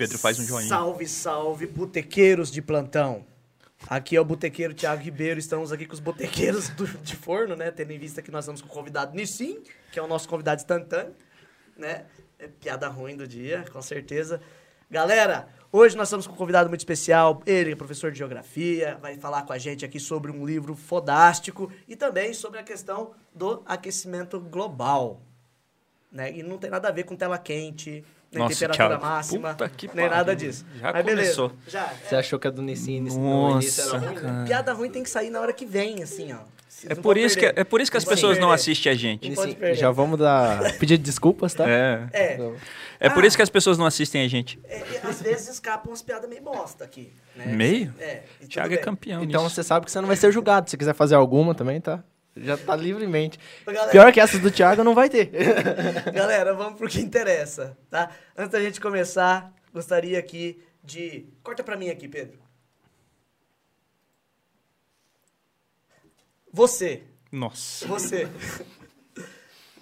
Pedro 0.00 0.18
faz 0.18 0.38
um 0.38 0.44
joinha. 0.44 0.66
Salve, 0.66 1.06
salve, 1.06 1.66
botequeiros 1.66 2.50
de 2.50 2.62
plantão. 2.62 3.22
Aqui 3.86 4.16
é 4.16 4.20
o 4.20 4.24
botequeiro 4.24 4.72
Thiago 4.72 5.02
Ribeiro, 5.02 5.38
estamos 5.38 5.70
aqui 5.72 5.84
com 5.84 5.92
os 5.92 6.00
botequeiros 6.00 6.70
do- 6.70 6.86
de 6.86 7.14
forno, 7.14 7.54
né? 7.54 7.70
Tendo 7.70 7.90
em 7.90 7.98
vista 7.98 8.22
que 8.22 8.30
nós 8.30 8.44
estamos 8.44 8.62
com 8.62 8.68
o 8.68 8.70
convidado 8.70 9.14
Nissim, 9.14 9.62
que 9.92 9.98
é 9.98 10.02
o 10.02 10.06
nosso 10.06 10.26
convidado 10.26 10.58
instantâneo, 10.62 11.14
né? 11.76 12.06
É 12.38 12.48
piada 12.48 12.88
ruim 12.88 13.14
do 13.14 13.28
dia, 13.28 13.66
com 13.70 13.82
certeza. 13.82 14.40
Galera, 14.90 15.48
hoje 15.70 15.94
nós 15.98 16.08
estamos 16.08 16.26
com 16.26 16.32
um 16.32 16.36
convidado 16.36 16.70
muito 16.70 16.80
especial, 16.80 17.42
ele 17.44 17.72
é 17.72 17.76
professor 17.76 18.10
de 18.10 18.16
geografia, 18.16 18.96
vai 19.02 19.18
falar 19.18 19.42
com 19.42 19.52
a 19.52 19.58
gente 19.58 19.84
aqui 19.84 20.00
sobre 20.00 20.30
um 20.32 20.46
livro 20.46 20.74
fodástico 20.74 21.70
e 21.86 21.94
também 21.94 22.32
sobre 22.32 22.58
a 22.58 22.62
questão 22.62 23.12
do 23.34 23.62
aquecimento 23.66 24.40
global. 24.40 25.20
Né? 26.10 26.32
E 26.38 26.42
não 26.42 26.56
tem 26.56 26.70
nada 26.70 26.88
a 26.88 26.90
ver 26.90 27.04
com 27.04 27.14
tela 27.14 27.36
quente, 27.38 28.02
nem 28.32 28.42
Nossa, 28.42 28.54
temperatura 28.54 28.88
Thiago, 28.98 29.04
máxima, 29.04 29.48
puta 29.50 29.68
que 29.68 29.86
nem 29.88 29.96
pariu. 29.96 30.10
nada 30.10 30.36
disso. 30.36 30.64
Já 30.80 30.92
Mas 30.92 31.04
beleza, 31.04 31.34
começou. 31.36 31.52
Já, 31.68 31.92
Você 32.08 32.14
achou 32.16 32.38
que 32.38 32.46
a 32.46 32.50
do 32.50 32.62
Nissin 32.62 33.00
no 33.00 33.18
Nossa, 33.18 33.56
início 33.64 33.82
era 33.88 33.98
ruim? 33.98 34.14
cara. 34.14 34.44
Piada 34.46 34.72
ruim 34.72 34.90
tem 34.90 35.02
que 35.02 35.10
sair 35.10 35.30
na 35.30 35.40
hora 35.40 35.52
que 35.52 35.66
vem, 35.66 36.02
assim, 36.02 36.32
ó. 36.32 36.38
É 36.88 36.94
por, 36.94 37.18
isso 37.18 37.36
que, 37.36 37.44
é 37.44 37.62
por 37.62 37.78
isso 37.82 37.90
que 37.90 37.98
as 37.98 38.04
Não 38.06 38.10
pessoas 38.10 38.38
não 38.38 38.50
assistem 38.50 38.90
a 38.90 38.94
gente. 38.94 39.28
Não 39.30 39.44
Nissin, 39.44 39.74
já 39.74 39.90
vamos 39.90 40.18
dar 40.18 40.78
pedir 40.78 40.96
desculpas, 40.96 41.52
tá? 41.52 41.68
É. 41.68 42.08
É, 42.12 42.34
Então, 42.34 42.54
É 42.98 43.10
por 43.10 43.22
Ah. 43.22 43.26
isso 43.26 43.36
que 43.36 43.42
as 43.42 43.50
pessoas 43.50 43.76
não 43.76 43.84
assistem 43.84 44.22
a 44.24 44.28
gente. 44.28 44.58
é, 44.64 44.76
é, 44.76 45.00
às 45.04 45.20
vezes 45.20 45.48
escapam 45.48 45.90
umas 45.90 46.00
piadas 46.00 46.28
meio 46.30 46.40
bosta 46.42 46.84
aqui. 46.84 47.12
Né? 47.36 47.46
Meio? 47.46 47.92
É. 47.98 48.22
Thiago 48.48 48.72
é 48.72 48.76
campeão 48.78 49.22
Então 49.22 49.42
nisso. 49.42 49.56
você 49.56 49.62
sabe 49.62 49.84
que 49.84 49.92
você 49.92 50.00
não 50.00 50.06
vai 50.08 50.16
ser 50.16 50.32
julgado. 50.32 50.70
Se 50.70 50.76
quiser 50.78 50.94
fazer 50.94 51.16
alguma 51.16 51.54
também, 51.54 51.80
tá? 51.82 52.02
Já 52.40 52.56
tá 52.56 52.74
livremente. 52.74 53.38
Galera, 53.66 53.90
Pior 53.90 54.12
que 54.12 54.20
essas 54.20 54.40
do 54.40 54.50
Thiago 54.50 54.82
não 54.82 54.94
vai 54.94 55.08
ter. 55.08 55.30
Galera, 56.12 56.54
vamos 56.54 56.78
pro 56.78 56.88
que 56.88 57.00
interessa, 57.00 57.76
tá? 57.90 58.10
Antes 58.36 58.52
da 58.52 58.60
gente 58.60 58.80
começar, 58.80 59.52
gostaria 59.72 60.18
aqui 60.18 60.62
de... 60.82 61.26
Corta 61.42 61.62
pra 61.62 61.76
mim 61.76 61.90
aqui, 61.90 62.08
Pedro. 62.08 62.38
Você, 66.52 67.04
Nossa. 67.30 67.86
Você. 67.86 68.28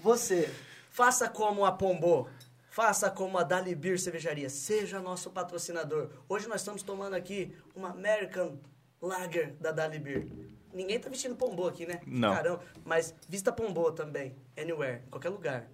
Você. 0.02 0.52
Faça 0.90 1.28
como 1.28 1.64
a 1.64 1.72
Pombô. 1.72 2.28
Faça 2.70 3.10
como 3.10 3.38
a 3.38 3.42
Dalibir 3.42 3.98
Cervejaria. 3.98 4.50
Seja 4.50 5.00
nosso 5.00 5.30
patrocinador. 5.30 6.10
Hoje 6.28 6.46
nós 6.46 6.60
estamos 6.60 6.82
tomando 6.82 7.14
aqui 7.14 7.56
uma 7.74 7.90
American 7.90 8.58
Lager 9.00 9.54
da 9.60 9.72
Dalibir. 9.72 10.28
Ninguém 10.72 10.98
tá 10.98 11.08
vestindo 11.08 11.34
Pombô 11.34 11.66
aqui, 11.66 11.86
né? 11.86 12.00
Não. 12.06 12.34
Caramba. 12.34 12.62
Mas 12.84 13.14
vista 13.28 13.50
Pombô 13.52 13.90
também. 13.92 14.34
Anywhere. 14.56 15.02
Em 15.06 15.10
qualquer 15.10 15.30
lugar. 15.30 15.68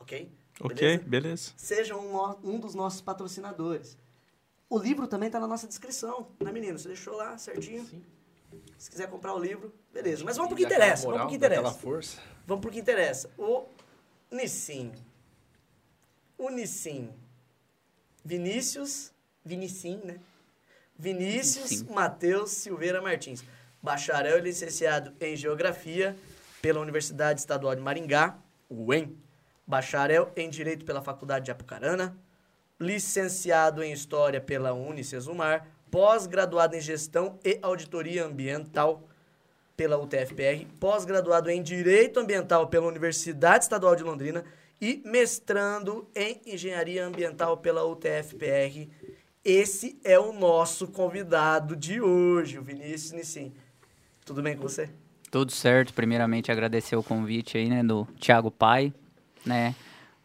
Ok? 0.00 0.30
Ok, 0.60 0.76
Beleza? 0.76 1.04
beleza. 1.08 1.52
Seja 1.56 1.96
um, 1.96 2.16
um 2.42 2.58
dos 2.58 2.74
nossos 2.74 3.00
patrocinadores. 3.00 3.98
O 4.70 4.78
livro 4.78 5.06
também 5.06 5.30
tá 5.30 5.38
na 5.38 5.46
nossa 5.46 5.66
descrição, 5.66 6.28
né, 6.42 6.50
menino? 6.50 6.78
Você 6.78 6.88
deixou 6.88 7.14
lá 7.14 7.36
certinho? 7.36 7.84
Sim. 7.84 8.02
Se 8.78 8.90
quiser 8.90 9.08
comprar 9.08 9.34
o 9.34 9.38
livro, 9.38 9.72
beleza. 9.92 10.24
Mas 10.24 10.36
vamos 10.36 10.48
pro 10.48 10.56
que 10.56 10.64
interessa. 10.64 11.04
Vamos 11.06 11.20
pro 11.20 11.28
que 11.28 11.36
interessa. 11.36 11.70
força. 11.72 12.18
Vamos 12.46 12.62
pro 12.62 12.70
que 12.70 12.80
interessa. 12.80 13.30
O 13.36 13.66
Nissim. 14.30 14.92
O 16.38 16.50
Nissim. 16.50 17.12
Vinícius. 18.24 19.12
Vinicim, 19.44 20.00
né? 20.04 20.18
Vinícius. 20.98 21.82
Matheus 21.82 22.50
Silveira 22.50 23.00
Martins. 23.00 23.44
Bacharel 23.86 24.38
e 24.38 24.40
licenciado 24.40 25.14
em 25.20 25.36
Geografia 25.36 26.16
pela 26.60 26.80
Universidade 26.80 27.38
Estadual 27.38 27.72
de 27.72 27.80
Maringá, 27.80 28.36
UEM. 28.68 29.16
Bacharel 29.64 30.32
em 30.34 30.50
Direito 30.50 30.84
pela 30.84 31.00
Faculdade 31.00 31.44
de 31.44 31.52
Apucarana. 31.52 32.18
Licenciado 32.80 33.84
em 33.84 33.92
História 33.92 34.40
pela 34.40 34.72
Unicesumar. 34.72 35.68
Pós-graduado 35.88 36.74
em 36.74 36.80
Gestão 36.80 37.38
e 37.44 37.60
Auditoria 37.62 38.24
Ambiental 38.24 39.08
pela 39.76 39.96
UTFPR, 39.96 40.66
pós-graduado 40.80 41.48
em 41.48 41.62
Direito 41.62 42.18
Ambiental 42.18 42.66
pela 42.66 42.88
Universidade 42.88 43.66
Estadual 43.66 43.94
de 43.94 44.02
Londrina 44.02 44.44
e 44.80 45.00
mestrando 45.04 46.10
em 46.12 46.40
Engenharia 46.44 47.06
Ambiental 47.06 47.58
pela 47.58 47.84
UTFPR. 47.84 48.88
Esse 49.44 49.96
é 50.02 50.18
o 50.18 50.32
nosso 50.32 50.88
convidado 50.88 51.76
de 51.76 52.00
hoje, 52.00 52.58
o 52.58 52.62
Vinícius 52.62 53.12
Nissim. 53.12 53.52
Tudo 54.26 54.42
bem 54.42 54.56
com 54.56 54.62
você? 54.62 54.90
Tudo 55.30 55.52
certo. 55.52 55.94
Primeiramente, 55.94 56.50
agradecer 56.50 56.96
o 56.96 57.02
convite 57.02 57.56
aí, 57.56 57.68
né, 57.68 57.84
do 57.84 58.04
Thiago 58.18 58.50
Pai, 58.50 58.92
né? 59.44 59.72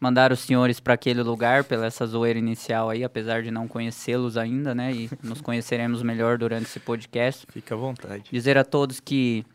Mandar 0.00 0.32
os 0.32 0.40
senhores 0.40 0.80
para 0.80 0.94
aquele 0.94 1.22
lugar 1.22 1.62
pela 1.62 1.86
essa 1.86 2.04
zoeira 2.04 2.36
inicial 2.36 2.90
aí, 2.90 3.04
apesar 3.04 3.44
de 3.44 3.52
não 3.52 3.68
conhecê-los 3.68 4.36
ainda, 4.36 4.74
né? 4.74 4.92
E 4.92 5.08
nos 5.22 5.40
conheceremos 5.40 6.02
melhor 6.02 6.36
durante 6.36 6.64
esse 6.64 6.80
podcast. 6.80 7.46
Fica 7.52 7.76
à 7.76 7.78
vontade. 7.78 8.24
Dizer 8.28 8.58
a 8.58 8.64
todos 8.64 8.98
que 8.98 9.46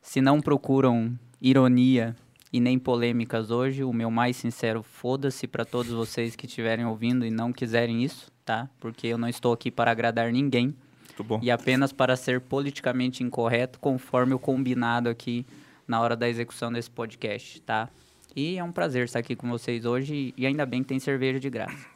se 0.00 0.22
não 0.22 0.40
procuram 0.40 1.12
ironia 1.38 2.16
e 2.50 2.60
nem 2.60 2.78
polêmicas 2.78 3.50
hoje, 3.50 3.84
o 3.84 3.92
meu 3.92 4.10
mais 4.10 4.38
sincero 4.38 4.82
foda-se 4.82 5.46
para 5.46 5.66
todos 5.66 5.92
vocês 5.92 6.34
que 6.34 6.46
estiverem 6.46 6.86
ouvindo 6.86 7.26
e 7.26 7.30
não 7.30 7.52
quiserem 7.52 8.02
isso, 8.02 8.32
tá? 8.42 8.70
Porque 8.80 9.06
eu 9.06 9.18
não 9.18 9.28
estou 9.28 9.52
aqui 9.52 9.70
para 9.70 9.90
agradar 9.90 10.32
ninguém. 10.32 10.74
E 11.40 11.50
apenas 11.50 11.92
para 11.92 12.16
ser 12.16 12.40
politicamente 12.40 13.22
incorreto, 13.22 13.78
conforme 13.78 14.34
o 14.34 14.38
combinado 14.38 15.08
aqui 15.08 15.46
na 15.86 16.00
hora 16.00 16.16
da 16.16 16.28
execução 16.28 16.72
desse 16.72 16.90
podcast, 16.90 17.60
tá? 17.62 17.88
E 18.34 18.56
é 18.56 18.64
um 18.64 18.72
prazer 18.72 19.04
estar 19.04 19.18
aqui 19.18 19.36
com 19.36 19.48
vocês 19.48 19.84
hoje 19.84 20.32
e 20.36 20.46
ainda 20.46 20.64
bem 20.64 20.82
que 20.82 20.88
tem 20.88 20.98
cerveja 20.98 21.38
de 21.38 21.50
graça. 21.50 21.92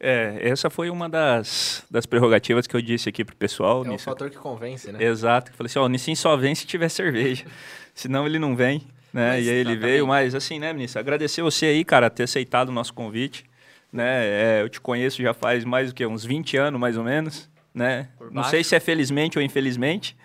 É, 0.00 0.38
essa 0.40 0.70
foi 0.70 0.90
uma 0.90 1.08
das, 1.08 1.84
das 1.90 2.06
prerrogativas 2.06 2.66
que 2.66 2.76
eu 2.76 2.80
disse 2.80 3.08
aqui 3.08 3.24
pro 3.24 3.34
pessoal. 3.34 3.84
É 3.84 3.88
o 3.88 3.92
nisso. 3.92 4.04
fator 4.04 4.30
que 4.30 4.36
convence, 4.36 4.90
né? 4.92 5.02
Exato. 5.02 5.50
Eu 5.50 5.56
falei 5.56 5.68
assim, 5.68 5.78
ó, 5.78 5.84
o 5.84 5.88
Nissin 5.88 6.14
só 6.14 6.36
vem 6.36 6.54
se 6.54 6.66
tiver 6.66 6.88
cerveja. 6.88 7.44
Senão 7.94 8.26
ele 8.26 8.38
não 8.38 8.54
vem, 8.54 8.82
né? 9.12 9.30
Mas, 9.30 9.46
e 9.46 9.50
aí 9.50 9.56
ele 9.56 9.70
exatamente. 9.70 9.80
veio, 9.80 10.06
mas 10.06 10.34
assim, 10.34 10.58
né, 10.60 10.72
Vinícius? 10.72 10.96
Agradecer 10.96 11.42
você 11.42 11.66
aí, 11.66 11.84
cara, 11.84 12.08
ter 12.08 12.24
aceitado 12.24 12.68
o 12.68 12.72
nosso 12.72 12.94
convite. 12.94 13.44
Né? 13.92 14.26
É, 14.26 14.62
eu 14.62 14.68
te 14.68 14.80
conheço 14.80 15.22
já 15.22 15.34
faz 15.34 15.64
mais 15.64 15.88
do 15.88 15.94
que 15.94 16.06
uns 16.06 16.24
20 16.24 16.56
anos, 16.56 16.80
mais 16.80 16.96
ou 16.96 17.02
menos, 17.02 17.48
né? 17.78 18.08
Por 18.18 18.26
Não 18.28 18.34
baixo. 18.42 18.50
sei 18.50 18.64
se 18.64 18.74
é 18.74 18.80
felizmente 18.80 19.38
ou 19.38 19.44
infelizmente, 19.44 20.16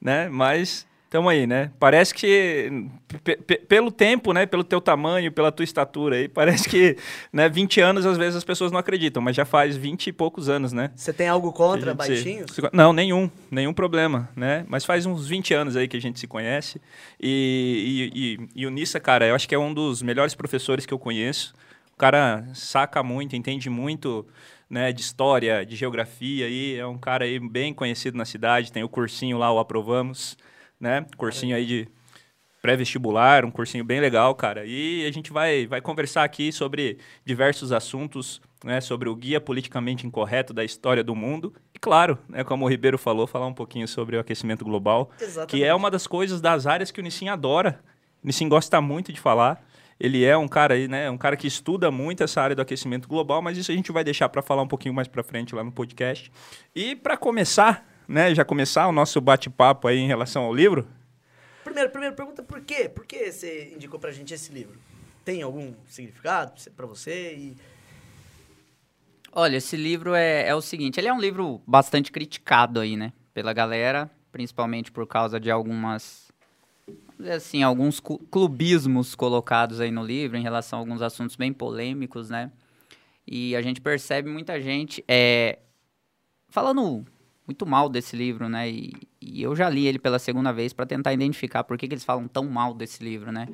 né? 0.00 0.28
Mas 0.28 0.86
Tamo 1.12 1.28
aí, 1.28 1.46
né? 1.46 1.70
Parece 1.78 2.14
que, 2.14 2.86
pe- 3.22 3.36
pe- 3.36 3.58
pelo 3.58 3.90
tempo, 3.92 4.32
né? 4.32 4.46
Pelo 4.46 4.64
teu 4.64 4.80
tamanho, 4.80 5.30
pela 5.30 5.52
tua 5.52 5.62
estatura 5.62 6.16
aí, 6.16 6.24
parece 6.32 6.66
que, 6.66 6.96
né? 7.30 7.50
20 7.50 7.82
anos, 7.82 8.06
às 8.06 8.16
vezes, 8.16 8.34
as 8.34 8.44
pessoas 8.44 8.72
não 8.72 8.78
acreditam, 8.78 9.22
mas 9.22 9.36
já 9.36 9.44
faz 9.44 9.76
20 9.76 10.06
e 10.06 10.12
poucos 10.14 10.48
anos, 10.48 10.72
né? 10.72 10.90
Você 10.96 11.12
tem 11.12 11.28
algo 11.28 11.52
contra 11.52 11.90
gente 11.90 11.98
baixinhos? 11.98 12.56
Não, 12.72 12.94
nenhum, 12.94 13.30
nenhum 13.50 13.74
problema, 13.74 14.26
né? 14.34 14.64
Mas 14.66 14.86
faz 14.86 15.04
uns 15.04 15.28
20 15.28 15.52
anos 15.52 15.76
aí 15.76 15.86
que 15.86 15.98
a 15.98 16.00
gente 16.00 16.18
se 16.18 16.26
conhece. 16.26 16.80
E, 17.20 18.08
e, 18.14 18.58
e, 18.58 18.62
e 18.62 18.66
o 18.66 18.70
Nissa, 18.70 18.98
cara, 18.98 19.26
eu 19.26 19.34
acho 19.34 19.46
que 19.46 19.54
é 19.54 19.58
um 19.58 19.74
dos 19.74 20.00
melhores 20.00 20.34
professores 20.34 20.86
que 20.86 20.94
eu 20.94 20.98
conheço. 20.98 21.52
O 21.92 21.96
cara 21.98 22.42
saca 22.54 23.02
muito, 23.02 23.36
entende 23.36 23.68
muito, 23.68 24.26
né, 24.72 24.90
de 24.90 25.02
história, 25.02 25.66
de 25.66 25.76
geografia 25.76 26.46
aí. 26.46 26.78
É 26.78 26.86
um 26.86 26.96
cara 26.96 27.26
aí 27.26 27.38
bem 27.38 27.74
conhecido 27.74 28.16
na 28.16 28.24
cidade. 28.24 28.72
Tem 28.72 28.82
o 28.82 28.88
cursinho 28.88 29.36
lá, 29.36 29.52
o 29.52 29.58
Aprovamos, 29.58 30.34
né? 30.80 31.04
Cursinho 31.18 31.54
aí 31.54 31.66
de 31.66 31.88
pré-vestibular, 32.62 33.44
um 33.44 33.50
cursinho 33.50 33.84
bem 33.84 34.00
legal, 34.00 34.34
cara. 34.34 34.64
E 34.64 35.04
a 35.06 35.10
gente 35.12 35.30
vai, 35.30 35.66
vai 35.66 35.82
conversar 35.82 36.24
aqui 36.24 36.50
sobre 36.50 36.96
diversos 37.22 37.70
assuntos, 37.70 38.40
né, 38.64 38.80
sobre 38.80 39.10
o 39.10 39.14
guia 39.14 39.40
politicamente 39.40 40.06
incorreto 40.06 40.54
da 40.54 40.64
história 40.64 41.04
do 41.04 41.14
mundo. 41.14 41.52
E 41.74 41.78
claro, 41.78 42.16
né, 42.26 42.42
como 42.42 42.64
o 42.64 42.68
Ribeiro 42.68 42.96
falou, 42.96 43.26
falar 43.26 43.48
um 43.48 43.52
pouquinho 43.52 43.86
sobre 43.86 44.16
o 44.16 44.20
aquecimento 44.20 44.64
global, 44.64 45.10
Exatamente. 45.20 45.50
que 45.50 45.64
é 45.64 45.74
uma 45.74 45.90
das 45.90 46.06
coisas 46.06 46.40
das 46.40 46.66
áreas 46.66 46.90
que 46.90 47.00
o 47.00 47.02
Nissin 47.02 47.28
adora. 47.28 47.80
O 48.22 48.26
Nissin 48.26 48.48
gosta 48.48 48.80
muito 48.80 49.12
de 49.12 49.20
falar. 49.20 49.62
Ele 50.02 50.24
é 50.24 50.36
um 50.36 50.48
cara 50.48 50.74
aí, 50.74 50.88
né, 50.88 51.08
um 51.08 51.16
cara 51.16 51.36
que 51.36 51.46
estuda 51.46 51.88
muito 51.88 52.24
essa 52.24 52.42
área 52.42 52.56
do 52.56 52.62
aquecimento 52.62 53.06
global, 53.06 53.40
mas 53.40 53.56
isso 53.56 53.70
a 53.70 53.74
gente 53.74 53.92
vai 53.92 54.02
deixar 54.02 54.28
para 54.28 54.42
falar 54.42 54.62
um 54.62 54.66
pouquinho 54.66 54.92
mais 54.92 55.06
para 55.06 55.22
frente 55.22 55.54
lá 55.54 55.62
no 55.62 55.70
podcast. 55.70 56.28
E 56.74 56.96
para 56.96 57.16
começar, 57.16 57.86
né, 58.08 58.34
já 58.34 58.44
começar 58.44 58.88
o 58.88 58.92
nosso 58.92 59.20
bate-papo 59.20 59.86
aí 59.86 59.98
em 59.98 60.08
relação 60.08 60.42
ao 60.42 60.52
livro, 60.52 60.88
Primeiro, 61.62 61.90
primeira 61.90 62.14
pergunta, 62.14 62.42
por 62.42 62.60
quê? 62.62 62.88
Por 62.88 63.06
que 63.06 63.30
você 63.30 63.72
indicou 63.74 63.98
pra 63.98 64.10
gente 64.10 64.34
esse 64.34 64.52
livro? 64.52 64.76
Tem 65.24 65.40
algum 65.42 65.72
significado 65.86 66.52
pra 66.76 66.84
você? 66.84 67.34
E 67.34 67.56
Olha, 69.32 69.56
esse 69.56 69.76
livro 69.76 70.14
é, 70.14 70.48
é 70.48 70.54
o 70.54 70.60
seguinte, 70.60 70.98
ele 70.98 71.08
é 71.08 71.12
um 71.12 71.20
livro 71.20 71.62
bastante 71.64 72.10
criticado 72.10 72.80
aí, 72.80 72.96
né? 72.96 73.12
Pela 73.32 73.52
galera, 73.52 74.10
principalmente 74.32 74.90
por 74.90 75.06
causa 75.06 75.38
de 75.38 75.50
algumas, 75.50 76.21
assim, 77.30 77.62
alguns 77.62 78.00
clubismos 78.00 79.14
colocados 79.14 79.80
aí 79.80 79.90
no 79.90 80.04
livro 80.04 80.36
em 80.36 80.42
relação 80.42 80.78
a 80.78 80.82
alguns 80.82 81.02
assuntos 81.02 81.36
bem 81.36 81.52
polêmicos, 81.52 82.30
né? 82.30 82.50
E 83.26 83.54
a 83.54 83.62
gente 83.62 83.80
percebe 83.80 84.28
muita 84.28 84.60
gente 84.60 85.04
é, 85.06 85.58
falando 86.48 87.04
muito 87.46 87.66
mal 87.66 87.88
desse 87.88 88.16
livro, 88.16 88.48
né? 88.48 88.70
E, 88.70 88.92
e 89.20 89.42
eu 89.42 89.54
já 89.54 89.68
li 89.68 89.86
ele 89.86 89.98
pela 89.98 90.18
segunda 90.18 90.52
vez 90.52 90.72
para 90.72 90.86
tentar 90.86 91.12
identificar 91.12 91.64
por 91.64 91.76
que, 91.76 91.88
que 91.88 91.94
eles 91.94 92.04
falam 92.04 92.28
tão 92.28 92.44
mal 92.44 92.74
desse 92.74 93.02
livro, 93.02 93.30
né? 93.32 93.48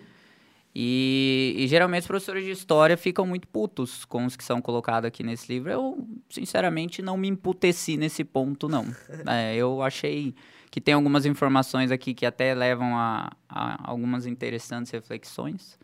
E, 0.74 1.54
e, 1.56 1.66
geralmente 1.66 2.02
os 2.02 2.06
professores 2.06 2.44
de 2.44 2.50
história 2.50 2.96
ficam 2.96 3.26
muito 3.26 3.48
putos 3.48 4.04
com 4.04 4.24
os 4.24 4.36
que 4.36 4.44
são 4.44 4.60
colocados 4.60 5.08
aqui 5.08 5.24
nesse 5.24 5.52
livro. 5.52 5.70
Eu, 5.70 6.06
sinceramente, 6.30 7.02
não 7.02 7.16
me 7.16 7.26
emputeci 7.26 7.96
nesse 7.96 8.22
ponto, 8.22 8.68
não. 8.68 8.86
É, 9.26 9.56
eu 9.56 9.82
achei 9.82 10.34
que 10.70 10.80
tem 10.80 10.94
algumas 10.94 11.24
informações 11.26 11.90
aqui 11.90 12.14
que 12.14 12.26
até 12.26 12.54
levam 12.54 12.96
a, 12.96 13.30
a, 13.48 13.90
algumas 13.90 14.26
interessantes 14.26 14.90
reflexões. 14.92 15.78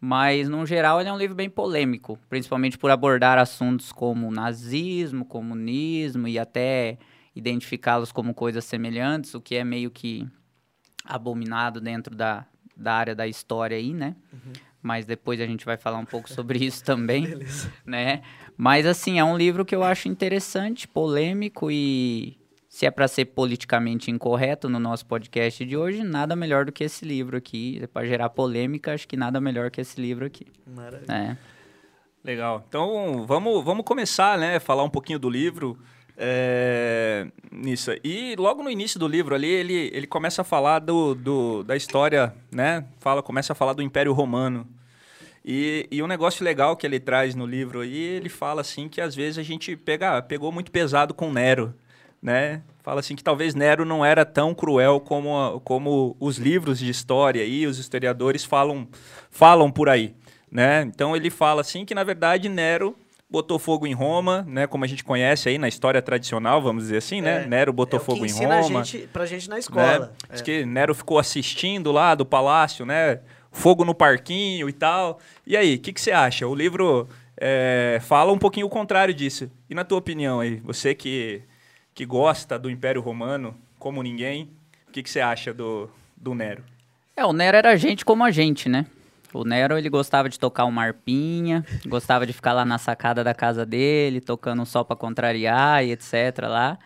Mas, 0.00 0.48
no 0.48 0.66
geral, 0.66 1.00
ele 1.00 1.08
é 1.08 1.12
um 1.12 1.18
livro 1.18 1.36
bem 1.36 1.48
polêmico, 1.48 2.18
principalmente 2.28 2.76
por 2.76 2.90
abordar 2.90 3.38
assuntos 3.38 3.92
como 3.92 4.32
nazismo, 4.32 5.24
comunismo 5.24 6.26
e 6.26 6.38
até 6.38 6.98
identificá-los 7.36 8.10
como 8.10 8.34
coisas 8.34 8.64
semelhantes, 8.64 9.34
o 9.34 9.40
que 9.40 9.54
é 9.54 9.64
meio 9.64 9.90
que 9.90 10.26
abominado 11.04 11.80
dentro 11.80 12.16
da, 12.16 12.44
da 12.76 12.94
área 12.94 13.14
da 13.14 13.28
história 13.28 13.76
aí, 13.76 13.94
né? 13.94 14.16
Uhum. 14.32 14.52
Mas 14.82 15.06
depois 15.06 15.40
a 15.40 15.46
gente 15.46 15.64
vai 15.64 15.76
falar 15.76 15.98
um 15.98 16.04
pouco 16.04 16.30
sobre 16.32 16.64
isso 16.64 16.82
também, 16.84 17.22
Beleza. 17.22 17.72
né? 17.86 18.22
Mas 18.56 18.86
assim, 18.86 19.20
é 19.20 19.24
um 19.24 19.36
livro 19.36 19.64
que 19.64 19.74
eu 19.74 19.84
acho 19.84 20.08
interessante, 20.08 20.88
polêmico 20.88 21.70
e 21.70 22.41
se 22.72 22.86
é 22.86 22.90
para 22.90 23.06
ser 23.06 23.26
politicamente 23.26 24.10
incorreto 24.10 24.66
no 24.66 24.80
nosso 24.80 25.04
podcast 25.04 25.62
de 25.62 25.76
hoje, 25.76 26.02
nada 26.02 26.34
melhor 26.34 26.64
do 26.64 26.72
que 26.72 26.82
esse 26.82 27.04
livro 27.04 27.36
aqui. 27.36 27.78
É 27.82 27.86
para 27.86 28.06
gerar 28.06 28.30
polêmica, 28.30 28.94
acho 28.94 29.06
que 29.06 29.14
nada 29.14 29.38
melhor 29.42 29.70
que 29.70 29.82
esse 29.82 30.00
livro 30.00 30.24
aqui. 30.24 30.46
Maravilha. 30.66 31.12
É. 31.12 31.36
Legal. 32.24 32.64
Então, 32.66 33.26
vamos, 33.26 33.62
vamos 33.62 33.84
começar, 33.84 34.38
né? 34.38 34.58
Falar 34.58 34.84
um 34.84 34.88
pouquinho 34.88 35.18
do 35.18 35.28
livro. 35.28 35.78
É, 36.16 37.26
nisso. 37.50 37.90
E 38.02 38.34
logo 38.38 38.62
no 38.62 38.70
início 38.70 38.98
do 38.98 39.06
livro 39.06 39.34
ali, 39.34 39.50
ele, 39.50 39.90
ele 39.92 40.06
começa 40.06 40.40
a 40.40 40.44
falar 40.44 40.78
do, 40.78 41.14
do, 41.14 41.62
da 41.62 41.76
história, 41.76 42.34
né? 42.50 42.86
Fala, 43.00 43.22
começa 43.22 43.52
a 43.52 43.54
falar 43.54 43.74
do 43.74 43.82
Império 43.82 44.14
Romano. 44.14 44.66
E, 45.44 45.86
e 45.90 46.02
um 46.02 46.06
negócio 46.06 46.42
legal 46.42 46.74
que 46.74 46.86
ele 46.86 46.98
traz 46.98 47.34
no 47.34 47.44
livro 47.44 47.80
aí, 47.80 47.98
ele 47.98 48.30
fala 48.30 48.62
assim 48.62 48.88
que 48.88 48.98
às 48.98 49.14
vezes 49.14 49.36
a 49.36 49.42
gente 49.42 49.76
pega, 49.76 50.22
pegou 50.22 50.50
muito 50.50 50.70
pesado 50.70 51.12
com 51.12 51.30
Nero, 51.30 51.74
né? 52.22 52.62
Fala 52.82 53.00
assim 53.00 53.16
que 53.16 53.24
talvez 53.24 53.54
Nero 53.54 53.84
não 53.84 54.04
era 54.04 54.24
tão 54.24 54.54
cruel 54.54 55.00
como, 55.00 55.60
como 55.64 56.16
os 56.20 56.38
livros 56.38 56.78
de 56.78 56.88
história 56.88 57.44
e 57.44 57.66
os 57.66 57.78
historiadores 57.78 58.44
falam, 58.44 58.88
falam 59.30 59.70
por 59.70 59.88
aí, 59.88 60.14
né? 60.50 60.82
Então 60.82 61.16
ele 61.16 61.30
fala 61.30 61.60
assim 61.60 61.84
que 61.84 61.94
na 61.94 62.04
verdade 62.04 62.48
Nero 62.48 62.96
botou 63.32 63.58
fogo 63.58 63.86
em 63.86 63.94
Roma, 63.94 64.44
né? 64.46 64.66
Como 64.66 64.84
a 64.84 64.86
gente 64.86 65.02
conhece 65.02 65.48
aí 65.48 65.56
na 65.56 65.66
história 65.66 66.02
tradicional, 66.02 66.60
vamos 66.60 66.84
dizer 66.84 66.98
assim, 66.98 67.22
né? 67.22 67.44
É, 67.44 67.46
Nero 67.46 67.72
botou 67.72 67.98
é 67.98 68.02
fogo 68.02 68.26
em 68.26 68.30
Roma. 68.30 68.56
A 68.56 68.62
gente, 68.62 69.08
pra 69.10 69.24
gente 69.24 69.48
na 69.48 69.58
escola. 69.58 69.98
Né? 69.98 70.08
É. 70.28 70.32
Diz 70.34 70.42
que 70.42 70.66
Nero 70.66 70.94
ficou 70.94 71.18
assistindo 71.18 71.90
lá 71.90 72.14
do 72.14 72.26
palácio, 72.26 72.84
né? 72.84 73.20
Fogo 73.50 73.84
no 73.84 73.94
parquinho 73.94 74.68
e 74.68 74.72
tal. 74.72 75.18
E 75.46 75.56
aí, 75.56 75.76
o 75.76 75.78
que, 75.78 75.92
que 75.92 76.00
você 76.00 76.12
acha? 76.12 76.46
O 76.46 76.54
livro 76.54 77.08
é, 77.38 77.98
fala 78.02 78.32
um 78.32 78.38
pouquinho 78.38 78.66
o 78.66 78.70
contrário 78.70 79.14
disso. 79.14 79.50
E 79.68 79.74
na 79.74 79.82
tua 79.82 79.98
opinião 79.98 80.40
aí, 80.40 80.56
você 80.56 80.94
que, 80.94 81.42
que 81.94 82.06
gosta 82.06 82.58
do 82.58 82.70
Império 82.70 83.00
Romano 83.00 83.56
como 83.78 84.02
ninguém, 84.02 84.50
o 84.88 84.92
que, 84.92 85.02
que 85.02 85.10
você 85.10 85.20
acha 85.20 85.52
do, 85.52 85.90
do 86.16 86.34
Nero? 86.34 86.62
É, 87.16 87.24
o 87.24 87.32
Nero 87.32 87.56
era 87.56 87.76
gente 87.76 88.04
como 88.04 88.24
a 88.24 88.30
gente, 88.30 88.68
né? 88.68 88.86
O 89.34 89.44
Nero, 89.44 89.78
ele 89.78 89.88
gostava 89.88 90.28
de 90.28 90.38
tocar 90.38 90.66
uma 90.66 90.82
arpinha, 90.82 91.64
gostava 91.86 92.26
de 92.26 92.32
ficar 92.32 92.52
lá 92.52 92.64
na 92.64 92.78
sacada 92.78 93.24
da 93.24 93.34
casa 93.34 93.64
dele, 93.64 94.20
tocando 94.20 94.64
só 94.66 94.84
para 94.84 94.94
contrariar 94.94 95.84
e 95.84 95.92
etc 95.92 96.38
lá. 96.42 96.78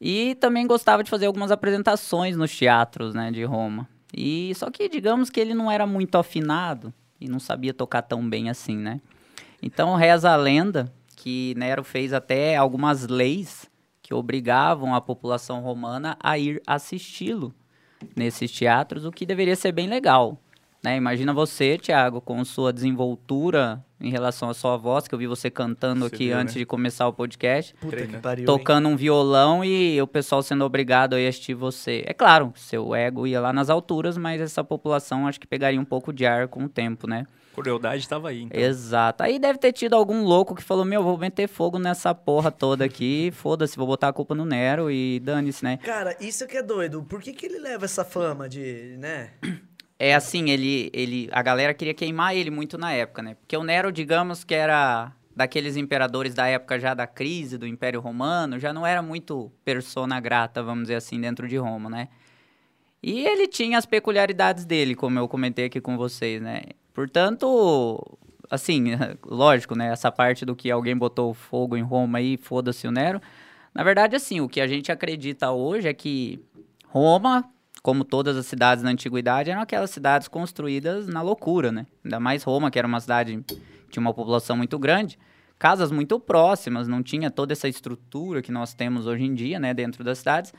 E 0.00 0.36
também 0.36 0.66
gostava 0.66 1.02
de 1.02 1.10
fazer 1.10 1.26
algumas 1.26 1.50
apresentações 1.50 2.36
nos 2.36 2.56
teatros, 2.56 3.14
né, 3.14 3.30
de 3.30 3.44
Roma. 3.44 3.88
E 4.14 4.52
só 4.54 4.70
que 4.70 4.88
digamos 4.88 5.28
que 5.30 5.40
ele 5.40 5.54
não 5.54 5.70
era 5.70 5.86
muito 5.86 6.16
afinado 6.16 6.92
e 7.20 7.28
não 7.28 7.40
sabia 7.40 7.74
tocar 7.74 8.02
tão 8.02 8.28
bem 8.28 8.48
assim, 8.48 8.76
né? 8.76 9.00
Então 9.60 9.94
reza 9.94 10.30
a 10.30 10.36
lenda 10.36 10.92
que 11.16 11.54
Nero 11.56 11.82
fez 11.82 12.12
até 12.12 12.56
algumas 12.56 13.06
leis 13.06 13.70
que 14.12 14.14
obrigavam 14.14 14.94
a 14.94 15.00
população 15.00 15.62
romana 15.62 16.18
a 16.22 16.38
ir 16.38 16.60
assisti-lo 16.66 17.54
nesses 18.14 18.52
teatros, 18.52 19.06
o 19.06 19.10
que 19.10 19.24
deveria 19.24 19.56
ser 19.56 19.72
bem 19.72 19.88
legal. 19.88 20.38
Né? 20.84 20.96
Imagina 20.96 21.32
você, 21.32 21.78
Thiago, 21.78 22.20
com 22.20 22.44
sua 22.44 22.72
desenvoltura 22.72 23.82
em 23.98 24.10
relação 24.10 24.50
à 24.50 24.54
sua 24.54 24.76
voz, 24.76 25.08
que 25.08 25.14
eu 25.14 25.18
vi 25.18 25.26
você 25.26 25.48
cantando 25.48 26.00
você 26.00 26.14
aqui 26.14 26.26
viu, 26.26 26.36
antes 26.36 26.54
né? 26.54 26.58
de 26.58 26.66
começar 26.66 27.08
o 27.08 27.12
podcast. 27.12 27.72
Puta 27.80 28.06
que 28.06 28.18
pariu, 28.18 28.44
tocando 28.44 28.88
hein? 28.88 28.94
um 28.94 28.96
violão 28.96 29.64
e 29.64 30.02
o 30.02 30.06
pessoal 30.06 30.42
sendo 30.42 30.64
obrigado 30.64 31.14
a 31.14 31.16
assistir 31.16 31.54
você. 31.54 32.02
É 32.04 32.12
claro, 32.12 32.52
seu 32.56 32.94
ego 32.94 33.26
ia 33.26 33.40
lá 33.40 33.52
nas 33.52 33.70
alturas, 33.70 34.18
mas 34.18 34.42
essa 34.42 34.62
população 34.62 35.26
acho 35.26 35.40
que 35.40 35.46
pegaria 35.46 35.80
um 35.80 35.84
pouco 35.86 36.12
de 36.12 36.26
ar 36.26 36.48
com 36.48 36.64
o 36.64 36.68
tempo, 36.68 37.06
né? 37.06 37.24
Crueldade 37.54 38.02
estava 38.02 38.30
aí, 38.30 38.42
então. 38.42 38.60
Exato. 38.60 39.22
Aí 39.22 39.38
deve 39.38 39.58
ter 39.58 39.72
tido 39.72 39.94
algum 39.94 40.24
louco 40.24 40.54
que 40.54 40.62
falou: 40.62 40.84
Meu, 40.84 41.02
vou 41.02 41.18
meter 41.18 41.48
fogo 41.48 41.78
nessa 41.78 42.14
porra 42.14 42.50
toda 42.50 42.84
aqui, 42.84 43.30
foda-se, 43.36 43.76
vou 43.76 43.86
botar 43.86 44.08
a 44.08 44.12
culpa 44.12 44.34
no 44.34 44.44
Nero 44.44 44.90
e 44.90 45.20
dane-se, 45.20 45.62
né? 45.62 45.78
Cara, 45.78 46.16
isso 46.20 46.46
que 46.46 46.56
é 46.56 46.62
doido. 46.62 47.02
Por 47.02 47.20
que, 47.20 47.32
que 47.32 47.46
ele 47.46 47.58
leva 47.58 47.84
essa 47.84 48.04
fama 48.04 48.48
de, 48.48 48.96
né? 48.98 49.32
É 49.98 50.14
assim, 50.14 50.50
ele, 50.50 50.90
ele, 50.92 51.28
a 51.30 51.42
galera 51.42 51.72
queria 51.72 51.94
queimar 51.94 52.34
ele 52.34 52.50
muito 52.50 52.76
na 52.76 52.92
época, 52.92 53.22
né? 53.22 53.34
Porque 53.34 53.56
o 53.56 53.62
Nero, 53.62 53.92
digamos 53.92 54.42
que 54.42 54.54
era 54.54 55.12
daqueles 55.34 55.76
imperadores 55.76 56.34
da 56.34 56.46
época 56.46 56.78
já 56.78 56.94
da 56.94 57.06
crise 57.06 57.56
do 57.56 57.66
Império 57.66 58.00
Romano, 58.00 58.58
já 58.58 58.72
não 58.72 58.86
era 58.86 59.00
muito 59.02 59.52
persona 59.64 60.18
grata, 60.20 60.62
vamos 60.62 60.84
dizer 60.84 60.96
assim, 60.96 61.20
dentro 61.20 61.46
de 61.48 61.56
Roma, 61.56 61.88
né? 61.88 62.08
E 63.02 63.26
ele 63.26 63.48
tinha 63.48 63.78
as 63.78 63.86
peculiaridades 63.86 64.64
dele, 64.64 64.94
como 64.94 65.18
eu 65.18 65.26
comentei 65.26 65.64
aqui 65.64 65.80
com 65.80 65.96
vocês, 65.96 66.40
né? 66.40 66.62
Portanto, 66.94 68.18
assim, 68.50 68.90
lógico, 69.24 69.74
né? 69.74 69.88
Essa 69.92 70.10
parte 70.10 70.44
do 70.44 70.56
que 70.56 70.70
alguém 70.70 70.96
botou 70.96 71.34
fogo 71.34 71.76
em 71.76 71.82
Roma 71.82 72.18
aí, 72.18 72.36
foda-se 72.36 72.86
o 72.86 72.92
Nero. 72.92 73.20
Na 73.74 73.82
verdade, 73.82 74.14
assim, 74.16 74.40
o 74.40 74.48
que 74.48 74.60
a 74.60 74.66
gente 74.66 74.92
acredita 74.92 75.50
hoje 75.50 75.88
é 75.88 75.94
que 75.94 76.40
Roma 76.86 77.48
como 77.82 78.04
todas 78.04 78.36
as 78.36 78.46
cidades 78.46 78.84
na 78.84 78.90
antiguidade, 78.90 79.50
eram 79.50 79.60
aquelas 79.60 79.90
cidades 79.90 80.28
construídas 80.28 81.08
na 81.08 81.20
loucura, 81.20 81.72
né? 81.72 81.84
Ainda 82.04 82.20
mais 82.20 82.44
Roma, 82.44 82.70
que 82.70 82.78
era 82.78 82.86
uma 82.86 83.00
cidade 83.00 83.44
tinha 83.90 84.00
uma 84.00 84.14
população 84.14 84.56
muito 84.56 84.78
grande, 84.78 85.18
casas 85.58 85.90
muito 85.90 86.18
próximas, 86.18 86.88
não 86.88 87.02
tinha 87.02 87.30
toda 87.30 87.52
essa 87.52 87.68
estrutura 87.68 88.40
que 88.40 88.50
nós 88.50 88.72
temos 88.72 89.06
hoje 89.06 89.24
em 89.24 89.34
dia, 89.34 89.60
né, 89.60 89.74
dentro 89.74 90.02
das 90.02 90.18
cidades. 90.18 90.52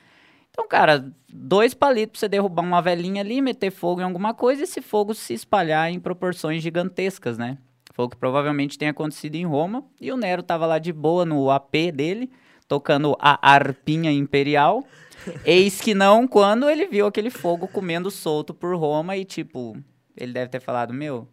Então, 0.53 0.67
cara, 0.67 1.11
dois 1.27 1.73
palitos 1.73 2.11
pra 2.11 2.19
você 2.19 2.29
derrubar 2.29 2.61
uma 2.61 2.79
velhinha 2.79 3.21
ali, 3.21 3.41
meter 3.41 3.71
fogo 3.71 4.01
em 4.01 4.03
alguma 4.03 4.35
coisa 4.35 4.61
e 4.61 4.63
esse 4.65 4.81
fogo 4.81 5.15
se 5.15 5.33
espalhar 5.33 5.91
em 5.91 5.99
proporções 5.99 6.61
gigantescas, 6.61 7.39
né? 7.39 7.57
Foi 7.93 8.05
o 8.05 8.09
que 8.09 8.15
provavelmente 8.15 8.77
tem 8.77 8.87
acontecido 8.87 9.35
em 9.35 9.45
Roma. 9.45 9.83
E 9.99 10.11
o 10.11 10.17
Nero 10.17 10.43
tava 10.43 10.67
lá 10.67 10.77
de 10.77 10.93
boa 10.93 11.25
no 11.25 11.49
AP 11.49 11.91
dele, 11.91 12.31
tocando 12.67 13.17
a 13.19 13.51
arpinha 13.51 14.11
imperial. 14.11 14.83
Eis 15.43 15.81
que 15.81 15.95
não 15.95 16.27
quando 16.27 16.69
ele 16.69 16.85
viu 16.85 17.07
aquele 17.07 17.31
fogo 17.31 17.67
comendo 17.67 18.11
solto 18.11 18.53
por 18.53 18.75
Roma 18.75 19.17
e, 19.17 19.25
tipo, 19.25 19.75
ele 20.15 20.33
deve 20.33 20.49
ter 20.49 20.59
falado: 20.59 20.93
Meu, 20.93 21.27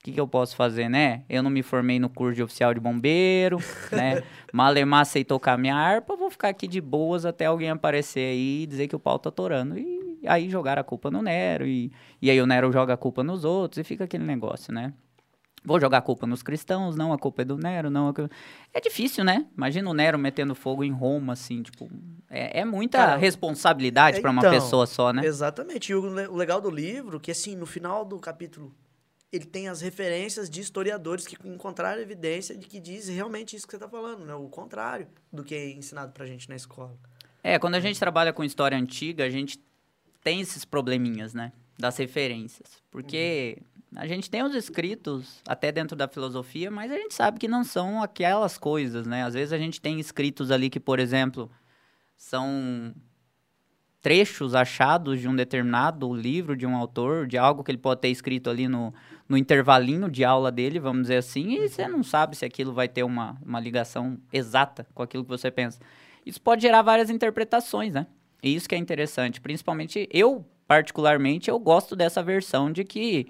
o 0.00 0.02
que, 0.02 0.12
que 0.12 0.20
eu 0.20 0.26
posso 0.26 0.56
fazer, 0.56 0.88
né? 0.88 1.24
Eu 1.28 1.42
não 1.42 1.50
me 1.50 1.62
formei 1.62 2.00
no 2.00 2.08
curso 2.08 2.34
de 2.34 2.42
oficial 2.42 2.72
de 2.72 2.80
bombeiro, 2.80 3.58
né? 3.92 4.22
Malemar 4.50 5.04
sei 5.04 5.22
tocar 5.22 5.58
minha 5.58 5.76
harpa, 5.76 6.16
vou 6.16 6.30
ficar 6.30 6.48
aqui 6.48 6.66
de 6.66 6.80
boas 6.80 7.26
até 7.26 7.44
alguém 7.44 7.68
aparecer 7.68 8.20
aí 8.20 8.62
e 8.62 8.66
dizer 8.66 8.88
que 8.88 8.96
o 8.96 8.98
pau 8.98 9.18
tá 9.18 9.30
torando. 9.30 9.78
E 9.78 10.26
aí 10.26 10.48
jogar 10.48 10.78
a 10.78 10.82
culpa 10.82 11.10
no 11.10 11.20
Nero, 11.20 11.66
e, 11.66 11.92
e 12.20 12.30
aí 12.30 12.40
o 12.40 12.46
Nero 12.46 12.72
joga 12.72 12.94
a 12.94 12.96
culpa 12.96 13.22
nos 13.22 13.44
outros, 13.44 13.76
e 13.76 13.84
fica 13.84 14.04
aquele 14.04 14.24
negócio, 14.24 14.72
né? 14.72 14.94
Vou 15.62 15.78
jogar 15.78 15.98
a 15.98 16.02
culpa 16.02 16.26
nos 16.26 16.42
cristãos, 16.42 16.96
não, 16.96 17.12
a 17.12 17.18
culpa 17.18 17.42
é 17.42 17.44
do 17.44 17.58
Nero, 17.58 17.90
não. 17.90 18.14
É 18.72 18.80
difícil, 18.80 19.22
né? 19.22 19.44
Imagina 19.54 19.90
o 19.90 19.92
Nero 19.92 20.18
metendo 20.18 20.54
fogo 20.54 20.82
em 20.82 20.92
Roma, 20.92 21.34
assim, 21.34 21.62
tipo. 21.62 21.90
É, 22.30 22.60
é 22.60 22.64
muita 22.64 22.96
Cara, 22.96 23.16
responsabilidade 23.16 24.16
é, 24.16 24.20
para 24.22 24.30
uma 24.30 24.40
então, 24.40 24.50
pessoa 24.50 24.86
só, 24.86 25.12
né? 25.12 25.26
Exatamente. 25.26 25.92
E 25.92 25.94
o, 25.94 26.00
o 26.32 26.36
legal 26.36 26.58
do 26.58 26.70
livro, 26.70 27.20
que 27.20 27.30
assim, 27.30 27.54
no 27.54 27.66
final 27.66 28.06
do 28.06 28.18
capítulo, 28.18 28.74
ele 29.32 29.44
tem 29.44 29.68
as 29.68 29.80
referências 29.80 30.50
de 30.50 30.60
historiadores 30.60 31.26
que 31.26 31.36
encontraram 31.46 32.00
evidência 32.00 32.56
de 32.56 32.66
que 32.66 32.80
diz 32.80 33.08
realmente 33.08 33.56
isso 33.56 33.66
que 33.66 33.72
você 33.72 33.76
está 33.76 33.88
falando, 33.88 34.24
né? 34.24 34.34
O 34.34 34.48
contrário 34.48 35.08
do 35.32 35.44
que 35.44 35.54
é 35.54 35.70
ensinado 35.70 36.12
pra 36.12 36.26
gente 36.26 36.48
na 36.48 36.56
escola. 36.56 36.96
É, 37.42 37.58
quando 37.58 37.76
a 37.76 37.80
gente 37.80 37.98
trabalha 37.98 38.32
com 38.32 38.44
história 38.44 38.76
antiga, 38.76 39.24
a 39.24 39.30
gente 39.30 39.58
tem 40.22 40.40
esses 40.40 40.64
probleminhas, 40.64 41.32
né? 41.32 41.52
Das 41.78 41.96
referências. 41.96 42.82
Porque. 42.90 43.56
Uhum 43.58 43.70
a 43.96 44.06
gente 44.06 44.30
tem 44.30 44.42
os 44.42 44.54
escritos 44.54 45.40
até 45.46 45.72
dentro 45.72 45.96
da 45.96 46.06
filosofia, 46.06 46.70
mas 46.70 46.92
a 46.92 46.96
gente 46.96 47.14
sabe 47.14 47.38
que 47.38 47.48
não 47.48 47.64
são 47.64 48.02
aquelas 48.02 48.56
coisas, 48.56 49.06
né? 49.06 49.24
Às 49.24 49.34
vezes 49.34 49.52
a 49.52 49.58
gente 49.58 49.80
tem 49.80 49.98
escritos 49.98 50.50
ali 50.50 50.70
que, 50.70 50.78
por 50.78 51.00
exemplo, 51.00 51.50
são 52.16 52.94
trechos 54.00 54.54
achados 54.54 55.20
de 55.20 55.28
um 55.28 55.36
determinado 55.36 56.12
livro 56.12 56.56
de 56.56 56.66
um 56.66 56.74
autor, 56.74 57.26
de 57.26 57.36
algo 57.36 57.62
que 57.62 57.70
ele 57.70 57.78
pode 57.78 58.00
ter 58.00 58.08
escrito 58.08 58.48
ali 58.48 58.66
no, 58.66 58.94
no 59.28 59.36
intervalinho 59.36 60.10
de 60.10 60.24
aula 60.24 60.50
dele, 60.50 60.80
vamos 60.80 61.02
dizer 61.02 61.18
assim, 61.18 61.62
e 61.62 61.68
você 61.68 61.86
não 61.86 62.02
sabe 62.02 62.36
se 62.36 62.44
aquilo 62.44 62.72
vai 62.72 62.88
ter 62.88 63.02
uma, 63.02 63.36
uma 63.44 63.60
ligação 63.60 64.18
exata 64.32 64.86
com 64.94 65.02
aquilo 65.02 65.22
que 65.24 65.30
você 65.30 65.50
pensa. 65.50 65.78
Isso 66.24 66.40
pode 66.40 66.62
gerar 66.62 66.82
várias 66.82 67.10
interpretações, 67.10 67.92
né? 67.92 68.06
E 68.42 68.54
isso 68.54 68.68
que 68.68 68.74
é 68.74 68.78
interessante. 68.78 69.40
Principalmente 69.40 70.08
eu, 70.10 70.44
particularmente, 70.66 71.50
eu 71.50 71.58
gosto 71.58 71.94
dessa 71.94 72.22
versão 72.22 72.72
de 72.72 72.84
que 72.84 73.28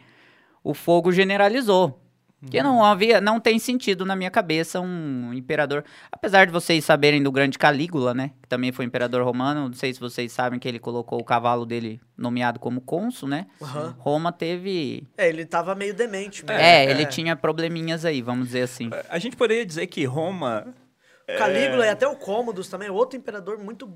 o 0.63 0.75
fogo 0.75 1.11
generalizou. 1.11 2.01
Que 2.49 2.63
não 2.63 2.83
havia, 2.83 3.21
não 3.21 3.39
tem 3.39 3.59
sentido 3.59 4.07
na 4.07 4.17
minha 4.17 4.31
cabeça 4.31 4.81
um 4.81 5.33
imperador. 5.35 5.85
Apesar 6.11 6.47
de 6.47 6.53
vocês 6.53 6.85
saberem 6.85 7.23
do 7.23 7.31
grande 7.31 7.59
Calígula, 7.59 8.15
né? 8.15 8.31
Que 8.41 8.49
também 8.49 8.73
foi 8.73 8.87
imperador 8.87 9.23
romano. 9.23 9.69
Não 9.69 9.75
sei 9.75 9.93
se 9.93 10.01
vocês 10.01 10.33
sabem 10.33 10.59
que 10.59 10.67
ele 10.67 10.79
colocou 10.79 11.21
o 11.21 11.25
cavalo 11.25 11.67
dele 11.67 12.01
nomeado 12.17 12.59
como 12.59 12.81
cônsul, 12.81 13.29
né? 13.29 13.47
Aham. 13.61 13.95
Roma 13.99 14.33
teve. 14.33 15.07
É, 15.19 15.29
ele 15.29 15.45
tava 15.45 15.75
meio 15.75 15.93
demente 15.93 16.45
mesmo. 16.45 16.63
É, 16.63 16.91
ele 16.91 17.05
tinha 17.05 17.37
probleminhas 17.37 18.07
aí, 18.07 18.23
vamos 18.23 18.47
dizer 18.47 18.63
assim. 18.63 18.89
A 19.11 19.19
gente 19.19 19.37
poderia 19.37 19.67
dizer 19.67 19.87
que 19.87 20.05
Roma. 20.07 20.75
O 21.29 21.39
Calígula 21.39 21.87
e 21.87 21.91
até 21.91 22.09
o 22.09 22.17
Cômodos 22.17 22.69
também, 22.69 22.89
outro 22.89 23.19
imperador 23.19 23.59
muito 23.59 23.87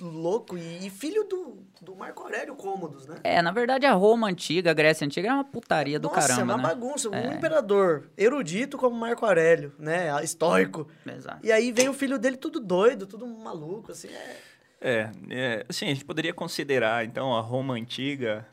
louco 0.00 0.56
e, 0.58 0.86
e 0.86 0.90
filho 0.90 1.24
do, 1.24 1.64
do 1.80 1.94
Marco 1.94 2.22
Aurélio 2.22 2.54
Cômodos, 2.56 3.06
né? 3.06 3.16
É, 3.22 3.40
na 3.40 3.52
verdade, 3.52 3.86
a 3.86 3.92
Roma 3.92 4.28
antiga, 4.28 4.70
a 4.70 4.74
Grécia 4.74 5.04
antiga, 5.04 5.28
era 5.28 5.36
uma 5.36 5.44
putaria 5.44 5.98
do 5.98 6.08
Nossa, 6.08 6.20
é 6.20 6.28
caramba, 6.28 6.54
uma 6.54 6.62
né? 6.62 6.68
bagunça. 6.68 7.08
Um 7.10 7.32
imperador 7.32 8.10
erudito 8.16 8.76
como 8.76 8.96
Marco 8.96 9.24
Aurélio, 9.24 9.72
né? 9.78 10.10
Estoico. 10.22 10.88
Exato. 11.06 11.46
E 11.46 11.52
aí 11.52 11.72
vem 11.72 11.88
o 11.88 11.94
filho 11.94 12.18
dele 12.18 12.36
tudo 12.36 12.60
doido, 12.60 13.06
tudo 13.06 13.26
maluco, 13.26 13.92
assim. 13.92 14.08
É... 14.08 14.54
É, 14.86 15.10
é, 15.30 15.66
assim, 15.66 15.86
a 15.86 15.88
gente 15.88 16.04
poderia 16.04 16.34
considerar, 16.34 17.06
então, 17.06 17.34
a 17.34 17.40
Roma 17.40 17.72
antiga 17.72 18.46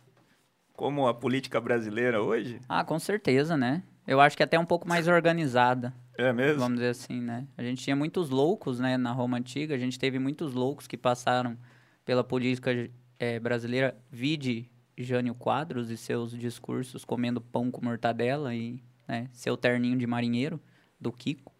como 0.73 1.05
a 1.05 1.13
política 1.13 1.59
brasileira 1.59 2.23
hoje? 2.23 2.59
Ah, 2.69 2.85
com 2.85 2.97
certeza, 2.97 3.57
né? 3.57 3.83
Eu 4.07 4.19
acho 4.19 4.35
que 4.35 4.43
até 4.43 4.57
um 4.57 4.65
pouco 4.65 4.87
mais 4.87 5.07
organizada, 5.07 5.93
É 6.17 6.31
mesmo? 6.33 6.59
vamos 6.59 6.77
dizer 6.77 6.89
assim, 6.89 7.19
né? 7.21 7.47
A 7.57 7.63
gente 7.63 7.83
tinha 7.83 7.95
muitos 7.95 8.29
loucos, 8.29 8.79
né, 8.79 8.97
na 8.97 9.11
Roma 9.11 9.37
antiga. 9.37 9.73
A 9.75 9.77
gente 9.77 9.97
teve 9.97 10.19
muitos 10.19 10.53
loucos 10.53 10.87
que 10.87 10.97
passaram 10.97 11.57
pela 12.05 12.23
política 12.23 12.71
eh, 13.19 13.39
brasileira. 13.39 13.97
Vide 14.11 14.69
Jânio 14.97 15.33
Quadros 15.33 15.89
e 15.89 15.97
seus 15.97 16.31
discursos 16.37 17.05
comendo 17.05 17.41
pão 17.41 17.71
com 17.71 17.83
mortadela 17.83 18.53
e 18.53 18.83
né, 19.07 19.29
seu 19.31 19.57
terninho 19.57 19.97
de 19.97 20.05
marinheiro 20.05 20.59
do 20.99 21.11
Kiko. 21.11 21.53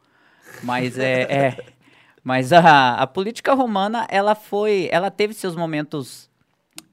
Mas 0.64 0.98
é, 1.00 1.22
é 1.32 1.58
mas 2.24 2.54
a, 2.54 2.96
a 2.96 3.08
política 3.08 3.54
romana 3.54 4.06
ela 4.10 4.36
foi, 4.36 4.90
ela 4.92 5.10
teve 5.10 5.34
seus 5.34 5.56
momentos 5.56 6.30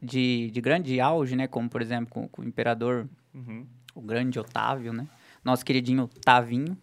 de, 0.03 0.51
de 0.53 0.61
grande 0.61 1.01
auge, 1.01 1.37
né? 1.37 1.47
Como 1.47 1.69
por 1.69 1.83
exemplo 1.83 2.09
com, 2.11 2.29
com 2.29 2.43
o 2.43 2.45
imperador 2.45 3.09
Uhum. 3.35 3.67
o 3.95 4.01
grande 4.01 4.39
Otávio, 4.39 4.93
né? 4.93 5.07
Nosso 5.45 5.65
queridinho 5.65 6.09
Tavinho, 6.25 6.77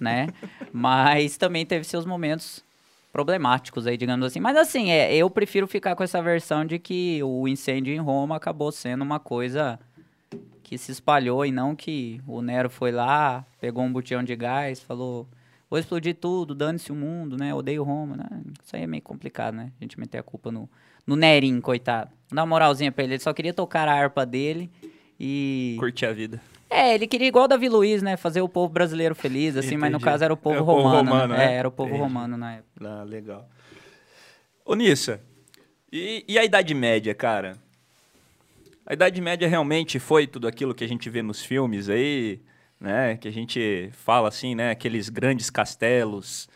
né? 0.00 0.28
Mas 0.72 1.36
também 1.36 1.64
teve 1.66 1.84
seus 1.84 2.04
momentos 2.04 2.64
problemáticos 3.12 3.86
aí, 3.86 3.96
digamos 3.96 4.26
assim. 4.26 4.40
Mas 4.40 4.56
assim, 4.56 4.90
é, 4.90 5.14
eu 5.14 5.28
prefiro 5.28 5.66
ficar 5.66 5.94
com 5.94 6.02
essa 6.02 6.22
versão 6.22 6.64
de 6.64 6.78
que 6.78 7.22
o 7.22 7.46
incêndio 7.46 7.92
em 7.92 7.98
Roma 7.98 8.36
acabou 8.36 8.72
sendo 8.72 9.02
uma 9.02 9.20
coisa 9.20 9.78
que 10.62 10.78
se 10.78 10.90
espalhou 10.90 11.44
e 11.44 11.52
não 11.52 11.76
que 11.76 12.20
o 12.26 12.40
Nero 12.40 12.70
foi 12.70 12.90
lá, 12.90 13.44
pegou 13.60 13.84
um 13.84 13.92
botijão 13.92 14.24
de 14.24 14.34
gás, 14.34 14.80
falou, 14.80 15.28
vou 15.68 15.78
explodir 15.78 16.16
tudo, 16.16 16.54
dane-se 16.54 16.90
o 16.90 16.94
mundo, 16.94 17.36
né? 17.36 17.54
Odeio 17.54 17.82
Roma, 17.82 18.16
né? 18.16 18.24
Isso 18.64 18.74
aí 18.74 18.82
é 18.82 18.86
meio 18.86 19.02
complicado, 19.02 19.54
né? 19.54 19.70
A 19.78 19.84
gente 19.84 20.00
meter 20.00 20.16
a 20.16 20.22
culpa 20.22 20.50
no, 20.50 20.66
no 21.06 21.14
Nerinho, 21.14 21.60
coitado. 21.60 22.10
Dá 22.30 22.42
uma 22.42 22.46
moralzinha 22.46 22.90
pra 22.90 23.04
ele, 23.04 23.14
ele 23.14 23.22
só 23.22 23.34
queria 23.34 23.52
tocar 23.52 23.86
a 23.86 23.92
harpa 23.92 24.24
dele 24.24 24.70
e... 25.20 25.76
Curtir 25.78 26.06
a 26.06 26.12
vida. 26.14 26.40
É, 26.72 26.94
ele 26.94 27.06
queria 27.06 27.28
igual 27.28 27.44
o 27.44 27.48
Davi 27.48 27.68
Luiz, 27.68 28.02
né? 28.02 28.16
Fazer 28.16 28.40
o 28.40 28.48
povo 28.48 28.72
brasileiro 28.72 29.14
feliz, 29.14 29.56
assim, 29.56 29.76
mas 29.76 29.90
no 29.90 29.96
Entendi. 29.98 30.04
caso 30.10 30.24
era 30.24 30.32
o 30.32 30.36
povo 30.36 30.56
É 30.56 30.60
o 30.60 30.64
povo 30.64 30.82
romano. 30.82 31.10
romano, 31.10 31.34
né? 31.34 31.38
né? 31.46 31.52
É, 31.54 31.56
era 31.56 31.68
o 31.68 31.72
povo 31.72 31.90
Entendi. 31.90 32.02
romano 32.02 32.36
na 32.36 32.54
época. 32.56 32.70
Ah, 32.88 33.02
legal. 33.04 33.48
Ô, 34.64 34.74
Nissa, 34.74 35.20
e, 35.92 36.24
e 36.26 36.38
a 36.38 36.44
Idade 36.44 36.72
Média, 36.74 37.14
cara? 37.14 37.56
A 38.86 38.94
Idade 38.94 39.20
Média 39.20 39.46
realmente 39.48 39.98
foi 39.98 40.26
tudo 40.26 40.48
aquilo 40.48 40.74
que 40.74 40.82
a 40.84 40.88
gente 40.88 41.08
vê 41.10 41.22
nos 41.22 41.44
filmes 41.44 41.88
aí, 41.88 42.40
né? 42.80 43.16
Que 43.16 43.28
a 43.28 43.32
gente 43.32 43.90
fala 43.92 44.28
assim, 44.28 44.54
né? 44.54 44.70
Aqueles 44.70 45.08
grandes 45.08 45.50
castelos, 45.50 46.48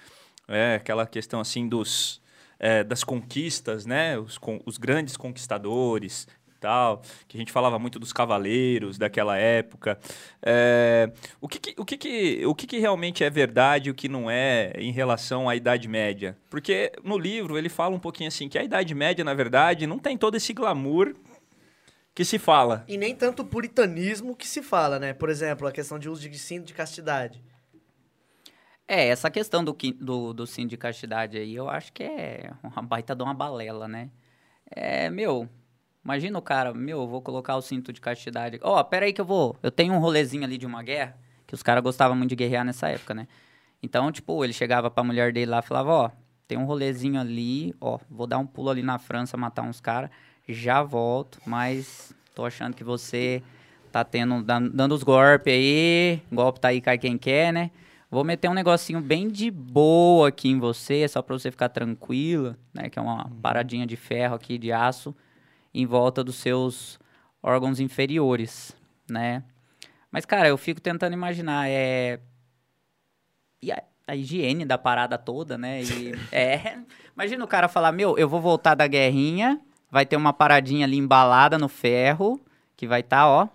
é, 0.49 0.77
aquela 0.77 1.07
questão 1.07 1.41
assim 1.41 1.69
dos, 1.69 2.21
é, 2.59 2.83
das 2.83 3.05
conquistas, 3.05 3.87
né? 3.87 4.19
Os, 4.19 4.39
con- 4.39 4.61
os 4.65 4.79
grandes 4.79 5.17
conquistadores 5.17 6.27
tal, 6.67 7.01
que 7.29 7.37
a 7.37 7.41
gente 7.41 7.53
falava 7.53 7.79
muito 7.79 7.97
dos 8.01 8.13
cavaleiros 8.13 8.99
daquela 8.99 9.39
época. 9.39 9.97
É, 10.43 11.13
o 11.41 11.47
que, 11.47 11.61
que- 11.61 11.75
o, 11.81 11.85
que, 11.85 11.97
que, 11.97 12.45
o 12.45 12.55
que, 12.57 12.67
que 12.67 12.79
realmente 12.81 13.23
é 13.23 13.31
verdade 13.31 13.89
e 13.89 13.93
o 13.93 13.95
que 13.95 14.09
não 14.09 14.29
é 14.29 14.73
em 14.77 14.91
relação 14.91 15.49
à 15.49 15.55
Idade 15.55 15.87
Média? 15.87 16.37
Porque 16.51 16.91
no 17.05 17.17
livro 17.17 17.57
ele 17.57 17.69
fala 17.69 17.95
um 17.95 18.01
pouquinho 18.01 18.27
assim 18.27 18.49
que 18.49 18.59
a 18.59 18.65
Idade 18.65 18.93
Média, 18.97 19.25
na 19.25 19.33
verdade, 19.33 19.87
não 19.87 19.99
tem 19.99 20.19
todo 20.19 20.37
esse 20.37 20.53
glamour 20.53 21.15
que 22.13 22.25
se 22.25 22.37
fala. 22.39 22.85
E 22.89 22.97
nem 22.99 23.15
tanto 23.15 23.45
puritanismo 23.45 24.35
que 24.35 24.49
se 24.49 24.61
fala, 24.61 24.99
né? 24.99 25.13
Por 25.13 25.29
exemplo, 25.31 25.69
a 25.69 25.73
questão 25.73 26.01
de 26.01 26.09
uso 26.09 26.29
de 26.29 26.39
cinto 26.39 26.65
de 26.67 26.75
castidade. 26.75 27.41
É, 28.89 29.07
essa 29.09 29.31
questão 29.31 29.63
do, 29.65 29.77
do, 30.01 30.33
do 30.33 30.47
sim 30.47 30.67
de 30.67 30.77
castidade 30.77 31.37
aí, 31.39 31.55
eu 31.55 31.69
acho 31.69 31.93
que 31.93 32.03
é 32.03 32.51
uma 32.63 32.83
baita 32.83 33.15
de 33.15 33.23
uma 33.23 33.35
balela, 33.35 33.87
né? 33.87 34.11
É, 34.71 35.11
meu, 35.11 35.49
imagina 36.07 36.39
o 36.39 36.43
cara, 36.43 36.73
meu, 36.73 37.01
eu 37.01 37.09
vou 37.09 37.21
colocar 37.21 37.57
o 37.57 37.61
cinto 37.61 37.93
de 37.93 38.01
castidade. 38.01 38.61
Ó, 38.63 38.81
pera 38.85 39.07
aí 39.07 39.13
que 39.13 39.21
eu 39.21 39.25
vou, 39.25 39.57
eu 39.61 39.73
tenho 39.73 39.93
um 39.93 39.99
rolezinho 39.99 40.45
ali 40.45 40.57
de 40.57 40.65
uma 40.65 40.81
guerra, 40.81 41.17
que 41.45 41.53
os 41.53 41.65
caras 41.65 41.83
gostavam 41.83 42.17
muito 42.17 42.31
de 42.31 42.37
guerrear 42.37 42.65
nessa 42.65 42.89
época, 42.89 43.13
né? 43.13 43.27
Então, 43.83 44.13
tipo, 44.13 44.43
ele 44.45 44.53
chegava 44.53 44.89
pra 44.89 45.03
mulher 45.03 45.33
dele 45.33 45.51
lá 45.51 45.59
e 45.59 45.63
falava, 45.63 45.91
ó, 45.91 46.11
tem 46.47 46.57
um 46.57 46.65
rolezinho 46.65 47.21
ali, 47.21 47.75
ó, 47.81 47.99
vou 48.09 48.25
dar 48.27 48.39
um 48.39 48.47
pulo 48.47 48.71
ali 48.71 48.83
na 48.85 48.99
França, 49.01 49.37
matar 49.37 49.63
uns 49.63 49.81
caras, 49.81 50.09
já 50.49 50.81
volto, 50.81 51.41
mas 51.45 52.15
tô 52.37 52.45
achando 52.45 52.75
que 52.77 52.85
você 52.85 53.43
tá 53.91 54.05
tendo, 54.05 54.45
dan- 54.45 54.69
dando 54.73 54.95
os 54.95 55.03
golpes 55.03 55.53
aí, 55.53 56.23
golpe 56.33 56.61
tá 56.61 56.69
aí, 56.69 56.81
cai 56.81 56.99
quem 56.99 57.19
quer, 57.19 57.53
né? 57.53 57.73
Vou 58.09 58.23
meter 58.23 58.49
um 58.49 58.55
negocinho 58.55 59.01
bem 59.01 59.29
de 59.29 59.51
boa 59.51 60.29
aqui 60.29 60.49
em 60.49 60.61
você, 60.61 61.09
só 61.09 61.21
pra 61.21 61.37
você 61.37 61.51
ficar 61.51 61.69
tranquila, 61.69 62.57
né? 62.73 62.89
Que 62.89 62.97
é 62.97 63.03
uma 63.03 63.29
paradinha 63.43 63.85
de 63.85 63.97
ferro 63.97 64.37
aqui, 64.37 64.57
de 64.57 64.71
aço, 64.71 65.13
em 65.77 65.85
volta 65.85 66.25
dos 66.25 66.37
seus 66.37 66.99
órgãos 67.43 67.79
inferiores, 67.79 68.75
né? 69.09 69.45
Mas, 70.11 70.25
cara, 70.25 70.49
eu 70.49 70.57
fico 70.57 70.81
tentando 70.81 71.13
imaginar, 71.13 71.69
é... 71.69 72.19
E 73.63 73.71
a, 73.71 73.83
a 74.07 74.17
higiene 74.17 74.65
da 74.65 74.79
parada 74.79 75.19
toda, 75.19 75.59
né? 75.59 75.83
E, 75.83 76.15
é... 76.33 76.79
Imagina 77.15 77.45
o 77.45 77.49
cara 77.49 77.69
falar, 77.69 77.93
meu, 77.93 78.17
eu 78.17 78.29
vou 78.29 78.41
voltar 78.41 78.75
da 78.75 78.87
guerrinha, 78.87 79.61
vai 79.91 80.07
ter 80.07 80.17
uma 80.17 80.33
paradinha 80.33 80.87
ali 80.87 80.97
embalada 80.97 81.59
no 81.59 81.69
ferro, 81.69 82.41
que 82.75 82.87
vai 82.87 83.01
estar, 83.01 83.27
ó, 83.27 83.49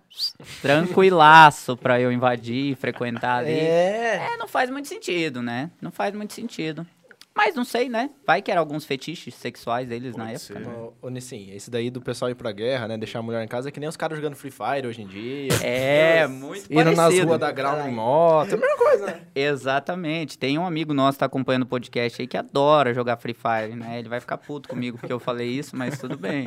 tranquilaço 0.61 1.75
pra 1.75 1.99
eu 1.99 2.11
invadir, 2.11 2.75
frequentar 2.75 3.39
ali. 3.39 3.51
É. 3.51 4.33
É, 4.33 4.37
não 4.37 4.47
faz 4.47 4.69
muito 4.69 4.87
sentido, 4.87 5.41
né? 5.41 5.71
Não 5.81 5.91
faz 5.91 6.13
muito 6.13 6.33
sentido. 6.33 6.85
Mas 7.33 7.55
não 7.55 7.63
sei, 7.63 7.87
né? 7.87 8.09
Vai 8.27 8.41
que 8.41 8.51
era 8.51 8.59
alguns 8.59 8.83
fetiches 8.85 9.33
sexuais 9.35 9.87
deles 9.87 10.15
na 10.15 10.25
Pode 10.25 10.35
época. 10.35 10.53
ser. 10.53 10.59
né? 10.59 10.73
Ô, 10.73 10.93
ô 11.01 11.09
Nissim, 11.09 11.49
esse 11.53 11.71
daí 11.71 11.89
do 11.89 12.01
pessoal 12.01 12.29
ir 12.29 12.35
pra 12.35 12.51
guerra, 12.51 12.87
né? 12.89 12.97
Deixar 12.97 13.19
a 13.19 13.21
mulher 13.21 13.41
em 13.43 13.47
casa 13.47 13.69
é 13.69 13.71
que 13.71 13.79
nem 13.79 13.87
os 13.87 13.95
caras 13.95 14.17
jogando 14.17 14.35
Free 14.35 14.51
Fire 14.51 14.85
hoje 14.85 15.01
em 15.01 15.07
dia. 15.07 15.47
É, 15.63 16.27
muito 16.27 16.65
Indo 16.71 16.83
nas 16.83 16.95
parecido. 16.95 17.27
ruas 17.27 17.39
da 17.39 17.51
Ground 17.51 17.87
em 17.87 17.91
moto. 17.93 18.51
É 18.51 18.53
a 18.53 18.57
mesma 18.57 18.77
coisa, 18.77 19.05
né? 19.05 19.21
Exatamente. 19.33 20.37
Tem 20.37 20.57
um 20.59 20.65
amigo 20.65 20.93
nosso 20.93 21.15
que 21.15 21.19
tá 21.19 21.25
acompanhando 21.25 21.63
o 21.63 21.67
podcast 21.67 22.21
aí 22.21 22.27
que 22.27 22.35
adora 22.37 22.93
jogar 22.93 23.15
Free 23.17 23.33
Fire, 23.33 23.75
né? 23.75 23.99
Ele 23.99 24.09
vai 24.09 24.19
ficar 24.19 24.37
puto 24.37 24.67
comigo 24.67 24.97
porque 24.97 25.13
eu 25.13 25.19
falei 25.19 25.47
isso, 25.49 25.75
mas 25.75 25.97
tudo 25.97 26.17
bem. 26.17 26.45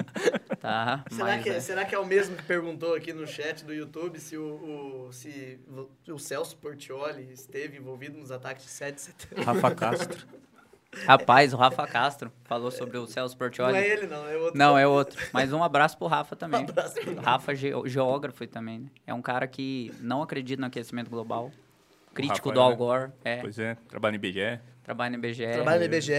Tá? 0.61 1.05
Será 1.11 1.25
Mas, 1.25 1.43
que, 1.43 1.49
é. 1.51 1.61
será 1.61 1.85
que 1.85 1.95
é 1.95 1.99
o 1.99 2.07
mesmo 2.07 2.37
que 2.37 2.43
perguntou 2.43 2.95
aqui 2.95 3.13
no 3.13 3.27
chat 3.27 3.65
do 3.65 3.73
YouTube 3.73 4.19
se 4.21 4.37
o, 4.37 5.07
o- 5.09 5.13
se 5.13 5.59
o 6.09 6.19
Celso 6.19 6.57
Portioli 6.57 7.29
esteve 7.33 7.79
envolvido 7.79 8.17
nos 8.19 8.31
ataques 8.31 8.65
de 8.65 8.71
7 8.71 8.95
de 8.95 9.01
setembro? 9.01 9.45
Rafa 9.45 9.75
Castro. 9.75 10.27
Rapaz, 11.07 11.53
o 11.53 11.57
Rafa 11.57 11.87
Castro 11.87 12.33
falou 12.45 12.71
sobre 12.71 12.97
o 12.99 13.07
Celso 13.07 13.35
Não 13.35 13.39
Portioli. 13.39 13.77
é 13.77 13.89
ele, 13.93 14.07
não, 14.07 14.29
é 14.29 14.37
outro. 14.37 14.59
Não, 14.59 14.79
é 14.79 14.87
outro. 14.87 15.21
Mas 15.33 15.53
um 15.53 15.63
abraço 15.63 15.97
pro 15.99 16.07
Rafa 16.07 16.35
também. 16.37 16.61
Um 16.63 16.69
abraço 16.71 16.95
pro 17.01 17.15
Rafa, 17.21 17.55
ge- 17.55 17.73
geógrafo 17.87 18.47
também, 18.47 18.79
né? 18.81 18.87
É 19.07 19.13
um 19.15 19.23
cara 19.23 19.47
que 19.47 19.93
não 20.01 20.23
acredita 20.23 20.61
no 20.61 20.67
aquecimento 20.67 21.11
global. 21.11 21.51
Crítico 22.15 22.49
Rafa, 22.51 22.55
do 22.55 22.61
Al 22.61 22.71
né? 22.71 22.77
Gore. 22.77 23.11
É, 23.25 23.37
Pois 23.39 23.59
é, 23.59 23.77
trabalha 23.89 24.13
no 24.19 24.25
IBGE. 24.25 24.61
trabalha 24.85 25.11
no 25.11 25.17
IBGE. 25.25 25.47
Trabalha 25.53 25.79
no 25.81 25.85
IBGE, 25.85 26.13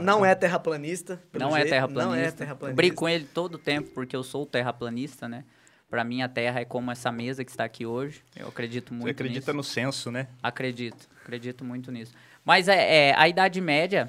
não 0.00 0.24
é 0.24 0.34
terraplanista. 0.34 1.20
pelo 1.32 1.44
Não 1.44 1.56
é 1.56 1.60
jeito, 1.60 1.70
terraplanista. 1.70 2.06
Não 2.16 2.22
é 2.24 2.30
terraplanista. 2.30 2.76
Brigo 2.76 2.94
com 2.96 3.08
ele 3.08 3.24
todo 3.24 3.54
o 3.56 3.58
tempo, 3.58 3.90
porque 3.90 4.14
eu 4.14 4.22
sou 4.22 4.46
terraplanista, 4.46 5.28
né? 5.28 5.44
Pra 5.88 6.04
mim, 6.04 6.22
a 6.22 6.28
Terra 6.28 6.60
é 6.60 6.64
como 6.64 6.92
essa 6.92 7.10
mesa 7.10 7.44
que 7.44 7.50
está 7.50 7.64
aqui 7.64 7.84
hoje. 7.84 8.22
Eu 8.36 8.46
acredito 8.46 8.94
muito 8.94 9.06
Você 9.06 9.10
acredita 9.10 9.52
nisso. 9.52 9.56
no 9.56 9.64
censo, 9.64 10.08
né? 10.12 10.28
Acredito, 10.40 11.08
acredito 11.20 11.64
muito 11.64 11.90
nisso. 11.90 12.12
Mas 12.44 12.68
é, 12.68 13.08
é, 13.08 13.14
a 13.16 13.28
Idade 13.28 13.60
Média, 13.60 14.08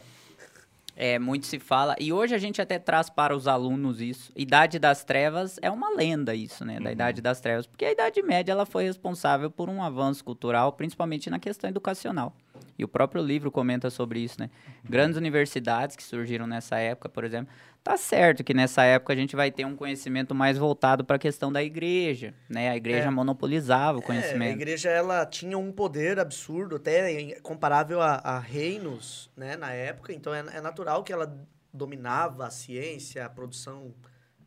é, 1.02 1.18
muito 1.18 1.48
se 1.48 1.58
fala, 1.58 1.96
e 2.00 2.14
hoje 2.14 2.36
a 2.36 2.38
gente 2.38 2.62
até 2.62 2.78
traz 2.78 3.10
para 3.10 3.36
os 3.36 3.48
alunos 3.48 4.00
isso. 4.00 4.32
Idade 4.36 4.78
das 4.78 5.04
Trevas 5.04 5.58
é 5.60 5.72
uma 5.72 5.90
lenda 5.96 6.36
isso, 6.36 6.64
né? 6.64 6.80
Da 6.80 6.92
Idade 6.92 7.24
das 7.24 7.42
Trevas. 7.42 7.66
Porque 7.66 7.84
a 7.84 7.92
Idade 7.92 8.22
Média 8.22 8.52
ela 8.52 8.68
foi 8.68 8.84
responsável 8.84 9.50
por 9.50 9.68
um 9.68 9.82
avanço 9.82 10.24
cultural, 10.24 10.74
principalmente 10.74 11.28
na 11.28 11.40
questão 11.40 11.68
educacional. 11.68 12.36
E 12.78 12.84
o 12.84 12.88
próprio 12.88 13.22
livro 13.24 13.52
comenta 13.52 13.90
sobre 13.90 14.20
isso, 14.20 14.40
né? 14.40 14.50
Grandes 14.84 15.18
universidades 15.18 15.96
que 15.96 16.04
surgiram 16.04 16.46
nessa 16.48 16.78
época, 16.78 17.08
por 17.10 17.24
exemplo, 17.24 17.54
tá 17.84 17.98
certo 17.98 18.44
que 18.44 18.54
nessa 18.54 18.84
época 18.84 19.14
a 19.14 19.16
gente 19.16 19.36
vai 19.36 19.52
ter 19.52 19.66
um 19.66 19.76
conhecimento 19.76 20.34
mais 20.36 20.58
voltado 20.58 21.04
para 21.06 21.16
a 21.16 21.20
questão 21.20 21.52
da 21.52 21.64
igreja, 21.64 22.34
né? 22.50 22.70
A 22.70 22.76
igreja 22.76 23.08
É. 23.08 23.10
monopolizava 23.10 23.98
o 23.98 24.02
É, 24.02 24.04
a 24.04 24.08
conhecimento. 24.08 24.52
igreja 24.54 24.90
ela 24.90 25.26
tinha 25.26 25.58
um 25.58 25.72
poder 25.72 26.20
absurdo, 26.20 26.76
até 26.78 27.40
comparável 27.42 28.02
a, 28.02 28.16
a 28.16 28.40
reinos, 28.40 29.30
né, 29.36 29.56
na 29.56 29.72
época. 29.72 30.14
Então 30.14 30.34
é, 30.34 30.40
é 30.54 30.62
natural 30.62 31.04
que 31.04 31.12
ela 31.14 31.34
dominava 31.74 32.46
a 32.46 32.50
ciência, 32.50 33.26
a 33.26 33.30
produção 33.30 33.94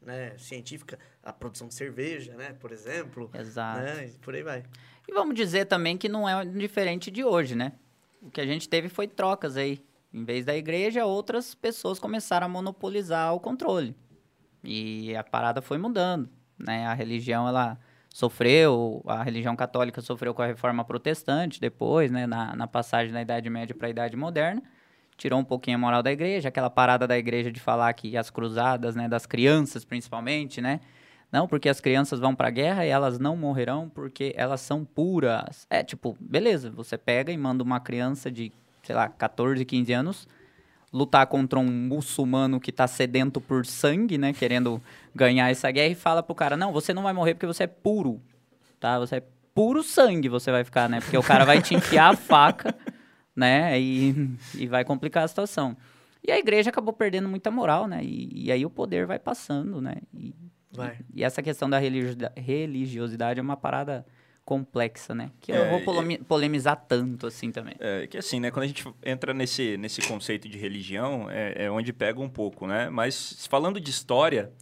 né, 0.03 0.33
científica, 0.37 0.99
a 1.23 1.33
produção 1.33 1.67
de 1.69 1.75
cerveja, 1.75 2.35
né, 2.35 2.55
por 2.61 2.71
exemplo. 2.73 3.31
Exato. 3.33 3.81
Né, 3.81 4.11
por 4.21 4.35
aí 4.35 4.43
vai. 4.43 4.63
E 5.09 5.13
vamos 5.13 5.35
dizer 5.35 5.65
também 5.67 5.97
que 5.97 6.09
não 6.09 6.29
é 6.29 6.45
diferente 6.45 7.11
de 7.11 7.25
hoje, 7.25 7.55
né? 7.55 7.73
O 8.25 8.31
que 8.31 8.41
a 8.41 8.47
gente 8.47 8.69
teve 8.69 8.89
foi 8.89 9.07
trocas 9.07 9.57
aí. 9.57 9.85
Em 10.13 10.25
vez 10.25 10.47
da 10.47 10.57
igreja, 10.57 11.05
outras 11.05 11.55
pessoas 11.55 11.99
começaram 11.99 12.47
a 12.47 12.49
monopolizar 12.49 13.35
o 13.35 13.41
controle. 13.41 13.95
E 14.63 15.15
a 15.15 15.23
parada 15.23 15.61
foi 15.61 15.77
mudando, 15.77 16.31
né? 16.59 16.87
A 16.87 16.95
religião, 16.95 17.47
ela 17.47 17.79
sofreu, 18.09 19.03
a 19.07 19.23
religião 19.23 19.55
católica 19.55 20.01
sofreu 20.01 20.33
com 20.33 20.41
a 20.41 20.47
reforma 20.47 20.85
protestante 20.85 21.61
depois, 21.61 22.11
né? 22.11 22.27
Na, 22.27 22.57
na 22.57 22.67
passagem 22.67 23.13
da 23.13 23.21
Idade 23.21 23.51
Média 23.51 23.75
para 23.75 23.89
a 23.89 23.91
Idade 23.91 24.17
Moderna. 24.17 24.63
Tirou 25.19 25.39
um 25.39 25.45
pouquinho 25.45 25.77
a 25.77 25.81
moral 25.81 26.03
da 26.03 26.11
igreja, 26.11 26.49
aquela 26.49 26.71
parada 26.71 27.07
da 27.07 27.19
igreja 27.19 27.53
de 27.53 27.61
falar 27.61 27.93
que 27.93 28.17
as 28.17 28.31
cruzadas, 28.31 28.97
né? 28.97 29.07
Das 29.07 29.27
crianças, 29.27 29.85
principalmente, 29.85 30.63
né? 30.63 30.81
Não, 31.31 31.49
porque 31.49 31.69
as 31.69 31.81
crianças 31.81 32.21
vão 32.21 32.35
pra 32.35 32.51
guerra 32.51 32.87
e 32.87 32.89
elas 32.89 33.19
não 33.19 33.37
morrerão 33.37 33.89
porque 33.89 34.33
elas 34.37 34.61
são 34.61 34.85
puras. 34.85 35.67
É, 35.69 35.83
tipo, 35.83 36.17
beleza, 36.21 36.71
você 36.71 36.97
pega 36.97 37.33
e 37.33 37.37
manda 37.37 37.63
uma 37.63 37.81
criança 37.81 38.31
de, 38.31 38.53
sei 38.83 38.95
lá, 38.95 39.09
14, 39.09 39.65
15 39.65 39.93
anos 39.93 40.29
lutar 40.93 41.27
contra 41.27 41.59
um 41.59 41.67
muçulmano 41.67 42.61
que 42.61 42.71
tá 42.71 42.87
sedento 42.87 43.41
por 43.41 43.67
sangue, 43.67 44.17
né, 44.17 44.33
querendo 44.33 44.81
ganhar 45.13 45.51
essa 45.51 45.69
guerra 45.73 45.91
e 45.91 45.95
fala 45.97 46.23
pro 46.23 46.37
cara: 46.37 46.57
"Não, 46.57 46.73
você 46.73 46.95
não 46.95 47.03
vai 47.03 47.13
morrer 47.13 47.35
porque 47.35 47.49
você 47.49 47.65
é 47.65 47.67
puro". 47.67 48.23
Tá? 48.79 48.99
Você 49.01 49.17
é 49.17 49.23
puro 49.55 49.83
sangue, 49.83 50.29
você 50.29 50.51
vai 50.53 50.63
ficar, 50.63 50.89
né? 50.89 51.01
Porque 51.01 51.17
o 51.17 51.23
cara 51.23 51.45
vai 51.45 51.61
te 51.63 51.75
enfiar 51.75 52.13
a 52.13 52.17
faca, 52.17 52.75
né? 53.35 53.81
E, 53.81 54.37
e 54.57 54.67
vai 54.67 54.85
complicar 54.85 55.25
a 55.25 55.29
situação. 55.29 55.77
E 56.27 56.31
a 56.31 56.39
igreja 56.39 56.71
acabou 56.71 56.93
perdendo 56.93 57.29
muita 57.29 57.51
moral, 57.51 57.87
né? 57.87 58.03
E, 58.03 58.47
e 58.47 58.53
aí 58.53 58.65
o 58.65 58.71
poder 58.71 59.07
vai 59.07 59.19
passando, 59.19 59.81
né? 59.81 59.97
E, 60.15 60.35
Vai. 60.77 60.99
e 61.15 61.23
essa 61.25 61.43
questão 61.43 61.69
da 61.71 61.79
religio- 61.79 62.17
religiosidade 62.37 63.39
é 63.41 63.43
uma 63.43 63.57
parada 63.57 64.05
complexa, 64.45 65.15
né? 65.15 65.31
Que 65.41 65.53
eu 65.53 65.57
não 65.57 65.65
É, 65.65 65.71
vou 65.71 65.81
e- 65.81 65.85
polemi- 65.85 66.19
polemizar 66.19 66.77
tanto 66.87 67.27
assim 67.27 67.51
também. 67.51 67.75
É 67.81 68.07
que 68.07 68.19
assim, 68.19 68.39
né? 68.41 68.51
Quando 68.51 68.65
a 68.65 68.67
gente 68.67 68.85
entra 69.03 69.33
nesse, 69.33 69.77
nesse 69.79 70.03
conceito 70.03 70.49
de 70.49 70.59
religião, 70.59 71.31
é, 71.31 71.65
é 71.65 71.71
onde 71.71 71.93
pega 71.93 72.21
um 72.21 72.29
pouco, 72.29 72.67
né? 72.67 72.91
Mas 72.91 73.47
falando 73.49 73.81
de 73.81 73.91
história, 73.91 74.53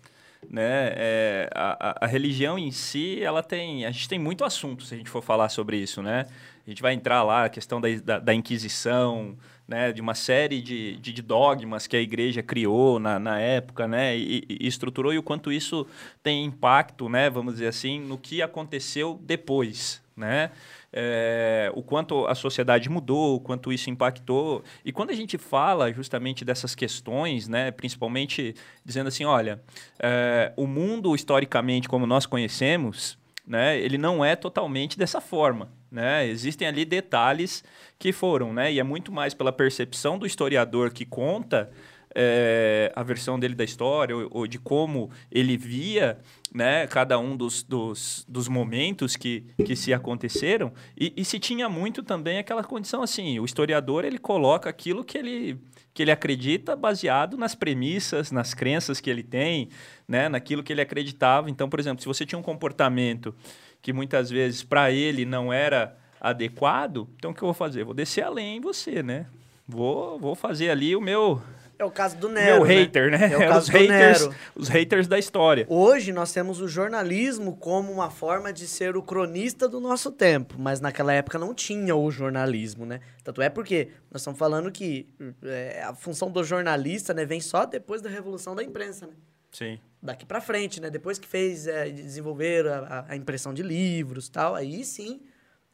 né? 0.48 0.92
é, 0.94 1.50
a, 1.54 1.88
a- 1.90 1.98
a 2.02 2.06
religião 2.06 2.56
em 2.58 2.70
si, 2.70 3.20
ela 3.22 3.42
tem... 3.42 3.84
A 3.84 3.90
gente 3.90 4.08
tem 4.08 4.18
muito 4.20 4.44
assunto 4.44 4.84
se 4.84 4.94
a 4.94 4.96
gente 4.98 5.10
for 5.10 5.22
falar 5.22 5.48
sobre 5.48 5.76
isso, 5.78 6.00
né? 6.02 6.26
A 6.64 6.70
gente 6.70 6.80
vai 6.80 6.94
entrar 6.94 7.22
lá, 7.24 7.44
a 7.46 7.48
questão 7.48 7.80
da, 7.80 7.88
da, 8.04 8.18
da 8.20 8.34
Inquisição, 8.34 9.36
né? 9.66 9.92
De 9.92 10.00
uma 10.00 10.14
série 10.14 10.60
de, 10.60 10.96
de, 10.96 11.12
de 11.12 11.22
dogmas 11.22 11.86
que 11.86 11.96
a 11.96 12.00
igreja 12.00 12.42
criou 12.42 12.98
na, 12.98 13.18
na 13.18 13.40
época, 13.40 13.86
né? 13.88 14.16
E, 14.16 14.44
e 14.48 14.66
estruturou 14.66 15.12
e 15.12 15.18
o 15.18 15.22
quanto 15.22 15.52
isso 15.52 15.86
tem 16.22 16.44
impacto, 16.44 17.08
né? 17.08 17.30
Vamos 17.30 17.54
dizer 17.54 17.68
assim, 17.68 18.00
no 18.00 18.18
que 18.18 18.42
aconteceu 18.42 19.20
depois, 19.22 20.02
né? 20.16 20.50
É, 20.92 21.72
o 21.74 21.82
quanto 21.82 22.26
a 22.26 22.34
sociedade 22.34 22.88
mudou, 22.90 23.36
o 23.36 23.40
quanto 23.40 23.72
isso 23.72 23.88
impactou. 23.88 24.62
E 24.84 24.92
quando 24.92 25.10
a 25.10 25.14
gente 25.14 25.38
fala 25.38 25.90
justamente 25.90 26.44
dessas 26.44 26.74
questões, 26.74 27.48
né, 27.48 27.70
principalmente 27.70 28.54
dizendo 28.84 29.08
assim, 29.08 29.24
olha, 29.24 29.62
é, 29.98 30.52
o 30.54 30.66
mundo 30.66 31.14
historicamente 31.14 31.88
como 31.88 32.06
nós 32.06 32.26
conhecemos, 32.26 33.16
né, 33.52 33.78
ele 33.78 33.98
não 33.98 34.24
é 34.24 34.34
totalmente 34.34 34.98
dessa 34.98 35.20
forma. 35.20 35.70
Né? 35.90 36.26
Existem 36.26 36.66
ali 36.66 36.86
detalhes 36.86 37.62
que 37.98 38.10
foram, 38.10 38.50
né? 38.50 38.72
e 38.72 38.80
é 38.80 38.82
muito 38.82 39.12
mais 39.12 39.34
pela 39.34 39.52
percepção 39.52 40.18
do 40.18 40.24
historiador 40.24 40.90
que 40.90 41.04
conta 41.04 41.70
é, 42.14 42.90
a 42.96 43.02
versão 43.02 43.38
dele 43.38 43.54
da 43.54 43.62
história, 43.62 44.16
ou, 44.16 44.26
ou 44.30 44.46
de 44.46 44.58
como 44.58 45.10
ele 45.30 45.58
via 45.58 46.18
né, 46.52 46.86
cada 46.86 47.18
um 47.18 47.36
dos, 47.36 47.62
dos, 47.62 48.26
dos 48.28 48.46
momentos 48.46 49.16
que, 49.16 49.46
que 49.64 49.74
se 49.74 49.92
aconteceram, 49.92 50.72
e, 50.98 51.12
e 51.16 51.24
se 51.24 51.38
tinha 51.38 51.68
muito 51.68 52.02
também 52.02 52.38
aquela 52.38 52.62
condição 52.62 53.02
assim, 53.02 53.38
o 53.38 53.44
historiador 53.44 54.04
ele 54.04 54.18
coloca 54.18 54.68
aquilo 54.68 55.02
que 55.02 55.16
ele, 55.16 55.58
que 55.94 56.02
ele 56.02 56.10
acredita 56.10 56.76
baseado 56.76 57.36
nas 57.36 57.54
premissas, 57.54 58.30
nas 58.30 58.52
crenças 58.52 59.00
que 59.00 59.08
ele 59.08 59.22
tem, 59.22 59.70
né, 60.06 60.28
naquilo 60.28 60.62
que 60.62 60.72
ele 60.72 60.82
acreditava. 60.82 61.48
Então, 61.48 61.68
por 61.70 61.80
exemplo, 61.80 62.02
se 62.02 62.08
você 62.08 62.26
tinha 62.26 62.38
um 62.38 62.42
comportamento 62.42 63.34
que 63.80 63.92
muitas 63.92 64.30
vezes 64.30 64.62
para 64.62 64.90
ele 64.90 65.24
não 65.24 65.52
era 65.52 65.96
adequado, 66.20 67.08
então 67.16 67.30
o 67.30 67.34
que 67.34 67.42
eu 67.42 67.46
vou 67.46 67.54
fazer? 67.54 67.82
Vou 67.82 67.94
descer 67.94 68.22
além 68.22 68.58
em 68.58 68.60
você, 68.60 69.02
né? 69.02 69.26
Vou, 69.66 70.18
vou 70.18 70.34
fazer 70.34 70.70
ali 70.70 70.94
o 70.94 71.00
meu 71.00 71.42
É 71.82 71.84
o 71.84 71.90
caso 71.90 72.16
do 72.16 72.28
Nero. 72.28 72.58
meu 72.60 72.64
né? 72.66 72.74
hater, 72.74 73.10
né? 73.10 73.32
É 73.32 73.36
o 73.36 73.40
caso 73.40 73.58
os 73.60 73.68
do 73.68 73.72
haters, 73.78 74.20
Nero. 74.22 74.34
os 74.54 74.68
haters 74.68 75.06
da 75.08 75.18
história. 75.18 75.66
Hoje 75.68 76.12
nós 76.12 76.32
temos 76.32 76.60
o 76.60 76.68
jornalismo 76.68 77.56
como 77.56 77.90
uma 77.92 78.08
forma 78.10 78.52
de 78.52 78.66
ser 78.68 78.96
o 78.96 79.02
cronista 79.02 79.68
do 79.68 79.80
nosso 79.80 80.10
tempo, 80.12 80.54
mas 80.58 80.80
naquela 80.80 81.12
época 81.12 81.38
não 81.38 81.52
tinha 81.54 81.94
o 81.96 82.10
jornalismo, 82.10 82.86
né? 82.86 83.00
Tanto 83.24 83.42
é 83.42 83.48
porque 83.50 83.88
nós 84.10 84.22
estamos 84.22 84.38
falando 84.38 84.70
que 84.70 85.08
é, 85.42 85.82
a 85.82 85.94
função 85.94 86.30
do 86.30 86.42
jornalista 86.44 87.12
né, 87.12 87.24
vem 87.24 87.40
só 87.40 87.64
depois 87.66 88.00
da 88.00 88.08
revolução 88.08 88.54
da 88.54 88.62
imprensa, 88.62 89.06
né? 89.06 89.12
Sim. 89.50 89.78
Daqui 90.02 90.24
pra 90.24 90.40
frente, 90.40 90.80
né? 90.80 90.88
Depois 90.88 91.18
que 91.18 91.26
fez, 91.28 91.66
é, 91.66 91.90
desenvolver 91.90 92.66
a, 92.66 92.78
a- 92.78 93.04
a 93.12 93.16
impressão 93.16 93.52
de 93.52 93.62
livros 93.62 94.28
tal, 94.28 94.54
aí 94.54 94.84
sim 94.84 95.20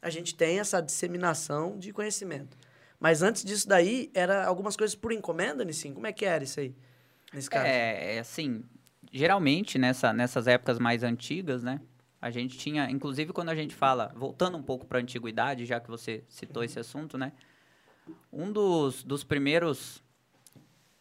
a 0.01 0.09
gente 0.09 0.33
tem 0.35 0.59
essa 0.59 0.81
disseminação 0.81 1.77
de 1.77 1.91
conhecimento. 1.91 2.57
Mas 2.99 3.21
antes 3.21 3.43
disso 3.43 3.67
daí, 3.67 4.11
era 4.13 4.45
algumas 4.45 4.75
coisas 4.75 4.95
por 4.95 5.11
encomenda, 5.11 5.63
Nissim? 5.63 5.93
Como 5.93 6.05
é 6.05 6.11
que 6.11 6.25
era 6.25 6.43
isso 6.43 6.59
aí? 6.59 6.75
Nesse 7.33 7.49
caso? 7.49 7.65
É, 7.65 8.15
é 8.15 8.19
assim, 8.19 8.63
geralmente 9.11 9.77
nessa, 9.77 10.11
nessas 10.11 10.47
épocas 10.47 10.79
mais 10.79 11.03
antigas, 11.03 11.63
né? 11.63 11.79
A 12.21 12.29
gente 12.29 12.57
tinha, 12.57 12.89
inclusive 12.91 13.31
quando 13.31 13.49
a 13.49 13.55
gente 13.55 13.73
fala, 13.73 14.11
voltando 14.15 14.57
um 14.57 14.63
pouco 14.63 14.85
para 14.85 14.99
a 14.99 15.01
antiguidade, 15.01 15.65
já 15.65 15.79
que 15.79 15.89
você 15.89 16.23
citou 16.27 16.63
esse 16.63 16.77
assunto, 16.77 17.17
né? 17.17 17.31
Um 18.33 18.51
dos, 18.51 19.03
dos 19.03 19.23
primeiros, 19.23 20.03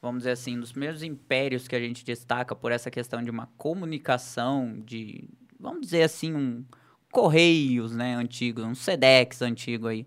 vamos 0.00 0.20
dizer 0.20 0.32
assim, 0.32 0.60
dos 0.60 0.70
primeiros 0.70 1.02
impérios 1.02 1.66
que 1.66 1.74
a 1.74 1.80
gente 1.80 2.04
destaca 2.04 2.54
por 2.54 2.70
essa 2.70 2.90
questão 2.90 3.22
de 3.22 3.30
uma 3.30 3.48
comunicação, 3.56 4.80
de, 4.84 5.28
vamos 5.58 5.80
dizer 5.80 6.02
assim, 6.02 6.32
um 6.34 6.64
correios, 7.10 7.96
né, 7.96 8.14
antigos, 8.14 8.64
um 8.64 8.74
Sedex 8.74 9.42
antigo 9.42 9.88
aí. 9.88 10.06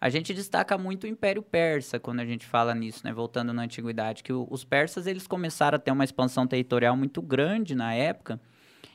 A 0.00 0.08
gente 0.08 0.32
destaca 0.32 0.78
muito 0.78 1.04
o 1.04 1.06
Império 1.06 1.42
Persa 1.42 1.98
quando 2.00 2.20
a 2.20 2.24
gente 2.24 2.46
fala 2.46 2.74
nisso, 2.74 3.02
né? 3.04 3.12
Voltando 3.12 3.52
na 3.52 3.62
antiguidade, 3.62 4.22
que 4.22 4.32
o- 4.32 4.46
os 4.50 4.64
persas 4.64 5.06
eles 5.06 5.26
começaram 5.26 5.76
a 5.76 5.78
ter 5.78 5.90
uma 5.90 6.04
expansão 6.04 6.46
territorial 6.46 6.96
muito 6.96 7.20
grande 7.20 7.74
na 7.74 7.92
época 7.92 8.40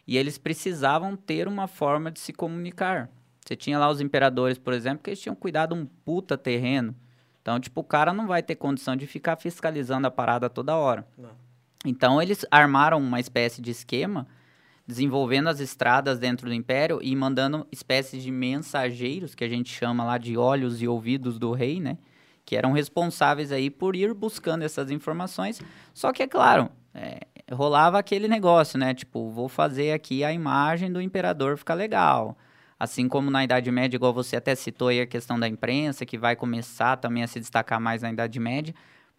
e 0.08 0.18
eles 0.18 0.38
precisavam 0.38 1.16
ter 1.16 1.48
uma 1.48 1.68
forma 1.68 2.12
de 2.12 2.20
se 2.20 2.34
comunicar. 2.34 3.10
Você 3.46 3.56
tinha 3.56 3.78
lá 3.78 3.88
os 3.90 4.02
imperadores, 4.02 4.58
por 4.58 4.74
exemplo, 4.74 5.04
que 5.04 5.12
eles 5.12 5.22
tinham 5.22 5.36
cuidado 5.36 5.76
um 5.76 5.86
puta 5.86 6.36
terreno. 6.36 6.96
Então, 7.40 7.60
tipo, 7.60 7.82
o 7.82 7.84
cara 7.84 8.12
não 8.12 8.26
vai 8.26 8.42
ter 8.42 8.56
condição 8.56 8.96
de 8.96 9.06
ficar 9.06 9.36
fiscalizando 9.36 10.08
a 10.08 10.12
parada 10.12 10.50
toda 10.50 10.76
hora. 10.76 11.06
Não. 11.16 11.30
Então, 11.86 12.20
eles 12.20 12.44
armaram 12.50 12.98
uma 12.98 13.20
espécie 13.20 13.62
de 13.62 13.70
esquema, 13.70 14.26
desenvolvendo 14.88 15.50
as 15.50 15.60
estradas 15.60 16.20
dentro 16.20 16.48
do 16.48 16.54
império 16.54 17.00
e 17.02 17.16
mandando 17.16 17.66
espécies 17.72 18.22
de 18.22 18.32
mensageiros, 18.32 19.34
que 19.34 19.44
a 19.44 19.50
gente 19.50 19.74
chama 19.74 20.04
lá 20.04 20.18
de 20.18 20.38
olhos 20.38 20.82
e 20.82 20.88
ouvidos 20.88 21.40
do 21.40 21.52
rei, 21.52 21.80
né? 21.80 21.98
Que 22.46 22.56
eram 22.56 22.72
responsáveis 22.72 23.52
aí 23.52 23.70
por 23.70 23.96
ir 23.96 24.14
buscando 24.14 24.64
essas 24.64 24.92
informações. 24.92 25.60
Só 25.94 26.12
que, 26.14 26.22
é 26.22 26.28
claro, 26.28 26.70
é, 26.94 27.22
rolava 27.52 27.98
aquele 27.98 28.28
negócio, 28.28 28.78
né? 28.78 28.94
Tipo, 28.94 29.32
vou 29.32 29.50
fazer 29.50 29.92
aqui 29.92 30.24
a 30.24 30.32
imagem 30.32 30.92
do 30.92 31.02
imperador 31.02 31.58
ficar 31.58 31.74
legal. 31.74 32.38
Assim 32.80 33.08
como 33.08 33.32
na 33.32 33.44
Idade 33.44 33.72
Média, 33.72 33.96
igual 33.96 34.14
você 34.14 34.36
até 34.36 34.54
citou 34.54 34.90
aí 34.90 35.02
a 35.02 35.08
questão 35.08 35.40
da 35.40 35.48
imprensa, 35.48 36.06
que 36.06 36.18
vai 36.18 36.36
começar 36.36 36.98
também 36.98 37.24
a 37.24 37.28
se 37.28 37.40
destacar 37.40 37.80
mais 37.80 38.02
na 38.02 38.12
Idade 38.12 38.40
Média, 38.40 38.76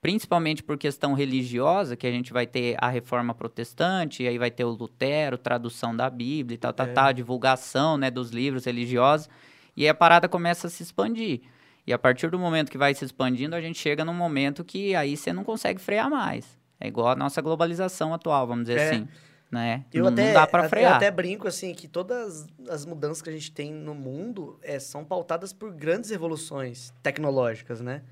principalmente 0.06 0.62
por 0.62 0.78
questão 0.78 1.14
religiosa, 1.14 1.96
que 1.96 2.06
a 2.06 2.10
gente 2.12 2.32
vai 2.32 2.46
ter 2.46 2.76
a 2.80 2.88
reforma 2.88 3.34
protestante, 3.34 4.24
aí 4.24 4.38
vai 4.38 4.52
ter 4.52 4.62
o 4.64 4.70
Lutero, 4.70 5.36
tradução 5.36 5.96
da 5.96 6.08
Bíblia 6.08 6.54
e 6.54 6.58
tal, 6.58 6.72
tal, 6.72 6.86
É. 6.86 6.92
tal, 6.92 7.12
divulgação 7.12 7.96
né, 7.96 8.08
dos 8.08 8.30
livros 8.30 8.66
religiosos, 8.66 9.28
e 9.76 9.82
aí 9.82 9.88
a 9.88 9.94
parada 9.94 10.28
começa 10.28 10.68
a 10.68 10.70
se 10.70 10.80
expandir. 10.84 11.40
E 11.84 11.92
a 11.92 11.98
partir 11.98 12.30
do 12.30 12.38
momento 12.38 12.70
que 12.70 12.78
vai 12.78 12.94
se 12.94 13.04
expandindo, 13.04 13.56
a 13.56 13.60
gente 13.60 13.80
chega 13.80 14.04
num 14.04 14.14
momento 14.14 14.62
que 14.64 14.94
aí 14.94 15.16
você 15.16 15.32
não 15.32 15.42
consegue 15.42 15.80
frear 15.80 16.08
mais. 16.08 16.56
É 16.78 16.86
igual 16.86 17.08
a 17.08 17.16
nossa 17.16 17.42
globalização 17.42 18.14
atual, 18.14 18.46
vamos 18.46 18.66
dizer 18.68 18.78
É. 18.78 18.88
assim. 18.90 19.08
né? 19.50 19.84
Eu 19.92 20.04
não, 20.04 20.12
até, 20.12 20.26
não 20.26 20.34
dá 20.34 20.48
eu 20.62 20.68
frear. 20.68 20.94
até 20.96 21.10
brinco, 21.10 21.48
assim, 21.48 21.72
que 21.74 21.88
todas 21.88 22.46
as 22.68 22.84
mudanças 22.86 23.22
que 23.22 23.30
a 23.30 23.32
gente 23.32 23.50
tem 23.50 23.72
no 23.72 23.94
mundo 23.94 24.56
é, 24.62 24.78
são 24.78 25.04
pautadas 25.04 25.52
por 25.52 25.72
grandes 25.72 26.10
revoluções 26.10 26.92
tecnológicas, 27.02 27.80
né? 27.80 28.02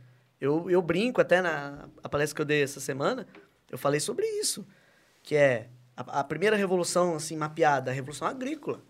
Eu, 0.40 0.70
eu 0.70 0.82
brinco 0.82 1.20
até 1.20 1.40
na 1.40 1.88
a 2.02 2.08
palestra 2.08 2.36
que 2.36 2.42
eu 2.42 2.46
dei 2.46 2.62
essa 2.62 2.80
semana, 2.80 3.26
eu 3.70 3.78
falei 3.78 4.00
sobre 4.00 4.26
isso, 4.26 4.66
que 5.22 5.36
é 5.36 5.68
a, 5.96 6.20
a 6.20 6.24
primeira 6.24 6.56
revolução, 6.56 7.14
assim, 7.14 7.36
mapeada, 7.36 7.90
a 7.90 7.94
revolução 7.94 8.26
agrícola. 8.26 8.80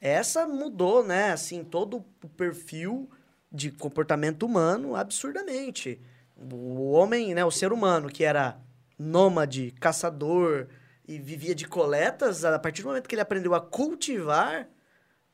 Essa 0.00 0.46
mudou, 0.46 1.04
né, 1.04 1.32
assim, 1.32 1.64
todo 1.64 2.04
o 2.22 2.28
perfil 2.28 3.08
de 3.50 3.70
comportamento 3.70 4.44
humano 4.44 4.96
absurdamente. 4.96 6.00
O 6.36 6.90
homem, 6.90 7.34
né, 7.34 7.44
o 7.44 7.50
ser 7.50 7.72
humano 7.72 8.08
que 8.08 8.24
era 8.24 8.58
nômade, 8.98 9.72
caçador 9.80 10.68
e 11.06 11.18
vivia 11.18 11.54
de 11.54 11.66
coletas, 11.66 12.44
a 12.44 12.58
partir 12.58 12.82
do 12.82 12.88
momento 12.88 13.08
que 13.08 13.14
ele 13.14 13.22
aprendeu 13.22 13.54
a 13.54 13.60
cultivar 13.60 14.68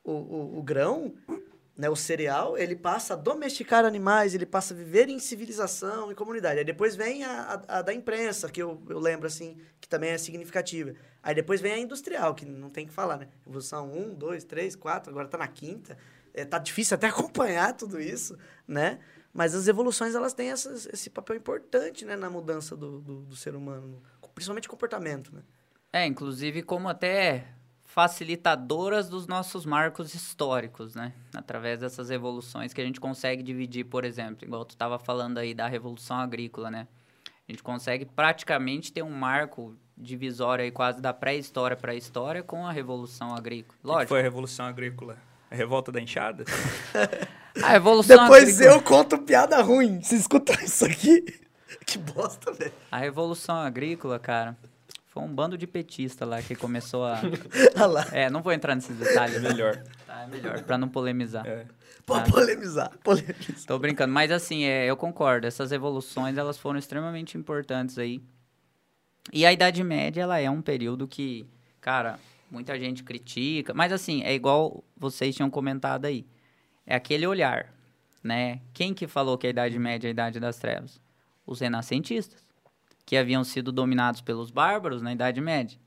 o, 0.03 0.11
o, 0.11 0.59
o 0.59 0.63
grão, 0.63 1.13
né, 1.81 1.89
o 1.89 1.95
cereal, 1.95 2.55
ele 2.55 2.75
passa 2.75 3.15
a 3.15 3.17
domesticar 3.17 3.85
animais, 3.85 4.35
ele 4.35 4.45
passa 4.45 4.71
a 4.71 4.77
viver 4.77 5.09
em 5.09 5.17
civilização, 5.17 6.11
em 6.11 6.13
comunidade. 6.15 6.59
Aí 6.59 6.63
depois 6.63 6.95
vem 6.95 7.23
a, 7.23 7.63
a, 7.67 7.79
a 7.79 7.81
da 7.81 7.91
imprensa, 7.91 8.47
que 8.51 8.61
eu, 8.61 8.79
eu 8.87 8.99
lembro, 8.99 9.25
assim, 9.25 9.57
que 9.79 9.89
também 9.89 10.11
é 10.11 10.17
significativa. 10.19 10.93
Aí 11.23 11.33
depois 11.33 11.59
vem 11.59 11.71
a 11.71 11.79
industrial, 11.79 12.35
que 12.35 12.45
não 12.45 12.69
tem 12.69 12.85
que 12.85 12.93
falar, 12.93 13.17
né? 13.17 13.27
Evolução 13.47 13.91
1, 13.91 14.13
2, 14.13 14.43
3, 14.43 14.75
4, 14.75 15.09
agora 15.09 15.27
tá 15.27 15.39
na 15.39 15.47
quinta. 15.47 15.97
É, 16.35 16.45
tá 16.45 16.59
difícil 16.59 16.93
até 16.93 17.07
acompanhar 17.09 17.73
tudo 17.75 17.99
isso, 17.99 18.37
né? 18.67 18.99
Mas 19.33 19.55
as 19.55 19.67
evoluções, 19.67 20.13
elas 20.13 20.35
têm 20.35 20.51
essas, 20.51 20.85
esse 20.85 21.09
papel 21.09 21.35
importante, 21.35 22.05
né? 22.05 22.15
Na 22.15 22.29
mudança 22.29 22.77
do, 22.77 22.99
do, 22.99 23.21
do 23.21 23.35
ser 23.35 23.55
humano, 23.55 24.03
principalmente 24.35 24.69
comportamento, 24.69 25.33
né? 25.33 25.41
É, 25.91 26.05
inclusive 26.05 26.61
como 26.61 26.87
até 26.87 27.47
facilitadoras 27.93 29.09
dos 29.09 29.27
nossos 29.27 29.65
marcos 29.65 30.13
históricos, 30.13 30.95
né? 30.95 31.11
Através 31.35 31.81
dessas 31.81 32.09
revoluções 32.09 32.73
que 32.73 32.79
a 32.79 32.85
gente 32.85 33.01
consegue 33.01 33.43
dividir, 33.43 33.83
por 33.83 34.05
exemplo, 34.05 34.47
igual 34.47 34.63
tu 34.63 34.71
estava 34.71 34.97
falando 34.97 35.37
aí 35.37 35.53
da 35.53 35.67
Revolução 35.67 36.15
Agrícola, 36.17 36.71
né? 36.71 36.87
A 37.47 37.51
gente 37.51 37.61
consegue 37.61 38.05
praticamente 38.05 38.93
ter 38.93 39.03
um 39.03 39.11
marco 39.11 39.75
divisório 39.97 40.63
aí 40.63 40.71
quase 40.71 41.01
da 41.01 41.13
pré-história 41.13 41.75
para 41.75 41.91
a 41.91 41.95
história 41.95 42.41
com 42.41 42.65
a 42.65 42.71
Revolução 42.71 43.35
Agrícola. 43.35 43.77
O 43.77 43.81
que 43.81 43.87
Lógico. 43.87 44.07
foi 44.07 44.19
a 44.21 44.23
Revolução 44.23 44.65
Agrícola? 44.65 45.17
A 45.49 45.55
revolta 45.55 45.91
da 45.91 45.99
enxada? 45.99 46.45
A 47.61 47.67
Revolução 47.71 48.15
Depois 48.15 48.43
Agrícola... 48.55 48.71
eu 48.77 48.81
conto 48.81 49.17
piada 49.17 49.61
ruim. 49.61 50.01
Você 50.01 50.15
escutou 50.15 50.55
isso 50.55 50.85
aqui? 50.85 51.25
Que 51.85 51.97
bosta, 51.97 52.51
velho. 52.51 52.73
A 52.91 52.97
Revolução 52.97 53.55
Agrícola, 53.55 54.19
cara, 54.19 54.57
foi 55.11 55.21
um 55.23 55.27
bando 55.27 55.57
de 55.57 55.67
petista 55.67 56.25
lá 56.25 56.41
que 56.41 56.55
começou 56.55 57.03
a... 57.03 57.19
Lá. 57.85 58.07
É, 58.13 58.29
não 58.29 58.41
vou 58.41 58.53
entrar 58.53 58.75
nesses 58.75 58.97
detalhes. 58.97 59.35
É 59.35 59.39
melhor. 59.41 59.83
Tá, 60.07 60.21
é 60.21 60.27
melhor, 60.27 60.63
pra 60.63 60.77
não 60.77 60.87
polemizar. 60.87 61.45
É. 61.45 61.65
Pode 62.05 62.31
polemizar. 62.31 62.89
Polemizar. 63.03 63.65
Tô 63.67 63.77
brincando, 63.77 64.13
mas 64.13 64.31
assim, 64.31 64.63
é, 64.63 64.85
eu 64.85 64.95
concordo. 64.95 65.45
Essas 65.45 65.73
evoluções, 65.73 66.37
elas 66.37 66.57
foram 66.57 66.79
extremamente 66.79 67.37
importantes 67.37 67.97
aí. 67.97 68.23
E 69.33 69.45
a 69.45 69.51
Idade 69.51 69.83
Média, 69.83 70.21
ela 70.21 70.39
é 70.39 70.49
um 70.49 70.61
período 70.61 71.05
que, 71.05 71.45
cara, 71.81 72.17
muita 72.49 72.79
gente 72.79 73.03
critica. 73.03 73.73
Mas 73.73 73.91
assim, 73.91 74.23
é 74.23 74.33
igual 74.33 74.81
vocês 74.95 75.35
tinham 75.35 75.49
comentado 75.49 76.05
aí. 76.05 76.25
É 76.85 76.95
aquele 76.95 77.27
olhar, 77.27 77.73
né? 78.23 78.61
Quem 78.73 78.93
que 78.93 79.07
falou 79.07 79.37
que 79.37 79.45
a 79.45 79.49
Idade 79.49 79.77
Média 79.77 80.07
é 80.07 80.09
a 80.09 80.11
Idade 80.11 80.39
das 80.39 80.57
Trevas? 80.57 81.01
Os 81.45 81.59
renascentistas, 81.59 82.45
que 83.11 83.17
haviam 83.17 83.43
sido 83.43 83.73
dominados 83.73 84.21
pelos 84.21 84.49
bárbaros 84.49 85.01
na 85.01 85.11
Idade 85.11 85.41
Média. 85.41 85.77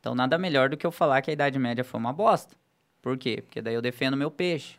Então, 0.00 0.16
nada 0.16 0.36
melhor 0.36 0.68
do 0.68 0.76
que 0.76 0.84
eu 0.84 0.90
falar 0.90 1.22
que 1.22 1.30
a 1.30 1.32
Idade 1.32 1.56
Média 1.60 1.84
foi 1.84 2.00
uma 2.00 2.12
bosta. 2.12 2.56
Por 3.00 3.16
quê? 3.16 3.40
Porque 3.40 3.62
daí 3.62 3.74
eu 3.74 3.80
defendo 3.80 4.16
meu 4.16 4.32
peixe. 4.32 4.74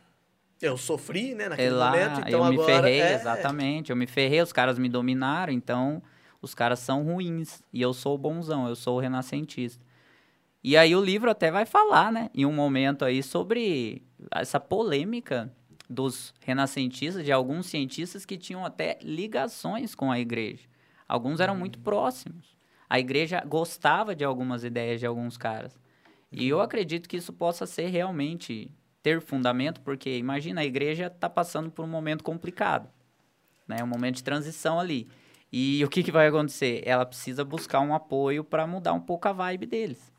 Eu 0.60 0.76
sofri, 0.76 1.34
né, 1.34 1.44
É 1.44 1.48
naquele 1.48 1.70
lá, 1.70 1.90
momento, 1.90 2.20
então 2.28 2.44
eu 2.44 2.50
me 2.50 2.56
agora... 2.56 2.74
ferrei, 2.74 3.00
é... 3.00 3.14
exatamente. 3.14 3.88
Eu 3.88 3.96
me 3.96 4.06
ferrei, 4.06 4.42
os 4.42 4.52
caras 4.52 4.78
me 4.78 4.86
dominaram, 4.86 5.50
então 5.50 6.02
os 6.42 6.54
caras 6.54 6.78
são 6.78 7.04
ruins. 7.04 7.62
E 7.72 7.80
eu 7.80 7.94
sou 7.94 8.16
o 8.16 8.18
bonzão, 8.18 8.68
eu 8.68 8.76
sou 8.76 8.98
o 8.98 9.00
renascentista. 9.00 9.82
E 10.62 10.76
aí 10.76 10.94
o 10.94 11.02
livro 11.02 11.30
até 11.30 11.50
vai 11.50 11.64
falar, 11.64 12.12
né, 12.12 12.28
em 12.34 12.44
um 12.44 12.52
momento 12.52 13.02
aí, 13.02 13.22
sobre 13.22 14.02
essa 14.30 14.60
polêmica 14.60 15.50
dos 15.88 16.34
renascentistas, 16.44 17.24
de 17.24 17.32
alguns 17.32 17.64
cientistas 17.64 18.26
que 18.26 18.36
tinham 18.36 18.62
até 18.62 18.98
ligações 19.02 19.94
com 19.94 20.12
a 20.12 20.20
igreja. 20.20 20.68
Alguns 21.08 21.40
eram 21.40 21.56
muito 21.56 21.78
próximos. 21.78 22.56
A 22.88 22.98
igreja 22.98 23.42
gostava 23.46 24.14
de 24.14 24.24
algumas 24.24 24.62
ideias 24.64 25.00
de 25.00 25.06
alguns 25.06 25.36
caras. 25.36 25.78
E 26.30 26.46
eu 26.48 26.60
acredito 26.60 27.08
que 27.08 27.16
isso 27.16 27.32
possa 27.32 27.66
ser 27.66 27.86
realmente 27.88 28.70
ter 29.02 29.20
fundamento, 29.20 29.80
porque 29.80 30.18
imagina, 30.18 30.60
a 30.60 30.64
igreja 30.64 31.06
está 31.06 31.28
passando 31.30 31.70
por 31.70 31.84
um 31.84 31.88
momento 31.88 32.22
complicado, 32.22 32.88
né? 33.66 33.82
Um 33.82 33.86
momento 33.86 34.16
de 34.16 34.24
transição 34.24 34.78
ali. 34.78 35.08
E 35.50 35.82
o 35.82 35.88
que, 35.88 36.02
que 36.02 36.12
vai 36.12 36.26
acontecer? 36.26 36.82
Ela 36.84 37.06
precisa 37.06 37.44
buscar 37.44 37.80
um 37.80 37.94
apoio 37.94 38.44
para 38.44 38.66
mudar 38.66 38.92
um 38.92 39.00
pouco 39.00 39.26
a 39.28 39.32
vibe 39.32 39.66
deles. 39.66 40.12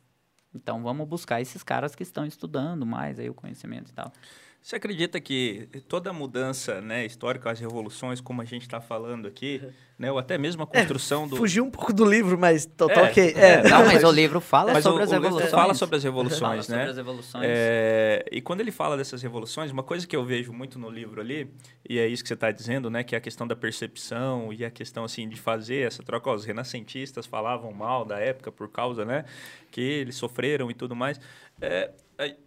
Então 0.53 0.81
vamos 0.81 1.07
buscar 1.07 1.39
esses 1.39 1.61
caras 1.61 1.93
que 1.93 2.01
estão 2.01 2.25
estudando 2.25 2.85
mais 2.85 3.19
aí 3.19 3.29
o 3.29 3.33
conhecimento 3.33 3.91
e 3.91 3.93
tal. 3.93 4.11
Você 4.61 4.75
acredita 4.75 5.19
que 5.21 5.67
toda 5.87 6.11
mudança 6.11 6.81
né, 6.81 7.05
histórica, 7.05 7.49
as 7.49 7.59
revoluções, 7.59 8.19
como 8.19 8.41
a 8.41 8.45
gente 8.45 8.63
está 8.63 8.81
falando 8.81 9.25
aqui, 9.27 9.61
né, 9.97 10.11
ou 10.11 10.19
até 10.19 10.37
mesmo 10.37 10.61
a 10.61 10.67
construção 10.67 11.27
do. 11.27 11.37
Fugiu 11.37 11.63
um 11.63 11.71
pouco 11.71 11.93
do 11.93 12.03
livro, 12.05 12.37
mas 12.37 12.65
tô, 12.65 12.87
tô 12.87 12.99
É, 12.99 13.03
ok. 13.03 13.33
é, 13.35 13.53
É, 13.53 13.63
Não, 13.63 13.85
mas 13.85 14.03
o 14.03 14.11
livro 14.11 14.39
fala 14.41 14.73
Mas 14.73 14.83
sobre 14.83 14.99
o, 14.99 15.03
as 15.03 15.09
o 15.09 15.13
livro 15.13 15.27
revoluções. 15.29 15.51
fala 15.51 15.73
sobre 15.73 15.95
as 15.95 16.03
Fala 16.03 16.13
revoluções, 16.13 16.65
sobre 16.65 16.83
né? 16.83 16.89
as 16.89 16.97
revoluções. 16.97 17.45
É, 17.47 18.25
e 18.31 18.41
quando 18.41 18.59
ele 18.59 18.71
fala 18.71 18.97
dessas 18.97 19.21
revoluções, 19.21 19.71
uma 19.71 19.81
coisa 19.81 20.05
que 20.05 20.15
eu 20.15 20.23
vejo 20.25 20.51
muito 20.51 20.77
no 20.77 20.89
livro 20.89 21.21
ali, 21.21 21.49
e 21.89 21.97
é 21.97 22.05
isso 22.07 22.21
que 22.21 22.27
você 22.27 22.33
está 22.33 22.51
dizendo, 22.51 22.89
né, 22.89 23.01
que 23.03 23.15
é 23.15 23.17
a 23.17 23.21
questão 23.21 23.47
da 23.47 23.55
percepção 23.55 24.51
e 24.53 24.63
a 24.65 24.69
questão 24.69 25.03
assim 25.05 25.27
de 25.27 25.39
fazer 25.39 25.87
essa 25.87 26.03
troca. 26.03 26.29
Ó, 26.29 26.35
os 26.35 26.43
renascentistas 26.45 27.25
falavam 27.25 27.71
mal 27.71 28.03
da 28.05 28.19
época 28.19 28.51
por 28.51 28.69
causa, 28.69 29.05
né, 29.05 29.23
que 29.71 29.81
eles 29.81 30.15
sofreram 30.15 30.69
e 30.69 30.73
tudo 30.73 30.95
mais. 30.95 31.19
É, 31.61 31.67
é, 31.69 31.91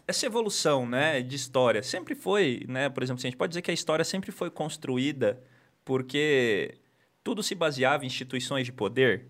essa 0.07 0.27
evolução, 0.27 0.87
né, 0.87 1.23
de 1.23 1.35
história 1.35 1.83
sempre 1.83 2.15
foi, 2.15 2.65
né, 2.69 2.89
por 2.89 3.03
exemplo, 3.03 3.19
assim, 3.19 3.29
a 3.29 3.31
gente 3.31 3.39
pode 3.39 3.51
dizer 3.51 3.63
que 3.63 3.71
a 3.71 3.75
história 3.75 4.05
sempre 4.05 4.31
foi 4.31 4.51
construída 4.51 5.43
porque 5.85 6.79
tudo 7.25 7.43
se 7.43 7.55
baseava 7.55 8.05
em 8.05 8.07
instituições 8.07 8.67
de 8.67 8.73
poder. 8.73 9.27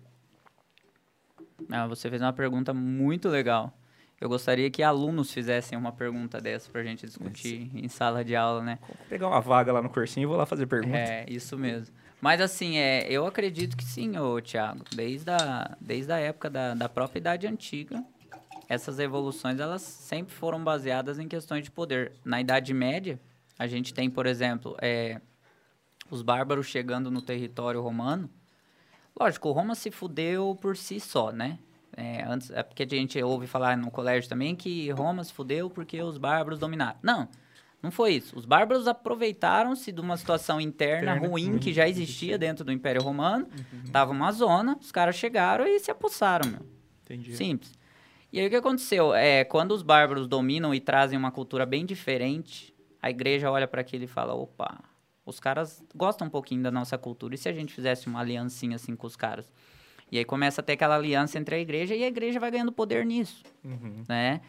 Ah, 1.69 1.87
você 1.87 2.09
fez 2.09 2.21
uma 2.21 2.33
pergunta 2.33 2.73
muito 2.73 3.29
legal. 3.29 3.77
Eu 4.19 4.29
gostaria 4.29 4.69
que 4.69 4.81
alunos 4.81 5.31
fizessem 5.31 5.77
uma 5.77 5.91
pergunta 5.91 6.39
dessa 6.39 6.71
pra 6.71 6.83
gente 6.83 7.05
discutir 7.05 7.69
em 7.73 7.87
sala 7.89 8.23
de 8.23 8.35
aula, 8.35 8.63
né? 8.63 8.79
Vou 8.87 8.97
pegar 9.09 9.27
uma 9.27 9.41
vaga 9.41 9.71
lá 9.73 9.81
no 9.81 9.89
cursinho 9.89 10.23
e 10.23 10.27
vou 10.27 10.37
lá 10.37 10.45
fazer 10.45 10.65
pergunta. 10.65 10.97
É, 10.97 11.25
isso 11.27 11.57
mesmo. 11.57 11.93
Mas 12.21 12.39
assim, 12.39 12.77
é, 12.77 13.05
eu 13.09 13.25
acredito 13.25 13.75
que 13.75 13.83
sim, 13.83 14.17
ô 14.17 14.39
Thiago. 14.41 14.85
Desde 14.95 15.29
a, 15.29 15.75
desde 15.79 16.11
a 16.11 16.17
época 16.19 16.49
da, 16.49 16.73
da 16.73 16.87
própria 16.87 17.19
Idade 17.19 17.47
Antiga, 17.47 18.01
essas 18.67 18.99
evoluções 18.99 19.59
elas 19.59 19.81
sempre 19.81 20.33
foram 20.33 20.63
baseadas 20.63 21.19
em 21.19 21.27
questões 21.27 21.63
de 21.63 21.71
poder. 21.71 22.13
Na 22.23 22.41
Idade 22.41 22.73
Média, 22.73 23.19
a 23.57 23.67
gente 23.67 23.93
tem, 23.93 24.09
por 24.09 24.25
exemplo, 24.25 24.75
é, 24.81 25.21
os 26.09 26.21
bárbaros 26.21 26.67
chegando 26.67 27.11
no 27.11 27.21
território 27.21 27.81
romano. 27.81 28.29
Lógico, 29.19 29.51
Roma 29.51 29.75
se 29.75 29.91
fudeu 29.91 30.57
por 30.59 30.75
si 30.75 30.99
só, 30.99 31.31
né? 31.31 31.59
É, 31.95 32.23
antes, 32.23 32.49
é 32.49 32.63
porque 32.63 32.83
a 32.83 32.87
gente 32.87 33.21
ouve 33.21 33.45
falar 33.45 33.77
no 33.77 33.91
colégio 33.91 34.27
também 34.27 34.55
que 34.55 34.89
Roma 34.89 35.23
se 35.23 35.31
fudeu 35.31 35.69
porque 35.69 36.01
os 36.01 36.17
bárbaros 36.17 36.57
dominaram. 36.57 36.97
Não, 37.03 37.29
não 37.83 37.91
foi 37.91 38.13
isso. 38.13 38.37
Os 38.39 38.45
bárbaros 38.45 38.87
aproveitaram-se 38.87 39.91
de 39.91 40.01
uma 40.01 40.17
situação 40.17 40.59
interna 40.59 41.13
ruim 41.13 41.59
que 41.59 41.71
já 41.71 41.87
existia 41.87 42.37
dentro 42.37 42.63
do 42.65 42.71
Império 42.71 43.03
Romano. 43.03 43.47
Tava 43.91 44.11
uma 44.11 44.31
zona, 44.31 44.77
os 44.81 44.91
caras 44.91 45.15
chegaram 45.15 45.67
e 45.67 45.79
se 45.79 45.91
apossaram, 45.91 46.49
meu. 46.49 46.65
Entendi. 47.03 47.35
Simples. 47.35 47.77
E 48.33 48.39
aí 48.39 48.47
o 48.47 48.49
que 48.49 48.55
aconteceu? 48.55 49.13
É, 49.13 49.43
quando 49.43 49.71
os 49.73 49.83
bárbaros 49.83 50.27
dominam 50.27 50.73
e 50.73 50.79
trazem 50.79 51.17
uma 51.19 51.31
cultura 51.31 51.67
bem 51.67 51.85
diferente, 51.85 52.73
a 52.99 53.11
igreja 53.11 53.51
olha 53.51 53.67
para 53.67 53.81
aquilo 53.81 54.05
e 54.05 54.07
fala: 54.07 54.33
opa, 54.33 54.83
os 55.23 55.39
caras 55.39 55.83
gostam 55.95 56.25
um 56.27 56.29
pouquinho 56.31 56.63
da 56.63 56.71
nossa 56.71 56.97
cultura. 56.97 57.35
E 57.35 57.37
se 57.37 57.47
a 57.47 57.53
gente 57.53 57.71
fizesse 57.71 58.07
uma 58.07 58.19
aliancinha 58.19 58.75
assim 58.75 58.95
com 58.95 59.05
os 59.05 59.15
caras? 59.15 59.51
E 60.11 60.17
aí 60.17 60.25
começa 60.25 60.61
a 60.61 60.63
ter 60.63 60.73
aquela 60.73 60.95
aliança 60.95 61.37
entre 61.37 61.55
a 61.55 61.59
igreja 61.59 61.95
e 61.95 62.03
a 62.03 62.07
igreja 62.07 62.39
vai 62.39 62.49
ganhando 62.49 62.71
poder 62.71 63.05
nisso, 63.05 63.43
Uhum. 63.63 64.03
né? 64.09 64.41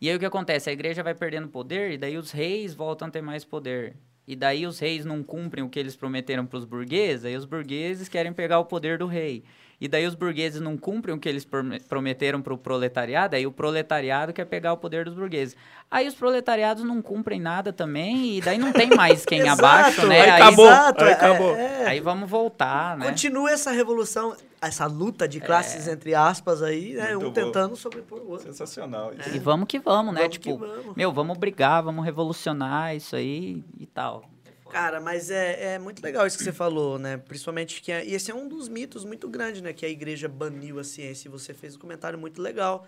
E 0.00 0.08
aí 0.08 0.14
o 0.14 0.18
que 0.18 0.26
acontece? 0.26 0.68
A 0.70 0.72
igreja 0.72 1.02
vai 1.02 1.14
perdendo 1.14 1.48
poder 1.48 1.92
e 1.92 1.98
daí 1.98 2.16
os 2.16 2.30
reis 2.32 2.74
voltam 2.74 3.06
a 3.08 3.10
ter 3.10 3.20
mais 3.22 3.44
poder. 3.44 3.96
E 4.26 4.36
daí 4.36 4.66
os 4.66 4.78
reis 4.78 5.04
não 5.04 5.22
cumprem 5.22 5.64
o 5.64 5.68
que 5.68 5.78
eles 5.78 5.96
prometeram 5.96 6.44
para 6.44 6.58
os 6.58 6.64
burgueses, 6.64 7.24
aí 7.24 7.34
os 7.36 7.44
burgueses 7.44 8.08
querem 8.08 8.32
pegar 8.32 8.58
o 8.60 8.64
poder 8.64 8.98
do 8.98 9.06
rei. 9.06 9.42
E 9.80 9.86
daí 9.86 10.06
os 10.06 10.14
burgueses 10.16 10.60
não 10.60 10.76
cumprem 10.76 11.14
o 11.14 11.18
que 11.20 11.28
eles 11.28 11.44
prome- 11.44 11.78
prometeram 11.80 12.42
para 12.42 12.52
o 12.52 12.58
proletariado, 12.58 13.36
aí 13.36 13.46
o 13.46 13.52
proletariado 13.52 14.32
quer 14.32 14.44
pegar 14.44 14.72
o 14.72 14.76
poder 14.76 15.04
dos 15.04 15.14
burgueses. 15.14 15.54
Aí 15.90 16.06
os 16.08 16.14
proletariados 16.14 16.82
não 16.82 17.00
cumprem 17.00 17.40
nada 17.40 17.72
também, 17.72 18.36
e 18.36 18.40
daí 18.40 18.58
não 18.58 18.72
tem 18.72 18.88
mais 18.90 19.24
quem 19.24 19.38
Exato, 19.46 19.64
abaixo, 19.64 20.06
né? 20.06 20.20
aí 20.22 20.30
Aí, 20.30 20.42
acabou. 20.42 20.66
Exato, 20.66 21.04
aí 21.04 21.10
é- 21.10 21.12
acabou. 21.12 21.56
é. 21.56 21.86
aí 21.86 22.00
vamos 22.00 22.28
voltar, 22.28 22.96
né? 22.98 23.06
Continua 23.06 23.50
essa 23.52 23.70
revolução, 23.70 24.36
essa 24.60 24.84
luta 24.86 25.28
de 25.28 25.40
classes, 25.40 25.86
entre 25.86 26.12
aspas, 26.12 26.60
aí, 26.60 26.94
né? 26.94 27.12
Muito 27.14 27.18
Um 27.18 27.28
bom. 27.28 27.32
tentando 27.32 27.76
sobrepor 27.76 28.18
o 28.20 28.30
outro. 28.30 28.46
Sensacional. 28.48 29.12
isso. 29.14 29.28
E 29.36 29.38
vamos 29.38 29.68
que 29.68 29.78
vamos, 29.78 30.12
né? 30.12 30.22
Vamos 30.22 30.36
que 30.38 30.50
tipo, 30.50 30.58
vamos. 30.58 30.96
meu, 30.96 31.12
vamos 31.12 31.38
brigar, 31.38 31.82
vamos 31.84 32.04
revolucionar 32.04 32.96
isso 32.96 33.14
aí 33.14 33.62
e 33.78 33.86
tal. 33.86 34.24
Cara, 34.70 35.00
mas 35.00 35.30
é, 35.30 35.74
é 35.74 35.78
muito 35.78 36.02
legal 36.02 36.26
isso 36.26 36.36
que 36.38 36.44
você 36.44 36.52
falou, 36.52 36.98
né? 36.98 37.16
Principalmente 37.16 37.80
que... 37.80 37.90
é- 37.90 38.04
e 38.04 38.14
esse 38.14 38.30
é 38.30 38.34
um 38.34 38.46
dos 38.48 38.68
mitos 38.68 39.04
muito 39.04 39.28
grandes, 39.28 39.62
né? 39.62 39.72
Que 39.72 39.86
a 39.86 39.88
igreja 39.88 40.28
baniu 40.28 40.78
a 40.78 40.84
ciência. 40.84 41.28
E 41.28 41.30
você 41.30 41.54
fez 41.54 41.74
um 41.76 41.78
comentário 41.78 42.18
muito 42.18 42.40
legal 42.42 42.86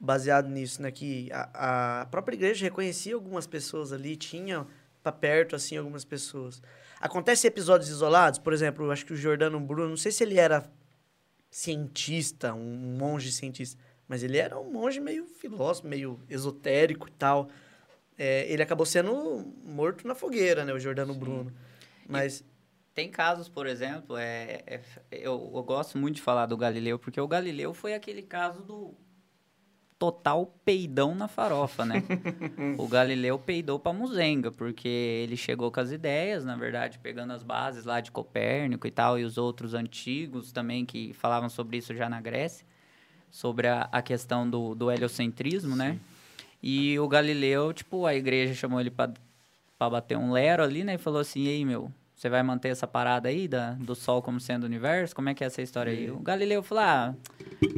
baseado 0.00 0.48
nisso, 0.48 0.80
né? 0.80 0.90
Que 0.90 1.28
a, 1.32 2.00
a 2.02 2.06
própria 2.06 2.34
igreja 2.34 2.64
reconhecia 2.64 3.14
algumas 3.14 3.46
pessoas 3.46 3.92
ali, 3.92 4.16
tinha 4.16 4.66
pra 5.02 5.12
perto, 5.12 5.54
assim, 5.54 5.76
algumas 5.76 6.04
pessoas. 6.04 6.62
Acontece 7.00 7.46
episódios 7.46 7.88
isolados, 7.90 8.38
por 8.38 8.52
exemplo, 8.52 8.90
acho 8.90 9.06
que 9.06 9.12
o 9.12 9.16
Jordano 9.16 9.60
Bruno, 9.60 9.90
não 9.90 9.96
sei 9.96 10.10
se 10.10 10.24
ele 10.24 10.38
era 10.38 10.68
cientista, 11.50 12.52
um 12.54 12.96
monge 12.98 13.30
cientista, 13.32 13.80
mas 14.06 14.22
ele 14.22 14.38
era 14.38 14.58
um 14.58 14.70
monge 14.70 15.00
meio 15.00 15.26
filósofo, 15.26 15.86
meio 15.86 16.20
esotérico 16.28 17.08
e 17.08 17.12
tal. 17.12 17.48
É, 18.18 18.50
ele 18.52 18.62
acabou 18.62 18.84
sendo 18.84 19.46
morto 19.64 20.06
na 20.06 20.14
fogueira, 20.14 20.64
né, 20.64 20.72
o 20.72 20.78
Jordano 20.80 21.14
Bruno. 21.14 21.52
Mas 22.08 22.44
Tem 22.94 23.08
casos, 23.08 23.48
por 23.48 23.66
exemplo, 23.68 24.16
é, 24.16 24.60
é- 24.66 24.80
eu, 25.12 25.52
eu 25.54 25.62
gosto 25.62 25.96
muito 25.96 26.16
de 26.16 26.22
falar 26.22 26.46
do 26.46 26.56
Galileu, 26.56 26.98
porque 26.98 27.20
o 27.20 27.28
Galileu 27.28 27.72
foi 27.72 27.94
aquele 27.94 28.22
caso 28.22 28.60
do 28.64 28.92
total 29.98 30.46
peidão 30.64 31.14
na 31.14 31.28
farofa, 31.28 31.84
né? 31.84 32.02
o 32.78 32.88
Galileu 32.88 33.38
peidou 33.38 33.78
pra 33.78 33.92
muzenga, 33.92 34.50
porque 34.50 34.88
ele 34.88 35.36
chegou 35.36 35.70
com 35.70 35.78
as 35.80 35.90
ideias, 35.92 36.44
na 36.44 36.56
verdade, 36.56 36.98
pegando 36.98 37.32
as 37.32 37.42
bases 37.44 37.84
lá 37.84 38.00
de 38.00 38.10
Copérnico 38.10 38.86
e 38.86 38.90
tal, 38.90 39.16
e 39.18 39.24
os 39.24 39.38
outros 39.38 39.74
antigos 39.74 40.50
também 40.50 40.84
que 40.84 41.12
falavam 41.12 41.48
sobre 41.48 41.76
isso 41.76 41.94
já 41.94 42.08
na 42.08 42.20
Grécia, 42.20 42.66
sobre 43.30 43.68
a, 43.68 43.88
a 43.92 44.02
questão 44.02 44.48
do, 44.48 44.74
do 44.74 44.90
heliocentrismo, 44.90 45.76
né? 45.76 45.98
E 46.62 46.98
o 46.98 47.08
Galileu, 47.08 47.72
tipo, 47.72 48.06
a 48.06 48.14
igreja 48.14 48.54
chamou 48.54 48.80
ele 48.80 48.90
pra 48.90 49.10
pra 49.78 49.88
bater 49.88 50.18
um 50.18 50.32
lero 50.32 50.62
ali, 50.62 50.82
né? 50.82 50.94
E 50.94 50.98
falou 50.98 51.20
assim, 51.20 51.44
e 51.44 51.48
aí, 51.48 51.64
meu, 51.64 51.88
você 52.16 52.28
vai 52.28 52.42
manter 52.42 52.70
essa 52.70 52.84
parada 52.84 53.28
aí 53.28 53.46
da, 53.46 53.74
do 53.74 53.94
Sol 53.94 54.20
como 54.20 54.40
sendo 54.40 54.64
o 54.64 54.66
universo? 54.66 55.14
Como 55.14 55.28
é 55.28 55.34
que 55.34 55.44
é 55.44 55.46
essa 55.46 55.62
história 55.62 55.92
aí? 55.92 56.10
O 56.10 56.18
Galileu 56.18 56.64
falou, 56.64 56.82
ah, 56.82 57.14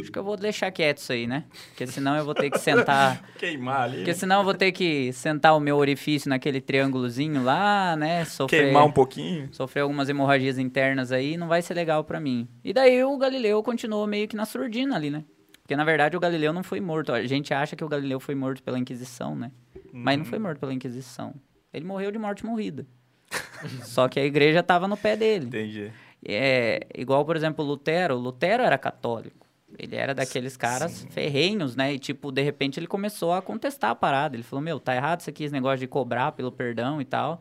acho 0.01 0.11
que 0.11 0.19
eu 0.19 0.25
vou 0.25 0.35
deixar 0.35 0.71
quieto 0.71 0.97
isso 0.97 1.12
aí, 1.12 1.27
né? 1.27 1.45
Porque 1.69 1.87
senão 1.87 2.16
eu 2.16 2.25
vou 2.25 2.33
ter 2.33 2.49
que 2.49 2.59
sentar... 2.59 3.23
Queimar 3.38 3.83
ali. 3.83 3.97
Porque 3.99 4.14
senão 4.14 4.38
eu 4.38 4.45
vou 4.45 4.55
ter 4.55 4.73
que 4.73 5.12
sentar 5.12 5.55
o 5.55 5.61
meu 5.61 5.77
orifício 5.77 6.31
naquele 6.31 6.59
triângulozinho 6.59 7.45
lá, 7.45 7.95
né? 7.97 8.25
Sofrer, 8.25 8.64
Queimar 8.64 8.87
um 8.87 8.93
pouquinho. 8.93 9.51
sofrer 9.53 9.83
algumas 9.83 10.09
hemorragias 10.09 10.57
internas 10.57 11.12
aí, 11.12 11.37
não 11.37 11.49
vai 11.49 11.61
ser 11.61 11.75
legal 11.75 12.03
pra 12.03 12.19
mim. 12.19 12.49
E 12.64 12.73
daí 12.73 13.05
o 13.05 13.19
Galileu 13.19 13.62
continuou 13.62 14.07
meio 14.07 14.27
que 14.27 14.37
na 14.37 14.47
surdina 14.47 14.97
ali, 14.97 15.11
né? 15.11 15.23
Porque 15.70 15.76
na 15.76 15.85
verdade 15.85 16.16
o 16.16 16.20
Galileu 16.20 16.52
não 16.52 16.64
foi 16.64 16.80
morto. 16.80 17.12
A 17.12 17.24
gente 17.24 17.54
acha 17.54 17.76
que 17.76 17.85
o 17.85 17.88
Galileu 17.88 18.18
foi 18.18 18.35
morto 18.35 18.61
pela 18.61 18.76
Inquisição, 18.76 19.37
né? 19.37 19.52
Mas 19.92 20.18
não 20.18 20.24
foi 20.24 20.37
morto 20.40 20.59
pela 20.59 20.74
Inquisição. 20.74 21.33
Ele 21.72 21.85
morreu 21.85 22.11
de 22.11 22.18
morte 22.18 22.44
morrida. 22.44 22.85
Só 23.87 24.09
que 24.09 24.18
a 24.18 24.24
igreja 24.24 24.64
tava 24.64 24.88
no 24.88 24.96
pé 24.96 25.14
dele. 25.14 25.46
Entendi. 25.46 25.92
É 26.26 26.88
igual, 26.92 27.24
por 27.24 27.37
exemplo, 27.37 27.64
Lutero. 27.64 28.16
Lutero 28.16 28.64
era 28.64 28.76
católico. 28.76 29.46
Ele 29.78 29.94
era 29.94 30.12
daqueles 30.12 30.56
caras 30.56 31.06
ferrenhos, 31.11 31.76
né? 31.76 31.94
E, 31.94 32.00
tipo, 32.00 32.33
de 32.33 32.42
repente 32.42 32.80
ele 32.80 32.88
começou 32.88 33.33
a 33.33 33.40
contestar 33.40 33.92
a 33.92 33.94
parada. 33.94 34.35
Ele 34.35 34.42
falou, 34.42 34.61
meu, 34.61 34.80
tá 34.80 34.96
errado 34.96 35.20
isso 35.20 35.30
aqui, 35.30 35.44
esse 35.44 35.52
negócio 35.52 35.78
de 35.78 35.87
cobrar 35.87 36.33
pelo 36.33 36.50
perdão 36.50 37.00
e 37.00 37.04
tal. 37.04 37.40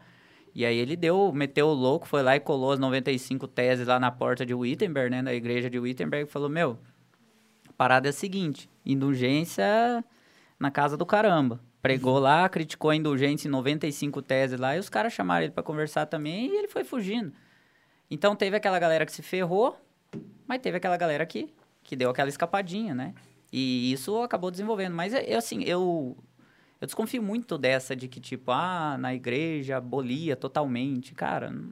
E 0.53 0.63
aí 0.63 0.77
ele 0.77 0.95
deu, 0.95 1.31
meteu 1.33 1.65
o 1.65 1.73
louco, 1.73 2.07
foi 2.07 2.21
lá 2.21 2.35
e 2.35 2.39
colou 2.39 2.73
as 2.73 2.79
95 2.79 3.47
teses 3.47 3.87
lá 3.87 3.99
na 3.99 4.11
porta 4.11 4.45
de 4.45 4.53
Wittenberg, 4.53 5.09
né? 5.09 5.23
Da 5.23 5.33
igreja 5.33 5.67
de 5.67 5.79
Wittenberg, 5.79 6.29
e 6.29 6.31
falou, 6.31 6.47
meu, 6.47 6.77
parada 7.79 8.09
é 8.09 8.11
a 8.11 8.13
seguinte, 8.13 8.69
indulgência 8.85 10.03
na 10.59 10.69
casa 10.69 10.97
do 10.97 11.05
caramba. 11.05 11.61
Pregou 11.81 12.19
lá, 12.19 12.49
criticou 12.49 12.91
a 12.91 12.95
indulgência 12.95 13.47
em 13.47 13.51
95 13.51 14.21
teses 14.21 14.59
lá, 14.59 14.75
e 14.75 14.79
os 14.79 14.89
caras 14.89 15.13
chamaram 15.13 15.45
ele 15.45 15.53
pra 15.53 15.63
conversar 15.63 16.05
também, 16.05 16.47
e 16.47 16.57
ele 16.57 16.67
foi 16.67 16.83
fugindo. 16.83 17.31
Então 18.11 18.35
teve 18.35 18.57
aquela 18.57 18.77
galera 18.79 19.05
que 19.05 19.13
se 19.13 19.21
ferrou, 19.21 19.79
mas 20.45 20.59
teve 20.61 20.75
aquela 20.75 20.97
galera 20.97 21.25
que, 21.25 21.53
que 21.81 21.95
deu 21.95 22.09
aquela 22.09 22.27
escapadinha, 22.27 22.93
né? 22.93 23.13
E 23.49 23.93
isso 23.93 24.21
acabou 24.21 24.51
desenvolvendo. 24.51 24.93
Mas, 24.93 25.13
é- 25.13 25.23
eu, 25.33 25.37
assim, 25.37 25.63
eu, 25.63 26.17
eu 26.81 26.85
desconfio 26.85 27.23
muito 27.23 27.57
dessa 27.57 27.95
de 27.95 28.09
que, 28.09 28.19
tipo, 28.19 28.51
ah, 28.51 28.97
na 28.99 29.15
igreja 29.15 29.77
abolia 29.77 30.35
totalmente. 30.35 31.15
Cara, 31.15 31.49
não, 31.49 31.71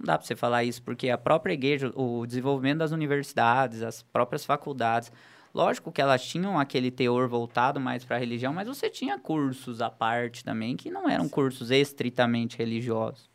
não 0.00 0.06
dá 0.06 0.16
pra 0.18 0.26
você 0.26 0.34
falar 0.34 0.64
isso, 0.64 0.82
porque 0.82 1.10
a 1.10 1.18
própria 1.18 1.52
igreja, 1.52 1.92
o 1.94 2.26
desenvolvimento 2.26 2.78
das 2.78 2.90
universidades, 2.90 3.82
as 3.82 4.02
próprias 4.02 4.46
faculdades, 4.46 5.12
lógico 5.54 5.92
que 5.92 6.00
elas 6.00 6.24
tinham 6.24 6.58
aquele 6.58 6.90
teor 6.90 7.28
voltado 7.28 7.78
mais 7.78 8.02
pra 8.02 8.16
religião, 8.16 8.50
mas 8.54 8.66
você 8.66 8.88
tinha 8.88 9.18
cursos 9.18 9.82
à 9.82 9.90
parte 9.90 10.42
também, 10.42 10.74
que 10.74 10.90
não 10.90 11.06
eram 11.06 11.28
cursos 11.28 11.70
estritamente 11.70 12.56
religiosos, 12.56 13.28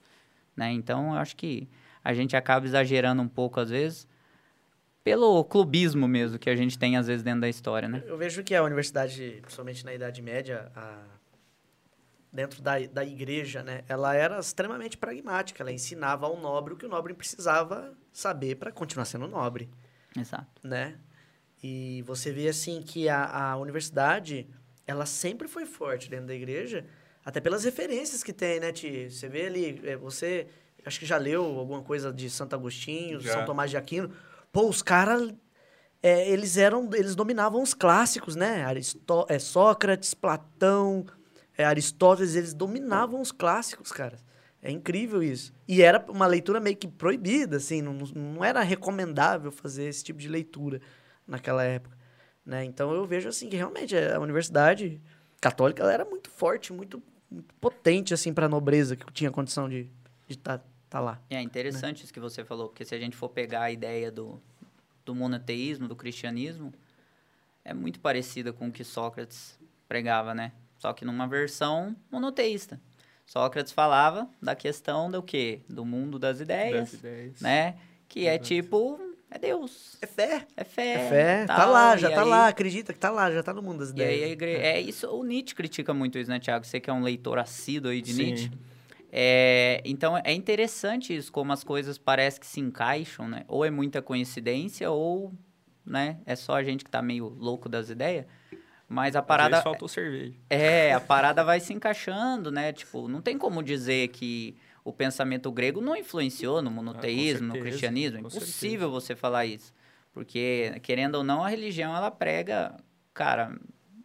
né? 0.58 0.72
Então, 0.72 1.14
eu 1.14 1.20
acho 1.20 1.36
que 1.36 1.70
a 2.04 2.14
gente 2.16 2.36
acaba 2.36 2.66
exagerando 2.66 3.22
um 3.22 3.28
pouco, 3.28 3.60
às 3.60 3.70
vezes, 3.70 4.08
pelo 5.04 5.44
clubismo 5.44 6.08
mesmo 6.08 6.40
que 6.40 6.50
a 6.50 6.56
gente 6.56 6.80
tem, 6.80 6.98
às 6.98 7.06
vezes, 7.06 7.22
dentro 7.22 7.42
da 7.42 7.50
história, 7.50 7.88
né? 7.88 8.04
eu 8.08 8.18
vejo 8.18 8.44
que 8.44 8.56
a 8.56 8.64
universidade, 8.64 9.38
principalmente 9.42 9.86
na 9.86 9.94
Idade 9.94 10.20
Média, 10.20 10.72
a- 10.76 10.98
dentro 12.36 12.62
da, 12.62 12.78
da 12.80 13.06
igreja, 13.06 13.64
né, 13.64 13.84
ela 13.88 14.14
era 14.14 14.38
extremamente 14.38 14.98
pragmática. 14.98 15.64
Ela 15.64 15.72
ensinava 15.72 16.26
ao 16.26 16.38
nobre 16.38 16.74
o 16.74 16.78
que 16.78 16.86
o 16.86 16.90
nobre 16.90 17.14
precisava 17.14 17.98
saber 18.12 18.56
para 18.56 18.72
continuar 18.72 19.06
sendo 19.06 19.28
nobre. 19.28 19.70
Exato. 20.18 20.46
né? 20.64 20.98
E 21.64 22.04
você 22.04 22.32
vê 22.32 22.48
assim 22.48 22.82
que 22.82 23.10
a, 23.10 23.26
a 23.26 23.58
universidade, 23.58 24.48
ela 24.86 25.06
sempre 25.06 25.48
foi 25.48 25.66
forte 25.66 26.10
dentro 26.10 26.28
da 26.28 26.36
igreja, 26.36 26.86
até 27.24 27.42
pelas 27.42 27.64
referências 27.64 28.24
que 28.24 28.32
tem, 28.32 28.60
né, 28.60 28.72
Ti? 28.72 29.10
Você 29.10 29.28
vê 29.28 29.48
ali, 29.48 29.82
é, 29.84 29.98
você 29.98 30.48
acho 30.86 31.00
que 31.00 31.06
já 31.06 31.18
leu 31.18 31.44
alguma 31.44 31.82
coisa 31.82 32.14
de 32.14 32.30
Santo 32.30 32.54
Agostinho, 32.54 33.20
Já. 33.20 33.34
São 33.34 33.46
Tomás 33.46 33.72
de 33.72 33.78
Aquino. 33.78 34.12
Pô, 34.52 34.70
os 34.70 34.84
caras, 34.84 35.34
é, 36.04 36.30
eles 36.30 36.56
eram, 36.56 36.88
eles 36.94 37.16
dominavam 37.16 37.64
os 37.64 37.74
clássicos, 37.74 38.36
né? 38.36 38.64
Aristó 38.64 39.26
é, 39.28 39.40
Sócrates, 39.40 40.14
Platão, 40.14 41.04
é, 41.58 41.64
Aristóteles, 41.64 42.36
eles 42.36 42.54
dominavam 42.54 43.22
os 43.22 43.32
clássicos, 43.32 43.92
cara. 43.92 44.18
É 44.62 44.72
incrível 44.72 45.22
isso. 45.22 45.54
E 45.68 45.82
era 45.82 46.04
uma 46.10 46.26
leitura 46.26 46.60
meio 46.60 46.76
que 46.76 46.88
proibida, 46.88 47.58
assim, 47.58 47.82
não, 47.82 47.94
não 47.94 48.44
era 48.44 48.62
recomendável 48.62 49.52
fazer 49.52 49.84
esse 49.84 50.04
tipo 50.04 50.20
de 50.20 50.28
leitura 50.28 50.82
naquela 51.28 51.64
época, 51.64 51.96
né? 52.44 52.66
Então 52.66 52.92
eu 52.92 53.06
vejo 53.06 53.30
assim 53.30 53.48
que 53.48 53.56
realmente 53.56 53.96
a 53.96 54.20
universidade 54.20 55.00
católica 55.40 55.84
ela 55.84 55.94
era 55.94 56.04
muito 56.04 56.32
forte, 56.32 56.74
muito, 56.74 57.02
muito 57.30 57.54
potente 57.62 58.12
assim 58.12 58.34
para 58.34 58.48
a 58.48 58.50
nobreza 58.50 58.96
que 58.96 59.06
tinha 59.14 59.30
condição 59.30 59.70
de 59.70 59.88
estar 60.28 60.64
tá, 60.90 61.00
lá. 61.00 61.22
É 61.30 61.42
interessante 61.42 62.04
isso 62.04 62.14
que 62.14 62.20
você 62.20 62.44
falou, 62.44 62.70
porque 62.70 62.84
se 62.86 62.96
a 62.96 63.00
gente 63.00 63.16
for 63.16 63.30
pegar 63.30 63.64
a 63.64 63.72
ideia 63.72 64.12
do, 64.12 64.42
do 65.06 65.14
monoteísmo, 65.14 65.88
do 65.88 65.96
cristianismo, 65.96 66.74
é 67.64 67.74
muito 67.74 68.00
parecida 68.00 68.52
com 68.52 68.68
o 68.68 68.72
que 68.72 68.84
Sócrates 68.84 69.60
pregava, 69.88 70.34
né? 70.34 70.52
Só 70.78 70.94
que 70.94 71.06
numa 71.06 71.28
versão 71.28 71.96
monoteísta. 72.12 72.80
Sócrates 73.26 73.72
falava 73.72 74.30
da 74.42 74.56
questão 74.56 75.10
do 75.10 75.24
quê? 75.24 75.62
Do 75.68 75.84
mundo 75.84 76.20
das 76.20 76.40
ideias, 76.40 76.92
Das 76.92 76.94
ideias. 76.94 77.42
né? 77.42 77.76
Que 78.08 78.28
é 78.28 78.34
Exato. 78.36 78.46
tipo, 78.48 79.00
é 79.32 79.40
Deus, 79.40 79.98
É 80.02 80.06
fé. 80.06 80.46
é 80.56 80.64
fé. 80.64 80.94
É 80.94 81.10
fé. 81.10 81.46
Tá 81.46 81.66
lá, 81.66 81.98
já 81.98 82.12
e 82.12 82.14
tá 82.14 82.22
aí- 82.22 82.30
lá, 82.30 82.48
acredita 82.48 82.94
que 82.94 83.00
tá 83.00 83.10
lá, 83.10 83.32
já 83.32 83.42
tá 83.42 83.52
no 83.52 83.64
mundo 83.64 83.80
das 83.80 83.90
E 83.90 83.94
ideias. 83.94 84.24
aí 84.24 84.30
a 84.30 84.32
igreja, 84.32 84.62
é 84.62 84.80
isso, 84.80 85.10
o 85.10 85.24
Nietzsche 85.24 85.56
critica 85.56 85.92
muito 85.94 86.20
isso, 86.20 86.30
né, 86.30 86.40
Tiago? 86.40 86.66
Você 86.66 86.80
que 86.80 86.88
é 86.90 86.94
um 86.94 87.02
leitor 87.02 87.40
assíduo 87.40 87.90
aí 87.90 88.00
de 88.02 88.14
Sim. 88.14 88.24
Nietzsche. 88.26 88.52
É, 89.12 89.82
então 89.86 90.18
é 90.24 90.34
interessante 90.34 91.16
isso, 91.16 91.32
como 91.32 91.52
as 91.54 91.64
coisas 91.64 91.98
parecem 91.98 92.40
que 92.42 92.46
se 92.48 92.60
encaixam, 92.60 93.28
né? 93.28 93.44
Ou 93.48 93.64
é 93.66 93.72
muita 93.72 94.02
coincidência, 94.02 94.92
ou 94.92 95.34
né, 95.86 96.20
é 96.26 96.36
só 96.36 96.56
a 96.56 96.64
gente 96.64 96.84
que 96.84 96.92
tá 96.92 97.02
meio 97.02 97.28
louco 97.30 97.68
das 97.70 97.90
ideias. 97.90 98.26
Mas 98.88 99.16
a 99.16 99.20
Às 99.20 99.26
parada. 99.26 99.50
vezes 99.52 99.64
faltou 99.64 99.88
cerveja. 99.88 100.34
É, 100.50 100.94
a 100.94 101.00
parada 101.02 101.44
vai 101.44 101.60
se 101.60 101.74
encaixando, 101.74 102.52
né? 102.52 102.72
Tipo, 102.72 103.08
não 103.08 103.22
tem 103.22 103.38
como 103.38 103.64
dizer 103.64 104.10
que 104.10 104.56
o 104.84 104.94
pensamento 104.94 105.52
grego 105.52 105.82
não 105.82 105.96
influenciou 105.96 106.62
no 106.62 106.70
monoteísmo, 106.70 107.48
no 107.48 107.54
certeza, 107.54 107.70
cristianismo. 107.70 108.18
É 108.18 108.20
impossível 108.20 108.92
você 108.92 109.16
falar 109.16 109.46
isso. 109.46 109.74
Porque, 110.14 110.80
querendo 110.84 111.16
ou 111.16 111.24
não, 111.24 111.44
a 111.44 111.50
religião, 111.50 111.96
ela 111.96 112.12
prega, 112.12 112.78
cara, 113.14 113.58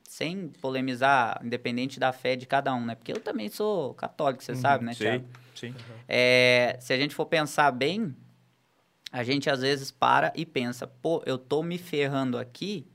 sem 0.04 0.48
polemizar, 0.48 1.40
independente 1.44 2.00
da 2.00 2.12
fé 2.12 2.34
de 2.34 2.46
cada 2.46 2.74
um, 2.74 2.84
né? 2.84 2.94
Porque 2.94 3.12
eu 3.12 3.20
também 3.20 3.48
sou 3.48 3.94
católico, 3.94 4.42
você 4.42 4.56
sabe, 4.56 4.84
né, 4.84 4.90
Uhum. 4.90 4.96
Sim, 4.96 5.04
Thiago? 5.04 5.24
sim. 5.54 5.74
É, 6.08 6.76
se 6.80 6.92
a 6.92 6.96
gente 6.96 7.14
for 7.14 7.26
pensar 7.26 7.70
bem, 7.70 8.16
a 9.12 9.22
gente 9.22 9.48
às 9.48 9.60
vezes 9.60 9.90
para 9.90 10.32
e 10.34 10.44
pensa, 10.44 10.86
pô, 10.86 11.22
eu 11.26 11.38
tô 11.38 11.62
me 11.62 11.78
ferrando 11.78 12.38
aqui, 12.38 12.89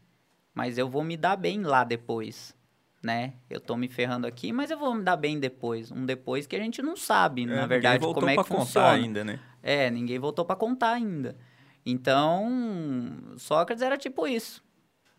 mas 0.56 0.78
eu 0.78 0.90
vou 0.90 1.04
me 1.04 1.18
dar 1.18 1.36
bem 1.36 1.62
lá 1.62 1.84
depois, 1.84 2.56
né? 3.04 3.34
Eu 3.50 3.60
tô 3.60 3.76
me 3.76 3.88
ferrando 3.90 4.26
aqui, 4.26 4.52
mas 4.54 4.72
eu 4.72 4.80
vou 4.80 4.96
me 4.96 5.04
dar 5.04 5.18
bem 5.18 5.40
depois. 5.40 5.92
Um 5.92 6.06
depois 6.06 6.48
que 6.48 6.56
a 6.56 6.60
gente 6.60 6.82
não 6.82 6.96
sabe, 6.96 7.44
É, 7.44 7.46
na 7.46 7.68
verdade, 7.68 8.04
como 8.04 8.30
é 8.30 8.38
que 8.38 8.44
contar 8.44 8.60
funciona. 8.60 8.92
ainda, 8.94 9.24
né? 9.24 9.40
É, 9.62 9.92
ninguém 9.92 10.18
voltou 10.18 10.46
pra 10.46 10.56
contar 10.56 10.94
ainda. 10.94 11.38
Então, 11.86 13.36
Sócrates 13.38 13.84
era 13.84 13.98
tipo 13.98 14.26
isso, 14.26 14.64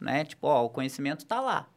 né? 0.01 0.25
Tipo, 0.25 0.49
ó, 0.49 0.65
o 0.65 0.71
conhecimento 0.71 1.25
tá 1.27 1.41
lá, 1.41 1.69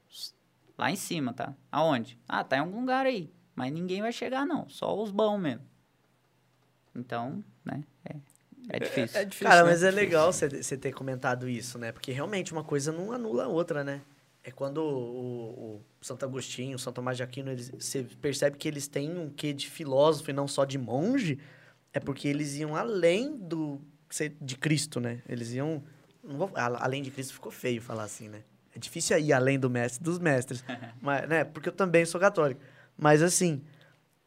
lá 0.77 0.89
em 0.89 0.95
cima, 0.95 1.33
tá? 1.33 1.53
Aonde? 1.71 2.17
Ah, 2.27 2.43
tá 2.43 2.57
em 2.57 2.61
algum 2.61 2.79
lugar 2.79 3.05
aí, 3.05 3.31
mas 3.53 3.71
ninguém 3.71 4.01
vai 4.01 4.11
chegar 4.11 4.45
não, 4.47 4.67
só 4.69 4.97
os 4.99 5.11
bons 5.11 5.37
mesmo. 5.37 5.61
Então, 6.95 7.43
né? 7.63 7.83
É, 8.05 8.15
é 8.69 8.79
difícil. 8.79 9.19
É 9.19 9.25
difícil, 9.25 9.47
Cara, 9.47 9.63
né? 9.63 9.69
mas 9.71 9.83
é 9.83 9.91
legal 9.91 10.31
você 10.31 10.77
ter 10.77 10.91
comentado 10.91 11.47
isso, 11.49 11.77
né? 11.77 11.91
Porque 11.91 12.11
realmente 12.11 12.51
uma 12.53 12.63
coisa 12.63 12.91
não 12.91 13.11
anula 13.11 13.45
a 13.45 13.47
outra, 13.47 13.83
né? 13.83 14.01
É 14.43 14.51
quando 14.51 14.77
o, 14.79 15.75
o 15.75 15.81
Santo 16.01 16.23
Agostinho, 16.23 16.75
o 16.75 16.79
São 16.79 16.93
Tomás 16.93 17.17
de 17.17 17.23
Aquino, 17.23 17.51
eles, 17.51 17.69
você 17.69 18.03
percebe 18.21 18.57
que 18.57 18.67
eles 18.67 18.87
têm 18.87 19.17
um 19.17 19.29
quê 19.29 19.51
de 19.53 19.69
filósofo 19.69 20.29
e 20.29 20.33
não 20.33 20.47
só 20.47 20.63
de 20.65 20.77
monge, 20.77 21.37
é 21.93 21.99
porque 21.99 22.27
eles 22.27 22.55
iam 22.55 22.75
além 22.75 23.35
do 23.37 23.81
de 24.41 24.55
Cristo, 24.57 24.99
né? 24.99 25.21
Eles 25.27 25.53
iam... 25.53 25.83
não 26.23 26.37
vou- 26.37 26.51
além 26.55 27.03
de 27.03 27.11
Cristo 27.11 27.33
ficou 27.33 27.51
feio 27.51 27.81
falar 27.81 28.03
assim, 28.03 28.27
né? 28.27 28.41
É 28.75 28.79
difícil 28.79 29.17
ir 29.19 29.33
além 29.33 29.59
do 29.59 29.69
mestre 29.69 30.03
dos 30.03 30.17
mestres, 30.17 30.63
mas, 31.01 31.27
né? 31.27 31.43
Porque 31.43 31.69
eu 31.69 31.73
também 31.73 32.05
sou 32.05 32.19
católico. 32.19 32.59
Mas 32.97 33.21
assim, 33.21 33.61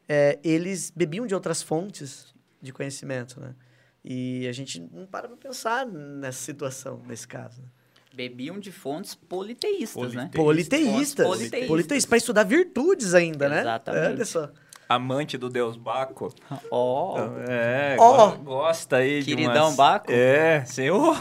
é, 0.09 0.39
eles 0.45 0.91
bebiam 0.95 1.27
de 1.27 1.35
outras 1.35 1.63
fontes 1.63 2.33
de 2.61 2.73
conhecimento, 2.73 3.41
né? 3.41 3.55
E 4.05 4.47
a 4.49 4.53
gente 4.53 4.81
não 4.93 5.07
para 5.07 5.29
pra 5.29 5.37
pensar 5.37 5.87
nessa 5.87 6.39
situação, 6.43 7.03
nesse 7.07 7.27
caso. 7.27 7.61
né? 7.63 7.69
Bebiam 8.15 8.59
de 8.59 8.71
fontes 8.71 9.15
politeístas, 9.15 10.13
né? 10.13 10.31
Politeístas. 10.35 11.27
Politeístas. 11.27 11.67
Politeístas. 11.69 12.09
Para 12.09 12.19
estudar 12.19 12.45
virtudes 12.45 13.15
ainda, 13.15 13.49
né? 13.49 13.61
Exatamente. 13.61 14.05
É, 14.05 14.09
olha 14.11 14.25
só. 14.25 14.51
Amante 14.95 15.37
do 15.39 15.49
deus 15.49 15.77
Baco. 15.77 16.33
Ó, 16.71 17.19
É, 17.49 17.97
Ó. 17.99 18.31
go- 18.31 18.37
gosta 18.45 18.97
aí 18.97 19.21
de 19.23 19.35
Queridão 19.35 19.67
umas... 19.67 19.77
Baco? 19.77 20.07
É, 20.11 20.65
ô, 20.93 21.17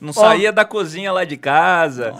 não 0.00 0.12
saía 0.12 0.52
da 0.52 0.64
cozinha 0.64 1.10
lá 1.12 1.24
de 1.24 1.36
casa. 1.36 2.12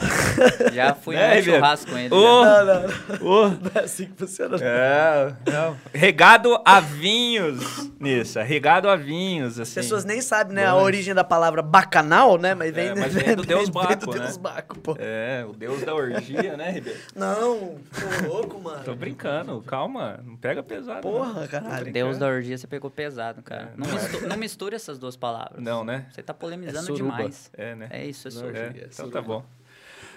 já 0.72 0.94
fui 0.94 1.14
Né, 1.20 1.36
no 1.36 1.42
churrasco 1.42 1.90
com 1.90 1.98
ele. 1.98 2.14
Ô, 2.14 2.44
já. 2.44 2.64
Não, 2.64 2.64
não, 2.64 2.88
não. 3.20 3.26
ô. 3.26 3.48
Não 3.48 3.70
é 3.74 3.78
assim 3.84 4.06
que 4.06 4.12
funciona. 4.16 4.56
É, 4.60 5.32
não. 5.50 5.76
regado 5.92 6.60
a 6.64 6.80
vinhos, 6.80 7.90
Nissa. 7.98 8.42
Regado 8.42 8.88
a 8.88 8.96
vinhos, 8.96 9.52
assim. 9.60 9.62
As 9.80 9.84
pessoas 9.86 10.04
nem 10.04 10.20
sabem, 10.20 10.54
né, 10.54 10.66
a 10.66 10.72
Bom. 10.72 10.82
origem 10.82 11.14
da 11.14 11.24
palavra 11.24 11.60
bacanal, 11.62 12.38
né? 12.38 12.54
Mas 12.54 12.72
vem, 12.72 12.88
É, 12.88 12.94
mas 12.94 13.12
vem 13.12 13.36
do 13.36 13.42
Deus 13.46 13.64
vem 13.64 13.72
Baco, 13.72 14.06
do 14.06 14.12
né? 14.18 14.24
Deus 14.24 14.36
Baco, 14.36 14.78
pô. 14.78 14.96
É, 14.98 15.44
o 15.48 15.52
deus 15.52 15.82
da 15.82 15.94
orgia, 15.94 16.56
né, 16.56 16.70
Ribeiro? 16.70 16.98
Não, 17.14 17.76
tô 17.90 18.28
louco, 18.28 18.60
mano. 18.60 18.82
Tô 18.84 18.94
brincando, 18.94 19.60
calma. 19.66 20.20
Não 20.24 20.36
pega 20.36 20.62
pesado. 20.62 20.79
Não. 20.86 21.00
Porra, 21.00 21.46
caralho. 21.48 21.92
Deus 21.92 22.18
da 22.18 22.26
orgia, 22.26 22.56
você 22.56 22.66
pegou 22.66 22.90
pesado, 22.90 23.42
cara. 23.42 23.72
É, 23.74 23.76
não, 23.76 23.86
não 23.86 23.98
é. 23.98 24.02
mistu- 24.02 24.28
não 24.28 24.36
misture 24.36 24.74
essas 24.74 24.98
duas 24.98 25.16
palavras. 25.16 25.62
Não, 25.62 25.84
né? 25.84 26.06
Você 26.10 26.22
tá 26.22 26.32
polemizando 26.34 26.92
É 26.92 26.96
demais. 26.96 27.50
É, 27.56 27.74
né? 27.74 27.88
É 27.90 28.06
isso, 28.06 28.28
é 28.28 28.30
Não, 28.30 28.40
suruba. 28.40 28.58
É, 28.58 28.88
então 28.92 29.10
tá 29.10 29.20
bom. 29.22 29.44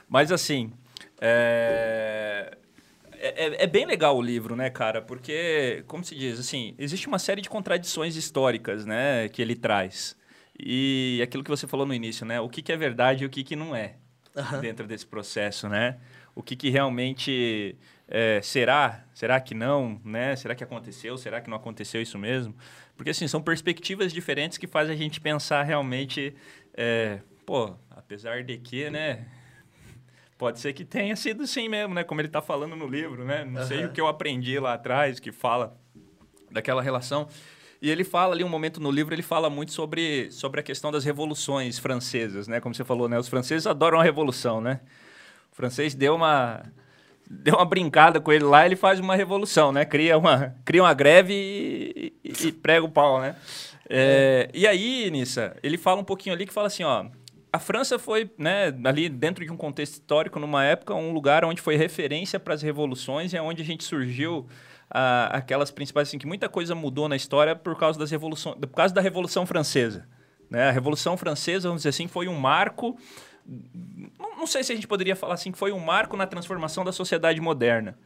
Mas 0.10 0.32
assim, 0.32 0.72
é... 1.20 2.58
É, 3.26 3.64
é 3.64 3.68
bem 3.68 3.86
legal 3.86 4.18
o 4.18 4.22
livro, 4.22 4.54
né, 4.54 4.70
cara? 4.70 5.02
Porque, 5.02 5.84
como 5.88 6.04
se 6.04 6.14
diz, 6.14 6.38
assim, 6.40 6.76
existe 6.78 7.08
uma 7.08 7.18
série 7.18 7.42
de 7.42 7.50
contradições 7.50 8.18
históricas, 8.18 8.86
né, 8.86 9.30
que 9.30 9.42
ele 9.42 9.56
traz. 9.56 10.18
E 10.60 11.22
aquilo 11.24 11.42
que 11.44 11.50
você 11.50 11.66
falou 11.66 11.86
no 11.86 11.94
início, 11.94 12.26
né? 12.26 12.42
O 12.42 12.50
que, 12.50 12.62
que 12.62 12.72
é 12.72 12.78
verdade 12.78 13.24
e 13.24 13.28
o 13.28 13.30
que, 13.30 13.44
que 13.44 13.56
não 13.56 13.74
é 13.74 13.96
dentro 14.62 14.86
desse 14.86 15.06
processo, 15.06 15.70
né? 15.70 15.98
O 16.36 16.44
que, 16.44 16.56
que 16.56 16.70
realmente 16.70 17.76
é, 18.14 18.40
será? 18.44 19.04
Será 19.12 19.42
que 19.42 19.56
não? 19.56 20.00
Né? 20.06 20.36
Será 20.36 20.54
que 20.54 20.64
aconteceu? 20.64 21.18
Será 21.18 21.42
que 21.42 21.50
não 21.50 21.58
aconteceu 21.58 22.00
isso 22.00 22.20
mesmo? 22.20 22.56
Porque, 22.96 23.10
assim, 23.10 23.28
são 23.28 23.42
perspectivas 23.42 24.14
diferentes 24.14 24.60
que 24.60 24.68
fazem 24.68 24.94
a 24.94 24.98
gente 24.98 25.20
pensar 25.20 25.64
realmente... 25.64 26.36
é, 26.76 27.20
pô, 27.44 27.76
apesar 27.90 28.44
de 28.44 28.56
que, 28.60 28.90
né? 28.92 29.26
Pode 30.38 30.60
ser 30.60 30.74
que 30.74 30.86
tenha 30.86 31.16
sido 31.16 31.48
sim 31.48 31.68
mesmo, 31.68 31.96
né? 31.96 32.04
Como 32.04 32.22
ele 32.22 32.28
está 32.28 32.42
falando 32.42 32.76
no 32.76 32.88
livro, 32.88 33.26
né? 33.26 33.44
Não 33.44 33.66
sei 33.66 33.80
Aham. 33.80 33.88
o 33.88 33.92
que 33.92 34.00
eu 34.00 34.08
aprendi 34.08 34.60
lá 34.60 34.74
atrás, 34.74 35.20
que 35.20 35.32
fala 35.32 35.76
daquela 36.52 36.82
relação. 36.82 37.28
E 37.82 37.90
ele 37.90 38.04
fala 38.04 38.34
ali 38.34 38.44
um 38.44 38.50
momento 38.50 38.80
no 38.80 38.92
livro, 38.92 39.14
ele 39.14 39.24
fala 39.24 39.50
muito 39.50 39.72
sobre, 39.72 40.32
sobre 40.32 40.60
a 40.60 40.64
questão 40.64 40.92
das 40.92 41.04
revoluções 41.04 41.80
francesas, 41.80 42.48
né? 42.48 42.60
Como 42.62 42.76
você 42.76 42.84
falou, 42.84 43.10
né? 43.10 43.18
Os 43.18 43.28
franceses 43.28 43.66
adoram 43.66 44.00
a 44.00 44.04
revolução, 44.04 44.62
né? 44.62 44.82
O 45.52 45.56
francês 45.56 45.96
deu 45.96 46.16
uma 46.16 46.64
deu 47.30 47.56
uma 47.56 47.66
brincada 47.66 48.20
com 48.20 48.32
ele 48.32 48.44
lá, 48.44 48.66
ele 48.66 48.76
faz 48.76 49.00
uma 49.00 49.16
revolução, 49.16 49.72
né? 49.72 49.86
Cria 49.86 50.18
uma 50.18 50.56
cria 50.66 50.84
uma 50.84 50.94
greve 50.94 51.34
e, 51.34 52.14
e- 52.24 52.48
e 52.48 52.52
prega 52.52 52.86
o 52.86 52.90
pau, 52.90 53.20
né? 53.22 53.36
É, 53.90 54.50
e 54.54 54.66
aí, 54.66 55.10
Nissa, 55.12 55.56
ele 55.62 55.78
fala 55.78 56.02
um 56.02 56.04
pouquinho 56.04 56.34
ali 56.34 56.46
que 56.46 56.54
fala 56.54 56.68
assim, 56.68 56.84
ó, 56.84 57.06
a 57.52 57.60
França 57.60 58.00
foi, 58.00 58.32
né, 58.38 58.74
ali 58.84 59.08
dentro 59.08 59.46
de 59.46 59.52
um 59.52 59.58
contexto 59.58 59.94
histórico, 59.94 60.40
numa 60.40 60.64
época, 60.64 60.96
um 60.96 61.12
lugar 61.14 61.46
onde 61.46 61.62
foi 61.62 61.76
referência 61.76 62.40
para 62.40 62.54
as 62.56 62.62
revoluções 62.64 63.34
e 63.34 63.38
é 63.38 63.42
onde 63.42 63.62
a 63.62 63.66
gente 63.66 63.84
surgiu 63.84 64.48
ah, 64.90 65.30
aquelas 65.32 65.70
principais, 65.70 66.08
assim, 66.08 66.18
que 66.18 66.26
muita 66.26 66.50
coisa 66.50 66.74
mudou 66.74 67.08
na 67.08 67.16
história 67.16 67.56
por 67.56 67.78
causa 67.78 68.00
das 68.00 68.10
revoluções, 68.10 68.56
por 68.56 68.68
causa 68.70 68.94
da 68.94 69.02
Revolução 69.02 69.46
Francesa. 69.46 70.08
Né? 70.50 70.70
A 70.70 70.72
Revolução 70.72 71.18
Francesa, 71.18 71.68
vamos 71.68 71.82
dizer 71.82 71.90
assim, 71.90 72.08
foi 72.08 72.28
um 72.28 72.36
marco. 72.36 72.98
Não, 73.46 74.38
não 74.40 74.48
sei 74.48 74.64
se 74.64 74.72
a 74.72 74.76
gente 74.76 74.88
poderia 74.88 75.16
falar 75.16 75.36
assim 75.36 75.52
que 75.52 75.58
foi 75.58 75.72
um 75.72 75.80
marco 75.80 76.16
na 76.16 76.26
transformação 76.28 76.84
da 76.84 76.92
sociedade 76.92 77.40
moderna. 77.42 77.98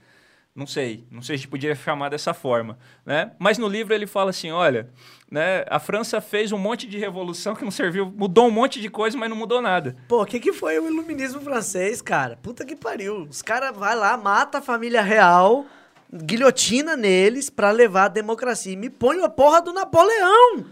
Não 0.58 0.66
sei, 0.66 1.06
não 1.12 1.22
sei 1.22 1.38
se 1.38 1.42
a 1.42 1.44
gente 1.44 1.50
podia 1.50 1.76
chamar 1.76 2.10
dessa 2.10 2.34
forma, 2.34 2.80
né? 3.06 3.32
Mas 3.38 3.60
no 3.60 3.68
livro 3.68 3.94
ele 3.94 4.08
fala 4.08 4.32
assim, 4.32 4.50
olha, 4.50 4.90
né, 5.30 5.64
a 5.70 5.78
França 5.78 6.20
fez 6.20 6.52
um 6.52 6.58
monte 6.58 6.88
de 6.88 6.98
revolução 6.98 7.56
que 7.56 7.64
não 7.64 7.70
serviu, 7.70 8.12
mudou 8.12 8.48
um 8.48 8.52
monte 8.52 8.82
de 8.82 8.90
coisa, 8.90 9.16
mas 9.16 9.30
não 9.30 9.38
mudou 9.38 9.62
nada. 9.62 9.96
Pô, 10.08 10.24
o 10.24 10.26
que, 10.26 10.40
que 10.40 10.52
foi 10.52 10.80
o 10.80 10.88
iluminismo 10.88 11.42
francês, 11.42 12.02
cara? 12.02 12.38
Puta 12.38 12.66
que 12.66 12.76
pariu. 12.76 13.28
Os 13.30 13.44
caras 13.44 13.78
vai 13.78 13.96
lá, 13.96 14.18
mata 14.18 14.58
a 14.58 14.62
família 14.62 15.04
real, 15.04 15.64
guilhotina 16.12 16.98
neles 16.98 17.52
pra 17.52 17.70
levar 17.70 18.06
a 18.06 18.10
democracia. 18.10 18.74
E 18.74 18.78
me 18.78 18.90
põe 18.90 19.24
a 19.24 19.30
porra 19.30 19.62
do 19.62 19.72
Napoleão 19.72 20.66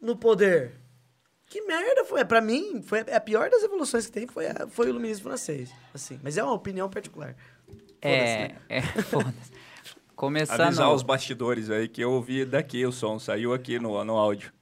no 0.00 0.16
poder. 0.16 0.80
Que 1.56 1.62
merda 1.66 2.04
foi? 2.04 2.22
Pra 2.24 2.40
mim, 2.42 2.82
foi 2.82 3.00
a 3.00 3.18
pior 3.20 3.48
das 3.48 3.62
evoluções 3.62 4.04
que 4.06 4.12
tem 4.12 4.26
foi, 4.26 4.46
a- 4.46 4.66
foi 4.68 4.86
o 4.86 4.90
iluminismo 4.90 5.24
francês. 5.24 5.70
Assim, 5.94 6.20
mas 6.22 6.36
é 6.36 6.44
uma 6.44 6.52
opinião 6.52 6.88
particular. 6.90 7.34
Foda-se, 7.66 8.02
É, 8.02 8.48
né? 8.48 8.54
é, 8.68 8.82
foda-se. 9.02 9.52
Começando. 10.14 10.60
Avisar 10.60 10.92
os 10.92 11.02
bastidores 11.02 11.70
aí 11.70 11.88
que 11.88 12.02
eu 12.02 12.12
ouvi 12.12 12.44
daqui 12.44 12.84
o 12.84 12.92
som, 12.92 13.18
saiu 13.18 13.54
aqui 13.54 13.78
no, 13.78 14.04
no 14.04 14.16
áudio. 14.16 14.52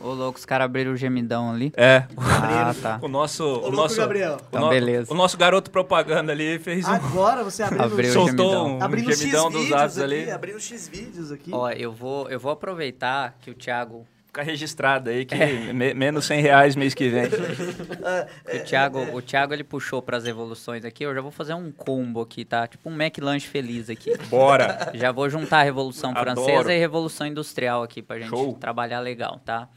Ô, 0.00 0.12
louco, 0.14 0.38
os 0.38 0.44
caras 0.44 0.64
abriram 0.66 0.92
o 0.92 0.96
gemidão 0.96 1.50
ali. 1.50 1.72
É, 1.76 2.06
Ah, 2.16 2.72
tá. 2.80 2.98
o 3.02 3.08
nosso, 3.08 3.44
o 3.44 3.48
louco, 3.62 3.70
nosso, 3.76 3.96
Gabriel. 3.96 4.36
o, 4.36 4.40
Então, 4.48 4.60
no- 4.62 4.68
beleza. 4.68 5.12
o 5.12 5.16
nosso 5.16 5.36
garoto 5.36 5.70
propaganda 5.70 6.30
ali 6.32 6.58
fez 6.60 6.86
um, 6.88 6.92
Agora 6.92 7.42
você 7.44 7.62
abriu 7.64 7.82
Abriu 7.82 8.08
o 8.10 8.12
soltou 8.12 8.50
gemidão. 8.52 8.78
um, 8.78 8.82
abrindo 8.82 9.12
gemidão 9.12 9.44
X 9.46 9.52
dos 9.52 9.62
vídeos 9.62 9.80
atos 9.82 9.98
aqui, 9.98 10.04
ali. 10.04 10.30
abrindo 10.30 10.60
X 10.60 10.88
vídeos 10.88 11.32
aqui. 11.32 11.50
Ó, 11.52 11.70
eu 11.70 11.92
vou, 11.92 12.30
eu 12.30 12.38
vou 12.40 12.52
aproveitar 12.52 13.36
que 13.40 13.50
o 13.50 13.54
Thiago. 13.54 14.06
Fica 14.30 14.42
registrado 14.44 15.10
aí 15.10 15.24
que 15.24 15.34
É. 15.34 15.72
me- 15.72 15.92
menos 15.92 16.24
100 16.24 16.40
reais 16.40 16.76
mês 16.76 16.94
que 16.94 17.08
vem. 17.08 17.24
que 17.28 18.56
o 18.58 18.64
Thiago, 18.64 19.00
o 19.16 19.20
Thiago 19.20 19.52
ele 19.52 19.64
puxou 19.64 20.00
pras 20.00 20.24
evoluções 20.24 20.84
aqui. 20.84 21.04
Eu 21.04 21.12
já 21.12 21.20
vou 21.20 21.32
fazer 21.32 21.52
um 21.54 21.72
combo 21.72 22.20
aqui, 22.20 22.44
tá? 22.44 22.64
Tipo 22.68 22.88
um 22.90 22.94
McLanche 22.94 23.48
feliz 23.48 23.90
aqui. 23.90 24.16
Bora! 24.28 24.92
Já 24.94 25.10
vou 25.10 25.28
juntar 25.28 25.58
a 25.58 25.62
Revolução 25.64 26.10
Adoro. 26.12 26.42
Francesa 26.44 26.72
e 26.72 26.78
Revolução 26.78 27.26
Industrial 27.26 27.82
aqui 27.82 28.00
pra 28.02 28.18
gente 28.20 28.28
Show. 28.28 28.54
trabalhar 28.54 29.00
legal, 29.00 29.40
tá? 29.44 29.68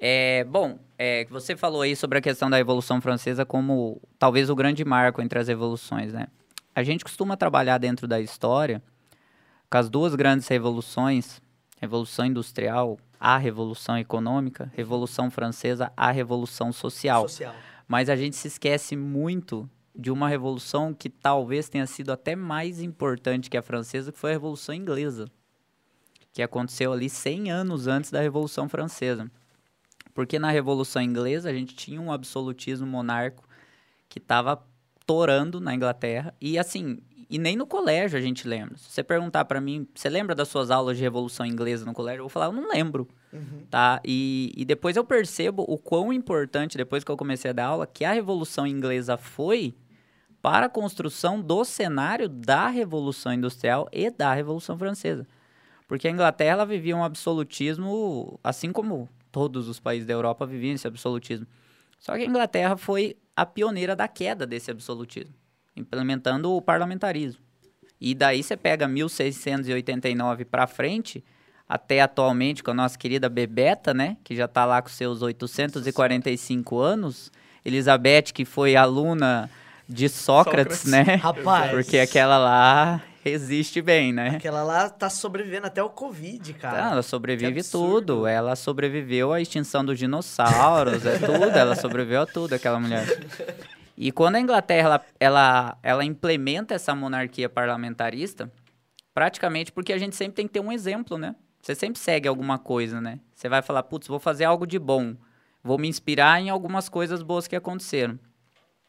É, 0.00 0.42
bom, 0.44 0.80
é, 0.98 1.24
você 1.30 1.54
falou 1.54 1.82
aí 1.82 1.94
sobre 1.94 2.18
a 2.18 2.20
questão 2.20 2.50
da 2.50 2.56
Revolução 2.56 3.00
Francesa 3.00 3.44
como 3.46 4.02
talvez 4.18 4.50
o 4.50 4.56
grande 4.56 4.84
marco 4.84 5.22
entre 5.22 5.38
as 5.38 5.46
revoluções, 5.46 6.12
né? 6.12 6.26
A 6.74 6.82
gente 6.82 7.04
costuma 7.04 7.36
trabalhar 7.36 7.78
dentro 7.78 8.08
da 8.08 8.20
história 8.20 8.82
com 9.70 9.78
as 9.78 9.88
duas 9.88 10.16
grandes 10.16 10.48
revoluções, 10.48 11.40
Revolução 11.80 12.26
Industrial, 12.26 12.98
a 13.24 13.38
Revolução 13.38 13.96
Econômica, 13.96 14.68
Revolução 14.74 15.30
Francesa, 15.30 15.92
a 15.96 16.10
Revolução 16.10 16.72
Social. 16.72 17.28
Social. 17.28 17.54
Mas 17.86 18.10
a 18.10 18.16
gente 18.16 18.34
se 18.34 18.48
esquece 18.48 18.96
muito 18.96 19.70
de 19.94 20.10
uma 20.10 20.28
revolução 20.28 20.92
que 20.92 21.08
talvez 21.08 21.68
tenha 21.68 21.86
sido 21.86 22.10
até 22.10 22.34
mais 22.34 22.82
importante 22.82 23.48
que 23.48 23.56
a 23.56 23.62
francesa, 23.62 24.10
que 24.10 24.18
foi 24.18 24.30
a 24.30 24.32
Revolução 24.32 24.74
Inglesa, 24.74 25.26
que 26.32 26.42
aconteceu 26.42 26.92
ali 26.92 27.08
100 27.08 27.52
anos 27.52 27.86
antes 27.86 28.10
da 28.10 28.20
Revolução 28.20 28.68
Francesa. 28.68 29.30
Porque 30.12 30.40
na 30.40 30.50
Revolução 30.50 31.00
Inglesa 31.00 31.48
a 31.48 31.54
gente 31.54 31.76
tinha 31.76 32.00
um 32.00 32.10
absolutismo 32.10 32.88
monarco 32.88 33.48
que 34.08 34.18
estava 34.18 34.60
torando 35.06 35.60
na 35.60 35.72
Inglaterra 35.72 36.34
e 36.40 36.58
assim, 36.58 36.98
e 37.32 37.38
nem 37.38 37.56
no 37.56 37.66
colégio 37.66 38.18
a 38.18 38.20
gente 38.20 38.46
lembra. 38.46 38.76
Se 38.76 38.90
você 38.90 39.02
perguntar 39.02 39.46
para 39.46 39.58
mim, 39.58 39.88
você 39.94 40.10
lembra 40.10 40.34
das 40.34 40.48
suas 40.48 40.70
aulas 40.70 40.98
de 40.98 41.02
Revolução 41.02 41.46
Inglesa 41.46 41.86
no 41.86 41.94
colégio? 41.94 42.18
Eu 42.18 42.24
vou 42.24 42.28
falar, 42.28 42.46
eu 42.46 42.52
não 42.52 42.68
lembro. 42.68 43.08
tá? 43.70 44.00
E, 44.04 44.52
e 44.54 44.66
depois 44.66 44.96
eu 44.96 45.02
percebo 45.04 45.64
o 45.66 45.78
quão 45.78 46.12
importante, 46.12 46.76
depois 46.76 47.02
que 47.02 47.10
eu 47.10 47.16
comecei 47.16 47.50
a 47.50 47.54
dar 47.54 47.64
aula, 47.68 47.86
que 47.86 48.04
a 48.04 48.12
Revolução 48.12 48.66
Inglesa 48.66 49.16
foi 49.16 49.74
para 50.42 50.66
a 50.66 50.68
construção 50.68 51.40
do 51.40 51.64
cenário 51.64 52.28
da 52.28 52.68
Revolução 52.68 53.32
Industrial 53.32 53.88
e 53.90 54.10
da 54.10 54.34
Revolução 54.34 54.76
Francesa. 54.76 55.26
Porque 55.88 56.08
a 56.08 56.10
Inglaterra 56.10 56.66
vivia 56.66 56.94
um 56.94 57.02
absolutismo, 57.02 58.38
assim 58.44 58.72
como 58.72 59.08
todos 59.30 59.68
os 59.68 59.80
países 59.80 60.06
da 60.06 60.12
Europa 60.12 60.44
viviam 60.44 60.74
esse 60.74 60.86
absolutismo. 60.86 61.46
Só 61.98 62.14
que 62.14 62.24
a 62.24 62.26
Inglaterra 62.26 62.76
foi 62.76 63.16
a 63.34 63.46
pioneira 63.46 63.96
da 63.96 64.06
queda 64.06 64.46
desse 64.46 64.70
absolutismo, 64.70 65.34
implementando 65.76 66.52
o 66.52 66.62
parlamentarismo. 66.62 67.40
E 68.00 68.14
daí 68.14 68.42
você 68.42 68.56
pega 68.56 68.88
1689 68.88 70.44
para 70.44 70.66
frente, 70.66 71.24
até 71.68 72.00
atualmente 72.00 72.62
com 72.62 72.72
a 72.72 72.74
nossa 72.74 72.98
querida 72.98 73.28
Bebeta, 73.28 73.94
né, 73.94 74.16
que 74.24 74.34
já 74.34 74.46
está 74.46 74.64
lá 74.64 74.82
com 74.82 74.88
seus 74.88 75.22
845 75.22 76.78
anos, 76.78 77.30
Elizabeth, 77.64 78.32
que 78.34 78.44
foi 78.44 78.74
aluna 78.74 79.48
de 79.88 80.08
Sócrates, 80.08 80.78
Sócrates. 80.78 81.06
né? 81.06 81.14
Rapaz. 81.16 81.70
Porque 81.70 81.98
aquela 81.98 82.38
lá 82.38 83.02
resiste 83.24 83.80
bem, 83.80 84.12
né? 84.12 84.30
Aquela 84.30 84.64
lá 84.64 84.90
tá 84.90 85.08
sobrevivendo 85.08 85.68
até 85.68 85.82
o 85.82 85.88
Covid, 85.88 86.54
cara. 86.54 86.90
Ela 86.90 87.02
sobrevive 87.02 87.62
tudo. 87.62 88.26
Ela 88.26 88.56
sobreviveu 88.56 89.32
à 89.32 89.40
extinção 89.40 89.84
dos 89.84 89.98
dinossauros, 89.98 91.06
é 91.06 91.18
tudo. 91.18 91.56
Ela 91.56 91.76
sobreviveu 91.76 92.22
a 92.22 92.26
tudo, 92.26 92.54
aquela 92.54 92.80
mulher. 92.80 93.06
E 94.04 94.10
quando 94.10 94.34
a 94.34 94.40
Inglaterra 94.40 94.88
ela, 94.88 95.06
ela, 95.20 95.78
ela 95.80 96.04
implementa 96.04 96.74
essa 96.74 96.92
monarquia 96.92 97.48
parlamentarista, 97.48 98.52
praticamente 99.14 99.70
porque 99.70 99.92
a 99.92 99.98
gente 99.98 100.16
sempre 100.16 100.34
tem 100.34 100.48
que 100.48 100.52
ter 100.52 100.58
um 100.58 100.72
exemplo, 100.72 101.16
né? 101.16 101.36
Você 101.62 101.72
sempre 101.76 102.00
segue 102.00 102.26
alguma 102.26 102.58
coisa, 102.58 103.00
né? 103.00 103.20
Você 103.32 103.48
vai 103.48 103.62
falar, 103.62 103.84
putz, 103.84 104.08
vou 104.08 104.18
fazer 104.18 104.42
algo 104.42 104.66
de 104.66 104.76
bom. 104.76 105.14
Vou 105.62 105.78
me 105.78 105.86
inspirar 105.86 106.40
em 106.40 106.50
algumas 106.50 106.88
coisas 106.88 107.22
boas 107.22 107.46
que 107.46 107.54
aconteceram. 107.54 108.18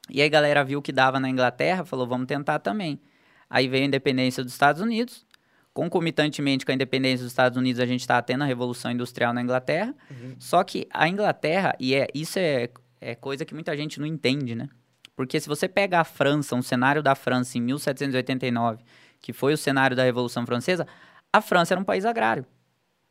E 0.10 0.20
aí 0.20 0.26
a 0.26 0.32
galera 0.32 0.64
viu 0.64 0.82
que 0.82 0.92
dava 0.92 1.20
na 1.20 1.30
Inglaterra, 1.30 1.86
falou, 1.86 2.08
vamos 2.08 2.26
tentar 2.26 2.58
também. 2.58 3.00
Aí 3.48 3.68
veio 3.68 3.84
a 3.84 3.88
independência 3.88 4.44
dos 4.44 4.54
Estados 4.54 4.82
Unidos. 4.82 5.28
Concomitantemente 5.76 6.66
com 6.66 6.72
a 6.72 6.76
independência 6.76 7.24
dos 7.24 7.32
Estados 7.32 7.56
Unidos, 7.56 7.80
a 7.80 7.86
gente 7.86 8.02
está 8.02 8.20
tendo 8.20 8.44
a 8.44 8.48
Revolução 8.48 8.90
Industrial 8.90 9.32
na 9.32 9.44
Inglaterra. 9.44 9.94
Só 10.40 10.64
que 10.64 10.88
a 10.92 11.08
Inglaterra, 11.08 11.76
e 11.80 11.94
é, 11.94 12.08
isso 12.16 12.40
é, 12.40 12.68
é 13.00 13.14
coisa 13.14 13.46
que 13.46 13.54
muita 13.54 13.78
gente 13.78 14.00
não 14.00 14.08
entende, 14.08 14.56
né? 14.56 14.70
Porque 15.16 15.40
se 15.40 15.48
você 15.48 15.68
pega 15.68 16.00
a 16.00 16.04
França, 16.04 16.56
um 16.56 16.62
cenário 16.62 17.04
da 17.04 17.16
França 17.16 17.58
em 17.58 17.62
1789, 17.62 18.84
que 19.22 19.32
foi 19.32 19.54
o 19.54 19.58
cenário 19.58 19.96
da 19.96 20.04
Revolução 20.04 20.46
Francesa, 20.46 20.88
a 21.32 21.42
França 21.42 21.74
era 21.74 21.82
um 21.82 21.84
país 21.84 22.06
agrário. 22.06 22.46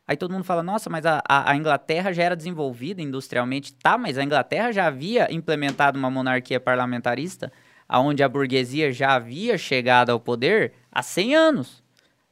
Aí 0.05 0.17
todo 0.17 0.31
mundo 0.31 0.43
fala, 0.43 0.61
nossa, 0.61 0.89
mas 0.89 1.05
a, 1.05 1.23
a, 1.27 1.55
Inglaterra 1.55 2.11
já 2.11 2.23
era 2.23 2.35
desenvolvida 2.35 3.01
industrialmente. 3.01 3.73
Tá, 3.73 3.97
mas 3.97 4.17
a 4.17 4.23
Inglaterra 4.23 4.71
já 4.71 4.85
havia 4.85 5.31
implementado 5.31 5.97
uma 5.97 6.11
monarquia 6.11 6.59
parlamentarista, 6.59 7.51
onde 7.89 8.21
a 8.21 8.27
burguesia 8.27 8.91
já 8.91 9.15
havia 9.15 9.57
chegado 9.57 10.09
ao 10.09 10.19
poder 10.19 10.73
há 10.91 11.01
100 11.01 11.35
anos. 11.35 11.83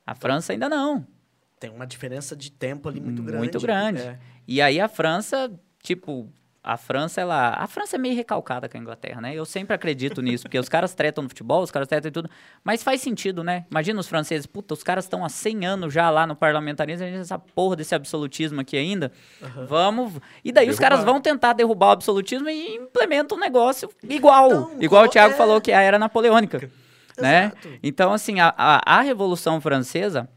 A 0.05 0.13
França 0.13 0.51
ainda 0.51 0.67
não. 0.67 1.07
Tem 1.59 1.69
uma 1.69 1.88
diferença 1.88 2.36
de 2.36 2.51
tempo 2.51 2.89
ali 2.89 2.99
muito 2.99 3.24
grande. 3.24 3.38
Muito 3.39 3.59
grande. 3.59 4.01
É. 4.01 4.19
E 4.47 4.61
aí 4.61 4.82
a 4.82 4.89
França, 4.89 5.49
tipo, 5.82 6.30
a 6.64 6.78
França, 6.78 7.20
ela. 7.20 7.55
A 7.57 7.66
França 7.66 7.95
é 7.95 7.99
meio 7.99 8.16
recalcada 8.16 8.70
com 8.70 8.78
a 8.78 8.80
Inglaterra, 8.80 9.20
né? 9.20 9.34
Eu 9.34 9.45
sempre 9.45 9.74
acredito 9.74 10.22
nisso, 10.22 10.43
porque 10.43 10.59
os 10.59 10.70
caras 10.70 10.93
tretam 10.93 11.24
no 11.24 11.30
futebol, 11.30 11.64
os 11.64 11.72
caras 11.72 11.88
tretam 11.88 12.09
em 12.09 12.12
tudo. 12.12 12.30
Mas 12.64 12.84
faz 12.84 13.01
sentido, 13.01 13.43
né? 13.43 13.66
Imagina 13.72 13.99
os 13.99 14.07
franceses, 14.07 14.45
puta, 14.45 14.76
os 14.76 14.84
caras 14.84 15.05
estão 15.05 15.26
há 15.26 15.30
100 15.30 15.66
anos 15.66 15.93
já 15.93 16.09
lá 16.12 16.28
no 16.28 16.36
parlamentarismo, 16.36 17.03
a 17.03 17.07
gente 17.07 17.16
tem 17.16 17.22
essa 17.22 17.39
porra 17.39 17.76
desse 17.76 17.95
absolutismo 17.95 18.62
aqui 18.62 18.78
ainda. 18.78 19.12
Vamos. 19.68 20.14
E 20.43 20.51
daí 20.51 20.70
os 20.70 20.78
Derrubar. 20.78 20.89
caras 20.97 21.05
vão 21.05 21.20
tentar 21.20 21.53
derrubar 21.53 21.88
o 21.88 21.91
absolutismo 21.91 22.47
e 22.47 22.76
implementam 22.76 23.38
um 23.38 23.41
negócio 23.41 23.89
igual. 24.03 24.51
Então, 24.51 24.72
igual 24.80 25.05
o 25.05 25.09
Thiago 25.09 25.34
é? 25.34 25.38
falou 25.38 25.59
que 25.59 25.72
é 25.72 25.76
a 25.76 25.82
era 25.82 25.97
napoleônica. 25.97 26.70
né? 27.18 27.51
Então, 27.82 28.14
assim, 28.14 28.39
a, 28.39 28.53
a, 28.55 28.97
a 28.97 29.01
Revolução 29.01 29.59
Francesa 29.59 30.30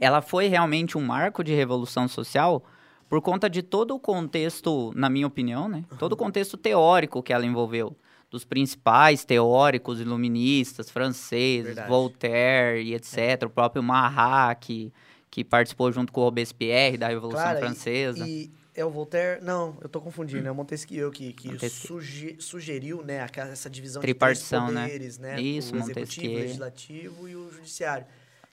ela 0.00 0.22
foi 0.22 0.46
realmente 0.46 0.96
um 0.96 1.02
marco 1.02 1.44
de 1.44 1.52
revolução 1.54 2.08
social 2.08 2.64
por 3.10 3.20
conta 3.20 3.50
de 3.50 3.60
todo 3.60 3.94
o 3.96 3.98
contexto, 3.98 4.92
na 4.94 5.10
minha 5.10 5.26
opinião, 5.26 5.68
né? 5.68 5.84
Todo 5.98 6.12
o 6.12 6.16
contexto 6.16 6.56
teórico 6.56 7.20
que 7.24 7.32
ela 7.32 7.44
envolveu. 7.44 7.96
Dos 8.30 8.44
principais 8.44 9.24
teóricos 9.24 10.00
iluministas, 10.00 10.88
franceses, 10.88 11.64
Verdade. 11.66 11.88
Voltaire 11.88 12.80
e 12.84 12.94
etc. 12.94 13.42
O 13.46 13.50
próprio 13.50 13.82
Marat, 13.82 14.60
que, 14.60 14.92
que 15.28 15.42
participou 15.42 15.90
junto 15.90 16.12
com 16.12 16.20
o 16.20 16.24
Robespierre 16.24 16.96
da 16.96 17.08
Revolução 17.08 17.42
Cara, 17.42 17.58
e- 17.58 17.62
Francesa. 17.62 18.24
E, 18.28 18.48
é 18.72 18.84
o 18.84 18.90
Voltaire? 18.90 19.42
Não, 19.44 19.76
eu 19.80 19.88
tô 19.88 20.00
confundindo. 20.00 20.46
É 20.46 20.50
o 20.52 20.54
Montesquieu 20.54 21.10
que, 21.10 21.32
que 21.32 21.48
Montesquieu. 21.48 21.88
suge- 22.00 22.36
sugeriu, 22.38 23.02
né, 23.02 23.26
essa 23.36 23.68
divisão 23.68 24.00
Tripartição, 24.00 24.68
de 24.68 24.74
né? 24.74 24.82
poderes, 24.84 25.18
né? 25.18 25.40
Isso, 25.40 25.74
o 25.74 25.78
executivo, 25.78 26.28
o 26.32 26.36
legislativo 26.38 27.28
e 27.28 27.34
o 27.34 27.50
judiciário. 27.50 28.06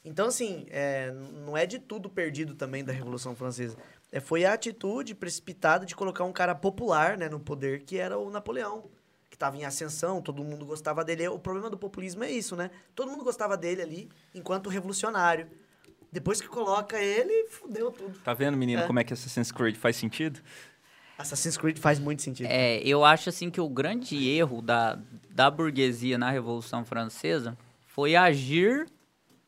Então, 0.04 0.28
assim, 0.28 0.66
é, 0.70 1.14
não 1.46 1.56
é 1.58 1.66
de 1.66 1.80
tudo 1.80 2.10
perdido 2.10 2.56
também 2.56 2.84
da 2.84 2.94
Revolução 2.94 3.36
Francesa. 3.36 3.78
É, 4.12 4.20
foi 4.20 4.46
a 4.46 4.54
atitude 4.54 5.14
precipitada 5.14 5.86
de 5.86 5.96
colocar 5.96 6.24
um 6.24 6.32
cara 6.32 6.56
popular 6.56 7.18
né, 7.18 7.28
no 7.28 7.40
poder, 7.40 7.82
que 7.84 7.98
era 7.98 8.18
o 8.18 8.30
Napoleão, 8.30 8.86
que 9.30 9.36
estava 9.36 9.58
em 9.58 9.66
ascensão, 9.66 10.22
todo 10.22 10.44
mundo 10.44 10.66
gostava 10.66 11.04
dele. 11.04 11.28
O 11.28 11.38
problema 11.38 11.70
do 11.70 11.78
populismo 11.78 12.24
é 12.24 12.32
isso, 12.32 12.56
né? 12.56 12.72
Todo 12.96 13.12
mundo 13.12 13.24
gostava 13.24 13.58
dele 13.58 13.82
ali, 13.82 14.10
enquanto 14.34 14.70
revolucionário. 14.70 15.48
Depois 16.12 16.40
que 16.40 16.48
coloca 16.48 16.98
ele, 17.00 17.48
fudeu 17.50 17.92
tudo. 17.92 18.18
Tá 18.20 18.34
vendo, 18.34 18.58
menino, 18.58 18.82
É. 18.84 18.88
como 18.88 18.98
é 19.00 19.04
que 19.04 19.12
Assassin's 19.12 19.52
Creed 19.52 19.76
faz 19.76 19.98
sentido? 19.98 20.40
Assassin's 21.18 21.58
Creed 21.58 21.78
faz 21.80 22.00
muito 22.00 22.22
sentido. 22.22 22.46
É, 22.48 22.78
eu 22.80 23.04
acho 23.04 23.28
assim 23.30 23.50
que 23.52 23.60
o 23.60 23.68
grande 23.68 24.30
erro 24.30 24.62
da, 24.62 24.98
da 25.30 25.52
burguesia 25.52 26.18
na 26.18 26.30
Revolução 26.32 26.86
Francesa 26.86 27.58
foi 27.86 28.16
agir 28.16 28.88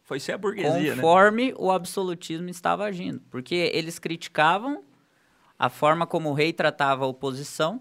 Foi 0.09 0.19
ser 0.19 0.31
a 0.31 0.37
burguesia, 0.39 0.95
né? 0.95 0.95
conforme 0.95 1.53
o 1.55 1.69
absolutismo 1.69 2.49
estava 2.49 2.83
agindo. 2.83 3.21
Porque 3.29 3.53
eles 3.75 3.99
criticavam 3.99 4.83
a 5.57 5.69
forma 5.69 6.07
como 6.07 6.31
o 6.31 6.33
rei 6.33 6.51
tratava 6.51 7.05
a 7.05 7.07
oposição, 7.07 7.79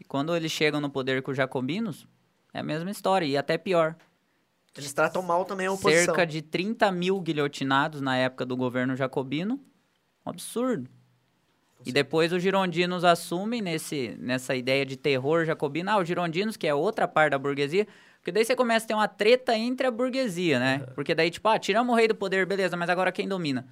e 0.00 0.04
quando 0.04 0.34
eles 0.34 0.50
chegam 0.50 0.80
no 0.80 0.88
poder 0.88 1.20
com 1.20 1.30
os 1.30 1.36
jacobinos, 1.36 2.08
é 2.54 2.60
a 2.60 2.62
mesma 2.62 2.90
história, 2.90 3.26
e 3.26 3.36
até 3.36 3.58
pior. 3.58 3.94
Eles 4.74 4.94
tratam 4.94 5.20
mal 5.20 5.44
também 5.44 5.66
a 5.66 5.72
oposição. 5.72 6.14
Cerca 6.14 6.26
de 6.26 6.40
30 6.40 6.90
mil 6.90 7.20
guilhotinados 7.20 8.00
na 8.00 8.16
época 8.16 8.46
do 8.46 8.56
governo 8.56 8.96
jacobino, 8.96 9.60
um 10.24 10.30
absurdo. 10.30 10.88
E 11.84 11.92
depois 11.92 12.32
os 12.32 12.42
girondinos 12.42 13.04
assumem 13.04 13.60
nesse, 13.60 14.16
nessa 14.18 14.56
ideia 14.56 14.86
de 14.86 14.96
terror 14.96 15.44
jacobino. 15.44 15.90
Ah, 15.90 15.98
os 15.98 16.08
girondinos, 16.08 16.56
que 16.56 16.66
é 16.66 16.74
outra 16.74 17.06
parte 17.06 17.32
da 17.32 17.38
burguesia. 17.38 17.86
Porque 18.22 18.30
daí 18.30 18.44
você 18.44 18.54
começa 18.54 18.84
a 18.84 18.88
ter 18.88 18.94
uma 18.94 19.08
treta 19.08 19.52
entre 19.58 19.84
a 19.84 19.90
burguesia, 19.90 20.60
né? 20.60 20.82
Porque 20.94 21.12
daí, 21.12 21.28
tipo, 21.28 21.48
ah, 21.48 21.58
tiramos 21.58 21.92
o 21.92 21.96
rei 21.98 22.06
do 22.06 22.14
poder, 22.14 22.46
beleza, 22.46 22.76
mas 22.76 22.88
agora 22.88 23.10
quem 23.10 23.26
domina? 23.26 23.66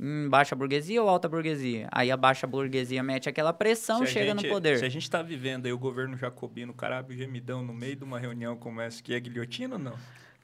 Hum, 0.00 0.28
baixa 0.28 0.56
burguesia 0.56 1.00
ou 1.00 1.08
alta 1.08 1.28
burguesia? 1.28 1.86
Aí 1.92 2.10
a 2.10 2.16
baixa 2.16 2.44
burguesia 2.44 3.00
mete 3.00 3.28
aquela 3.28 3.52
pressão, 3.52 3.98
Se 3.98 4.02
a 4.02 4.06
chega 4.06 4.32
gente- 4.32 4.42
no 4.48 4.48
poder. 4.52 4.78
Se 4.80 4.84
a 4.84 4.88
gente 4.88 5.08
tá 5.08 5.22
vivendo 5.22 5.66
aí 5.66 5.72
o 5.72 5.78
governo 5.78 6.16
jacobino, 6.16 6.74
caralho, 6.74 7.06
gemidão, 7.12 7.62
no 7.62 7.72
meio 7.72 7.94
de 7.94 8.02
uma 8.02 8.18
reunião 8.18 8.56
como 8.56 8.80
essa, 8.80 9.00
que 9.00 9.14
é 9.14 9.20
guilhotina 9.20 9.76
ou 9.76 9.80
não? 9.80 9.94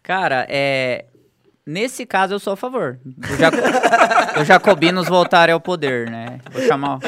Cara, 0.04 0.46
é. 0.48 1.06
Nesse 1.66 2.06
caso, 2.06 2.32
eu 2.34 2.38
sou 2.38 2.52
a 2.52 2.56
favor. 2.56 2.98
Os, 3.04 3.38
jaco- 3.38 3.56
os 4.40 4.46
jacobinos 4.46 5.08
voltarem 5.08 5.52
ao 5.52 5.60
poder, 5.60 6.08
né? 6.08 6.38
Vou 6.52 6.62
chamar, 6.62 6.98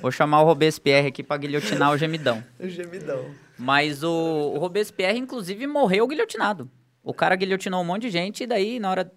vou 0.00 0.10
chamar 0.10 0.40
o 0.40 0.46
Robespierre 0.46 1.08
aqui 1.08 1.22
pra 1.22 1.36
guilhotinar 1.36 1.92
o 1.92 1.96
gemidão. 1.98 2.42
O 2.58 2.66
gemidão. 2.68 3.26
Mas 3.60 4.02
o, 4.02 4.10
o 4.10 4.58
Robespierre, 4.58 5.18
inclusive, 5.18 5.66
morreu 5.66 6.06
guilhotinado. 6.08 6.70
O 7.02 7.12
cara 7.14 7.36
guilhotinou 7.36 7.80
um 7.80 7.84
monte 7.84 8.02
de 8.02 8.10
gente 8.10 8.42
e 8.44 8.46
daí, 8.46 8.78
na 8.80 8.90
hora 8.90 9.12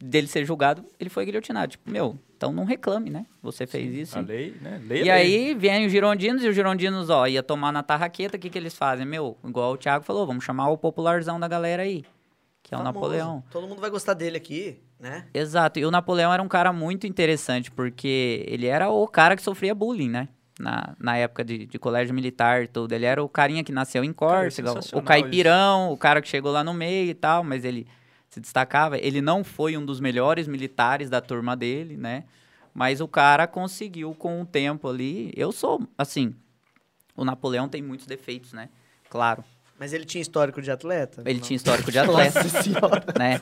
dele 0.00 0.26
ser 0.26 0.44
julgado, 0.44 0.84
ele 0.98 1.10
foi 1.10 1.24
guilhotinado. 1.24 1.72
Tipo, 1.72 1.90
meu, 1.90 2.18
então 2.36 2.52
não 2.52 2.64
reclame, 2.64 3.10
né? 3.10 3.26
Você 3.42 3.66
fez 3.66 3.94
isso. 3.94 4.18
A 4.18 4.22
lei, 4.22 4.54
né? 4.60 4.80
Lei 4.86 5.00
E 5.00 5.02
lei. 5.04 5.10
aí 5.10 5.54
vem 5.54 5.86
os 5.86 5.92
girondinos 5.92 6.42
e 6.44 6.48
os 6.48 6.54
girondinos, 6.54 7.10
ó, 7.10 7.26
ia 7.26 7.42
tomar 7.42 7.72
na 7.72 7.82
tarraqueta, 7.82 8.36
o 8.36 8.40
que 8.40 8.50
que 8.50 8.58
eles 8.58 8.76
fazem? 8.76 9.06
Meu, 9.06 9.36
igual 9.44 9.72
o 9.72 9.76
Thiago 9.76 10.04
falou, 10.04 10.26
vamos 10.26 10.44
chamar 10.44 10.68
o 10.68 10.78
popularzão 10.78 11.38
da 11.40 11.48
galera 11.48 11.82
aí, 11.82 12.04
que 12.62 12.74
é 12.74 12.78
o. 12.78 12.82
Napoleão. 12.82 13.42
Todo 13.50 13.66
mundo 13.66 13.80
vai 13.80 13.90
gostar 13.90 14.14
dele 14.14 14.36
aqui, 14.36 14.78
né? 15.00 15.26
Exato, 15.34 15.78
e 15.80 15.84
o 15.84 15.90
Napoleão 15.90 16.32
era 16.32 16.42
um 16.42 16.48
cara 16.48 16.72
muito 16.72 17.06
interessante, 17.06 17.70
porque 17.70 18.44
ele 18.46 18.66
era 18.66 18.88
o 18.88 19.06
cara 19.08 19.34
que 19.34 19.42
sofria 19.42 19.74
bullying, 19.74 20.08
né? 20.10 20.28
Na, 20.58 20.94
na 20.98 21.16
época 21.18 21.44
de, 21.44 21.66
de 21.66 21.78
colégio 21.78 22.14
militar 22.14 22.64
e 22.64 22.66
tudo. 22.66 22.92
Ele 22.92 23.04
era 23.04 23.22
o 23.22 23.28
carinha 23.28 23.62
que 23.62 23.72
nasceu 23.72 24.02
em 24.02 24.12
Córcega, 24.12 24.72
o 24.94 25.02
caipirão, 25.02 25.92
o 25.92 25.98
cara 25.98 26.22
que 26.22 26.28
chegou 26.28 26.50
lá 26.50 26.64
no 26.64 26.72
meio 26.72 27.10
e 27.10 27.14
tal, 27.14 27.44
mas 27.44 27.62
ele 27.62 27.86
se 28.30 28.40
destacava. 28.40 28.98
Ele 28.98 29.20
não 29.20 29.44
foi 29.44 29.76
um 29.76 29.84
dos 29.84 30.00
melhores 30.00 30.48
militares 30.48 31.10
da 31.10 31.20
turma 31.20 31.54
dele, 31.54 31.96
né? 31.96 32.24
Mas 32.72 33.00
o 33.00 33.08
cara 33.08 33.46
conseguiu 33.46 34.14
com 34.14 34.40
o 34.40 34.46
tempo 34.46 34.88
ali. 34.88 35.32
Eu 35.36 35.52
sou, 35.52 35.86
assim, 35.96 36.34
o 37.16 37.24
Napoleão 37.24 37.68
tem 37.68 37.82
muitos 37.82 38.06
defeitos, 38.06 38.52
né? 38.52 38.68
Claro. 39.08 39.42
Mas 39.78 39.92
ele 39.92 40.04
tinha 40.04 40.22
histórico 40.22 40.62
de 40.62 40.70
atleta? 40.70 41.22
Ele 41.24 41.34
Não. 41.38 41.40
tinha 41.46 41.56
histórico 41.56 41.90
de 41.92 41.98
atleta, 42.00 42.42
Nossa 42.42 42.62
senhora. 42.62 43.04
né? 43.18 43.40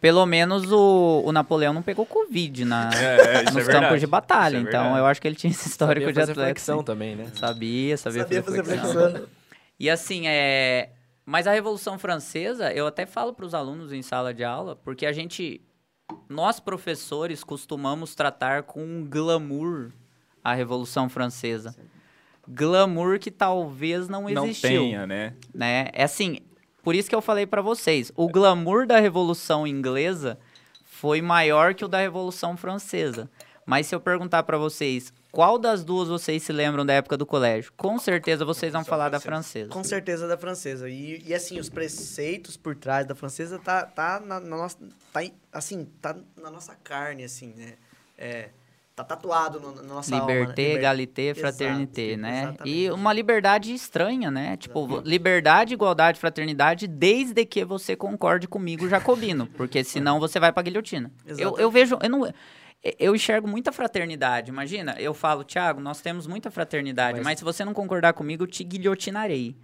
pelo 0.00 0.24
menos 0.26 0.70
o, 0.70 1.22
o 1.24 1.32
Napoleão 1.32 1.72
não 1.72 1.82
pegou 1.82 2.06
Covid 2.06 2.64
na, 2.64 2.90
É, 2.94 3.42
isso 3.44 3.54
nos 3.54 3.56
é 3.56 3.64
verdade. 3.64 3.80
campos 3.86 4.00
de 4.00 4.06
batalha. 4.06 4.56
Isso 4.58 4.66
é 4.66 4.68
então 4.68 4.80
verdade. 4.82 4.98
eu 5.00 5.06
acho 5.06 5.20
que 5.20 5.28
ele 5.28 5.36
tinha 5.36 5.50
esse 5.50 5.68
histórico 5.68 6.00
Sabia 6.06 6.12
de 6.12 6.20
fazer 6.20 6.32
atleta. 6.32 6.46
flexão 6.48 6.78
sim. 6.78 6.84
também, 6.84 7.16
né? 7.16 7.30
Sabia, 7.34 7.96
sabia, 7.96 8.22
Sabia 8.22 8.42
fazer 8.42 8.64
flexão. 8.64 8.92
flexão. 8.92 9.26
E 9.78 9.88
assim, 9.90 10.26
é. 10.26 10.90
Mas 11.24 11.46
a 11.46 11.52
Revolução 11.52 11.98
Francesa, 11.98 12.72
eu 12.72 12.86
até 12.86 13.04
falo 13.06 13.32
para 13.34 13.44
os 13.44 13.54
alunos 13.54 13.92
em 13.92 14.00
sala 14.02 14.32
de 14.34 14.42
aula, 14.44 14.74
porque 14.76 15.04
a 15.06 15.12
gente. 15.12 15.60
Nós, 16.28 16.58
professores, 16.58 17.44
costumamos 17.44 18.14
tratar 18.14 18.62
com 18.62 18.82
um 18.82 19.04
glamour 19.04 19.90
a 20.42 20.54
Revolução 20.54 21.08
Francesa. 21.08 21.76
Glamour 22.48 23.18
que 23.18 23.30
talvez 23.30 24.08
não 24.08 24.28
Não 24.28 24.44
existiu. 24.46 24.70
tenha, 24.70 25.06
né? 25.06 25.34
né? 25.54 25.90
É 25.92 26.04
assim, 26.04 26.38
por 26.82 26.94
isso 26.94 27.08
que 27.08 27.14
eu 27.14 27.20
falei 27.20 27.46
para 27.46 27.60
vocês, 27.60 28.10
o 28.16 28.28
glamour 28.28 28.86
da 28.86 28.98
Revolução 28.98 29.66
Inglesa 29.66 30.38
foi 30.84 31.20
maior 31.20 31.74
que 31.74 31.84
o 31.84 31.88
da 31.88 31.98
Revolução 31.98 32.56
Francesa. 32.56 33.30
Mas 33.66 33.86
se 33.86 33.94
eu 33.94 34.00
perguntar 34.00 34.44
para 34.44 34.56
vocês, 34.56 35.12
qual 35.30 35.58
das 35.58 35.84
duas 35.84 36.08
vocês 36.08 36.42
se 36.42 36.52
lembram 36.52 36.86
da 36.86 36.94
época 36.94 37.18
do 37.18 37.26
colégio? 37.26 37.70
Com 37.76 37.98
certeza 37.98 38.42
vocês 38.42 38.72
vão 38.72 38.82
falar 38.82 39.10
da 39.10 39.20
francesa. 39.20 39.68
Com 39.70 39.84
certeza 39.84 40.26
da 40.26 40.38
francesa. 40.38 40.88
E, 40.88 41.22
e, 41.26 41.34
assim, 41.34 41.60
os 41.60 41.68
preceitos 41.68 42.56
por 42.56 42.74
trás 42.74 43.06
da 43.06 43.14
francesa 43.14 43.58
tá, 43.58 43.84
tá 43.84 44.18
na, 44.24 44.40
na 44.40 44.56
nossa. 44.56 44.78
Tá, 45.12 45.20
assim, 45.52 45.84
tá 46.00 46.16
na 46.34 46.50
nossa 46.50 46.74
carne, 46.76 47.24
assim, 47.24 47.52
né? 47.54 47.74
É, 48.16 48.48
tá 48.98 49.04
tatuado 49.04 49.60
no, 49.60 49.74
na 49.74 49.82
nossa 49.82 50.14
alma. 50.14 50.26
né? 50.26 50.40
Liberté, 50.40 50.62
Liber- 50.62 50.78
égalité, 50.78 51.22
Exato, 51.22 51.40
fraternité, 51.40 52.16
né? 52.16 52.42
exatamente. 52.42 52.76
E 52.76 52.90
uma 52.90 53.12
liberdade 53.12 53.72
estranha, 53.72 54.30
né? 54.30 54.56
Tipo, 54.56 55.00
liberdade, 55.04 55.74
igualdade, 55.74 56.18
fraternidade, 56.18 56.86
desde 56.86 57.44
que 57.44 57.64
você 57.64 57.94
concorde 57.96 58.46
comigo, 58.48 58.88
Jacobino. 58.88 59.46
Porque 59.46 59.82
senão 59.84 60.18
você 60.20 60.40
vai 60.40 60.52
pra 60.52 60.62
guilhotina. 60.62 61.10
Eu, 61.24 61.36
eu 61.36 61.40
Exatamente. 61.48 61.72
vejo... 61.72 61.98
Eu, 62.02 62.10
não, 62.10 62.32
eu 62.98 63.14
enxergo 63.14 63.48
muita 63.48 63.72
fraternidade. 63.72 64.50
Imagina, 64.50 64.94
eu 64.98 65.12
falo, 65.14 65.42
Thiago, 65.44 65.80
nós 65.80 66.00
temos 66.00 66.26
muita 66.26 66.50
fraternidade, 66.50 67.18
mas, 67.18 67.24
Mas- 67.24 67.38
se 67.38 67.44
você 67.44 67.64
não 67.64 67.74
concordar 67.74 68.12
comigo, 68.12 68.44
eu 68.44 68.46
te 68.46 68.62
guilhotinarei, 68.64 69.56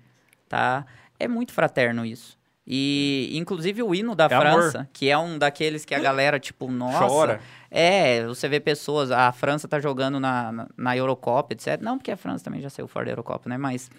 tá? 0.49 0.85
É 1.19 1.29
muito 1.29 1.53
fraterno 1.53 2.05
isso. 2.05 2.37
E, 2.67 3.31
inclusive, 3.35 3.83
o 3.83 3.95
hino 3.95 4.15
da 4.15 4.25
É 4.25 4.35
amor. 4.35 4.63
França, 4.63 4.89
que 4.93 5.11
é 5.11 5.19
um 5.19 5.39
daqueles 5.39 5.85
que 5.85 5.95
a 5.95 5.99
galera, 5.99 6.41
tipo, 6.41 6.71
nossa... 6.71 7.07
Chora. 7.07 7.41
É, 7.71 8.25
você 8.25 8.49
vê 8.49 8.61
pessoas, 8.61 9.11
a 9.11 9.33
França 9.33 9.67
tá 9.67 9.81
jogando 9.81 10.21
na, 10.21 10.53
na, 10.53 10.69
na 10.77 10.97
Eurocopa, 10.97 11.53
etc. 11.53 11.81
Não, 11.83 11.99
porque 11.99 12.13
a 12.13 12.17
França 12.17 12.45
também 12.45 12.61
já 12.61 12.71
saiu 12.71 12.87
fora 12.87 13.07
da 13.07 13.11
Eurocopa, 13.11 13.49
né? 13.49 13.59
Mas. 13.59 13.91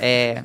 É. 0.00 0.42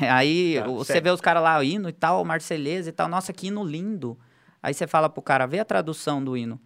é, 0.00 0.10
aí 0.10 0.56
Tá, 0.58 0.66
você 0.66 0.94
certo. 0.94 1.04
vê 1.04 1.10
os 1.10 1.20
caras 1.20 1.40
lá, 1.40 1.56
o 1.58 1.62
hino 1.62 1.88
e 1.88 1.92
tal, 1.92 2.24
Marselhesa 2.24 2.88
e 2.88 2.92
tal. 2.92 3.06
Nossa, 3.08 3.32
que 3.32 3.46
hino 3.46 3.62
lindo. 3.64 4.18
Aí 4.60 4.74
você 4.74 4.88
fala 4.88 5.08
pro 5.08 5.22
cara, 5.22 5.46
vê 5.46 5.60
a 5.60 5.64
tradução 5.64 6.22
do 6.22 6.36
hino. 6.36 6.60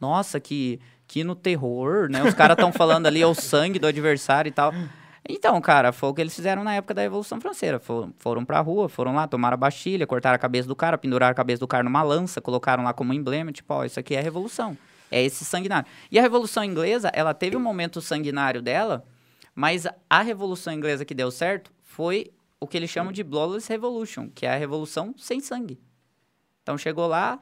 Nossa, 0.00 0.40
que, 0.40 0.80
que 1.06 1.20
hino 1.20 1.34
terror, 1.34 2.08
né? 2.08 2.24
Os 2.24 2.32
caras 2.32 2.54
estão 2.54 2.72
falando 2.72 3.06
ali, 3.06 3.20
é 3.20 3.26
o 3.26 3.34
sangue 3.34 3.78
do 3.78 3.86
adversário 3.86 4.48
e 4.48 4.52
tal. 4.52 4.72
Então, 5.28 5.60
cara, 5.60 5.92
foi 5.92 6.08
o 6.08 6.14
que 6.14 6.22
eles 6.22 6.34
fizeram 6.34 6.64
na 6.64 6.74
época 6.74 6.94
da 6.94 7.02
Revolução 7.02 7.38
Francesa. 7.38 7.78
Foram, 7.78 8.44
pra 8.46 8.60
rua, 8.60 8.88
foram 8.88 9.14
lá, 9.14 9.28
tomaram 9.28 9.54
a 9.54 9.58
Bastilha, 9.58 10.06
cortaram 10.06 10.34
a 10.34 10.38
cabeça 10.38 10.66
do 10.66 10.74
cara, 10.74 10.96
penduraram 10.96 11.32
a 11.32 11.34
cabeça 11.34 11.60
do 11.60 11.68
cara 11.68 11.84
numa 11.84 12.02
lança, 12.02 12.40
colocaram 12.40 12.82
lá 12.82 12.94
como 12.94 13.12
emblema, 13.12 13.52
tipo, 13.52 13.74
ó, 13.74 13.84
isso 13.84 14.00
aqui 14.00 14.14
é 14.14 14.20
Revolução. 14.22 14.76
É 15.10 15.22
esse 15.22 15.44
sanguinário. 15.44 15.86
E 16.10 16.18
a 16.18 16.22
Revolução 16.22 16.64
Inglesa, 16.64 17.10
ela 17.12 17.34
teve 17.34 17.56
um 17.56 17.60
momento 17.60 18.00
sanguinário 18.00 18.62
dela, 18.62 19.04
mas 19.54 19.86
a 20.08 20.22
Revolução 20.22 20.72
Inglesa 20.72 21.04
que 21.04 21.14
deu 21.14 21.30
certo 21.30 21.70
foi 21.82 22.32
o 22.58 22.66
que 22.66 22.76
eles 22.76 22.90
chamam 22.90 23.12
de 23.12 23.22
Bloodless 23.22 23.68
Revolution, 23.68 24.30
que 24.34 24.46
é 24.46 24.54
a 24.54 24.56
revolução 24.56 25.14
sem 25.16 25.40
sangue. 25.40 25.78
Então 26.62 26.76
chegou 26.76 27.06
lá, 27.06 27.38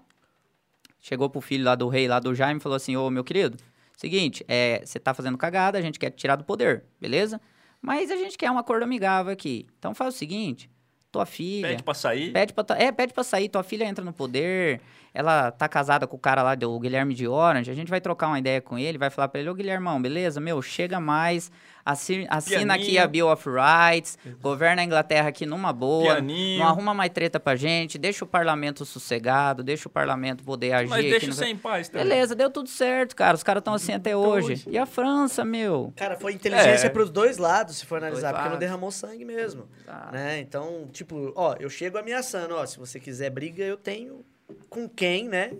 chegou 1.00 1.30
pro 1.30 1.40
filho 1.40 1.64
lá 1.64 1.74
do 1.74 1.88
rei, 1.88 2.06
lá 2.06 2.18
do 2.18 2.34
Jaime, 2.34 2.60
falou 2.60 2.76
assim: 2.76 2.96
Ô 2.96 3.08
meu 3.10 3.24
querido, 3.24 3.56
seguinte, 3.96 4.44
é, 4.46 4.82
você 4.84 4.98
tá 4.98 5.14
fazendo 5.14 5.38
cagada, 5.38 5.78
a 5.78 5.82
gente 5.82 5.98
quer 5.98 6.10
te 6.10 6.16
tirar 6.16 6.36
do 6.36 6.44
poder, 6.44 6.84
beleza? 7.00 7.40
Mas 7.80 8.10
a 8.10 8.16
gente 8.16 8.36
quer 8.36 8.50
um 8.50 8.58
acordo 8.58 8.82
amigável 8.82 9.32
aqui. 9.32 9.66
Então 9.78 9.94
faz 9.94 10.14
o 10.14 10.18
seguinte: 10.18 10.70
tua 11.10 11.26
filha. 11.26 11.68
Pede 11.68 11.82
pra 11.82 11.94
sair. 11.94 12.32
Pede 12.32 12.52
pra, 12.52 12.64
é, 12.76 12.92
pede 12.92 13.12
pra 13.12 13.24
sair, 13.24 13.48
tua 13.48 13.62
filha 13.62 13.84
entra 13.84 14.04
no 14.04 14.12
poder, 14.12 14.80
ela 15.16 15.50
tá 15.50 15.66
casada 15.68 16.06
com 16.06 16.16
o 16.16 16.18
cara 16.20 16.42
lá 16.42 16.54
do 16.54 16.78
Guilherme 16.78 17.14
de 17.14 17.26
Orange, 17.26 17.70
a 17.70 17.74
gente 17.74 17.88
vai 17.88 18.00
trocar 18.00 18.28
uma 18.28 18.38
ideia 18.38 18.60
com 18.60 18.78
ele, 18.78 18.98
vai 18.98 19.08
falar 19.10 19.28
pra 19.28 19.40
ele, 19.40 19.48
ô 19.48 19.54
Guilhermão, 19.54 20.00
beleza? 20.00 20.38
Meu, 20.40 20.60
chega 20.60 21.00
mais, 21.00 21.50
assi- 21.84 22.26
assina 22.28 22.74
aqui 22.74 22.98
a 22.98 23.06
Bill 23.06 23.26
of 23.28 23.44
Rights, 23.48 24.18
governa 24.42 24.82
a 24.82 24.84
Inglaterra 24.84 25.28
aqui 25.28 25.46
numa 25.46 25.72
boa, 25.72 26.14
Pianinho. 26.16 26.58
não 26.60 26.66
arruma 26.68 26.92
mais 26.92 27.10
treta 27.10 27.40
pra 27.40 27.56
gente, 27.56 27.96
deixa 27.96 28.24
o 28.24 28.28
parlamento 28.28 28.84
sossegado, 28.84 29.62
deixa 29.64 29.88
o 29.88 29.90
parlamento 29.90 30.44
poder 30.44 30.72
agir 30.72 30.90
Mas 30.90 31.04
deixa 31.04 31.26
no- 31.28 31.32
você 31.32 31.46
em 31.46 31.56
paz 31.56 31.88
também. 31.88 32.06
Beleza, 32.06 32.34
deu 32.34 32.50
tudo 32.50 32.68
certo, 32.68 33.16
cara, 33.16 33.34
os 33.34 33.42
caras 33.42 33.62
estão 33.62 33.72
assim 33.74 33.94
até 33.94 34.14
hoje. 34.16 34.64
E 34.68 34.76
a 34.76 34.84
França, 34.84 35.44
meu? 35.44 35.92
Cara, 35.96 36.16
foi 36.16 36.32
inteligência 36.34 36.88
É. 36.88 36.90
pros 36.90 37.10
dois 37.10 37.38
lados, 37.38 37.78
se 37.78 37.86
for 37.86 37.96
analisar, 37.98 38.30
Dois 38.32 38.36
porque 38.42 38.50
não 38.52 38.58
derramou 38.58 38.90
sangue 38.90 39.24
mesmo. 39.24 39.66
Tá. 39.86 40.10
Né? 40.12 40.40
Então, 40.40 40.88
tipo, 40.92 41.32
ó, 41.34 41.54
eu 41.58 41.70
chego 41.70 41.96
ameaçando, 41.96 42.54
ó, 42.54 42.66
se 42.66 42.78
você 42.78 43.00
quiser 43.00 43.30
briga, 43.30 43.64
eu 43.64 43.76
tenho 43.76 44.24
com 44.68 44.88
quem, 44.88 45.28
né? 45.28 45.52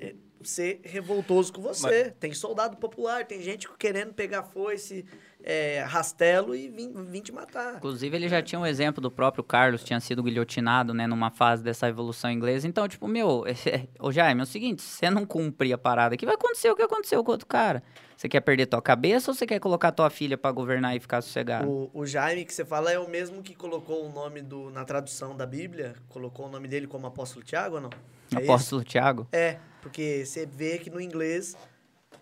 Ser 0.43 0.81
revoltoso 0.85 1.53
com 1.53 1.61
você. 1.61 2.11
Tem 2.21 2.33
soldado 2.33 2.77
popular, 2.77 3.25
tem 3.25 3.43
gente 3.43 3.69
querendo 3.79 4.13
pegar 4.13 4.45
foice, 4.45 5.05
é, 5.43 5.81
rastelo 5.83 6.55
e 6.55 6.69
vir, 6.69 6.93
vir 6.93 7.21
te 7.21 7.33
matar. 7.33 7.77
Inclusive, 7.77 8.17
ele 8.17 8.29
já 8.29 8.43
tinha 8.43 8.59
um 8.59 8.67
exemplo 8.67 9.01
do 9.01 9.11
próprio 9.11 9.43
Carlos, 9.43 9.83
tinha 9.83 9.99
sido 9.99 10.23
guilhotinado, 10.23 10.93
né, 10.93 11.07
numa 11.07 11.31
fase 11.31 11.63
dessa 11.63 11.87
Revolução 11.87 12.31
Inglesa. 12.31 12.67
Então, 12.67 12.87
tipo, 12.87 13.09
meu, 13.09 13.45
ô 13.99 14.13
Jaime, 14.13 14.41
é 14.41 14.43
o 14.43 14.47
seguinte, 14.47 14.83
se 14.83 14.99
você 14.99 15.11
não 15.11 15.25
cumprir 15.25 15.73
a 15.73 15.79
parada 15.79 16.15
aqui, 16.15 16.27
vai 16.27 16.35
acontecer 16.35 16.71
o 16.71 16.77
que 16.77 16.83
aconteceu 16.83 17.25
com 17.25 17.31
o 17.31 17.35
outro 17.35 17.47
cara. 17.47 17.83
Você 18.17 18.29
quer 18.29 18.41
perder 18.41 18.67
tua 18.67 18.81
cabeça 18.81 19.31
ou 19.31 19.35
você 19.35 19.47
quer 19.47 19.61
colocar 19.61 19.93
tua 19.93 20.11
filha 20.11 20.39
pra 20.39 20.51
governar 20.51 20.97
e 20.97 21.01
ficar 21.01 21.21
sossegado? 21.21 21.69
O, 21.69 21.91
o 21.93 22.07
Jaime 22.07 22.45
que 22.45 22.55
você 22.55 22.65
fala 22.65 22.91
é 22.91 22.99
o 22.99 23.09
mesmo 23.09 23.43
que 23.43 23.55
colocou 23.55 24.07
o 24.07 24.13
nome 24.13 24.43
do 24.43 24.71
na 24.71 24.85
tradução 24.85 25.37
da 25.37 25.45
Bíblia, 25.45 25.95
colocou 26.09 26.47
o 26.47 26.51
nome 26.51 26.67
dele 26.67 26.87
como 26.87 27.07
apóstolo 27.07 27.45
Tiago 27.45 27.77
ou 27.77 27.81
não? 27.83 27.91
É 28.35 28.37
esse? 28.37 28.45
Apóstolo 28.45 28.85
Tiago? 28.85 29.27
É, 29.33 29.59
porque 29.83 30.25
você 30.25 30.47
vê 30.47 30.79
que 30.79 30.91
no 30.91 31.01
inglês 31.01 31.57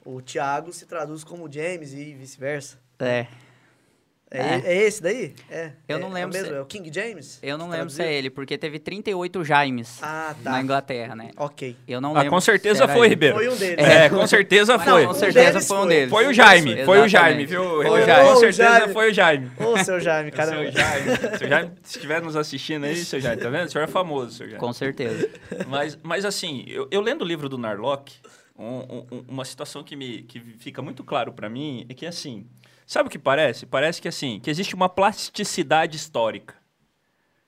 o 0.04 0.20
Tiago 0.20 0.72
se 0.72 0.86
traduz 0.86 1.24
como 1.24 1.50
James 1.50 1.92
e 1.92 2.14
vice-versa. 2.14 2.78
É. 2.98 3.26
É, 4.30 4.38
É. 4.38 4.62
é 4.64 4.82
esse 4.86 5.00
daí? 5.00 5.32
É. 5.48 5.70
Eu 5.86 5.98
é, 5.98 6.00
não 6.00 6.08
é 6.08 6.10
o 6.10 6.14
lembro 6.14 6.32
mesmo, 6.36 6.48
se- 6.48 6.54
é 6.56 6.60
o 6.60 6.64
King 6.64 6.90
James? 6.92 7.38
Eu 7.40 7.56
não 7.56 7.68
lembro 7.68 7.88
se 7.90 8.02
é 8.02 8.12
ele, 8.12 8.28
porque 8.30 8.58
teve 8.58 8.80
38 8.80 9.44
Jaimes 9.44 9.98
Ah, 10.02 10.34
tá. 10.42 10.50
na 10.50 10.60
Inglaterra, 10.60 11.14
né? 11.14 11.30
Ok. 11.36 11.76
Eu 11.86 12.00
não 12.00 12.10
Ah, 12.10 12.20
lembro. 12.20 12.30
com 12.30 12.40
se 12.40 12.46
certeza 12.46 12.88
foi, 12.88 13.06
ele. 13.06 13.08
Ribeiro. 13.10 13.36
Foi 13.36 13.48
um 13.48 13.54
deles. 13.56 13.84
É, 13.86 14.08
com 14.08 14.26
certeza 14.26 14.76
foi. 14.78 15.02
não, 15.02 15.08
Com 15.08 15.12
um 15.12 15.20
certeza 15.20 15.50
deles 15.52 15.68
foi 15.68 15.78
um 15.78 15.86
deles. 15.86 16.10
Foi 16.10 16.26
o 16.26 16.32
Jaime, 16.32 16.84
foi 16.84 17.00
o 17.00 17.06
Jaime, 17.08 17.44
Exatamente. 17.44 17.46
viu? 17.48 17.62
Foi 17.62 17.76
o 17.76 17.82
Ribeiro? 17.96 18.06
Jaime. 18.06 18.28
Com 18.30 18.36
certeza 18.40 18.62
Jaime. 18.78 18.92
foi 18.92 19.10
o 19.10 19.14
Jaime. 19.14 19.50
Ô, 19.58 19.84
seu 19.84 20.00
Jaime, 20.00 20.30
caramba. 20.32 20.62
Seu 20.64 20.72
Jaime, 20.72 21.38
seu 21.38 21.48
Jaime, 21.48 21.70
se 21.82 21.96
estiver 21.98 22.22
nos 22.22 22.34
assistindo 22.36 22.84
aí, 22.84 22.96
seu 22.96 23.20
Jaime, 23.20 23.40
tá 23.40 23.50
vendo? 23.50 23.66
O 23.66 23.70
senhor 23.70 23.84
é 23.84 23.88
famoso, 23.88 24.32
seu 24.32 24.46
Jaime. 24.46 24.58
Com 24.58 24.72
certeza. 24.72 25.30
Mas, 25.68 25.96
mas 26.02 26.24
assim, 26.24 26.64
eu, 26.66 26.88
eu 26.90 27.00
lendo 27.00 27.22
o 27.22 27.24
livro 27.24 27.48
do 27.48 27.56
Narlock, 27.56 28.12
um- 28.58 29.04
um- 29.12 29.24
uma 29.28 29.44
situação 29.44 29.84
que, 29.84 29.94
me, 29.94 30.22
que 30.22 30.40
fica 30.58 30.82
muito 30.82 31.04
claro 31.04 31.32
pra 31.32 31.48
mim 31.48 31.86
é 31.88 31.94
que, 31.94 32.04
assim, 32.06 32.46
sabe 32.86 33.08
o 33.08 33.10
que 33.10 33.18
parece? 33.18 33.66
Parece 33.66 34.00
que, 34.00 34.08
assim, 34.08 34.40
que 34.40 34.50
existe 34.50 34.74
uma 34.74 34.88
plasticidade 34.88 35.96
histórica, 35.96 36.54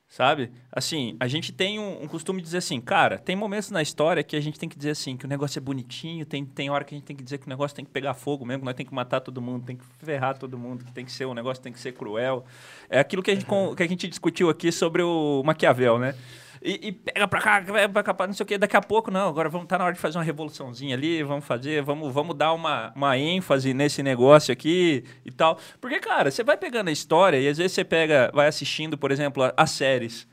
sabe? 0.09 0.51
Assim, 0.72 1.16
a 1.18 1.26
gente 1.26 1.53
tem 1.53 1.78
um, 1.78 2.05
um 2.05 2.09
costume 2.09 2.41
de 2.41 2.45
dizer 2.45 2.59
assim, 2.59 2.80
cara, 2.80 3.18
tem 3.18 3.34
momentos 3.37 3.70
na 3.70 3.82
história 3.82 4.22
que 4.22 4.37
a 4.37 4.41
gente 4.41 4.59
tem 4.59 4.68
que 4.68 4.76
dizer 4.76 4.91
assim, 4.91 5.16
que 5.16 5.24
o 5.24 5.28
negócio 5.28 5.59
é 5.59 5.61
bonitinho, 5.61 6.24
tem, 6.24 6.45
tem 6.45 6.70
hora 6.70 6.84
que 6.84 6.95
a 6.95 6.99
gente 6.99 7.07
tem 7.07 7.16
que 7.16 7.24
dizer 7.24 7.39
que 7.39 7.47
o 7.47 7.51
negócio 7.51 7.74
tem 7.74 7.84
que 7.84 7.91
pegar 7.91 8.14
fogo 8.14 8.47
mesmo, 8.47 8.61
que 8.61 8.66
nós 8.66 8.74
tem 8.74 8.87
que 8.87 8.95
matar 8.95 9.20
todo 9.20 9.43
mundo, 9.43 9.66
tem 9.66 9.76
que 9.76 9.84
ferrar 9.99 10.39
todo 10.39 10.57
mundo, 10.57 10.84
que 10.84 10.93
tem 10.93 11.05
que 11.05 11.12
ser, 11.12 11.24
o 11.24 11.34
negócio 11.34 11.62
tem 11.62 11.72
que 11.72 11.80
ser 11.80 11.93
cruel. 11.93 12.45
É 12.89 12.99
aquilo 12.99 13.22
que 13.22 13.30
a 13.30 13.34
gente, 13.34 13.47
con- 13.47 13.74
que 13.74 13.82
a 13.82 13.89
gente 13.89 14.09
discutiu 14.09 14.49
aqui 14.49 14.70
sobre 14.70 15.03
o 15.03 15.43
Maquiavel, 15.45 15.99
né? 15.99 16.14
E, 16.62 16.88
e 16.88 16.92
pega 16.92 17.28
pra 17.28 17.40
cá, 17.40 17.62
pega 17.62 17.88
pra 17.88 18.02
cá, 18.02 18.26
não 18.26 18.34
sei 18.34 18.44
o 18.44 18.46
quê. 18.46 18.59
Daqui 18.59 18.76
a 18.76 18.80
pouco, 18.80 19.11
não, 19.11 19.28
agora 19.28 19.48
vamos 19.48 19.66
tá 19.66 19.78
na 19.78 19.84
hora 19.84 19.94
de 19.94 20.00
fazer 20.00 20.18
uma 20.18 20.24
revoluçãozinha 20.24 20.94
ali, 20.94 21.22
vamos 21.22 21.44
fazer, 21.44 21.82
vamos, 21.82 22.12
vamos 22.12 22.36
dar 22.36 22.52
uma, 22.52 22.92
uma 22.94 23.18
ênfase 23.18 23.74
nesse 23.74 24.02
negócio 24.02 24.52
aqui 24.52 25.04
e 25.24 25.30
tal. 25.30 25.59
Porque, 25.80 25.98
cara, 26.00 26.30
você 26.30 26.42
vai 26.42 26.57
pegando 26.57 26.88
a 26.88 26.92
história 26.92 27.38
e 27.38 27.48
às 27.48 27.59
vezes 27.59 27.72
você 27.72 27.84
pega, 27.84 28.30
vai 28.34 28.46
assistindo, 28.46 28.96
por 28.96 29.11
exemplo, 29.11 29.42
as 29.57 29.70
séries. 29.70 30.28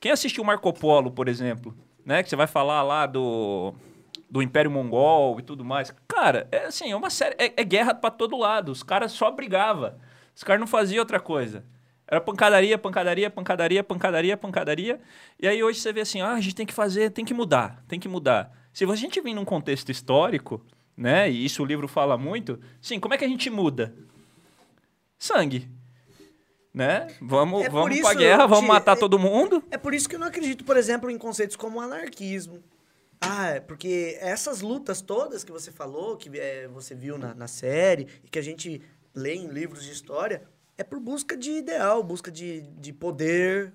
Quem 0.00 0.10
assistiu 0.10 0.42
Marco 0.42 0.72
Polo, 0.72 1.10
por 1.10 1.28
exemplo, 1.28 1.76
né? 2.04 2.22
Que 2.22 2.28
você 2.28 2.36
vai 2.36 2.46
falar 2.46 2.82
lá 2.82 3.06
do, 3.06 3.72
do 4.28 4.42
Império 4.42 4.70
Mongol 4.70 5.38
e 5.38 5.42
tudo 5.42 5.64
mais. 5.64 5.94
Cara, 6.08 6.48
é 6.50 6.64
assim, 6.66 6.90
é 6.90 6.96
uma 6.96 7.10
série. 7.10 7.36
É, 7.38 7.52
é 7.56 7.64
guerra 7.64 7.94
pra 7.94 8.10
todo 8.10 8.36
lado. 8.36 8.72
Os 8.72 8.82
caras 8.82 9.12
só 9.12 9.30
brigavam. 9.30 9.94
Os 10.34 10.42
caras 10.42 10.58
não 10.58 10.66
faziam 10.66 11.00
outra 11.00 11.20
coisa. 11.20 11.64
Era 12.12 12.20
pancadaria, 12.20 12.76
pancadaria, 12.76 13.30
pancadaria, 13.30 13.82
pancadaria, 13.82 14.36
pancadaria. 14.36 15.00
E 15.40 15.48
aí 15.48 15.62
hoje 15.64 15.80
você 15.80 15.94
vê 15.94 16.02
assim, 16.02 16.20
ah, 16.20 16.32
a 16.34 16.40
gente 16.42 16.54
tem 16.54 16.66
que 16.66 16.74
fazer, 16.74 17.08
tem 17.08 17.24
que 17.24 17.32
mudar, 17.32 17.82
tem 17.88 17.98
que 17.98 18.06
mudar. 18.06 18.52
Se 18.70 18.84
a 18.84 18.94
gente 18.94 19.18
vir 19.22 19.32
num 19.32 19.46
contexto 19.46 19.90
histórico, 19.90 20.62
né? 20.94 21.30
E 21.30 21.42
isso 21.42 21.62
o 21.62 21.64
livro 21.64 21.88
fala 21.88 22.18
muito, 22.18 22.60
sim, 22.82 23.00
como 23.00 23.14
é 23.14 23.16
que 23.16 23.24
a 23.24 23.28
gente 23.28 23.48
muda? 23.48 23.94
Sangue. 25.18 25.70
Né? 26.74 27.06
Vamos, 27.18 27.64
É 27.64 27.70
vamos 27.70 27.98
pra 28.00 28.12
guerra, 28.12 28.46
vamos 28.46 28.64
Ti, 28.64 28.68
matar 28.68 28.94
é- 28.94 29.00
todo 29.00 29.18
mundo. 29.18 29.64
É 29.70 29.78
por 29.78 29.94
isso 29.94 30.06
que 30.06 30.14
eu 30.16 30.20
não 30.20 30.26
acredito, 30.26 30.64
por 30.64 30.76
exemplo, 30.76 31.10
em 31.10 31.16
conceitos 31.16 31.56
como 31.56 31.80
anarquismo. 31.80 32.62
Ah, 33.22 33.52
é 33.52 33.60
porque 33.60 34.18
essas 34.20 34.60
lutas 34.60 35.00
todas 35.00 35.44
que 35.44 35.52
você 35.52 35.72
falou, 35.72 36.18
que 36.18 36.28
é, 36.38 36.68
você 36.68 36.94
viu 36.94 37.16
na, 37.16 37.34
na 37.34 37.48
série, 37.48 38.06
e 38.22 38.28
que 38.28 38.38
a 38.38 38.42
gente 38.42 38.82
lê 39.14 39.34
em 39.34 39.46
livros 39.46 39.84
de 39.84 39.92
história, 39.92 40.42
é 40.76 40.82
por 40.84 40.98
busca 40.98 41.36
de 41.36 41.50
ideal, 41.52 42.02
busca 42.02 42.30
de, 42.30 42.62
de 42.62 42.92
poder, 42.92 43.72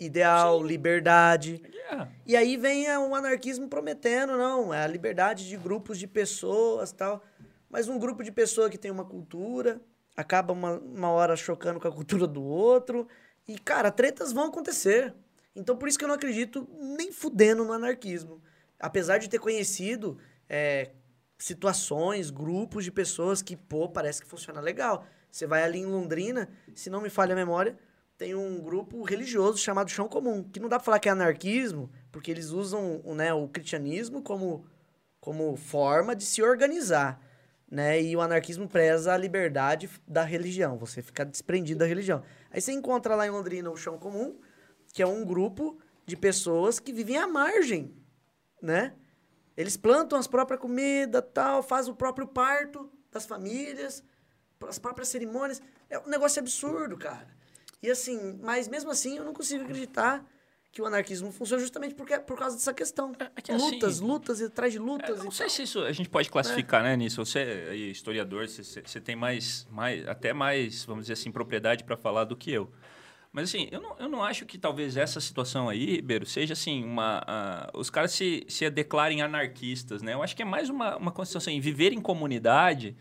ideal, 0.00 0.62
liberdade. 0.62 1.62
É. 1.90 2.08
E 2.26 2.36
aí 2.36 2.56
vem 2.56 2.86
é, 2.86 2.98
um 2.98 3.14
anarquismo 3.14 3.68
prometendo, 3.68 4.36
não, 4.36 4.72
é 4.74 4.84
a 4.84 4.86
liberdade 4.86 5.48
de 5.48 5.56
grupos 5.56 5.98
de 5.98 6.06
pessoas 6.06 6.92
tal. 6.92 7.24
Mas 7.68 7.88
um 7.88 7.98
grupo 7.98 8.22
de 8.22 8.32
pessoas 8.32 8.70
que 8.70 8.78
tem 8.78 8.90
uma 8.90 9.04
cultura, 9.04 9.80
acaba 10.16 10.52
uma, 10.52 10.78
uma 10.78 11.10
hora 11.10 11.36
chocando 11.36 11.80
com 11.80 11.88
a 11.88 11.92
cultura 11.92 12.26
do 12.26 12.42
outro. 12.42 13.06
E, 13.46 13.58
cara, 13.58 13.90
tretas 13.90 14.32
vão 14.32 14.46
acontecer. 14.46 15.14
Então, 15.54 15.76
por 15.76 15.88
isso 15.88 15.98
que 15.98 16.04
eu 16.04 16.08
não 16.08 16.14
acredito 16.14 16.68
nem 16.96 17.12
fudendo 17.12 17.64
no 17.64 17.72
anarquismo. 17.72 18.42
Apesar 18.78 19.18
de 19.18 19.28
ter 19.28 19.38
conhecido 19.38 20.18
é, 20.48 20.90
situações, 21.38 22.30
grupos 22.30 22.84
de 22.84 22.92
pessoas 22.92 23.42
que, 23.42 23.56
pô, 23.56 23.88
parece 23.88 24.22
que 24.22 24.28
funciona 24.28 24.60
legal. 24.60 25.06
Você 25.30 25.46
vai 25.46 25.62
ali 25.62 25.78
em 25.78 25.86
Londrina, 25.86 26.48
se 26.74 26.90
não 26.90 27.00
me 27.00 27.10
falha 27.10 27.32
a 27.32 27.36
memória, 27.36 27.78
tem 28.20 28.34
um 28.34 28.60
grupo 28.60 29.02
religioso 29.02 29.56
chamado 29.56 29.90
Chão 29.90 30.06
Comum, 30.06 30.42
que 30.42 30.60
não 30.60 30.68
dá 30.68 30.76
pra 30.76 30.84
falar 30.84 30.98
que 30.98 31.08
é 31.08 31.12
anarquismo, 31.12 31.90
porque 32.12 32.30
eles 32.30 32.50
usam 32.50 33.00
o, 33.04 33.14
né, 33.14 33.32
o 33.32 33.48
cristianismo 33.48 34.20
como, 34.22 34.66
como 35.18 35.56
forma 35.56 36.14
de 36.14 36.24
se 36.24 36.42
organizar. 36.42 37.18
Né? 37.70 38.02
E 38.02 38.14
o 38.16 38.20
anarquismo 38.20 38.68
preza 38.68 39.14
a 39.14 39.16
liberdade 39.16 39.88
da 40.06 40.22
religião, 40.22 40.76
você 40.76 41.00
fica 41.00 41.24
desprendido 41.24 41.80
da 41.80 41.86
religião. 41.86 42.22
Aí 42.50 42.60
você 42.60 42.72
encontra 42.72 43.14
lá 43.14 43.26
em 43.26 43.30
Londrina 43.30 43.70
o 43.70 43.76
Chão 43.76 43.96
Comum, 43.96 44.38
que 44.92 45.02
é 45.02 45.06
um 45.06 45.24
grupo 45.24 45.78
de 46.04 46.16
pessoas 46.16 46.80
que 46.80 46.92
vivem 46.92 47.16
à 47.16 47.26
margem, 47.26 47.94
né? 48.60 48.92
Eles 49.56 49.76
plantam 49.76 50.18
as 50.18 50.26
próprias 50.26 50.60
comidas, 50.60 51.22
tal, 51.32 51.62
fazem 51.62 51.92
o 51.92 51.96
próprio 51.96 52.26
parto 52.26 52.90
das 53.10 53.24
famílias, 53.24 54.02
as 54.68 54.78
próprias 54.78 55.08
cerimônias. 55.08 55.62
É 55.88 55.98
um 55.98 56.08
negócio 56.08 56.40
absurdo, 56.40 56.96
cara. 56.96 57.26
E 57.82 57.90
assim, 57.90 58.38
mas 58.42 58.68
mesmo 58.68 58.90
assim 58.90 59.16
eu 59.16 59.24
não 59.24 59.32
consigo 59.32 59.64
acreditar 59.64 60.24
que 60.72 60.80
o 60.80 60.86
anarquismo 60.86 61.32
funciona 61.32 61.60
justamente 61.60 61.94
porque, 61.96 62.16
por 62.20 62.38
causa 62.38 62.54
dessa 62.56 62.72
questão. 62.72 63.12
é 63.34 63.40
que 63.40 63.50
assim- 63.50 63.72
lutas, 63.74 63.98
lutas 64.00 64.40
e 64.40 64.44
atrás 64.44 64.72
de 64.72 64.78
É, 64.78 64.82
lutas. 64.82 65.24
não 65.24 65.30
sei 65.30 65.46
tal. 65.46 65.54
se 65.56 65.62
isso 65.64 65.80
a 65.80 65.90
gente 65.92 66.08
pode 66.08 66.30
classificar, 66.30 66.82
né, 66.82 66.96
nisso. 66.96 67.24
Você 67.24 67.40
é 67.40 67.74
historiador, 67.74 68.46
você, 68.46 68.62
você- 68.62 69.00
tem 69.00 69.16
mais, 69.16 69.66
mais, 69.70 70.06
até 70.06 70.32
mais, 70.32 70.84
vamos 70.84 71.04
dizer 71.04 71.14
assim, 71.14 71.32
propriedade 71.32 71.82
para 71.82 71.96
falar 71.96 72.24
do 72.24 72.36
que 72.36 72.52
eu. 72.52 72.70
Mas 73.32 73.48
assim, 73.48 73.68
eu 73.70 73.80
não, 73.80 73.96
eu 73.98 74.08
não 74.08 74.22
acho 74.24 74.44
que 74.44 74.58
talvez 74.58 74.96
essa 74.96 75.20
situação 75.20 75.68
aí, 75.68 75.86
Ribeiro, 75.96 76.26
seja 76.26 76.52
assim, 76.52 76.84
uma. 76.84 77.22
ah, 77.26 77.70
os 77.74 77.88
caras 77.88 78.10
se, 78.12 78.44
se 78.48 78.68
declarem 78.70 79.22
anarquistas, 79.22 80.02
né? 80.02 80.14
Eu 80.14 80.22
acho 80.22 80.34
que 80.36 80.42
é 80.42 80.44
mais 80.44 80.68
uma, 80.68 80.96
uma 80.96 81.12
condição 81.12 81.38
assim, 81.38 81.58
viver 81.60 81.92
em 81.92 82.00
comunidade, 82.00 82.96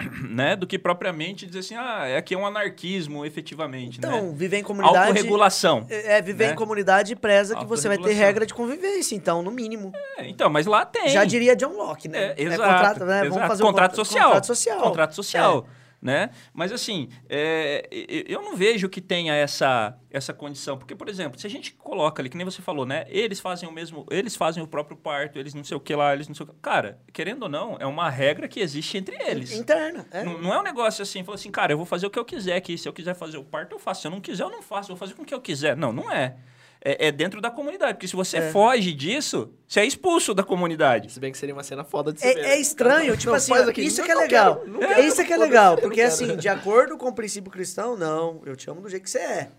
né? 0.30 0.54
Do 0.56 0.66
que 0.66 0.78
propriamente 0.78 1.46
dizer 1.46 1.58
assim, 1.60 1.74
ah, 1.74 2.06
é 2.06 2.16
aqui 2.16 2.34
é 2.34 2.38
um 2.38 2.46
anarquismo, 2.46 3.24
efetivamente, 3.24 3.98
Então, 3.98 4.28
né? 4.28 4.32
viver 4.34 4.58
em 4.58 4.62
comunidade. 4.62 5.08
Autorregulação. 5.08 5.86
É, 5.90 6.18
é, 6.18 6.22
viver 6.22 6.46
né? 6.46 6.52
em 6.52 6.56
comunidade 6.56 7.14
preza 7.16 7.56
que 7.56 7.64
você 7.64 7.88
vai 7.88 7.98
ter 7.98 8.12
regra 8.12 8.46
de 8.46 8.54
convivência, 8.54 9.14
então, 9.14 9.42
no 9.42 9.50
mínimo. 9.50 9.92
É, 10.16 10.28
então, 10.28 10.48
mas 10.48 10.66
lá 10.66 10.84
tem. 10.86 11.08
Já 11.08 11.24
diria 11.24 11.56
John 11.56 11.72
Locke, 11.76 12.08
né? 12.08 12.34
É, 12.36 12.42
exato. 12.42 12.62
contrato, 12.62 13.04
né? 13.04 13.20
exato. 13.20 13.30
Vamos 13.34 13.48
fazer 13.48 13.62
um 13.62 13.66
contrato 13.66 13.90
contra- 13.90 14.04
social. 14.04 14.24
Contrato 14.26 14.46
social. 14.46 14.80
Contrato 14.82 15.14
social. 15.14 15.66
É. 15.74 15.87
Né? 16.00 16.30
Mas 16.52 16.70
assim, 16.70 17.08
é, 17.28 17.88
eu 18.28 18.40
não 18.40 18.54
vejo 18.54 18.88
que 18.88 19.00
tenha 19.00 19.34
essa, 19.34 19.98
essa 20.08 20.32
condição. 20.32 20.78
Porque, 20.78 20.94
por 20.94 21.08
exemplo, 21.08 21.40
se 21.40 21.46
a 21.46 21.50
gente 21.50 21.72
coloca 21.72 22.22
ali, 22.22 22.30
que 22.30 22.36
nem 22.36 22.44
você 22.44 22.62
falou, 22.62 22.86
né? 22.86 23.04
Eles 23.08 23.40
fazem 23.40 23.68
o 23.68 23.72
mesmo, 23.72 24.06
eles 24.08 24.36
fazem 24.36 24.62
o 24.62 24.66
próprio 24.66 24.96
parto, 24.96 25.40
eles 25.40 25.54
não 25.54 25.64
sei 25.64 25.76
o 25.76 25.80
que 25.80 25.94
lá, 25.94 26.14
eles 26.14 26.28
não 26.28 26.36
sei 26.36 26.46
o 26.46 26.48
que. 26.48 26.54
Cara, 26.62 27.00
querendo 27.12 27.42
ou 27.42 27.48
não, 27.48 27.76
é 27.80 27.86
uma 27.86 28.08
regra 28.08 28.46
que 28.46 28.60
existe 28.60 28.96
entre 28.96 29.16
eles. 29.16 29.52
Interna. 29.52 30.06
É. 30.12 30.22
Não, 30.22 30.40
não 30.40 30.54
é 30.54 30.60
um 30.60 30.62
negócio 30.62 31.02
assim, 31.02 31.24
falou 31.24 31.34
assim, 31.34 31.50
cara, 31.50 31.72
eu 31.72 31.76
vou 31.76 31.86
fazer 31.86 32.06
o 32.06 32.10
que 32.10 32.18
eu 32.18 32.24
quiser 32.24 32.56
aqui. 32.56 32.78
Se 32.78 32.88
eu 32.88 32.92
quiser 32.92 33.14
fazer 33.14 33.38
o 33.38 33.44
parto, 33.44 33.74
eu 33.74 33.80
faço. 33.80 34.02
Se 34.02 34.06
eu 34.06 34.12
não 34.12 34.20
quiser, 34.20 34.44
eu 34.44 34.50
não 34.50 34.62
faço. 34.62 34.92
Eu 34.92 34.96
vou 34.96 35.00
fazer 35.00 35.14
com 35.14 35.22
o 35.22 35.26
que 35.26 35.34
eu 35.34 35.40
quiser. 35.40 35.76
Não, 35.76 35.92
não 35.92 36.12
é. 36.12 36.36
É, 36.80 37.08
é 37.08 37.12
dentro 37.12 37.40
da 37.40 37.50
comunidade. 37.50 37.94
Porque 37.94 38.06
se 38.06 38.14
você 38.14 38.36
É. 38.38 38.52
foge 38.52 38.92
disso, 38.92 39.52
você 39.66 39.80
é 39.80 39.84
expulso 39.86 40.32
da 40.32 40.44
comunidade. 40.44 41.10
Se 41.12 41.18
bem 41.18 41.32
que 41.32 41.38
seria 41.38 41.54
uma 41.54 41.64
cena 41.64 41.82
foda 41.82 42.12
de 42.12 42.20
se 42.20 42.34
ver. 42.34 42.44
É, 42.44 42.48
é 42.50 42.60
estranho, 42.60 43.16
tipo 43.16 43.30
Não, 43.30 43.36
assim, 43.36 43.52
aqui. 43.52 43.82
isso 43.82 43.98
Não, 43.98 44.04
que 44.06 44.12
é 44.12 44.14
legal. 44.14 44.56
quero, 44.60 44.70
não 44.72 44.82
é 44.82 44.86
quero, 44.94 45.02
isso 45.08 45.24
que 45.24 45.32
é 45.32 45.36
legal, 45.36 45.76
porque 45.76 46.00
assim, 46.00 46.36
de 46.36 46.48
acordo 46.48 46.96
com 46.96 47.08
o 47.08 47.12
princípio 47.12 47.50
cristão, 47.50 47.96
não, 47.96 48.40
eu 48.46 48.54
te 48.54 48.70
amo 48.70 48.80
do 48.80 48.88
jeito 48.88 49.02
que 49.02 49.10
você 49.10 49.18
é. 49.18 49.50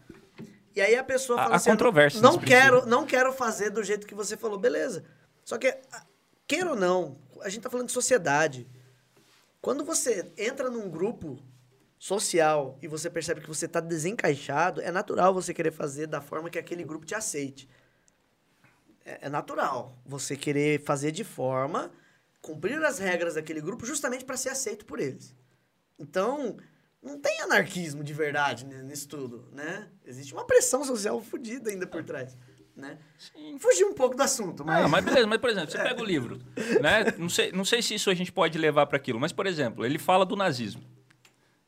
E 0.76 0.80
aí 0.82 0.96
a 0.96 1.04
pessoa 1.04 1.38
Há- 1.40 1.44
fala 1.44 1.56
há 1.56 1.58
assim, 1.58 1.70
eu 1.70 1.74
controvérsias 1.76 2.22
não, 2.22 2.34
não 2.34 2.40
quero, 2.40 2.86
não 2.86 3.06
quero 3.06 3.34
fazer 3.34 3.70
do 3.70 3.84
jeito 3.84 4.08
que 4.08 4.16
você 4.16 4.38
falou, 4.38 4.58
beleza. 4.58 5.04
Só 5.44 5.58
que, 5.58 5.68
a- 5.68 6.04
queira 6.48 6.70
ou 6.70 6.76
não, 6.78 7.18
a 7.42 7.50
gente 7.50 7.64
tá 7.64 7.70
falando 7.70 7.88
de 7.88 7.94
sociedade. 7.94 8.66
Quando 9.62 9.84
você 9.84 10.32
entra 10.38 10.70
num 10.70 10.90
grupo 10.90 11.38
social 12.00 12.80
e 12.82 12.88
você 12.88 13.10
percebe 13.10 13.42
que 13.42 13.48
você 13.48 13.68
tá 13.68 13.82
desencaixado, 13.82 14.82
é 14.82 14.90
natural 14.90 15.34
você 15.34 15.54
querer 15.54 15.72
fazer 15.72 16.08
da 16.08 16.22
forma 16.22 16.50
que 16.50 16.58
aquele 16.58 16.86
grupo 16.86 17.06
te 17.06 17.14
aceite. 17.14 17.70
É, 19.06 19.28
é 19.28 19.30
natural 19.30 20.02
você 20.06 20.38
querer 20.38 20.82
fazer 20.82 21.12
de 21.12 21.26
forma 21.26 21.92
cumprir 22.42 22.82
as 22.86 23.00
regras 23.00 23.36
daquele 23.36 23.60
grupo 23.60 23.86
justamente 23.86 24.24
para 24.24 24.38
ser 24.38 24.50
aceito 24.50 24.86
por 24.86 24.98
eles. 24.98 25.36
Então, 26.00 26.56
não 27.04 27.20
tem 27.20 27.42
anarquismo 27.42 28.02
de 28.02 28.14
verdade 28.14 28.66
nisso 28.66 29.10
tudo, 29.10 29.50
né? 29.52 29.90
Existe 30.06 30.34
uma 30.34 30.46
pressão 30.46 30.86
social 30.86 31.22
fodida 31.22 31.70
ainda 31.70 31.86
por 31.86 32.02
trás, 32.02 32.38
né? 32.78 32.98
Fugir 33.60 33.84
um 33.84 33.94
pouco 33.94 34.16
do 34.16 34.24
assunto, 34.24 34.64
mas... 34.64 34.86
Ah, 34.86 34.88
mas 34.88 35.04
beleza, 35.04 35.28
mas 35.28 35.40
por 35.40 35.50
exemplo, 35.50 35.70
você 35.70 35.78
pega 35.84 36.02
o 36.02 36.06
livro, 36.06 36.40
né? 36.82 37.14
Não 37.18 37.28
sei, 37.28 37.52
não 37.52 37.66
sei 37.66 37.82
se 37.82 37.94
isso 37.94 38.10
a 38.10 38.14
gente 38.14 38.32
pode 38.32 38.58
levar 38.58 38.86
para 38.86 38.96
aquilo, 38.96 39.20
mas 39.20 39.34
por 39.34 39.46
exemplo, 39.46 39.86
ele 39.86 40.00
fala 40.00 40.26
do 40.26 40.38
nazismo, 40.38 40.82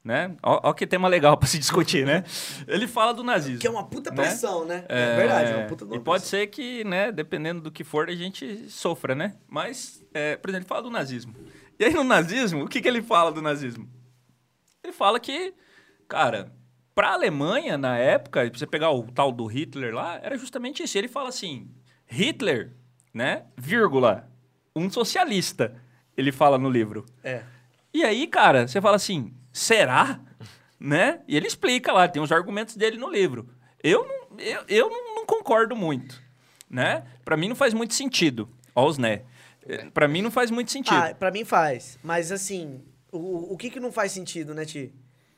né? 0.04 0.36
Ó, 0.42 0.70
ó 0.70 0.74
que 0.74 0.88
tema 0.88 1.08
legal 1.08 1.36
para 1.38 1.48
se 1.48 1.58
discutir, 1.60 2.06
né? 2.06 2.24
Ele 2.68 2.88
fala 2.88 3.14
do 3.14 3.24
nazismo. 3.24 3.60
Que 3.60 3.68
é 3.68 3.70
uma 3.70 3.86
puta 3.86 4.10
né? 4.10 4.16
pressão, 4.16 4.66
né? 4.66 4.86
É, 4.88 5.16
verdade, 5.16 5.52
é 5.52 5.58
uma 5.58 5.68
puta 5.68 5.86
E 5.86 5.88
uma 5.88 6.00
pode 6.00 6.22
pressão. 6.24 6.40
ser 6.40 6.48
que, 6.48 6.84
né, 6.84 7.12
dependendo 7.12 7.62
do 7.62 7.72
que 7.72 7.84
for, 7.84 8.10
a 8.10 8.16
gente 8.16 8.70
sofra, 8.70 9.14
né? 9.14 9.36
Mas, 9.48 10.04
é, 10.14 10.36
por 10.36 10.50
exemplo, 10.50 10.64
ele 10.64 10.70
fala 10.70 10.82
do 10.82 10.90
nazismo. 10.90 11.36
E 11.80 11.86
aí 11.86 11.94
no 11.94 12.04
nazismo, 12.04 12.64
o 12.64 12.68
que, 12.68 12.82
que 12.82 12.88
ele 12.88 13.02
fala 13.02 13.32
do 13.32 13.42
nazismo? 13.42 13.90
Ele 14.84 14.94
fala 14.94 15.20
que, 15.20 15.54
cara, 16.08 16.52
para 16.94 17.10
a 17.10 17.14
Alemanha, 17.14 17.78
na 17.78 17.98
época, 17.98 18.50
você 18.54 18.68
pegar 18.68 18.92
o 18.92 19.04
tal 19.04 19.32
do 19.32 19.46
Hitler 19.46 19.94
lá, 19.94 20.20
era 20.22 20.38
justamente 20.38 20.84
isso. 20.84 20.98
Ele 20.98 21.08
fala 21.08 21.30
assim, 21.30 21.70
Hitler, 22.06 22.74
né, 23.14 23.46
vírgula, 23.58 24.30
um 24.76 24.90
socialista, 24.90 25.76
ele 26.16 26.32
fala 26.32 26.58
no 26.58 26.70
livro. 26.70 27.06
É. 27.24 27.44
E 27.94 28.04
aí, 28.04 28.28
cara, 28.28 28.68
você 28.68 28.82
fala 28.82 28.96
assim, 28.96 29.34
será? 29.52 30.20
Né? 30.80 31.22
E 31.28 31.36
ele 31.38 31.48
explica 31.48 31.92
lá, 31.92 32.08
tem 32.08 32.22
os 32.22 32.32
argumentos 32.32 32.76
dele 32.76 32.98
no 32.98 33.10
livro. 33.10 33.50
Eu 33.84 34.06
não, 34.08 34.40
eu, 34.40 34.64
eu 34.68 34.90
não, 34.90 35.16
não 35.16 35.26
concordo 35.26 35.76
muito, 35.76 36.22
né? 36.70 37.06
Para 37.24 37.38
mim 37.38 37.48
não 37.50 37.56
faz 37.56 37.74
muito 37.74 37.94
sentido. 37.94 38.50
Ó 38.76 38.88
os 38.88 38.98
né. 38.98 39.24
Para 39.94 40.08
mim 40.08 40.22
não 40.24 40.32
faz 40.32 40.50
muito 40.50 40.72
sentido. 40.72 40.96
Ah, 40.98 41.14
pra 41.14 41.30
mim 41.32 41.46
faz. 41.46 42.00
Mas 42.04 42.32
assim, 42.32 42.82
o, 43.12 43.54
o 43.54 43.58
que 43.58 43.70
que 43.70 43.80
não 43.80 43.92
faz 43.92 44.12
sentido, 44.12 44.54
né, 44.56 44.66
Ti? 44.66 44.92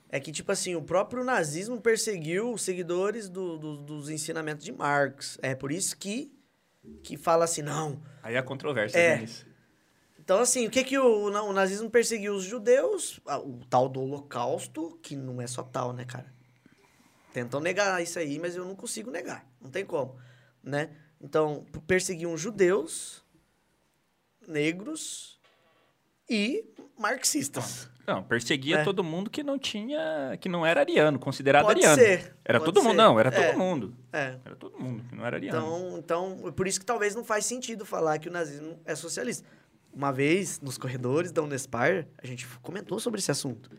É 0.10 0.20
que, 0.20 0.32
tipo 0.32 0.52
assim, 0.52 0.76
o 0.76 0.82
próprio 0.82 1.24
nazismo 1.24 1.82
perseguiu 1.82 2.54
os 2.54 2.62
seguidores 2.62 3.28
do- 3.28 3.58
do- 3.58 3.78
dos 3.78 4.10
ensinamentos 4.10 4.64
de 4.64 4.72
Marx. 4.72 5.38
É 5.42 5.56
por 5.56 5.72
isso 5.72 5.98
que, 5.98 6.32
que 7.04 7.18
fala 7.18 7.44
assim, 7.46 7.62
não. 7.64 8.00
Aí 8.22 8.38
a 8.38 8.44
controvérsia 8.44 8.98
É. 8.98 9.16
né, 9.16 9.22
nisso. 9.22 9.46
Então, 10.24 10.40
assim, 10.40 10.66
o 10.66 10.70
que 10.70 10.84
que 10.86 10.98
o, 10.98 11.26
o 11.26 11.52
nazismo 11.54 11.90
perseguiu 11.90 12.34
os 12.34 12.46
judeus? 12.46 13.20
Ah, 13.26 13.40
O 13.40 13.60
tal 13.70 13.90
do 13.90 14.00
holocausto, 14.02 14.98
que 15.02 15.18
não 15.18 15.42
é 15.42 15.48
só 15.48 15.62
tal, 15.64 15.92
né, 15.92 16.06
cara? 16.06 16.32
Tentam 17.34 17.60
negar 17.60 18.02
isso 18.02 18.18
aí, 18.20 18.40
mas 18.40 18.56
eu 18.56 18.64
não 18.64 18.74
consigo 18.76 19.12
negar. 19.12 19.46
Não 19.60 19.70
tem 19.70 19.86
como, 19.86 20.16
né? 20.64 20.92
Então, 21.20 21.66
perseguiam 21.86 22.38
judeus, 22.38 23.22
negros 24.48 25.40
e 26.30 26.66
marxistas. 26.98 27.90
Não, 28.06 28.22
perseguia 28.24 28.78
É. 28.80 28.84
todo 28.84 29.04
mundo 29.04 29.30
que 29.30 29.42
não 29.44 29.58
tinha, 29.58 30.38
que 30.40 30.48
não 30.50 30.66
era 30.66 30.82
ariano, 30.82 31.18
considerado 31.18 31.66
Pode 31.66 31.80
ariano. 31.86 32.02
ser, 32.02 32.36
Era 32.44 32.60
pode 32.60 32.72
todo 32.74 32.84
mundo, 32.84 32.92
ser. 32.92 32.98
não, 32.98 33.20
era 33.20 33.30
É. 33.30 33.48
todo 33.52 33.58
mundo. 33.58 33.96
É. 34.12 34.38
Era 34.46 34.56
todo 34.56 34.78
mundo 34.80 35.04
que 35.06 35.16
não 35.16 35.26
era 35.26 35.38
ariano. 35.38 35.58
Então, 35.98 35.98
então, 36.38 36.52
por 36.54 36.68
isso 36.68 36.80
que 36.80 36.86
talvez 36.86 37.16
não 37.16 37.24
faz 37.24 37.46
sentido 37.46 37.86
falar 37.86 38.20
que 38.20 38.28
o 38.28 38.32
nazismo 38.32 38.80
é 38.86 38.94
socialista. 38.96 39.48
Uma 39.94 40.12
vez, 40.12 40.60
nos 40.60 40.78
corredores 40.78 41.32
da 41.32 41.44
Unespar, 41.44 42.08
a 42.18 42.26
gente 42.26 42.48
comentou 42.60 43.00
sobre 43.00 43.20
esse 43.20 43.30
assunto. 43.30 43.70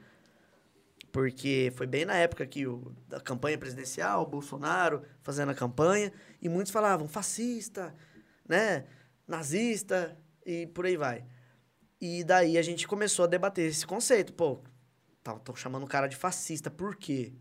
Porque 1.11 1.73
foi 1.77 1.87
bem 1.87 2.05
na 2.05 2.15
época 2.15 2.47
que 2.47 2.67
o, 2.67 2.95
da 3.09 3.21
campanha 3.21 3.59
presidencial, 3.59 4.23
o 4.23 4.27
Bolsonaro 4.27 5.03
fazendo 5.23 5.51
a 5.51 5.55
campanha, 5.55 6.13
e 6.41 6.49
muitos 6.49 6.73
falavam 6.73 7.09
fascista, 7.09 7.95
né, 8.49 8.85
nazista, 9.27 10.17
e 10.47 10.69
por 10.69 10.87
aí 10.87 10.97
vai. 10.97 11.25
E 12.01 12.23
daí 12.23 12.59
a 12.59 12.63
gente 12.63 12.87
começou 12.87 13.25
a 13.25 13.29
debater 13.29 13.69
esse 13.69 13.87
conceito. 13.87 14.33
Pô, 14.33 14.63
estão 15.37 15.57
chamando 15.57 15.85
o 15.85 15.89
cara 15.89 16.07
de 16.07 16.17
fascista, 16.17 16.71
por 16.71 16.97
quê? 16.97 17.33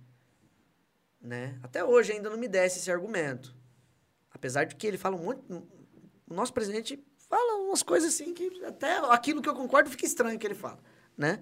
Né? 1.21 1.59
Até 1.61 1.83
hoje 1.83 2.11
ainda 2.11 2.29
não 2.29 2.37
me 2.37 2.47
desce 2.47 2.79
esse 2.79 2.91
argumento. 2.91 3.55
Apesar 4.31 4.63
de 4.63 4.75
que 4.75 4.87
ele 4.87 4.97
fala 4.97 5.15
monte, 5.15 5.41
o 5.49 6.33
nosso 6.33 6.53
presidente 6.53 7.03
fala 7.33 7.55
umas 7.55 7.81
coisas 7.81 8.13
assim 8.13 8.31
que 8.33 8.63
até 8.63 8.97
aquilo 9.09 9.41
que 9.41 9.49
eu 9.49 9.55
concordo 9.55 9.89
fica 9.89 10.05
estranho 10.05 10.37
que 10.37 10.45
ele 10.45 10.53
fala, 10.53 10.79
né? 11.17 11.41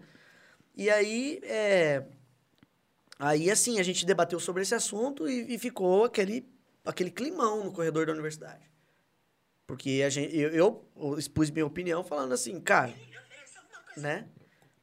E 0.74 0.90
aí, 0.90 1.42
é, 1.44 2.06
aí 3.20 3.52
assim, 3.52 3.78
a 3.78 3.84
gente 3.84 4.06
debateu 4.06 4.40
sobre 4.40 4.62
esse 4.62 4.74
assunto 4.74 5.28
e, 5.28 5.54
e 5.54 5.60
ficou 5.60 6.06
aquele, 6.06 6.48
aquele 6.86 7.12
climão 7.12 7.66
no 7.66 7.74
corredor 7.74 8.06
da 8.06 8.14
universidade. 8.14 8.72
Porque 9.68 10.02
a 10.06 10.10
gente, 10.10 10.36
eu, 10.36 10.86
eu 10.96 11.18
expus 11.18 11.50
minha 11.50 11.66
opinião 11.66 12.04
falando 12.06 12.34
assim, 12.34 12.60
cara, 12.62 12.94
né? 13.98 14.28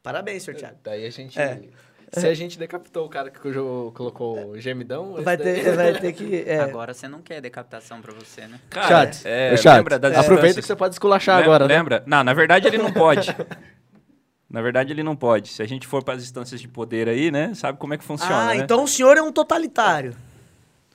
Parabéns, 0.03 0.43
senhor 0.43 0.57
Thiago. 0.57 0.79
Daí 0.83 1.05
a 1.05 1.09
gente. 1.09 1.39
É. 1.39 1.69
Se 2.11 2.27
a 2.27 2.33
gente 2.33 2.57
decapitou 2.57 3.05
o 3.05 3.09
cara 3.09 3.29
que 3.29 3.39
colocou 3.39 4.51
o 4.51 4.59
gemidão. 4.59 5.13
Vai 5.21 5.37
daí- 5.37 5.61
ter, 5.63 5.75
vai 5.77 5.93
ter 5.93 6.13
que. 6.13 6.43
é, 6.47 6.59
Agora 6.59 6.93
você 6.93 7.07
não 7.07 7.21
quer 7.21 7.39
decapitação 7.41 8.01
pra 8.01 8.11
você, 8.13 8.47
né? 8.47 8.59
Cara, 8.69 8.87
Chat, 8.87 9.21
é, 9.27 9.53
Ô, 9.53 9.57
chat, 9.57 9.77
lembra 9.77 9.99
das 9.99 10.17
aproveita 10.17 10.59
que 10.59 10.65
você 10.67 10.75
pode 10.75 10.95
esculachar 10.95 11.35
Lem- 11.37 11.43
agora, 11.45 11.67
né? 11.67 11.75
Lembra? 11.77 12.03
Não, 12.07 12.23
na 12.23 12.33
verdade 12.33 12.67
ele 12.67 12.77
não 12.79 12.91
pode. 12.91 13.27
na 14.49 14.61
verdade 14.61 14.91
ele 14.91 15.03
não 15.03 15.15
pode. 15.15 15.49
Se 15.49 15.61
a 15.61 15.67
gente 15.67 15.85
for 15.85 16.03
para 16.03 16.15
as 16.15 16.23
instâncias 16.23 16.59
de 16.59 16.67
poder 16.67 17.07
aí, 17.07 17.29
né? 17.29 17.53
Sabe 17.53 17.77
como 17.77 17.93
é 17.93 17.97
que 17.97 18.03
funciona, 18.03 18.35
ah, 18.51 18.55
né? 18.55 18.57
então 18.57 18.83
o 18.83 18.87
senhor 18.87 19.15
é 19.17 19.21
um 19.21 19.31
totalitário. 19.31 20.15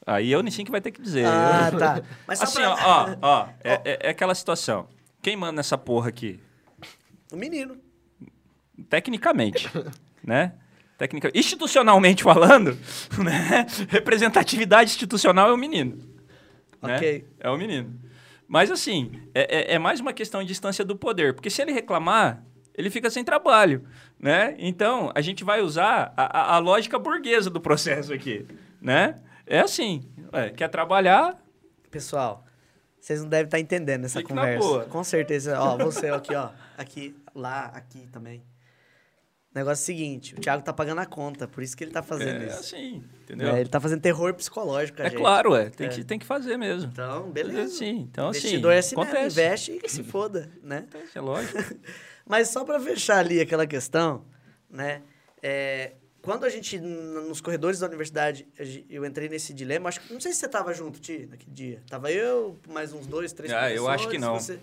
Aí 0.06 0.30
eu 0.32 0.42
Nissin 0.42 0.64
que 0.64 0.70
vai 0.70 0.80
ter 0.80 0.90
que 0.90 1.00
dizer. 1.00 1.24
Ah, 1.26 1.70
Eu- 1.72 1.78
tá. 1.78 2.02
Mas 2.26 2.42
assim, 2.42 2.60
pra... 2.60 2.70
ó, 2.72 2.76
ó, 2.76 3.16
ó, 3.22 3.48
é, 3.62 3.72
é- 3.84 3.98
é 4.02 4.10
aquela 4.10 4.34
situação. 4.34 4.86
Quem 5.22 5.36
manda 5.36 5.52
nessa 5.52 5.78
porra 5.78 6.08
aqui? 6.08 6.40
O 7.32 7.36
menino. 7.36 7.76
Tecnicamente, 8.90 9.70
né? 10.22 10.52
Tecnica... 11.06 11.30
Institucionalmente 11.34 12.22
falando, 12.22 12.76
né? 13.22 13.66
Representatividade 13.88 14.90
institucional 14.90 15.50
é 15.50 15.52
o 15.52 15.56
menino. 15.56 15.96
né? 16.82 16.96
Ok. 16.96 17.24
É 17.40 17.50
o 17.50 17.56
menino. 17.56 17.98
Mas, 18.46 18.70
assim, 18.70 19.10
é, 19.34 19.72
é- 19.72 19.74
é 19.74 19.78
mais 19.78 20.00
uma 20.00 20.12
questão 20.12 20.40
de 20.42 20.48
distância 20.48 20.84
do 20.84 20.94
poder. 20.96 21.34
Porque 21.34 21.50
se 21.50 21.62
ele 21.62 21.72
reclamar, 21.72 22.42
ele 22.74 22.90
fica 22.90 23.08
sem 23.10 23.24
trabalho, 23.24 23.84
né? 24.18 24.54
Então, 24.58 25.10
a 25.14 25.20
gente 25.20 25.42
vai 25.44 25.60
usar 25.62 26.12
a, 26.16 26.24
a- 26.40 26.54
a 26.56 26.58
lógica 26.58 26.98
burguesa 26.98 27.48
do 27.50 27.60
processo 27.60 28.12
aqui, 28.12 28.46
né? 28.80 29.16
É 29.46 29.60
assim, 29.60 30.02
ué, 30.32 30.50
quer 30.50 30.68
trabalhar, 30.68 31.42
Pessoal, 31.90 32.44
vocês 32.98 33.22
não 33.22 33.28
devem 33.28 33.44
estar 33.44 33.60
entendendo 33.60 34.04
essa 34.04 34.18
Fique 34.18 34.30
conversa. 34.34 34.84
Com 34.90 35.04
certeza. 35.04 35.60
Ó, 35.60 35.76
você 35.78 36.08
aqui, 36.08 36.34
ó. 36.34 36.48
Aqui, 36.76 37.14
lá, 37.34 37.66
aqui 37.66 38.08
também. 38.10 38.42
O 39.54 39.58
negócio 39.58 39.82
é 39.82 39.84
o 39.84 39.86
seguinte, 39.86 40.34
o 40.34 40.40
Thiago 40.40 40.64
tá 40.64 40.72
pagando 40.72 41.00
a 41.00 41.06
conta, 41.06 41.46
por 41.46 41.62
isso 41.62 41.76
que 41.76 41.84
ele 41.84 41.92
tá 41.92 42.02
fazendo 42.02 42.42
é 42.42 42.46
isso. 42.48 42.58
assim, 42.58 43.04
entendeu? 43.22 43.48
É, 43.50 43.58
É, 43.58 43.60
ele 43.60 43.68
tá 43.68 43.78
fazendo 43.80 44.00
terror 44.00 44.34
psicológico 44.34 45.00
a 45.00 45.04
gente. 45.04 45.16
claro, 45.16 45.54
é, 45.54 45.70
tem, 45.70 45.86
É. 45.86 45.90
que, 45.90 46.02
tem 46.04 46.18
que 46.18 46.26
fazer 46.26 46.56
mesmo. 46.56 46.90
Então, 46.92 47.30
beleza. 47.30 47.68
Sim, 47.76 48.08
então 48.10 48.28
assim, 48.30 48.38
Investidor 48.40 48.72
é 48.72 48.78
assim 48.78 48.96
mesmo, 48.96 49.10
acontece. 49.12 49.26
investe 49.40 49.80
e 49.84 49.88
se 49.88 50.02
foda, 50.04 50.50
né? 50.60 50.78
Acontece, 50.90 51.16
é 51.16 51.20
lógico. 51.20 51.56
Mas 52.26 52.48
só 52.48 52.64
para 52.64 52.80
fechar 52.80 53.18
ali 53.18 53.40
aquela 53.40 53.64
questão, 53.66 54.24
né? 54.68 55.02
é, 55.40 55.92
quando 56.20 56.44
a 56.44 56.48
gente, 56.48 56.80
nos 56.80 57.40
corredores 57.42 57.78
da 57.78 57.86
universidade, 57.86 58.48
eu 58.88 59.04
entrei 59.04 59.28
nesse 59.28 59.52
dilema, 59.52 59.90
acho 59.90 60.00
que, 60.00 60.12
não 60.12 60.20
sei 60.20 60.32
se 60.32 60.38
você 60.38 60.48
tava 60.48 60.72
junto, 60.72 60.98
Ti, 60.98 61.28
naquele 61.30 61.52
dia. 61.52 61.82
Tava 61.88 62.10
eu, 62.10 62.58
mais 62.66 62.92
uns 62.94 63.06
dois, 63.06 63.30
três 63.32 63.52
Ah, 63.52 63.70
eu 63.70 63.86
acho 63.86 64.08
que 64.08 64.16
não. 64.18 64.40
você- 64.40 64.58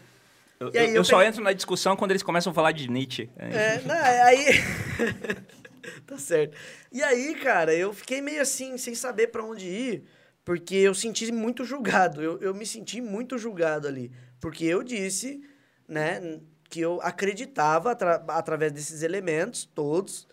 Eu, 0.61 0.67
aí 0.67 0.73
eu- 0.75 0.89
eu 0.89 0.95
eu 0.97 1.03
só 1.03 1.17
peguei- 1.17 1.29
entro 1.29 1.43
na 1.43 1.53
discussão 1.53 1.95
quando 1.95 2.11
eles 2.11 2.23
começam 2.23 2.51
a 2.51 2.53
falar 2.53 2.71
de 2.71 2.89
Nietzsche. 2.89 3.29
É, 3.37 3.81
não, 3.81 3.95
aí... 3.95 4.45
tá 6.05 6.17
certo. 6.17 6.55
E 6.91 7.01
aí, 7.01 7.35
cara, 7.35 7.73
eu 7.73 7.93
fiquei 7.93 8.21
meio 8.21 8.41
assim, 8.41 8.77
sem 8.77 8.93
saber 8.95 9.27
para 9.27 9.43
onde 9.43 9.65
ir, 9.67 10.03
porque 10.45 10.75
eu 10.75 10.93
senti 10.93 11.31
muito 11.31 11.63
julgado. 11.63 12.21
Eu, 12.21 12.39
eu 12.39 12.53
me 12.53 12.65
senti 12.65 13.01
muito 13.01 13.37
julgado 13.37 13.87
ali. 13.87 14.11
Porque 14.39 14.65
eu 14.65 14.83
disse, 14.83 15.41
né, 15.87 16.39
que 16.69 16.79
eu 16.79 16.99
acreditava, 17.01 17.91
atra- 17.91 18.23
através 18.29 18.71
desses 18.71 19.01
elementos 19.03 19.65
todos, 19.65 20.27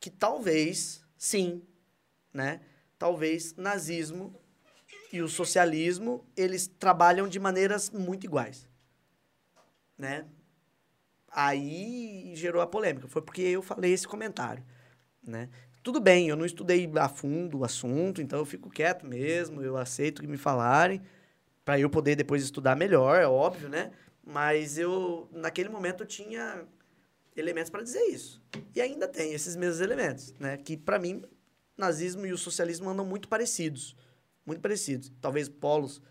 que 0.00 0.10
talvez, 0.10 1.02
sim, 1.16 1.62
né, 2.32 2.60
talvez 2.98 3.54
nazismo 3.56 4.34
e 5.12 5.22
o 5.22 5.28
socialismo, 5.28 6.24
eles 6.36 6.66
trabalham 6.66 7.26
de 7.26 7.40
maneiras 7.40 7.90
muito 7.90 8.24
iguais, 8.24 8.67
né? 9.98 10.26
Aí 11.30 12.32
gerou 12.36 12.62
a 12.62 12.66
polêmica. 12.66 13.08
Foi 13.08 13.20
porque 13.20 13.42
eu 13.42 13.60
falei 13.60 13.92
esse 13.92 14.06
comentário, 14.06 14.64
né? 15.22 15.50
Tudo 15.82 16.00
bem, 16.00 16.28
eu 16.28 16.36
não 16.36 16.44
estudei 16.44 16.90
a 16.96 17.08
fundo 17.08 17.58
o 17.58 17.64
assunto, 17.64 18.20
então 18.20 18.38
eu 18.38 18.44
fico 18.44 18.70
quieto 18.70 19.06
mesmo, 19.06 19.62
eu 19.62 19.76
aceito 19.76 20.20
que 20.20 20.28
me 20.28 20.36
falarem, 20.36 21.00
para 21.64 21.78
eu 21.78 21.88
poder 21.88 22.16
depois 22.16 22.42
estudar 22.42 22.76
melhor, 22.76 23.20
é 23.20 23.26
óbvio, 23.26 23.68
né? 23.68 23.92
Mas 24.24 24.76
eu, 24.78 25.28
naquele 25.32 25.68
momento, 25.68 26.02
eu 26.02 26.06
tinha 26.06 26.66
elementos 27.34 27.70
para 27.70 27.82
dizer 27.82 28.02
isso. 28.08 28.42
E 28.74 28.80
ainda 28.80 29.08
tem 29.08 29.32
esses 29.32 29.56
mesmos 29.56 29.80
elementos, 29.80 30.34
né? 30.38 30.56
Que, 30.58 30.76
para 30.76 30.98
mim, 30.98 31.22
nazismo 31.76 32.26
e 32.26 32.32
o 32.32 32.38
socialismo 32.38 32.90
andam 32.90 33.06
muito 33.06 33.28
parecidos. 33.28 33.96
Muito 34.44 34.60
parecidos. 34.60 35.10
Talvez 35.20 35.48
polos 35.48 36.02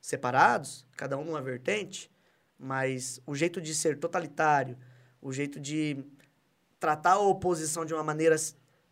separados, 0.00 0.86
cada 0.96 1.18
um 1.18 1.24
numa 1.24 1.42
vertente, 1.42 2.10
mas 2.58 3.20
o 3.26 3.34
jeito 3.34 3.60
de 3.60 3.74
ser 3.74 3.98
totalitário, 3.98 4.76
o 5.22 5.32
jeito 5.32 5.60
de 5.60 6.04
tratar 6.80 7.12
a 7.12 7.20
oposição 7.20 7.84
de 7.84 7.94
uma 7.94 8.02
maneira. 8.02 8.36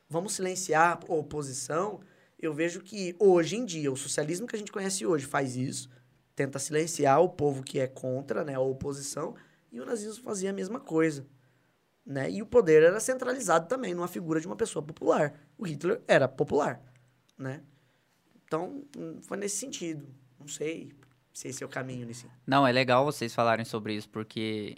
Vamos 0.08 0.34
silenciar 0.34 1.00
a 1.08 1.12
oposição. 1.12 2.00
Eu 2.38 2.54
vejo 2.54 2.80
que 2.80 3.16
hoje 3.18 3.56
em 3.56 3.64
dia, 3.64 3.90
o 3.90 3.96
socialismo 3.96 4.46
que 4.46 4.54
a 4.54 4.58
gente 4.58 4.70
conhece 4.70 5.04
hoje 5.04 5.26
faz 5.26 5.56
isso, 5.56 5.88
tenta 6.34 6.58
silenciar 6.58 7.20
o 7.20 7.28
povo 7.28 7.62
que 7.62 7.80
é 7.80 7.86
contra 7.86 8.44
né, 8.44 8.54
a 8.54 8.60
oposição, 8.60 9.34
e 9.72 9.80
o 9.80 9.86
nazismo 9.86 10.22
fazia 10.22 10.50
a 10.50 10.52
mesma 10.52 10.78
coisa. 10.78 11.26
Né? 12.04 12.30
E 12.30 12.42
o 12.42 12.46
poder 12.46 12.84
era 12.84 13.00
centralizado 13.00 13.66
também 13.66 13.94
numa 13.94 14.06
figura 14.06 14.40
de 14.40 14.46
uma 14.46 14.54
pessoa 14.54 14.82
popular. 14.82 15.34
O 15.58 15.66
Hitler 15.66 16.00
era 16.06 16.28
popular. 16.28 16.80
Né? 17.36 17.62
Então, 18.44 18.84
hum, 18.96 19.18
foi 19.22 19.36
nesse 19.36 19.56
sentido. 19.56 20.06
Não 20.38 20.46
sei 20.46 20.92
se 21.36 21.48
esse 21.48 21.62
é 21.62 21.66
o 21.66 21.68
caminho 21.68 22.06
nesse. 22.06 22.26
Não, 22.46 22.66
é 22.66 22.72
legal 22.72 23.04
vocês 23.04 23.34
falarem 23.34 23.64
sobre 23.64 23.94
isso, 23.94 24.08
porque 24.08 24.74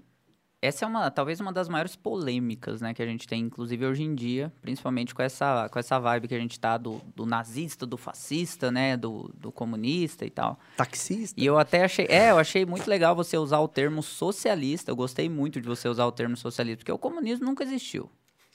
essa 0.60 0.84
é 0.84 0.88
uma, 0.88 1.08
talvez 1.08 1.38
uma 1.38 1.52
das 1.52 1.68
maiores 1.68 1.94
polêmicas, 1.94 2.80
né, 2.80 2.92
que 2.92 3.00
a 3.00 3.06
gente 3.06 3.28
tem, 3.28 3.42
inclusive 3.42 3.86
hoje 3.86 4.02
em 4.02 4.12
dia, 4.12 4.52
principalmente 4.60 5.14
com 5.14 5.22
essa, 5.22 5.68
com 5.68 5.78
essa 5.78 6.00
vibe 6.00 6.26
que 6.26 6.34
a 6.34 6.38
gente 6.40 6.58
tá 6.58 6.76
do, 6.76 7.00
do 7.14 7.24
nazista, 7.24 7.86
do 7.86 7.96
fascista, 7.96 8.72
né, 8.72 8.96
do, 8.96 9.30
do 9.36 9.52
comunista 9.52 10.26
e 10.26 10.30
tal. 10.30 10.58
Taxista? 10.76 11.40
E 11.40 11.46
eu 11.46 11.56
até 11.56 11.84
achei, 11.84 12.06
é, 12.10 12.32
eu 12.32 12.38
achei 12.38 12.66
muito 12.66 12.88
legal 12.90 13.14
você 13.14 13.38
usar 13.38 13.60
o 13.60 13.68
termo 13.68 14.02
socialista, 14.02 14.90
eu 14.90 14.96
gostei 14.96 15.28
muito 15.28 15.60
de 15.60 15.68
você 15.68 15.88
usar 15.88 16.06
o 16.06 16.12
termo 16.12 16.36
socialista, 16.36 16.78
porque 16.78 16.90
o 16.90 16.98
comunismo 16.98 17.46
nunca 17.46 17.62
existiu. 17.62 18.10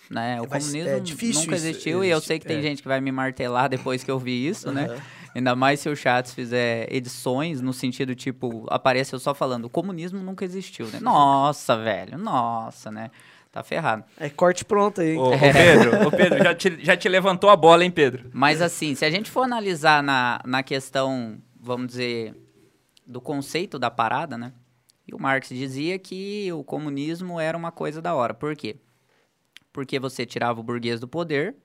Né? 0.09 0.41
O 0.41 0.43
É, 0.43 0.47
mas 0.49 0.65
comunismo 0.65 0.89
é 0.89 0.99
difícil 0.99 1.43
nunca 1.43 1.55
isso, 1.55 1.65
existiu 1.67 2.03
e 2.03 2.09
eu 2.09 2.17
existe- 2.17 2.27
sei 2.27 2.37
que 2.39 2.45
tem 2.45 2.57
é. 2.57 2.61
gente 2.61 2.81
que 2.81 2.87
vai 2.89 2.99
me 2.99 3.13
martelar 3.13 3.69
depois 3.69 4.03
que 4.03 4.11
eu 4.11 4.19
vi 4.19 4.45
isso, 4.45 4.69
né? 4.73 4.87
Ainda 5.35 5.55
mais 5.55 5.79
se 5.79 5.89
o 5.89 5.95
Chats 5.95 6.33
fizer 6.33 6.87
edições 6.93 7.59
no 7.59 7.73
sentido, 7.73 8.13
tipo, 8.15 8.65
aparece 8.69 9.13
eu 9.13 9.19
só 9.19 9.33
falando, 9.33 9.65
o 9.65 9.69
comunismo 9.69 10.19
nunca 10.19 10.45
existiu, 10.45 10.87
né? 10.87 10.99
Nossa, 11.01 11.75
velho, 11.77 12.17
nossa, 12.17 12.91
né? 12.91 13.09
Tá 13.51 13.63
ferrado. 13.63 14.03
É 14.19 14.29
corte 14.29 14.65
pronto 14.65 15.01
aí. 15.01 15.15
Ô, 15.15 15.27
ô, 15.27 15.39
Pedro, 15.39 16.07
ô, 16.07 16.11
Pedro 16.11 16.43
já, 16.43 16.55
te, 16.55 16.77
já 16.83 16.97
te 16.97 17.07
levantou 17.07 17.49
a 17.49 17.55
bola, 17.55 17.83
hein, 17.83 17.91
Pedro? 17.91 18.29
Mas 18.33 18.61
assim, 18.61 18.95
se 18.95 19.05
a 19.05 19.11
gente 19.11 19.29
for 19.29 19.41
analisar 19.43 20.01
na, 20.01 20.41
na 20.43 20.63
questão, 20.63 21.37
vamos 21.59 21.87
dizer, 21.87 22.35
do 23.05 23.21
conceito 23.21 23.77
da 23.77 23.91
parada, 23.91 24.37
né? 24.37 24.53
E 25.07 25.13
o 25.13 25.19
Marx 25.19 25.49
dizia 25.49 25.99
que 25.99 26.51
o 26.51 26.63
comunismo 26.63 27.39
era 27.39 27.57
uma 27.57 27.71
coisa 27.71 28.01
da 28.01 28.15
hora. 28.15 28.33
Por 28.33 28.55
quê? 28.55 28.77
Porque 29.71 29.99
você 29.99 30.25
tirava 30.25 30.59
o 30.59 30.63
burguês 30.63 30.99
do 30.99 31.07
poder, 31.07 31.55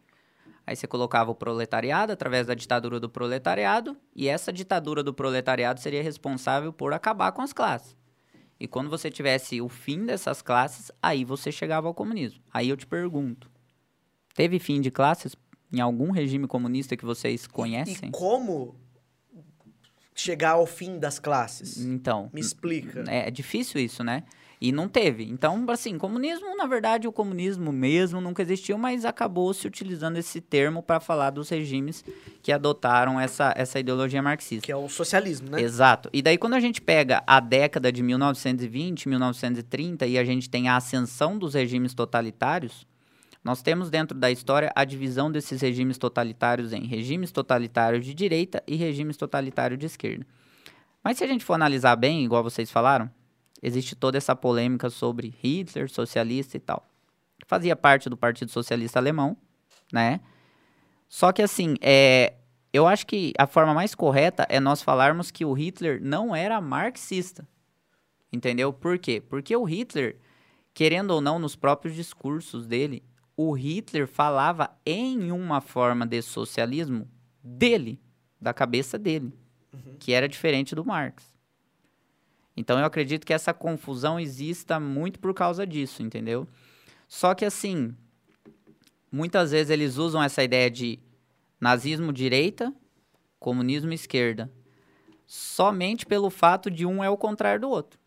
aí 0.68 0.76
você 0.76 0.86
colocava 0.86 1.30
o 1.30 1.34
proletariado 1.34 2.12
através 2.12 2.46
da 2.46 2.52
ditadura 2.52 3.00
do 3.00 3.08
proletariado, 3.08 3.96
e 4.14 4.28
essa 4.28 4.52
ditadura 4.52 5.02
do 5.02 5.14
proletariado 5.14 5.80
seria 5.80 6.02
responsável 6.02 6.74
por 6.74 6.92
acabar 6.92 7.32
com 7.32 7.40
as 7.40 7.54
classes. 7.54 7.96
E 8.60 8.68
quando 8.68 8.90
você 8.90 9.10
tivesse 9.10 9.62
o 9.62 9.68
fim 9.68 10.04
dessas 10.04 10.42
classes, 10.42 10.92
aí 11.02 11.24
você 11.24 11.50
chegava 11.50 11.88
ao 11.88 11.94
comunismo. 11.94 12.42
Aí 12.52 12.68
eu 12.68 12.76
te 12.76 12.86
pergunto, 12.86 13.50
teve 14.34 14.58
fim 14.58 14.78
de 14.82 14.90
classes 14.90 15.34
em 15.72 15.80
algum 15.80 16.10
regime 16.10 16.46
comunista 16.46 16.98
que 16.98 17.04
vocês 17.04 17.46
conhecem? 17.46 18.10
E 18.10 18.12
como 18.12 18.76
chegar 20.14 20.50
ao 20.50 20.66
fim 20.66 20.98
das 20.98 21.18
classes? 21.18 21.78
Então, 21.78 22.28
Me 22.30 22.42
explica. 22.42 23.04
é, 23.08 23.28
é 23.28 23.30
difícil 23.30 23.80
isso, 23.80 24.04
né? 24.04 24.24
E 24.60 24.72
não 24.72 24.88
teve. 24.88 25.24
Então, 25.24 25.64
assim, 25.68 25.96
comunismo, 25.96 26.56
na 26.56 26.66
verdade, 26.66 27.06
o 27.06 27.12
comunismo 27.12 27.70
mesmo 27.72 28.20
nunca 28.20 28.42
existiu, 28.42 28.76
mas 28.76 29.04
acabou 29.04 29.54
se 29.54 29.66
utilizando 29.66 30.16
esse 30.16 30.40
termo 30.40 30.82
para 30.82 30.98
falar 30.98 31.30
dos 31.30 31.48
regimes 31.48 32.04
que 32.42 32.50
adotaram 32.50 33.20
essa, 33.20 33.54
essa 33.56 33.78
ideologia 33.78 34.20
marxista. 34.20 34.66
Que 34.66 34.72
é 34.72 34.76
o 34.76 34.88
socialismo, 34.88 35.50
né? 35.50 35.62
Exato. 35.62 36.10
E 36.12 36.20
daí, 36.20 36.36
quando 36.36 36.54
a 36.54 36.60
gente 36.60 36.80
pega 36.80 37.22
a 37.24 37.38
década 37.38 37.92
de 37.92 38.02
1920, 38.02 39.08
1930 39.08 40.06
e 40.06 40.18
a 40.18 40.24
gente 40.24 40.50
tem 40.50 40.68
a 40.68 40.76
ascensão 40.76 41.38
dos 41.38 41.54
regimes 41.54 41.94
totalitários, 41.94 42.84
nós 43.44 43.62
temos 43.62 43.88
dentro 43.88 44.18
da 44.18 44.30
história 44.30 44.72
a 44.74 44.84
divisão 44.84 45.30
desses 45.30 45.60
regimes 45.60 45.96
totalitários 45.98 46.72
em 46.72 46.84
regimes 46.84 47.30
totalitários 47.30 48.04
de 48.04 48.12
direita 48.12 48.62
e 48.66 48.74
regimes 48.74 49.16
totalitários 49.16 49.78
de 49.78 49.86
esquerda. 49.86 50.26
Mas 51.02 51.16
se 51.16 51.24
a 51.24 51.26
gente 51.28 51.44
for 51.44 51.54
analisar 51.54 51.94
bem, 51.94 52.24
igual 52.24 52.42
vocês 52.42 52.70
falaram, 52.70 53.08
existe 53.62 53.94
toda 53.94 54.18
essa 54.18 54.34
polêmica 54.34 54.90
sobre 54.90 55.34
Hitler, 55.42 55.90
socialista 55.90 56.56
e 56.56 56.60
tal. 56.60 56.88
Fazia 57.46 57.76
parte 57.76 58.08
do 58.08 58.16
Partido 58.16 58.50
Socialista 58.50 58.98
Alemão, 58.98 59.36
né? 59.92 60.20
Só 61.08 61.32
que 61.32 61.42
assim, 61.42 61.74
é, 61.80 62.34
eu 62.72 62.86
acho 62.86 63.06
que 63.06 63.32
a 63.38 63.46
forma 63.46 63.72
mais 63.72 63.94
correta 63.94 64.46
é 64.48 64.60
nós 64.60 64.82
falarmos 64.82 65.30
que 65.30 65.44
o 65.44 65.52
Hitler 65.52 66.00
não 66.02 66.34
era 66.34 66.60
marxista. 66.60 67.48
Entendeu? 68.32 68.72
Por 68.72 68.98
quê? 68.98 69.20
Porque 69.20 69.56
o 69.56 69.64
Hitler, 69.64 70.18
querendo 70.74 71.12
ou 71.12 71.20
não, 71.20 71.38
nos 71.38 71.56
próprios 71.56 71.94
discursos 71.94 72.66
dele, 72.66 73.02
o 73.34 73.52
Hitler 73.52 74.06
falava 74.06 74.70
em 74.84 75.32
uma 75.32 75.60
forma 75.60 76.04
de 76.04 76.20
socialismo 76.20 77.08
dele, 77.42 77.98
da 78.38 78.52
cabeça 78.52 78.98
dele, 78.98 79.32
que 79.98 80.12
era 80.12 80.28
diferente 80.28 80.74
do 80.74 80.84
Marx. 80.84 81.37
Então 82.58 82.76
eu 82.76 82.84
acredito 82.84 83.24
que 83.24 83.32
essa 83.32 83.54
confusão 83.54 84.18
exista 84.18 84.80
muito 84.80 85.20
por 85.20 85.32
causa 85.32 85.64
disso, 85.64 86.02
entendeu? 86.02 86.44
Só 87.06 87.32
que 87.32 87.44
assim, 87.44 87.94
muitas 89.12 89.52
vezes 89.52 89.70
eles 89.70 89.96
usam 89.96 90.20
essa 90.20 90.42
ideia 90.42 90.68
de 90.68 90.98
nazismo 91.60 92.12
direita, 92.12 92.74
comunismo 93.38 93.92
esquerda, 93.92 94.50
somente 95.24 96.04
pelo 96.04 96.30
fato 96.30 96.68
de 96.68 96.84
um 96.84 97.02
é 97.02 97.08
o 97.08 97.16
contrário 97.16 97.60
do 97.60 97.70
outro. 97.70 98.00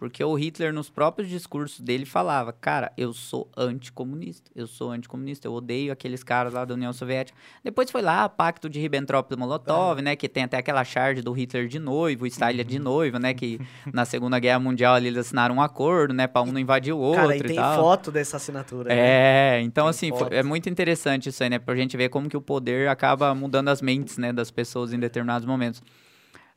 Porque 0.00 0.24
o 0.24 0.34
Hitler, 0.34 0.72
nos 0.72 0.88
próprios 0.88 1.28
discursos 1.28 1.78
dele, 1.78 2.06
falava: 2.06 2.54
Cara, 2.54 2.90
eu 2.96 3.12
sou 3.12 3.46
anticomunista. 3.54 4.50
Eu 4.56 4.66
sou 4.66 4.90
anticomunista. 4.90 5.46
Eu 5.46 5.52
odeio 5.52 5.92
aqueles 5.92 6.24
caras 6.24 6.54
lá 6.54 6.64
da 6.64 6.72
União 6.72 6.90
Soviética. 6.90 7.36
Depois 7.62 7.90
foi 7.90 8.00
lá, 8.00 8.26
Pacto 8.26 8.66
de 8.70 8.80
Ribbentrop-Molotov, 8.80 9.98
Uhum. 9.98 10.02
né? 10.04 10.16
Que 10.16 10.26
tem 10.26 10.44
até 10.44 10.56
aquela 10.56 10.82
charge 10.84 11.20
do 11.20 11.32
Hitler 11.32 11.68
de 11.68 11.78
noivo, 11.78 12.26
Stalin 12.26 12.60
Uhum. 12.62 12.64
de 12.64 12.78
noivo, 12.78 13.18
né? 13.18 13.34
Que 13.34 13.60
na 13.92 14.06
Segunda 14.06 14.38
Guerra 14.38 14.58
Mundial 14.58 14.94
ali, 14.94 15.08
eles 15.08 15.18
assinaram 15.18 15.56
um 15.56 15.60
acordo, 15.60 16.14
né? 16.14 16.26
Pra 16.26 16.40
um 16.40 16.46
não 16.50 16.58
invadir 16.58 16.94
o 16.94 16.98
outro 16.98 17.20
Cara, 17.20 17.36
e 17.36 17.40
e 17.40 17.42
tem 17.42 17.56
tal. 17.56 17.76
foto 17.76 18.10
dessa 18.10 18.38
assinatura. 18.38 18.88
né? 18.88 18.98
É, 18.98 19.60
então 19.60 19.84
Tem 19.84 19.90
assim, 19.90 20.08
foto. 20.10 20.32
é 20.32 20.42
muito 20.42 20.66
interessante 20.70 21.28
isso 21.28 21.42
aí, 21.42 21.50
né? 21.50 21.58
Pra 21.58 21.76
gente 21.76 21.94
ver 21.98 22.08
como 22.08 22.26
que 22.26 22.36
o 22.38 22.40
poder 22.40 22.88
acaba 22.88 23.34
mudando 23.34 23.68
as 23.68 23.82
mentes, 23.82 24.16
né, 24.16 24.32
das 24.32 24.50
pessoas 24.50 24.94
em 24.94 24.98
determinados 24.98 25.44
momentos. 25.46 25.82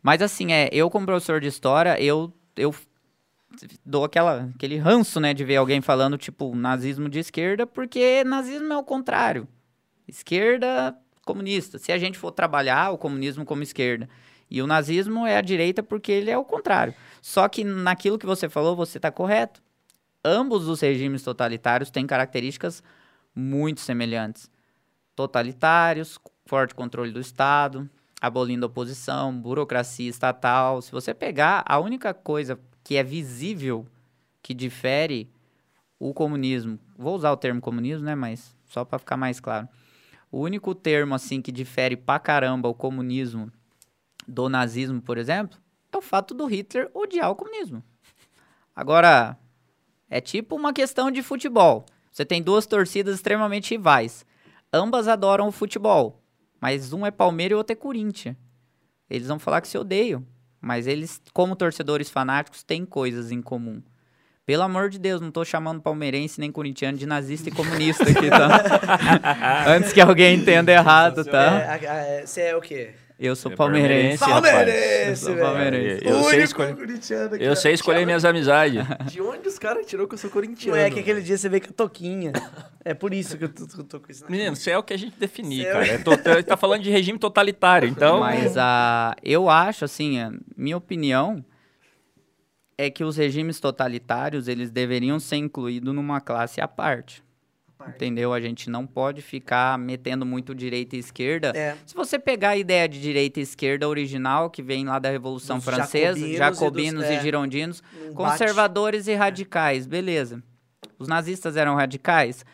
Mas 0.01 0.21
assim, 0.21 0.53
é, 0.53 0.69
eu 0.71 0.89
como 0.89 1.05
professor 1.05 1.41
de 1.41 1.47
história, 1.47 2.01
eu, 2.01 2.31
eu 2.55 2.73
dou 3.85 4.03
aquela, 4.03 4.49
aquele 4.55 4.77
ranço, 4.77 5.19
né, 5.19 5.33
de 5.33 5.43
ver 5.43 5.57
alguém 5.57 5.81
falando, 5.81 6.17
tipo, 6.17 6.55
nazismo 6.55 7.09
de 7.09 7.19
esquerda, 7.19 7.65
porque 7.67 8.23
nazismo 8.23 8.71
é 8.73 8.77
o 8.77 8.83
contrário. 8.83 9.47
Esquerda, 10.07 10.95
comunista. 11.25 11.77
Se 11.77 11.91
a 11.91 11.97
gente 11.97 12.17
for 12.17 12.31
trabalhar 12.31 12.91
o 12.91 12.97
comunismo 12.97 13.45
como 13.45 13.63
esquerda, 13.63 14.09
e 14.49 14.61
o 14.61 14.67
nazismo 14.67 15.25
é 15.25 15.37
a 15.37 15.41
direita 15.41 15.81
porque 15.81 16.11
ele 16.11 16.29
é 16.29 16.37
o 16.37 16.45
contrário. 16.45 16.93
Só 17.21 17.47
que 17.47 17.63
naquilo 17.63 18.19
que 18.19 18.25
você 18.25 18.47
falou, 18.47 18.75
você 18.75 18.97
está 18.97 19.11
correto. 19.11 19.61
Ambos 20.23 20.67
os 20.67 20.79
regimes 20.79 21.23
totalitários 21.23 21.89
têm 21.89 22.05
características 22.05 22.83
muito 23.35 23.81
semelhantes. 23.81 24.49
Totalitários, 25.15 26.19
forte 26.45 26.75
controle 26.75 27.11
do 27.11 27.19
Estado, 27.19 27.89
abolindo 28.21 28.65
a 28.65 28.67
oposição, 28.67 29.35
burocracia 29.35 30.09
estatal. 30.09 30.81
Se 30.81 30.91
você 30.91 31.13
pegar, 31.13 31.63
a 31.65 31.79
única 31.79 32.13
coisa 32.13 32.59
que 32.83 32.95
é 32.95 33.03
visível 33.03 33.85
que 34.41 34.53
difere 34.53 35.29
o 35.99 36.13
comunismo, 36.13 36.77
vou 36.97 37.15
usar 37.15 37.31
o 37.31 37.37
termo 37.37 37.61
comunismo, 37.61 38.05
né, 38.05 38.13
mas 38.13 38.55
só 38.65 38.83
para 38.83 38.99
ficar 38.99 39.15
mais 39.15 39.39
claro. 39.39 39.69
O 40.29 40.39
único 40.39 40.75
termo 40.75 41.15
assim 41.15 41.41
que 41.41 41.51
difere 41.51 41.95
pra 41.95 42.19
caramba 42.19 42.67
o 42.67 42.73
comunismo 42.73 43.51
do 44.27 44.49
nazismo, 44.49 45.01
por 45.01 45.17
exemplo, 45.17 45.57
é 45.91 45.97
o 45.97 46.01
fato 46.01 46.33
do 46.33 46.45
Hitler 46.45 46.89
odiar 46.93 47.29
o 47.29 47.35
comunismo. 47.35 47.83
Agora, 48.75 49.37
é 50.09 50.19
tipo 50.19 50.55
uma 50.55 50.73
questão 50.73 51.11
de 51.11 51.21
futebol. 51.21 51.85
Você 52.11 52.25
tem 52.25 52.41
duas 52.41 52.65
torcidas 52.65 53.15
extremamente 53.15 53.71
rivais. 53.71 54.25
Ambas 54.71 55.07
adoram 55.07 55.47
o 55.47 55.51
futebol, 55.51 56.21
mas 56.59 56.91
um 56.93 57.05
é 57.05 57.11
Palmeiras 57.11 57.51
e 57.51 57.55
o 57.55 57.57
outro 57.59 57.73
é 57.73 57.75
Corinthians. 57.75 58.35
Eles 59.09 59.27
vão 59.27 59.37
falar 59.37 59.61
que 59.61 59.67
se 59.67 59.77
odeiam, 59.77 60.25
mas 60.63 60.87
eles, 60.87 61.21
como 61.33 61.55
torcedores 61.55 62.09
fanáticos, 62.09 62.63
têm 62.63 62.85
coisas 62.85 63.31
em 63.31 63.41
comum. 63.41 63.81
Pelo 64.45 64.63
amor 64.63 64.89
de 64.89 64.97
Deus, 64.99 65.21
não 65.21 65.31
tô 65.31 65.43
chamando 65.45 65.81
palmeirense 65.81 66.39
nem 66.39 66.51
corintiano 66.51 66.97
de 66.97 67.05
nazista 67.05 67.49
e 67.49 67.51
comunista 67.51 68.03
aqui, 68.03 68.29
tá? 68.29 69.65
Antes 69.67 69.93
que 69.93 70.01
alguém 70.01 70.35
entenda 70.37 70.71
errado, 70.71 71.23
tá? 71.23 71.59
É, 71.59 71.67
a- 71.89 71.93
é, 71.95 72.25
Você 72.25 72.41
é 72.41 72.55
o 72.55 72.61
quê? 72.61 72.91
Eu 73.25 73.35
sou 73.37 73.51
É 73.51 73.55
palmeirense. 73.55 74.17
palmeirense, 74.19 74.51
Palmeirense, 74.51 75.09
Eu 75.09 75.15
sou 75.15 75.33
velho. 75.35 75.45
palmeirense. 75.45 76.05
Eu 76.05 76.23
sei 76.25 76.43
escolher- 76.43 76.75
corintiano 76.75 77.35
aqui, 77.35 77.43
Eu 77.45 77.55
sei 77.55 77.73
escolher 77.73 78.05
minhas 78.05 78.25
amizades. 78.25 78.83
De 79.09 79.21
onde 79.21 79.47
os 79.47 79.57
caras 79.57 79.85
tirou 79.85 80.07
que 80.07 80.13
eu 80.15 80.17
sou 80.17 80.29
corintiano? 80.29 80.77
Não 80.77 80.83
é 80.83 80.89
que 80.89 80.99
aquele 80.99 81.21
dia 81.21 81.37
você 81.37 81.47
veio 81.47 81.61
com 81.63 81.69
a 81.69 81.73
toquinha. 81.73 82.33
É 82.83 82.93
por 82.93 83.13
isso 83.13 83.37
que 83.37 83.45
eu 83.45 83.49
tô, 83.49 83.65
tô- 83.65 83.83
tô 83.83 83.99
com 84.01 84.11
isso 84.11 84.25
Menino, 84.29 84.53
isso 84.53 84.69
é 84.69 84.77
o 84.77 84.83
que 84.83 84.93
a 84.93 84.97
gente 84.97 85.17
definir, 85.17 85.65
é- 85.65 85.71
cara. 85.71 85.85
É 85.87 85.97
to- 86.03 86.43
tá 86.45 86.57
falando 86.57 86.81
de 86.81 86.89
regime 86.89 87.17
totalitário, 87.17 87.87
então... 87.87 88.19
Mas 88.19 88.57
a, 88.57 89.15
eu 89.23 89.49
acho, 89.49 89.85
assim, 89.85 90.19
a 90.19 90.31
minha 90.57 90.75
opinião 90.75 91.43
é 92.77 92.89
que 92.89 93.03
os 93.03 93.15
regimes 93.15 93.59
totalitários, 93.59 94.47
eles 94.47 94.69
deveriam 94.69 95.19
ser 95.19 95.37
incluídos 95.37 95.93
numa 95.93 96.19
classe 96.19 96.59
à 96.59 96.67
parte. 96.67 97.23
Entendeu? 97.89 98.33
A 98.33 98.39
gente 98.41 98.69
não 98.69 98.85
pode 98.87 99.21
ficar 99.21 99.77
metendo 99.77 100.25
muito 100.25 100.53
direita 100.55 100.95
e 100.95 100.99
esquerda. 100.99 101.51
É. 101.55 101.75
Se 101.85 101.93
você 101.95 102.17
pegar 102.19 102.49
a 102.49 102.57
ideia 102.57 102.87
de 102.87 102.99
direita 103.01 103.39
e 103.39 103.43
esquerda 103.43 103.87
original, 103.87 104.49
que 104.49 104.61
vem 104.61 104.85
lá 104.85 104.99
da 104.99 105.09
Revolução 105.09 105.57
Dos 105.57 105.65
Francesa, 105.65 106.19
jacobinos 106.19 106.29
e 106.29 106.37
jacobinos 106.37 107.01
dos- 107.03 107.11
e, 107.11 107.15
é, 107.15 107.21
girondinos, 107.21 107.83
conservadores 108.15 109.07
e 109.07 109.13
radicais, 109.13 109.85
beleza. 109.85 110.41
Os 110.97 111.07
nazistas 111.07 111.57
eram 111.57 111.75
radicais? 111.75 112.45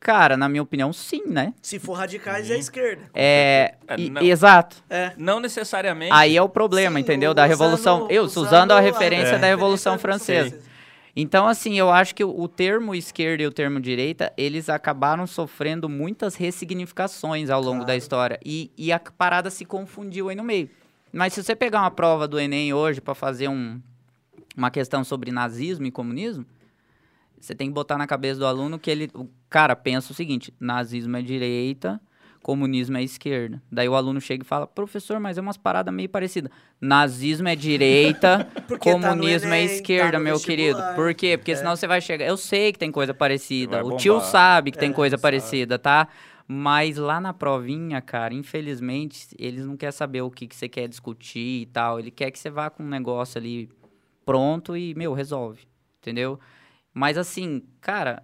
Cara, 0.00 0.36
na 0.36 0.48
minha 0.48 0.62
opinião, 0.62 0.92
sim, 0.92 1.22
né? 1.26 1.46
bate. 1.46 1.56
Se 1.60 1.78
for 1.80 1.94
radicais, 1.94 2.48
é 2.48 2.54
a 2.54 2.58
esquerda. 2.58 3.02
É, 3.12 3.74
É, 3.88 4.00
e- 4.00 4.08
não. 4.10 4.22
exato. 4.22 4.76
É. 4.88 5.12
Não 5.16 5.40
necessariamente... 5.40 6.12
Aí 6.12 6.36
é 6.36 6.40
o 6.42 6.48
problema, 6.48 6.96
Sim, 6.98 7.02
entendeu? 7.02 7.34
Da 7.34 7.42
usando- 7.42 7.50
Revolução. 7.50 8.06
Eu, 8.08 8.22
usando 8.22 8.46
usando 8.46 8.70
a 8.72 8.80
referência 8.80 9.34
É. 9.34 9.38
da 9.38 9.46
Revolução 9.48 9.94
referência 9.94 10.34
Francesa. 10.34 10.67
Então, 11.20 11.48
assim, 11.48 11.76
eu 11.76 11.90
acho 11.90 12.14
que 12.14 12.22
o, 12.22 12.46
termo 12.46 12.94
esquerda 12.94 13.42
e 13.42 13.46
o 13.48 13.50
termo 13.50 13.80
direita, 13.80 14.32
eles 14.36 14.68
acabaram 14.68 15.26
sofrendo 15.26 15.88
muitas 15.88 16.36
ressignificações 16.36 17.50
ao 17.50 17.60
longo 17.60 17.80
da 17.80 17.86
Claro. 17.86 17.98
história. 17.98 18.40
E, 18.44 18.70
e 18.78 18.92
a 18.92 19.00
parada 19.00 19.50
se 19.50 19.64
confundiu 19.64 20.28
aí 20.28 20.36
no 20.36 20.44
meio. 20.44 20.70
Mas 21.12 21.32
se 21.32 21.42
você 21.42 21.56
pegar 21.56 21.80
uma 21.80 21.90
prova 21.90 22.28
do 22.28 22.38
Enem 22.38 22.72
hoje 22.72 23.00
para 23.00 23.16
fazer 23.16 23.48
um, 23.48 23.80
uma 24.56 24.70
questão 24.70 25.02
sobre 25.02 25.32
nazismo 25.32 25.86
e 25.86 25.90
comunismo, 25.90 26.46
você 27.40 27.52
tem 27.52 27.66
que 27.66 27.74
botar 27.74 27.98
na 27.98 28.06
cabeça 28.06 28.38
do 28.38 28.46
aluno 28.46 28.78
que 28.78 28.88
ele. 28.88 29.10
O 29.12 29.28
cara 29.50 29.74
pensa 29.74 30.12
o 30.12 30.14
seguinte: 30.14 30.54
nazismo 30.60 31.16
é 31.16 31.22
direita, 31.22 32.00
comunismo 32.42 32.96
é 32.96 33.02
esquerda. 33.02 33.62
Daí 33.70 33.88
o 33.88 33.94
aluno 33.94 34.20
chega 34.20 34.42
e 34.42 34.46
fala: 34.46 34.66
professor, 34.66 35.18
mas 35.20 35.38
é 35.38 35.40
umas 35.40 35.56
paradas 35.56 35.92
meio 35.92 36.08
parecidas. 36.08 36.50
Nazismo 36.80 37.48
é 37.48 37.56
direita, 37.56 38.44
tá 38.68 38.78
comunismo 38.78 39.52
é 39.52 39.62
Enem, 39.64 39.74
esquerda, 39.74 40.12
tá 40.12 40.18
meu 40.18 40.38
querido. 40.40 40.80
Por 40.94 41.14
quê? 41.14 41.36
Porque 41.36 41.52
É. 41.52 41.56
senão 41.56 41.74
você 41.76 41.86
vai 41.86 42.00
chegar. 42.00 42.24
Eu 42.26 42.36
sei 42.36 42.72
que 42.72 42.78
tem 42.78 42.90
coisa 42.92 43.12
parecida. 43.12 43.84
O 43.84 43.96
tio 43.96 44.20
sabe 44.20 44.70
que 44.70 44.78
tem 44.78 44.90
É, 44.90 44.92
coisa 44.92 45.16
sabe. 45.16 45.22
parecida, 45.22 45.78
tá? 45.78 46.08
Mas 46.46 46.96
lá 46.96 47.20
na 47.20 47.34
provinha, 47.34 48.00
cara, 48.00 48.32
infelizmente, 48.32 49.28
eles 49.38 49.66
não 49.66 49.76
querem 49.76 49.92
saber 49.92 50.22
o 50.22 50.30
que, 50.30 50.46
que 50.46 50.56
você 50.56 50.68
quer 50.68 50.88
discutir 50.88 51.62
e 51.62 51.66
tal. 51.66 51.98
Ele 51.98 52.10
quer 52.10 52.30
que 52.30 52.38
você 52.38 52.48
vá 52.48 52.70
com 52.70 52.82
um 52.82 52.88
negócio 52.88 53.38
ali 53.38 53.68
pronto 54.24 54.76
e, 54.76 54.94
meu, 54.94 55.12
resolve. 55.12 55.62
Entendeu? 56.00 56.38
Mas 56.94 57.18
assim, 57.18 57.62
cara, 57.80 58.22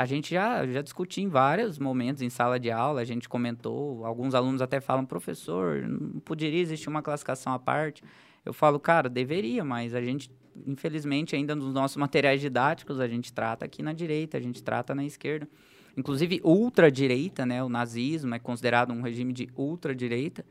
a 0.00 0.06
gente 0.06 0.30
já, 0.32 0.66
já 0.66 0.80
discutiu 0.80 1.22
em 1.22 1.28
vários 1.28 1.78
momentos 1.78 2.22
em 2.22 2.30
sala 2.30 2.58
de 2.58 2.70
aula, 2.70 3.02
a 3.02 3.04
gente 3.04 3.28
comentou, 3.28 4.02
alguns 4.06 4.34
alunos 4.34 4.62
até 4.62 4.80
falam, 4.80 5.04
professor, 5.04 5.86
não 5.86 6.18
poderia 6.20 6.58
existir 6.58 6.88
uma 6.88 7.02
classificação 7.02 7.52
à 7.52 7.58
parte? 7.58 8.02
Eu 8.42 8.54
falo, 8.54 8.80
cara, 8.80 9.10
deveria, 9.10 9.62
mas 9.62 9.94
a 9.94 10.00
gente, 10.00 10.30
infelizmente, 10.66 11.36
ainda 11.36 11.54
nos 11.54 11.74
nossos 11.74 11.98
materiais 11.98 12.40
didáticos, 12.40 12.98
a 12.98 13.06
gente 13.06 13.30
trata 13.30 13.66
aqui 13.66 13.82
na 13.82 13.92
direita, 13.92 14.38
a 14.38 14.40
gente 14.40 14.62
trata 14.62 14.94
na 14.94 15.04
esquerda. 15.04 15.46
Inclusive, 15.94 16.40
ultradireita, 16.42 17.44
né? 17.44 17.62
O 17.62 17.68
nazismo 17.68 18.34
é 18.34 18.38
considerado 18.38 18.94
um 18.94 19.02
regime 19.02 19.34
de 19.34 19.50
ultradireita. 19.54 20.46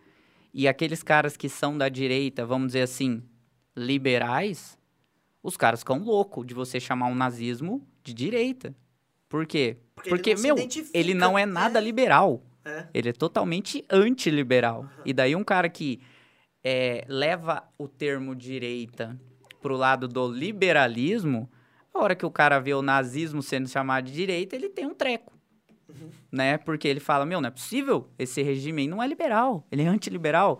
E 0.54 0.68
aqueles 0.68 1.02
caras 1.02 1.36
que 1.36 1.50
são 1.50 1.76
da 1.76 1.90
direita, 1.90 2.46
vamos 2.46 2.68
dizer 2.68 2.84
assim, 2.84 3.24
liberais, 3.76 4.78
os 5.42 5.58
caras 5.58 5.80
ficam 5.80 5.98
loucos 6.04 6.46
de 6.46 6.54
você 6.54 6.80
chamar 6.80 7.08
um 7.08 7.16
nazismo 7.16 7.82
de 8.04 8.14
direita. 8.14 8.76
Por 9.30 9.46
quê? 9.46 9.78
Porque 9.96 10.10
Porque, 10.10 10.30
ele 10.32 10.42
meu, 10.42 10.56
ele 10.94 11.14
não 11.14 11.38
é 11.38 11.46
nada 11.46 11.80
é. 11.80 11.82
liberal. 11.82 12.44
É. 12.66 12.88
Ele 12.94 13.10
é 13.10 13.14
totalmente 13.14 13.86
antiliberal. 13.90 14.90
E 15.06 15.14
daí 15.14 15.36
um 15.36 15.44
cara 15.44 15.70
que 15.70 16.02
é, 16.64 17.06
leva 17.08 17.64
o 17.78 17.88
termo 17.88 18.36
direita 18.36 19.20
pro 19.62 19.78
lado 19.78 20.08
do 20.08 20.28
liberalismo, 20.28 21.50
a 21.94 22.00
hora 22.00 22.16
que 22.16 22.26
o 22.26 22.32
cara 22.32 22.60
vê 22.60 22.74
o 22.74 22.82
nazismo 22.82 23.42
sendo 23.42 23.68
chamado 23.68 24.06
de 24.06 24.14
direita, 24.14 24.56
ele 24.56 24.70
tem 24.70 24.86
um 24.86 24.94
treco. 24.94 25.38
Né? 26.32 26.58
Porque 26.58 26.88
ele 26.88 27.00
fala, 27.00 27.26
meu, 27.26 27.42
não 27.42 27.48
é 27.48 27.52
possível, 27.52 28.10
esse 28.18 28.42
regime 28.42 28.84
aí 28.84 28.88
não 28.88 29.02
é 29.02 29.08
liberal, 29.08 29.66
ele 29.72 29.84
é 29.84 29.88
antiliberal. 29.88 30.60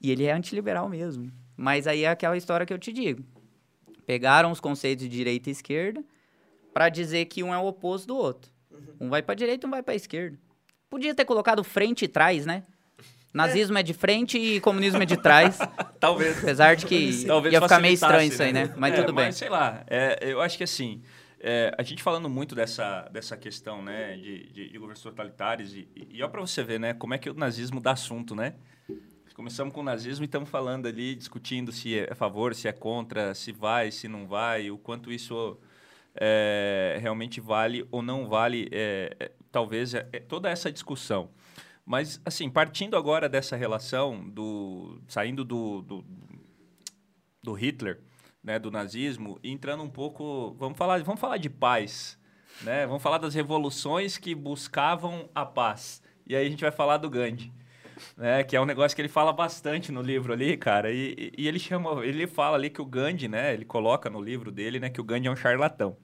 E 0.00 0.10
ele 0.10 0.24
é 0.24 0.32
antiliberal 0.32 0.88
mesmo. 0.88 1.32
Mas 1.56 1.86
aí 1.86 2.04
é 2.04 2.08
aquela 2.08 2.36
história 2.36 2.66
que 2.66 2.72
eu 2.72 2.78
te 2.78 2.92
digo. 2.92 3.24
Pegaram 4.04 4.50
os 4.50 4.60
conceitos 4.60 5.04
de 5.04 5.10
direita 5.10 5.48
e 5.48 5.52
esquerda 5.52 6.04
para 6.74 6.88
dizer 6.88 7.26
que 7.26 7.42
um 7.42 7.54
é 7.54 7.58
o 7.58 7.66
oposto 7.66 8.08
do 8.08 8.16
outro. 8.16 8.50
Um 9.00 9.08
vai 9.08 9.22
para 9.22 9.34
direita, 9.34 9.66
um 9.66 9.70
vai 9.70 9.82
para 9.82 9.94
esquerda. 9.94 10.36
Podia 10.90 11.14
ter 11.14 11.24
colocado 11.24 11.62
frente 11.62 12.04
e 12.04 12.08
trás, 12.08 12.44
né? 12.44 12.64
Nazismo 13.32 13.78
é. 13.78 13.82
de 13.82 13.94
frente 13.94 14.38
e 14.38 14.60
comunismo 14.60 15.02
é 15.02 15.06
de 15.06 15.16
trás. 15.16 15.58
Talvez. 15.98 16.38
Apesar 16.38 16.76
de 16.76 16.86
que 16.86 17.24
Talvez 17.24 17.52
ia 17.52 17.60
ficar 17.60 17.80
meio 17.80 17.94
estranho 17.94 18.28
isso 18.28 18.42
aí, 18.42 18.52
né? 18.52 18.74
Mas 18.76 18.94
É, 18.94 19.00
tudo 19.00 19.12
bem. 19.12 19.26
Mas 19.26 19.36
sei 19.36 19.48
lá, 19.48 19.84
é, 19.88 20.18
eu 20.20 20.40
acho 20.40 20.58
que 20.58 20.64
assim, 20.64 21.00
é, 21.40 21.74
a 21.76 21.82
gente 21.82 22.02
falando 22.02 22.28
muito 22.28 22.54
dessa, 22.54 23.08
dessa 23.12 23.36
questão, 23.36 23.82
né, 23.82 24.16
de, 24.16 24.46
de, 24.50 24.68
de 24.70 24.78
governos 24.78 25.02
totalitários, 25.02 25.74
e, 25.74 25.88
e, 25.94 26.18
e 26.18 26.22
ó 26.22 26.28
pra 26.28 26.40
você 26.40 26.62
ver, 26.62 26.78
né, 26.78 26.94
como 26.94 27.14
é 27.14 27.18
que 27.18 27.28
o 27.30 27.34
nazismo 27.34 27.80
dá 27.80 27.92
assunto, 27.92 28.34
né? 28.34 28.54
Começamos 29.34 29.74
com 29.74 29.80
o 29.80 29.84
nazismo 29.84 30.24
e 30.24 30.26
estamos 30.26 30.48
falando 30.48 30.86
ali, 30.86 31.16
discutindo 31.16 31.72
se 31.72 31.98
é 31.98 32.12
a 32.12 32.14
favor, 32.14 32.54
se 32.54 32.68
é 32.68 32.72
contra, 32.72 33.34
se 33.34 33.50
vai, 33.50 33.90
se 33.90 34.06
não 34.06 34.28
vai, 34.28 34.70
o 34.70 34.78
quanto 34.78 35.10
isso 35.10 35.58
é, 36.14 36.98
realmente 37.00 37.40
vale 37.40 37.86
ou 37.90 38.02
não 38.02 38.28
vale, 38.28 38.68
é, 38.72 39.16
é, 39.18 39.32
talvez, 39.50 39.94
é, 39.94 40.08
é 40.12 40.20
toda 40.20 40.48
essa 40.48 40.70
discussão. 40.70 41.30
Mas, 41.84 42.20
assim, 42.24 42.48
partindo 42.48 42.96
agora 42.96 43.28
dessa 43.28 43.56
relação, 43.56 44.28
do 44.30 45.00
saindo 45.06 45.44
do, 45.44 45.82
do, 45.82 46.04
do 47.42 47.52
Hitler, 47.52 48.00
né, 48.42 48.58
do 48.58 48.70
nazismo, 48.70 49.38
e 49.42 49.50
entrando 49.50 49.82
um 49.82 49.90
pouco, 49.90 50.54
vamos 50.58 50.78
falar, 50.78 51.02
vamos 51.02 51.20
falar 51.20 51.36
de 51.36 51.50
paz, 51.50 52.18
né? 52.62 52.86
Vamos 52.86 53.02
falar 53.02 53.18
das 53.18 53.34
revoluções 53.34 54.16
que 54.16 54.34
buscavam 54.34 55.28
a 55.34 55.44
paz. 55.44 56.02
E 56.26 56.36
aí 56.36 56.46
a 56.46 56.50
gente 56.50 56.60
vai 56.60 56.70
falar 56.70 56.98
do 56.98 57.10
Gandhi, 57.10 57.52
né, 58.16 58.42
que 58.44 58.56
é 58.56 58.60
um 58.60 58.64
negócio 58.64 58.94
que 58.94 59.02
ele 59.02 59.08
fala 59.08 59.32
bastante 59.32 59.92
no 59.92 60.02
livro 60.02 60.32
ali, 60.32 60.56
cara. 60.56 60.90
E, 60.92 61.32
e 61.36 61.48
ele 61.48 61.58
chama, 61.58 62.04
ele 62.04 62.26
fala 62.26 62.56
ali 62.56 62.70
que 62.70 62.82
o 62.82 62.84
Gandhi, 62.84 63.28
né, 63.28 63.52
ele 63.54 63.64
coloca 63.64 64.10
no 64.10 64.20
livro 64.20 64.50
dele, 64.50 64.78
né, 64.78 64.90
que 64.90 65.00
o 65.00 65.04
Gandhi 65.04 65.28
é 65.28 65.30
um 65.30 65.36
charlatão, 65.36 65.96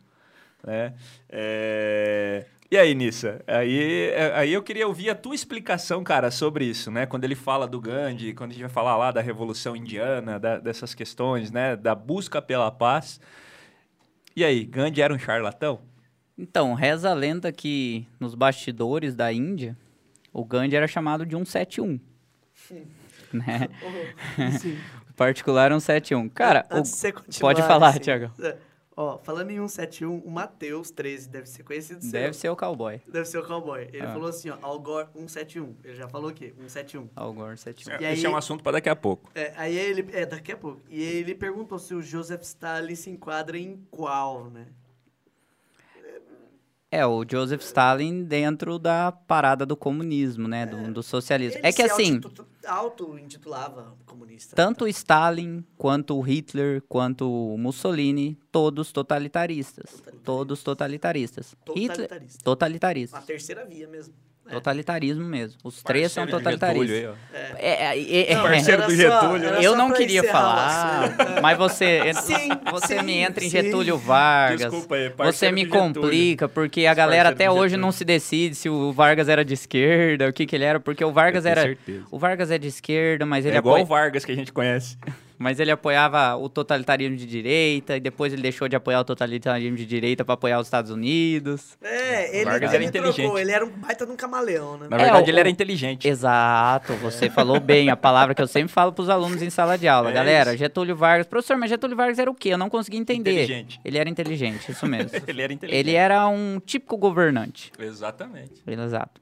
né? 0.64 0.94
É... 1.28 2.46
E 2.70 2.78
aí, 2.78 2.94
Nissa? 2.94 3.42
Aí, 3.48 4.12
aí 4.32 4.53
eu 4.53 4.62
queria 4.62 4.86
ouvir 4.86 5.11
a 5.11 5.14
tua 5.16 5.34
explicação, 5.34 6.05
cara, 6.05 6.30
sobre 6.30 6.64
isso, 6.64 6.88
né? 6.88 7.05
Quando 7.05 7.24
ele 7.24 7.34
fala 7.34 7.66
do 7.66 7.80
Gandhi, 7.80 8.32
quando 8.32 8.51
a 8.51 8.55
gente 8.55 8.62
vai 8.62 8.70
falar 8.70 8.96
lá 8.96 9.11
da 9.11 9.20
Revolução 9.20 9.74
Indiana, 9.74 10.38
da, 10.38 10.57
dessas 10.57 10.94
questões, 10.94 11.51
né? 11.51 11.74
Da 11.74 11.96
busca 11.96 12.40
pela 12.40 12.70
paz. 12.70 13.20
E 14.36 14.44
aí, 14.44 14.64
Gandhi 14.64 15.03
era 15.03 15.12
um 15.12 15.18
charlatão? 15.18 15.80
Então, 16.38 16.72
reza 16.72 17.11
a 17.11 17.12
lenda 17.12 17.51
que 17.51 18.07
nos 18.20 18.36
bastidores 18.36 19.16
da 19.16 19.32
Índia, 19.32 19.76
o 20.33 20.45
Gandhi 20.45 20.76
era 20.76 20.87
chamado 20.87 21.24
de 21.26 21.35
171. 21.37 22.01
né? 23.33 23.68
O 25.11 25.14
particular 25.20 25.70
171. 25.70 26.28
Cara, 26.31 26.66
o- 26.70 27.41
pode 27.41 27.61
falar, 27.62 27.89
assim, 27.91 27.99
Thiago. 28.01 28.33
é, 28.43 28.57
Ó, 28.97 29.18
falando 29.18 29.51
em 29.51 29.55
171, 29.57 30.18
o 30.18 30.31
Matheus 30.31 30.91
13 30.91 31.28
deve 31.28 31.47
ser 31.47 31.62
conhecido 31.62 32.03
seu. 32.03 32.11
Deve 32.12 32.35
ser 32.35 32.49
o 32.51 32.57
cowboy. 32.57 33.01
Deve 33.07 33.24
ser 33.26 33.39
o 33.39 33.47
cowboy. 33.47 33.83
Ele 33.93 34.03
Ah. 34.03 34.12
falou 34.12 34.28
assim, 34.28 34.51
ó, 34.51 34.57
Algor 34.62 35.09
171. 35.14 35.74
Ele 35.85 35.95
já 35.97 36.09
falou 36.09 36.31
o 36.31 36.35
quê? 36.35 36.53
171. 36.59 37.09
Al 37.16 37.33
Gore 37.33 37.57
171. 37.57 38.03
E 38.03 38.12
Esse 38.12 38.26
aí- 38.26 38.31
é 38.33 38.35
um 38.35 38.37
assunto 38.37 38.62
para 38.62 38.72
daqui 38.72 38.89
a 38.91 38.97
pouco. 38.97 39.31
É, 39.35 39.53
aí 39.57 39.76
ele. 39.78 40.07
É, 40.12 40.26
daqui 40.26 40.53
a 40.53 40.57
pouco. 40.57 40.81
E 40.91 41.03
ele 41.03 41.35
perguntou 41.35 41.78
se 41.78 41.95
o 41.95 42.03
Joseph 42.03 42.43
Stalin 42.43 42.95
se 42.95 43.09
enquadra 43.11 43.57
em 43.59 43.76
qual, 43.91 44.51
né? 44.51 44.66
É, 46.93 47.07
o 47.07 47.24
Joseph 47.30 47.62
Stalin 47.62 48.24
dentro 48.24 48.76
da 48.78 49.12
parada 49.12 49.64
do 49.64 49.76
comunismo, 49.76 50.49
né? 50.49 50.66
Do, 50.66 50.93
do 50.93 51.03
socialismo. 51.05 51.59
Ele 51.61 51.68
é 51.68 51.72
que 51.72 51.82
assim, 51.82 52.14
auto- 52.16 52.47
auto-intitulava 52.66 53.95
comunista. 54.05 54.57
tanto 54.57 54.88
Stalin, 54.88 55.64
quanto 55.78 56.16
o 56.16 56.20
Hitler, 56.20 56.82
quanto 56.88 57.30
o 57.30 57.57
Mussolini, 57.57 58.36
todos 58.51 58.91
totalitaristas. 58.91 59.84
Totalitaristas. 59.91 60.24
Todos 60.24 60.62
totalitaristas. 60.64 61.57
Hitler, 61.68 61.88
Totalitarista. 62.09 62.45
totalitaristas. 62.45 63.22
A 63.22 63.24
terceira 63.24 63.64
via 63.64 63.86
mesmo. 63.86 64.12
É. 64.51 64.55
Totalitarismo 64.55 65.24
mesmo. 65.24 65.57
Os 65.62 65.82
três 65.82 66.11
são 66.12 66.24
Parceiro 66.26 66.44
do 66.44 66.51
totalitaristas. 66.59 66.96
Getúlio 66.98 67.16
aí, 67.32 67.51
ó. 67.55 67.57
É, 67.59 67.94
é, 67.96 68.32
é, 68.32 68.34
Não, 68.34 68.46
é, 68.46 68.51
parceiro 68.51 68.82
era 68.82 68.90
do 68.90 68.96
Getúlio, 68.96 69.48
Eu 69.62 69.72
só 69.72 69.78
não 69.78 69.88
pra 69.88 69.96
queria 69.96 70.24
falar, 70.24 71.16
mas 71.42 71.57
você, 71.59 72.12
Sim, 72.20 72.48
você 72.70 72.98
sim, 72.98 73.05
me 73.05 73.16
entra 73.18 73.44
em 73.44 73.48
sim. 73.51 73.62
Getúlio 73.62 73.96
Vargas. 73.96 74.61
Desculpa 74.61 74.94
aí, 74.96 75.12
Você 75.18 75.53
me 75.53 75.66
complica, 75.66 76.48
porque 76.48 76.86
a 76.86 76.94
galera 76.94 77.30
Parceiro 77.30 77.53
até 77.53 77.61
hoje 77.61 77.70
Getúlio. 77.70 77.80
não 77.86 77.92
se 77.92 78.05
decide 78.05 78.55
se 78.55 78.68
o 78.68 78.92
Vargas 78.92 79.28
era 79.28 79.44
de 79.44 79.55
esquerda, 79.55 80.28
o 80.28 80.32
que 80.32 80.44
que 80.46 80.57
ele 80.57 80.64
era, 80.64 80.80
porque 80.80 81.05
o 81.05 81.12
Vargas 81.12 81.44
Eu 81.44 81.51
era. 81.53 81.62
certeza. 81.62 82.05
O 82.11 82.18
Vargas 82.18 82.51
é 82.51 82.59
de 82.59 82.68
esquerda, 82.68 83.24
mas 83.24 83.46
ele, 83.46 83.55
É 83.57 83.59
igual 83.59 83.74
apoia- 83.76 83.84
o 83.84 83.86
Vargas 83.86 84.24
que 84.24 84.32
a 84.32 84.34
gente 84.34 84.53
conhece. 84.53 84.96
Mas 85.41 85.59
ele 85.59 85.70
apoiava 85.70 86.36
o 86.36 86.51
totalitarismo 86.51 87.16
de 87.16 87.24
direita, 87.24 87.97
e 87.97 88.01
depois 88.01 88.30
ele 88.30 88.43
deixou 88.43 88.68
de 88.68 88.76
apoiar 88.76 89.01
o 89.01 89.05
totalitarismo 89.05 89.74
de 89.74 89.86
direita 89.86 90.22
para 90.22 90.34
apoiar 90.34 90.61
os 90.61 90.66
Estados 90.66 90.91
Unidos. 90.91 91.78
É, 91.82 92.36
ele, 92.36 92.45
Vargas 92.45 92.74
ele 92.74 92.84
era 92.84 92.93
trocou. 92.93 93.11
inteligente. 93.12 93.41
Ele 93.41 93.51
era 93.51 93.64
um 93.64 93.70
baita 93.70 94.05
de 94.05 94.12
um 94.12 94.16
camaleão, 94.16 94.76
né? 94.76 94.86
Na 94.91 94.97
É, 94.97 95.01
verdade, 95.05 95.28
o- 95.28 95.32
ele 95.32 95.41
era 95.41 95.49
inteligente. 95.49 96.07
Exato, 96.07 96.93
você 96.97 97.30
falou 97.30 97.59
bem 97.59 97.88
a 97.88 97.97
palavra 97.97 98.34
que 98.34 98.43
eu 98.43 98.47
sempre 98.47 98.70
falo 98.70 98.93
pros 98.93 99.09
alunos 99.09 99.41
em 99.41 99.49
sala 99.49 99.78
de 99.78 99.88
aula. 99.88 100.11
É 100.11 100.12
Galera, 100.12 100.51
isso. 100.51 100.59
Getúlio 100.59 100.95
Vargas. 100.95 101.26
Professor, 101.26 101.57
mas 101.57 101.70
Getúlio 101.70 101.97
Vargas 101.97 102.18
era 102.18 102.30
o 102.30 102.34
quê? 102.34 102.51
Eu 102.51 102.59
não 102.59 102.68
consegui 102.68 102.99
entender. 102.99 103.30
Inteligente. 103.45 103.80
Ele 103.82 103.97
era 103.97 104.11
inteligente, 104.11 104.70
isso 104.70 104.86
mesmo. 104.86 105.11
Ele 105.26 105.41
era 105.41 105.53
inteligente. 105.55 105.80
Ele 105.88 105.97
era 105.97 106.28
um 106.28 106.61
típico 106.61 106.99
governante. 106.99 107.72
Exatamente. 107.78 108.62
Exato. 108.66 109.20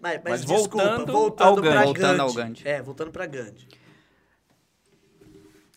Mas, 0.00 0.20
mas, 0.22 0.22
Mas 0.24 0.44
desculpa, 0.44 0.78
voltando 0.84 1.12
voltando, 1.12 1.48
ao 1.48 1.54
Gandhi. 1.56 1.68
Gandhi. 1.72 1.84
Voltando 1.84 2.20
ao 2.20 2.32
Gandhi. 2.32 2.62
É, 2.64 2.82
voltando 2.82 3.10
pra 3.12 3.26
Gandhi. 3.26 3.68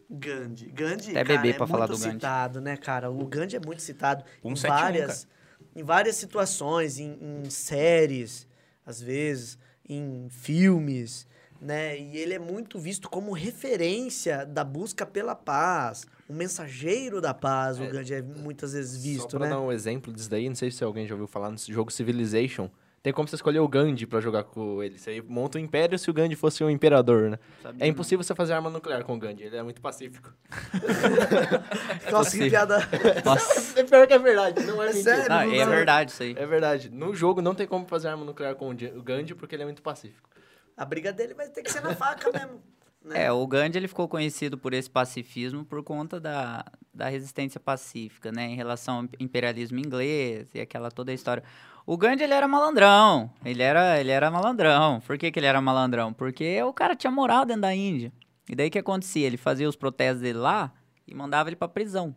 Gandhi. 0.09 0.67
Gandhi, 0.71 1.11
Até 1.11 1.23
cara, 1.23 1.39
bebê 1.39 1.49
é 1.49 1.53
pra 1.57 1.67
falar 1.67 1.87
muito 1.87 1.99
do 1.99 2.03
Gandhi. 2.03 2.15
citado, 2.15 2.61
né, 2.61 2.77
cara? 2.77 3.09
O 3.09 3.25
Gandhi 3.25 3.55
é 3.55 3.59
muito 3.59 3.81
citado 3.81 4.23
em 4.43 4.55
171, 4.55 4.69
várias, 4.69 5.27
em 5.75 5.83
várias 5.83 6.15
situações, 6.15 6.99
em, 6.99 7.17
em 7.21 7.49
séries, 7.49 8.47
às 8.85 9.01
vezes, 9.01 9.57
em 9.87 10.27
filmes, 10.29 11.27
né? 11.59 11.97
E 11.99 12.17
ele 12.17 12.33
é 12.33 12.39
muito 12.39 12.77
visto 12.79 13.09
como 13.09 13.31
referência 13.33 14.45
da 14.45 14.63
busca 14.63 15.05
pela 15.05 15.35
paz, 15.35 16.05
o 16.29 16.33
mensageiro 16.33 17.19
da 17.21 17.33
paz, 17.33 17.79
o 17.79 17.87
Gandhi 17.87 18.13
é 18.15 18.21
muitas 18.21 18.73
vezes 18.73 19.01
Só 19.01 19.07
visto, 19.07 19.29
pra 19.37 19.39
né? 19.47 19.49
dar 19.49 19.59
um 19.59 19.71
exemplo 19.71 20.13
disso 20.13 20.29
daí, 20.29 20.47
não 20.47 20.55
sei 20.55 20.69
se 20.71 20.83
alguém 20.83 21.07
já 21.07 21.13
ouviu 21.13 21.27
falar 21.27 21.51
nesse 21.51 21.71
jogo 21.71 21.91
Civilization. 21.91 22.69
Tem 23.05 23.13
como 23.13 23.27
você 23.27 23.35
escolher 23.35 23.59
o 23.59 23.67
Gandhi 23.67 24.07
pra 24.07 24.19
jogar 24.19 24.45
com 24.45 24.81
ele. 24.81 24.97
Você 24.97 25.23
monta 25.27 25.59
um 25.59 25.61
império 25.61 25.95
se 25.99 26.09
o 26.09 26.13
Gandhi 26.13 26.35
fosse 26.35 26.63
um 26.63 26.71
imperador, 26.71 27.29
né? 27.29 27.37
É 27.79 27.85
impossível 27.85 28.23
você 28.23 28.33
fazer 28.33 28.53
arma 28.53 28.67
nuclear 28.67 29.03
com 29.03 29.13
o 29.13 29.19
Gandhi, 29.19 29.43
ele 29.43 29.55
é 29.55 29.61
muito 29.61 29.79
pacífico. 29.79 30.33
Nossa, 32.11 32.31
que 32.31 32.37
possível. 32.39 32.49
piada. 32.49 32.79
Nossa. 33.23 33.79
É 33.79 33.83
pior 33.83 34.07
que 34.07 34.13
é 34.13 34.17
verdade, 34.17 34.63
não 34.63 34.81
é, 34.81 34.87
É 34.87 34.93
sério? 34.93 35.29
Não 35.29 35.53
é 35.53 35.65
verdade 35.67 36.09
isso 36.09 36.23
aí. 36.23 36.33
É 36.35 36.47
verdade. 36.47 36.89
No 36.89 37.13
jogo 37.13 37.43
não 37.43 37.53
tem 37.53 37.67
como 37.67 37.85
fazer 37.85 38.07
arma 38.07 38.25
nuclear 38.25 38.55
com 38.55 38.71
o 38.71 39.03
Gandhi 39.03 39.35
porque 39.35 39.53
ele 39.53 39.61
é 39.61 39.65
muito 39.67 39.83
pacífico. 39.83 40.27
A 40.75 40.83
briga 40.83 41.13
dele 41.13 41.35
vai 41.35 41.47
ter 41.47 41.61
que 41.61 41.71
ser 41.71 41.83
na 41.83 41.93
faca 41.93 42.31
mesmo. 42.31 42.59
Né? 43.03 43.25
É, 43.25 43.31
o 43.31 43.45
Gandhi 43.45 43.77
ele 43.77 43.87
ficou 43.87 44.07
conhecido 44.07 44.57
por 44.57 44.73
esse 44.73 44.89
pacifismo 44.89 45.63
por 45.63 45.83
conta 45.83 46.19
da, 46.19 46.65
da 46.91 47.07
resistência 47.07 47.59
pacífica, 47.59 48.31
né? 48.31 48.47
Em 48.47 48.55
relação 48.55 48.97
ao 48.97 49.03
imperialismo 49.19 49.77
inglês 49.77 50.49
e 50.55 50.59
aquela 50.59 50.89
toda 50.89 51.11
a 51.11 51.13
história. 51.13 51.43
O 51.87 51.97
Gandhi, 51.97 52.23
ele 52.23 52.33
era 52.33 52.47
malandrão. 52.47 53.29
Ele 53.43 53.61
era, 53.61 53.99
ele 53.99 54.09
era 54.09 54.31
malandrão. 54.31 54.99
Por 55.01 55.17
que, 55.17 55.31
que 55.31 55.39
ele 55.39 55.45
era 55.45 55.61
malandrão? 55.61 56.11
Porque 56.11 56.61
o 56.63 56.73
cara 56.73 56.95
tinha 56.95 57.11
moral 57.11 57.45
dentro 57.45 57.61
da 57.61 57.75
Índia. 57.75 58.11
E 58.49 58.55
daí 58.55 58.69
o 58.69 58.71
que 58.71 58.79
acontecia? 58.79 59.27
Ele 59.27 59.37
fazia 59.37 59.69
os 59.69 59.75
protestos 59.75 60.21
dele 60.21 60.39
lá 60.39 60.73
e 61.07 61.13
mandava 61.13 61.49
ele 61.49 61.55
pra 61.55 61.67
prisão. 61.67 62.15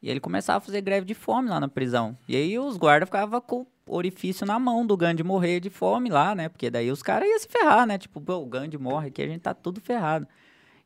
E 0.00 0.10
ele 0.10 0.20
começava 0.20 0.58
a 0.58 0.60
fazer 0.60 0.80
greve 0.80 1.06
de 1.06 1.14
fome 1.14 1.48
lá 1.48 1.60
na 1.60 1.68
prisão. 1.68 2.16
E 2.26 2.34
aí 2.34 2.58
os 2.58 2.76
guardas 2.78 3.08
ficavam 3.08 3.40
com 3.42 3.66
o 3.86 3.96
orifício 3.96 4.46
na 4.46 4.58
mão 4.58 4.86
do 4.86 4.96
Gandhi 4.96 5.22
morrer 5.22 5.60
de 5.60 5.68
fome 5.68 6.08
lá, 6.08 6.34
né? 6.34 6.48
Porque 6.48 6.70
daí 6.70 6.90
os 6.90 7.02
caras 7.02 7.28
iam 7.28 7.38
se 7.38 7.48
ferrar, 7.48 7.86
né? 7.86 7.98
Tipo, 7.98 8.20
o 8.20 8.46
Gandhi 8.46 8.78
morre 8.78 9.08
aqui, 9.08 9.22
a 9.22 9.26
gente 9.26 9.42
tá 9.42 9.52
tudo 9.52 9.80
ferrado. 9.80 10.26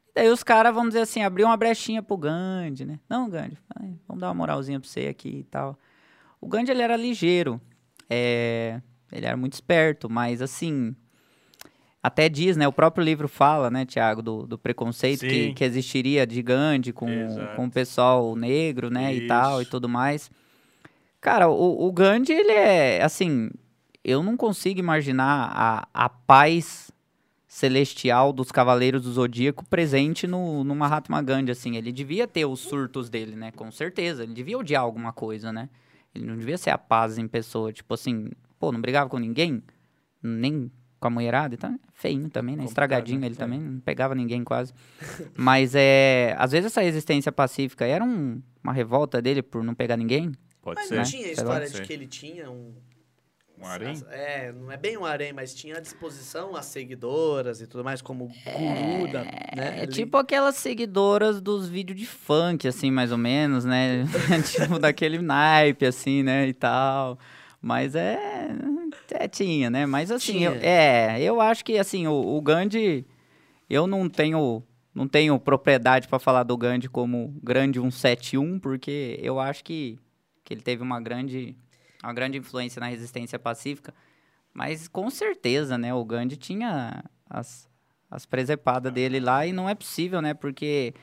E 0.09 0.12
daí 0.12 0.28
os 0.28 0.43
caras, 0.43 0.74
vamos 0.74 0.91
dizer 0.91 1.03
assim, 1.03 1.22
abriam 1.22 1.49
uma 1.49 1.57
brechinha 1.57 2.03
pro 2.03 2.16
Gandhi, 2.16 2.84
né? 2.84 2.99
Não, 3.09 3.30
Gandhi, 3.30 3.57
vamos 4.07 4.20
dar 4.20 4.28
uma 4.28 4.34
moralzinha 4.34 4.80
pra 4.80 4.89
você 4.89 5.07
aqui 5.07 5.39
e 5.39 5.45
tal. 5.45 5.78
O 6.41 6.49
Gandhi, 6.49 6.72
ele 6.72 6.82
era 6.82 6.97
ligeiro. 6.97 7.61
É, 8.09 8.81
ele 9.11 9.27
era 9.27 9.37
muito 9.37 9.55
esperto, 9.55 10.09
mas 10.09 10.41
assim... 10.43 10.95
Até 12.03 12.29
diz, 12.29 12.57
né? 12.57 12.69
O 12.69 12.73
próprio 12.73 13.05
livro 13.05 13.27
fala, 13.27 13.69
né, 13.69 13.85
Tiago, 13.85 14.23
do, 14.23 14.47
do 14.47 14.57
preconceito 14.57 15.23
que, 15.23 15.53
que 15.55 15.65
existiria 15.65 16.25
de 16.25 16.41
Gandhi 16.41 16.93
com, 16.93 17.11
Exato. 17.11 17.57
com 17.57 17.65
o 17.65 17.71
pessoal 17.71 18.37
negro, 18.37 18.89
né, 18.91 19.13
e 19.13 19.27
tal, 19.27 19.59
e 19.59 19.63
Isso. 19.63 19.73
tudo 19.73 19.89
mais. 19.89 20.31
Cara, 21.21 21.49
o, 21.49 21.85
o 21.85 21.91
Gandhi, 21.91 22.33
ele 22.33 22.53
é, 22.53 23.03
assim, 23.03 23.51
eu 24.05 24.23
não 24.23 24.37
consigo 24.37 24.79
imaginar 24.79 25.51
a, 25.53 25.89
a 25.93 26.09
paz 26.09 26.93
celestial 27.49 28.33
dos 28.33 28.53
Cavaleiros 28.53 29.03
do 29.03 29.13
Zodíaco 29.13 29.65
presente 29.65 30.29
no, 30.29 30.63
no 30.63 30.77
Mahatma 30.77 31.21
Gandhi, 31.21 31.51
assim. 31.51 31.77
Ele 31.77 31.91
devia 31.91 32.29
ter 32.29 32.45
os 32.45 32.61
surtos 32.61 33.11
dele, 33.11 33.35
né? 33.35 33.51
Com 33.51 33.73
certeza. 33.73 34.23
Ele 34.23 34.33
devia 34.33 34.57
odiar 34.57 34.83
alguma 34.83 35.13
coisa, 35.13 35.53
né? 35.53 35.69
Ele 36.17 36.27
não 36.27 36.37
devia 36.37 36.59
ser 36.59 36.71
a 36.71 36.79
paz 36.79 37.19
em 37.19 37.29
pessoa. 37.29 37.73
Tipo 37.73 37.95
assim, 37.95 38.31
pô, 38.59 38.73
não 38.73 38.81
brigava 38.81 39.09
com 39.11 39.19
ninguém? 39.19 39.62
Nem 40.23 40.71
com 40.99 41.09
a 41.09 41.11
mulherada 41.11 41.55
e 41.55 41.59
tal. 41.59 41.73
Feinho 41.93 42.29
também, 42.31 42.57
né? 42.57 42.64
Estragadinho 42.64 43.25
ele 43.25 43.37
também, 43.37 43.61
não 43.61 43.81
pegava 43.81 44.14
ninguém 44.14 44.43
quase. 44.43 44.73
Mas 45.37 45.75
é. 45.75 46.35
Às 46.39 46.53
vezes 46.53 46.67
essa 46.67 46.81
resistência 46.81 47.31
pacífica 47.31 47.85
era 47.85 48.03
um- 48.05 48.41
uma 48.64 48.73
revolta 48.73 49.21
dele 49.23 49.43
por 49.43 49.62
não 49.62 49.75
pegar 49.75 49.97
ninguém. 49.97 50.33
Pode 50.62 50.81
Mas 50.81 50.89
ser. 50.89 50.95
não 50.97 51.03
né? 51.03 51.09
tinha 51.09 51.27
a 51.29 51.31
história 51.33 51.69
de 51.71 51.83
que 51.83 51.93
ele 51.93 52.07
tinha 52.07 52.51
um. 52.51 52.73
Um 53.59 53.67
harém? 53.67 54.03
É, 54.11 54.53
não 54.53 54.71
é 54.71 54.77
bem 54.77 54.97
um 54.99 55.05
harém, 55.05 55.33
mas 55.33 55.55
tinha 55.55 55.77
à 55.79 55.81
disposição 55.81 56.55
as 56.55 56.67
seguidoras 56.67 57.61
e 57.61 57.67
tudo 57.67 57.83
mais, 57.83 58.03
como 58.03 58.27
guru 58.29 59.11
da. 59.11 59.25
Né, 59.25 59.79
É 59.79 59.83
ali. 59.83 59.93
tipo 59.93 60.17
aquelas 60.19 60.57
seguidoras 60.57 61.41
dos 61.41 61.67
vídeos 61.69 61.99
de 61.99 62.07
funk, 62.07 62.69
assim, 62.69 62.91
mais 62.91 63.11
ou 63.13 63.19
menos, 63.19 63.65
né? 63.65 64.05
tipo 64.55 64.79
daquele 64.79 65.19
naipe, 65.23 65.87
assim, 65.87 66.23
né? 66.23 66.47
E 66.49 66.53
tal. 66.53 67.19
Mas 67.61 67.95
é. 67.95 68.19
É, 69.11 69.27
tinha, 69.27 69.71
né? 69.71 69.87
Mas 69.87 70.11
assim, 70.11 70.45
eu- 70.45 70.53
é, 70.61 71.21
eu 71.23 71.41
acho 71.41 71.65
que 71.65 71.79
assim, 71.79 72.07
o, 72.07 72.13
o 72.37 72.41
Gandhi. 72.43 73.07
Eu 73.69 73.87
não 73.87 74.09
tenho. 74.09 74.63
Não 74.95 75.07
tenho 75.07 75.39
propriedade 75.39 76.09
para 76.09 76.19
falar 76.19 76.43
do 76.43 76.57
Gandhi 76.57 76.89
como 76.89 77.35
grande 77.43 77.79
171, 77.79 78.59
porque 78.59 79.19
eu 79.23 79.39
acho 79.39 79.63
que, 79.63 79.99
que 80.43 80.55
ele 80.55 80.63
teve 80.63 80.83
uma 80.83 80.99
grande, 81.03 81.55
uma 82.07 82.15
grande 82.15 82.39
influência 82.39 82.81
na 82.81 82.87
resistência 82.87 83.39
pacífica. 83.39 83.95
Mas 84.53 84.89
com 84.89 85.11
certeza, 85.11 85.77
né? 85.77 85.93
O 85.93 86.05
Gandhi 86.05 86.37
tinha 86.37 87.05
as, 87.29 87.69
as 88.11 88.25
presepadas 88.25 88.93
dele 88.93 89.21
lá 89.21 89.47
e 89.47 89.53
não 89.53 89.69
é 89.69 89.75
possível, 89.75 90.23
né? 90.23 90.33
Porque 90.33 90.95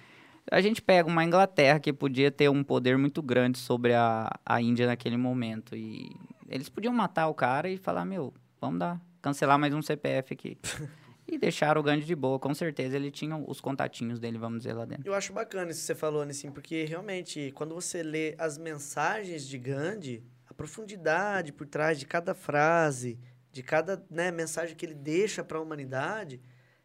a 0.49 0.59
gente 0.59 0.81
pega 0.81 1.07
uma 1.07 1.23
Inglaterra 1.23 1.79
que 1.79 1.93
podia 1.93 2.31
ter 2.31 2.49
um 2.49 2.63
poder 2.63 2.97
muito 2.97 3.21
grande 3.21 3.59
sobre 3.59 3.93
a, 3.93 4.29
a 4.45 4.61
Índia 4.61 4.87
naquele 4.87 5.17
momento. 5.17 5.75
E 5.75 6.09
eles 6.49 6.69
podiam 6.69 6.93
matar 6.93 7.27
o 7.27 7.33
cara 7.33 7.69
e 7.69 7.77
falar, 7.77 8.05
meu, 8.05 8.33
vamos 8.59 8.79
dar, 8.79 8.99
cancelar 9.21 9.59
mais 9.59 9.73
um 9.73 9.81
CPF 9.81 10.33
aqui. 10.33 10.57
e 11.27 11.37
deixaram 11.37 11.79
o 11.79 11.83
Gandhi 11.83 12.05
de 12.05 12.15
boa, 12.15 12.39
com 12.39 12.53
certeza 12.53 12.95
ele 12.95 13.11
tinha 13.11 13.37
os 13.37 13.61
contatinhos 13.61 14.19
dele, 14.19 14.37
vamos 14.37 14.59
dizer, 14.59 14.73
lá 14.73 14.85
dentro. 14.85 15.07
Eu 15.07 15.13
acho 15.13 15.31
bacana 15.31 15.71
isso 15.71 15.81
que 15.81 15.85
você 15.85 15.95
falou, 15.95 16.23
assim, 16.23 16.51
porque 16.51 16.85
realmente, 16.85 17.51
quando 17.55 17.73
você 17.75 18.03
lê 18.03 18.35
as 18.37 18.57
mensagens 18.57 19.47
de 19.47 19.57
Gandhi, 19.57 20.23
a 20.53 20.55
profundidade 20.55 21.51
por 21.51 21.65
trás 21.65 21.99
de 21.99 22.05
cada 22.05 22.35
frase, 22.35 23.19
de 23.51 23.63
cada 23.63 24.05
né, 24.09 24.31
mensagem 24.31 24.75
que 24.75 24.85
ele 24.85 24.93
deixa 24.93 25.43
para 25.43 25.57
a 25.57 25.61
humanidade, 25.61 26.39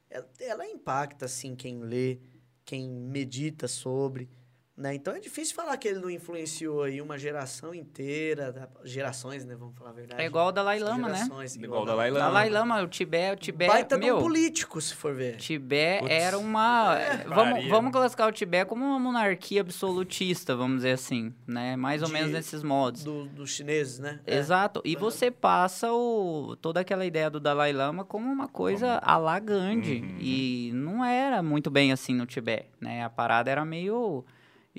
ela, 0.08 0.28
ela 0.40 0.66
impacta, 0.66 1.26
assim, 1.26 1.54
quem 1.54 1.80
lê, 1.80 2.18
quem 2.64 2.88
medita 2.88 3.68
sobre. 3.68 4.30
Né? 4.78 4.94
Então 4.94 5.12
é 5.12 5.18
difícil 5.18 5.56
falar 5.56 5.76
que 5.76 5.88
ele 5.88 5.98
não 5.98 6.08
influenciou 6.08 6.84
aí 6.84 7.02
uma 7.02 7.18
geração 7.18 7.74
inteira, 7.74 8.52
da- 8.52 8.68
gerações, 8.84 9.44
né? 9.44 9.56
Vamos 9.56 9.76
falar 9.76 9.90
a 9.90 9.92
verdade. 9.92 10.22
É 10.22 10.26
igual 10.26 10.46
o 10.46 10.52
Dalai 10.52 10.78
Lama, 10.78 11.08
né? 11.08 11.14
Gerações, 11.16 11.56
Igual 11.56 11.82
o 11.82 11.84
Dalai 11.84 12.10
Lama. 12.12 12.24
Dalai 12.26 12.48
Lama, 12.48 12.82
o 12.84 12.86
Tibete, 12.86 13.32
o 13.32 13.36
Tibete, 13.46 13.68
Baita 13.72 13.98
de 13.98 14.04
um 14.04 14.06
meu, 14.06 14.18
político, 14.20 14.80
se 14.80 14.94
for 14.94 15.12
ver. 15.12 15.34
Tibete 15.36 16.02
Putz, 16.02 16.12
era 16.14 16.38
uma. 16.38 16.96
vamos, 17.26 17.52
varia. 17.54 17.68
vamos 17.68 17.90
classificar 17.90 18.28
o 18.28 18.32
Tibete 18.32 18.68
como 18.68 18.84
uma 18.84 19.00
monarquia 19.00 19.62
absolutista, 19.62 20.54
vamos 20.54 20.76
dizer 20.76 20.92
assim, 20.92 21.34
né? 21.44 21.74
Mais 21.74 22.00
ou 22.02 22.06
De- 22.06 22.14
menos 22.14 22.30
nesses 22.30 22.62
modos. 22.62 23.02
Do, 23.02 23.24
dos 23.26 23.50
chineses, 23.50 23.98
né? 23.98 24.20
É. 24.24 24.36
Exato. 24.38 24.80
E 24.84 24.94
você 24.94 25.28
passa 25.28 25.92
o, 25.92 26.54
toda 26.62 26.78
aquela 26.78 27.04
ideia 27.04 27.28
do 27.28 27.40
Dalai 27.40 27.72
Lama 27.72 28.04
como 28.04 28.30
uma 28.30 28.46
coisa 28.46 29.00
a 29.02 29.16
la 29.16 29.40
Gandhi. 29.40 30.02
Uhum. 30.02 30.16
E 30.20 30.70
não 30.72 31.04
era 31.04 31.42
muito 31.42 31.68
bem 31.68 31.90
assim 31.90 32.14
no 32.14 32.26
Tibete, 32.26 32.70
né? 32.80 33.02
A 33.02 33.10
parada 33.10 33.50
era 33.50 33.64
meio 33.64 34.24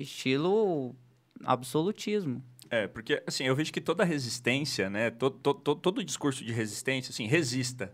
estilo 0.02 0.94
absolutismo. 1.44 2.42
É, 2.70 2.86
porque 2.86 3.22
assim, 3.26 3.44
eu 3.44 3.54
vejo 3.56 3.72
que 3.72 3.80
toda 3.80 4.04
resistência, 4.04 4.88
né? 4.88 5.10
Todo, 5.10 5.38
todo, 5.38 5.74
todo 5.74 6.04
discurso 6.04 6.44
de 6.44 6.52
resistência, 6.52 7.10
assim, 7.10 7.26
resista. 7.26 7.92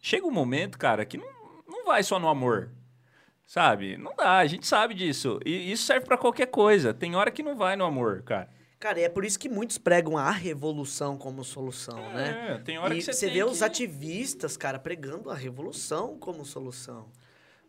Chega 0.00 0.26
um 0.26 0.30
momento, 0.30 0.78
cara, 0.78 1.04
que 1.04 1.18
não, 1.18 1.26
não 1.68 1.84
vai 1.84 2.02
só 2.02 2.18
no 2.18 2.28
amor. 2.28 2.70
Sabe? 3.44 3.96
Não 3.96 4.14
dá, 4.16 4.38
a 4.38 4.46
gente 4.46 4.66
sabe 4.66 4.92
disso. 4.94 5.38
E 5.44 5.70
isso 5.70 5.84
serve 5.84 6.06
pra 6.06 6.18
qualquer 6.18 6.46
coisa. 6.46 6.92
Tem 6.92 7.14
hora 7.14 7.30
que 7.30 7.42
não 7.42 7.56
vai 7.56 7.76
no 7.76 7.84
amor, 7.84 8.22
cara. 8.22 8.48
Cara, 8.78 9.00
e 9.00 9.04
é 9.04 9.08
por 9.08 9.24
isso 9.24 9.38
que 9.38 9.48
muitos 9.48 9.78
pregam 9.78 10.18
a 10.18 10.30
revolução 10.30 11.16
como 11.16 11.44
solução, 11.44 11.96
né? 12.12 12.56
É, 12.56 12.58
tem 12.58 12.78
hora 12.78 12.94
e 12.94 12.98
que 12.98 13.04
você, 13.04 13.12
você 13.12 13.26
tem 13.26 13.34
vê 13.36 13.44
que... 13.44 13.50
os 13.50 13.62
ativistas, 13.62 14.56
cara, 14.56 14.78
pregando 14.78 15.30
a 15.30 15.34
revolução 15.34 16.18
como 16.18 16.44
solução. 16.44 17.10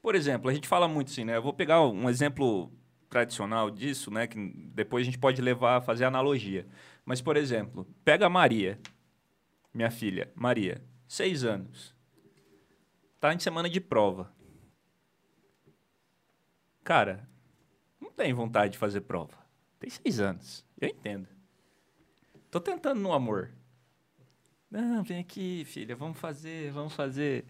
Por 0.01 0.15
exemplo, 0.15 0.49
a 0.49 0.53
gente 0.53 0.67
fala 0.67 0.87
muito 0.87 1.11
assim, 1.11 1.23
né? 1.23 1.37
Eu 1.37 1.41
vou 1.41 1.53
pegar 1.53 1.81
um 1.81 2.09
exemplo 2.09 2.71
tradicional 3.17 3.71
disso, 3.71 4.11
né? 4.11 4.27
Que 4.27 4.37
depois 4.73 5.01
a 5.01 5.05
gente 5.05 5.17
pode 5.17 5.41
levar 5.41 5.77
a 5.77 5.81
fazer 5.81 6.05
analogia. 6.05 6.67
Mas, 7.03 7.21
por 7.21 7.35
exemplo, 7.35 7.87
pega 8.05 8.27
a 8.27 8.29
Maria, 8.29 8.79
minha 9.73 9.89
filha, 9.89 10.31
Maria, 10.35 10.83
seis 11.07 11.43
anos. 11.43 11.95
Tá 13.19 13.33
em 13.33 13.39
semana 13.39 13.67
de 13.69 13.81
prova. 13.81 14.31
Cara, 16.83 17.27
não 17.99 18.11
tem 18.11 18.33
vontade 18.33 18.73
de 18.73 18.77
fazer 18.77 19.01
prova. 19.01 19.33
Tem 19.79 19.89
seis 19.89 20.19
anos. 20.19 20.63
Eu 20.79 20.89
entendo. 20.89 21.27
Tô 22.51 22.59
tentando 22.59 23.01
no 23.01 23.13
amor. 23.13 23.51
Não, 24.69 25.03
vem 25.03 25.19
aqui, 25.19 25.65
filha, 25.65 25.95
vamos 25.95 26.19
fazer, 26.19 26.71
vamos 26.71 26.93
fazer. 26.93 27.45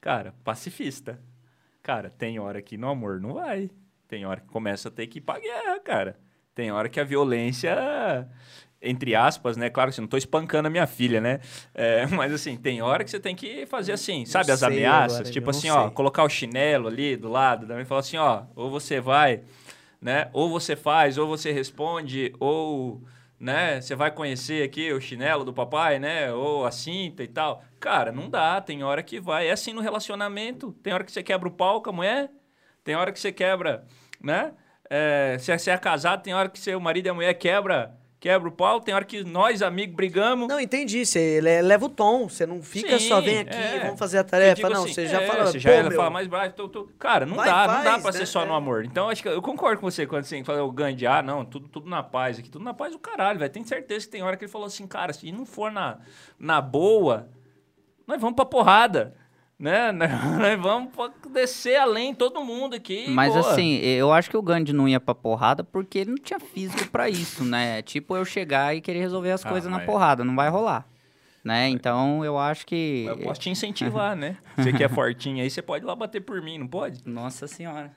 Cara, 0.00 0.32
pacifista. 0.44 1.20
Cara, 1.82 2.08
tem 2.08 2.38
hora 2.38 2.62
que 2.62 2.76
no 2.76 2.88
amor 2.88 3.20
não 3.20 3.34
vai. 3.34 3.70
Tem 4.08 4.24
hora 4.24 4.40
que 4.40 4.46
começa 4.46 4.88
a 4.88 4.90
ter 4.90 5.06
que 5.06 5.18
ir 5.18 5.20
pra 5.20 5.38
guerra, 5.38 5.78
cara. 5.80 6.16
Tem 6.54 6.72
hora 6.72 6.88
que 6.88 6.98
a 6.98 7.04
violência, 7.04 8.26
entre 8.80 9.14
aspas, 9.14 9.56
né? 9.56 9.68
Claro 9.68 9.92
que 9.92 10.00
eu 10.00 10.02
não 10.02 10.08
tô 10.08 10.16
espancando 10.16 10.66
a 10.66 10.70
minha 10.70 10.86
filha, 10.86 11.20
né? 11.20 11.40
É, 11.74 12.06
mas 12.16 12.32
assim, 12.32 12.56
tem 12.56 12.80
hora 12.80 13.04
que 13.04 13.10
você 13.10 13.20
tem 13.20 13.36
que 13.36 13.66
fazer 13.66 13.92
assim, 13.92 14.24
sabe? 14.24 14.50
As 14.50 14.60
sei 14.60 14.68
ameaças, 14.68 15.20
agora, 15.20 15.30
tipo 15.30 15.50
assim, 15.50 15.68
não 15.68 15.76
ó, 15.76 15.82
sei. 15.84 15.90
colocar 15.90 16.24
o 16.24 16.28
chinelo 16.28 16.88
ali 16.88 17.16
do 17.16 17.28
lado, 17.28 17.66
também 17.66 17.84
falar 17.84 18.00
assim, 18.00 18.16
ó, 18.16 18.44
ou 18.56 18.70
você 18.70 18.98
vai, 18.98 19.42
né? 20.00 20.30
Ou 20.32 20.48
você 20.48 20.74
faz, 20.74 21.18
ou 21.18 21.28
você 21.28 21.52
responde, 21.52 22.32
ou, 22.40 23.04
né? 23.38 23.80
Você 23.82 23.94
vai 23.94 24.10
conhecer 24.10 24.64
aqui 24.64 24.90
o 24.90 25.00
chinelo 25.00 25.44
do 25.44 25.52
papai, 25.52 25.98
né? 25.98 26.32
Ou 26.32 26.64
a 26.64 26.70
cinta 26.70 27.22
e 27.22 27.28
tal. 27.28 27.62
Cara, 27.78 28.10
não 28.10 28.30
dá. 28.30 28.58
Tem 28.60 28.82
hora 28.82 29.02
que 29.02 29.20
vai. 29.20 29.48
É 29.48 29.52
assim 29.52 29.74
no 29.74 29.82
relacionamento. 29.82 30.72
Tem 30.82 30.94
hora 30.94 31.04
que 31.04 31.12
você 31.12 31.22
quebra 31.22 31.46
o 31.46 31.52
pau 31.52 31.82
com 31.82 31.90
a 31.90 31.92
mulher. 31.92 32.30
Tem 32.84 32.94
hora 32.96 33.12
que 33.12 33.20
você 33.20 33.32
quebra, 33.32 33.84
né? 34.22 34.52
É, 34.90 35.36
se 35.38 35.56
você 35.56 35.70
é 35.70 35.76
casado, 35.78 36.22
tem 36.22 36.32
hora 36.34 36.48
que 36.48 36.58
seu 36.58 36.80
marido 36.80 37.06
e 37.06 37.10
a 37.10 37.14
mulher 37.14 37.34
quebra, 37.34 37.94
quebra 38.18 38.48
o 38.48 38.52
pau. 38.52 38.80
Tem 38.80 38.94
hora 38.94 39.04
que 39.04 39.22
nós, 39.22 39.60
amigos, 39.60 39.94
brigamos. 39.94 40.48
Não, 40.48 40.58
entendi. 40.58 41.04
Você 41.04 41.42
le- 41.42 41.60
leva 41.60 41.84
o 41.84 41.88
tom. 41.90 42.26
Você 42.26 42.46
não 42.46 42.62
fica 42.62 42.98
Sim, 42.98 43.08
só, 43.08 43.20
vem 43.20 43.40
aqui 43.40 43.54
é. 43.54 43.80
vamos 43.80 43.98
fazer 43.98 44.16
a 44.18 44.24
tarefa. 44.24 44.70
não, 44.70 44.84
assim, 44.84 44.94
você 44.94 45.06
já 45.06 45.20
é, 45.20 45.26
fala. 45.26 45.44
Você 45.46 45.58
já 45.58 45.70
"Pô, 45.70 45.76
ela 45.76 45.90
fala 45.90 46.08
mais 46.10 46.26
bravo. 46.26 46.52
tô- 46.54 46.68
tô- 46.70 46.88
Cara, 46.98 47.26
não 47.26 47.36
Vai, 47.36 47.46
dá, 47.50 47.66
não 47.66 47.84
dá 47.84 47.90
faz, 47.90 48.02
pra 48.02 48.12
né? 48.12 48.18
ser 48.18 48.26
só 48.26 48.46
no 48.46 48.54
É. 48.54 48.56
amor. 48.56 48.84
Então, 48.86 49.10
acho 49.10 49.22
que 49.22 49.28
eu 49.28 49.42
concordo 49.42 49.78
com 49.78 49.90
você 49.90 50.06
quando 50.06 50.24
você 50.24 50.42
fala 50.42 50.62
o 50.64 50.72
Gandhi, 50.72 51.06
ah, 51.06 51.20
não, 51.22 51.44
tudo, 51.44 51.68
tudo 51.68 51.88
na 51.90 52.02
paz 52.02 52.38
aqui, 52.38 52.48
tudo 52.48 52.64
na 52.64 52.72
paz 52.72 52.94
o 52.94 52.98
caralho, 52.98 53.38
velho. 53.38 53.52
Tem 53.52 53.62
certeza 53.64 54.06
que 54.06 54.12
tem 54.12 54.22
hora 54.22 54.38
que 54.38 54.44
ele 54.46 54.50
falou 54.52 54.66
assim, 54.66 54.86
cara, 54.86 55.12
se 55.12 55.30
não 55.30 55.44
for 55.44 55.70
na, 55.70 55.98
na 56.38 56.62
boa, 56.62 57.28
nós 58.06 58.18
vamos 58.18 58.36
pra 58.36 58.46
porrada. 58.46 59.14
Né? 59.58 59.90
Nós 60.38 60.60
vamos 60.60 60.92
descer 61.32 61.76
além 61.76 62.14
todo 62.14 62.44
mundo 62.44 62.76
aqui. 62.76 63.06
Mas 63.10 63.32
boa. 63.34 63.50
assim, 63.52 63.76
eu 63.78 64.12
acho 64.12 64.30
que 64.30 64.36
o 64.36 64.42
Gandhi 64.42 64.72
não 64.72 64.88
ia 64.88 65.00
pra 65.00 65.14
porrada 65.14 65.64
porque 65.64 65.98
ele 65.98 66.10
não 66.10 66.18
tinha 66.18 66.38
físico 66.38 66.88
pra 66.90 67.08
isso, 67.10 67.44
né? 67.44 67.82
Tipo 67.82 68.16
eu 68.16 68.24
chegar 68.24 68.76
e 68.76 68.80
querer 68.80 69.00
resolver 69.00 69.32
as 69.32 69.44
Ah, 69.44 69.48
coisas 69.48 69.68
na 69.70 69.78
mas- 69.78 69.86
porrada, 69.86 70.24
não 70.24 70.36
vai 70.36 70.48
rolar. 70.48 70.86
Né? 71.44 71.68
Então 71.70 72.24
eu 72.24 72.38
acho 72.38 72.66
que. 72.66 73.06
Eu 73.08 73.18
posso 73.18 73.40
te 73.40 73.50
incentivar, 73.50 74.14
né? 74.16 74.36
Você 74.56 74.72
que 74.72 74.84
é 74.84 74.88
fortinho 74.88 75.42
aí, 75.42 75.50
você 75.50 75.62
pode 75.62 75.84
ir 75.84 75.86
lá 75.86 75.96
bater 75.96 76.20
por 76.20 76.40
mim, 76.42 76.58
não 76.58 76.66
pode? 76.68 77.00
Nossa 77.04 77.46
senhora. 77.48 77.90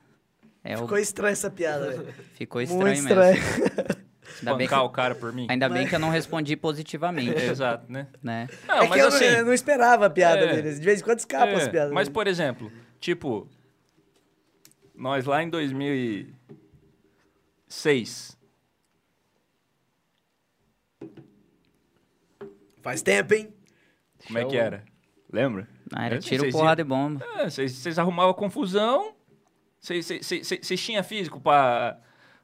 É, 0.64 0.78
Ficou 0.78 0.98
o... 0.98 1.02
estranha 1.02 1.34
essa 1.34 1.50
piada. 1.50 1.90
velho. 1.92 2.14
Ficou 2.36 2.62
estranho 2.62 3.04
Muito 3.04 3.16
mesmo. 3.16 4.02
Ainda 4.40 4.56
bem, 4.56 4.68
que... 4.68 4.74
O 4.76 4.90
cara 4.90 5.16
por 5.16 5.34
mim. 5.34 5.48
Ainda 5.50 5.68
bem 5.70 5.88
que 5.88 5.96
eu 5.96 6.00
não 6.00 6.10
respondi 6.10 6.56
positivamente, 6.56 7.32
Exato, 7.42 7.92
né? 7.92 8.08
né? 8.22 8.48
Não, 8.68 8.76
é 8.76 8.80
mas 8.88 8.92
que 8.92 9.00
eu, 9.00 9.08
assim... 9.08 9.26
não- 9.30 9.38
eu 9.38 9.46
não 9.46 9.54
esperava 9.54 10.06
a 10.06 10.10
piada 10.10 10.42
É. 10.42 10.56
deles. 10.56 10.80
De 10.80 10.86
vez 10.86 11.02
em 11.02 11.04
quando 11.04 11.20
escapa 11.20 11.52
as 11.54 11.64
É, 11.64 11.70
piadas. 11.70 11.92
Mas, 11.94 12.08
dele. 12.08 12.14
por 12.14 12.28
exemplo, 12.28 12.72
tipo, 13.00 13.48
nós 14.96 15.26
lá 15.26 15.42
em 15.44 15.50
2006, 15.50 18.38
Faz 22.82 23.02
tempo, 23.04 23.34
hein? 23.36 23.54
como 24.26 24.40
é 24.40 24.46
que 24.46 24.58
era? 24.58 24.84
Lembra? 25.32 25.68
Ah, 25.94 26.06
era 26.06 26.16
É, 26.16 26.20
tiro, 26.20 26.42
vocês 26.44 26.54
porrada 26.54 26.82
e 26.82 26.84
bomba. 26.84 27.24
É, 27.38 27.50
Vocês 27.50 27.72
vocês 27.74 28.00
arrumavam 28.00 28.34
confusão, 28.34 29.14
vocês- 29.80 30.08
tinham 30.82 31.04
físico 31.04 31.40
pra 31.40 32.00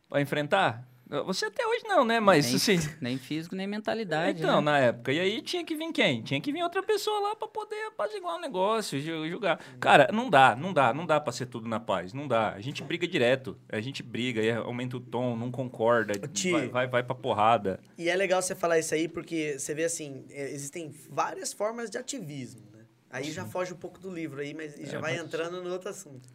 pra 0.09 0.21
enfrentar? 0.21 0.86
Você 1.25 1.45
até 1.45 1.65
hoje 1.65 1.83
não, 1.85 2.03
né? 2.03 2.19
Mas, 2.19 2.45
nem, 2.47 2.55
assim... 2.55 2.77
nem 3.01 3.17
físico, 3.17 3.55
nem 3.55 3.65
mentalidade. 3.65 4.39
Então, 4.39 4.57
né? 4.61 4.71
na 4.71 4.79
época. 4.79 5.11
E 5.13 5.19
aí 5.19 5.41
tinha 5.41 5.63
que 5.63 5.75
vir 5.75 5.91
quem? 5.93 6.21
Tinha 6.21 6.41
que 6.41 6.51
vir 6.51 6.61
outra 6.63 6.83
pessoa 6.83 7.19
lá 7.29 7.35
pra 7.35 7.47
poder 7.47 7.87
apaziguar 7.87 8.35
o 8.35 8.39
negócio, 8.41 8.99
ju- 8.99 9.27
julgar. 9.29 9.57
Cara, 9.79 10.09
não 10.11 10.29
dá, 10.29 10.55
não 10.55 10.73
dá, 10.73 10.93
não 10.93 11.05
dá 11.05 11.19
pra 11.19 11.31
ser 11.31 11.45
tudo 11.45 11.67
na 11.67 11.79
paz. 11.79 12.13
Não 12.13 12.27
dá. 12.27 12.51
A 12.53 12.59
gente 12.59 12.83
briga 12.83 13.07
direto. 13.07 13.57
A 13.69 13.79
gente 13.79 14.03
briga, 14.03 14.41
aí 14.41 14.51
aumenta 14.51 14.97
o 14.97 14.99
tom, 14.99 15.35
não 15.35 15.49
concorda, 15.49 16.13
Ti. 16.27 16.51
vai, 16.51 16.67
vai, 16.67 16.87
vai 16.87 17.03
pra 17.03 17.15
porrada. 17.15 17.79
E 17.97 18.09
é 18.09 18.15
legal 18.15 18.41
você 18.41 18.53
falar 18.53 18.77
isso 18.79 18.93
aí 18.93 19.07
porque 19.07 19.57
você 19.57 19.73
vê 19.73 19.85
assim, 19.85 20.25
é, 20.29 20.49
existem 20.51 20.93
várias 21.09 21.53
formas 21.53 21.89
de 21.89 21.97
ativismo, 21.97 22.61
né? 22.73 22.83
Aí 23.09 23.31
já 23.31 23.45
foge 23.45 23.73
um 23.73 23.77
pouco 23.77 23.99
do 23.99 24.09
livro 24.13 24.41
aí, 24.41 24.53
mas 24.53 24.75
já 24.75 24.97
É, 24.97 25.01
vai 25.01 25.15
mas- 25.15 25.25
entrando 25.25 25.63
no 25.63 25.71
outro 25.71 25.89
assunto, 25.89 26.27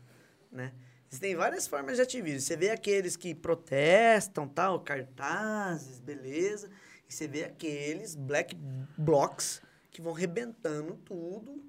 né? 0.50 0.72
Existem 1.12 1.36
várias 1.36 1.66
formas 1.66 1.96
de 1.96 2.02
ativismo. 2.02 2.40
Você 2.40 2.56
vê 2.56 2.70
aqueles 2.70 3.16
que 3.16 3.34
protestam, 3.34 4.48
tal, 4.48 4.80
cartazes, 4.80 6.00
beleza. 6.00 6.70
E 7.06 7.12
você 7.12 7.28
vê 7.28 7.44
aqueles 7.44 8.14
black 8.14 8.56
blocs 8.96 9.60
que 9.90 10.00
vão 10.00 10.14
rebentando 10.14 10.94
tudo. 11.04 11.62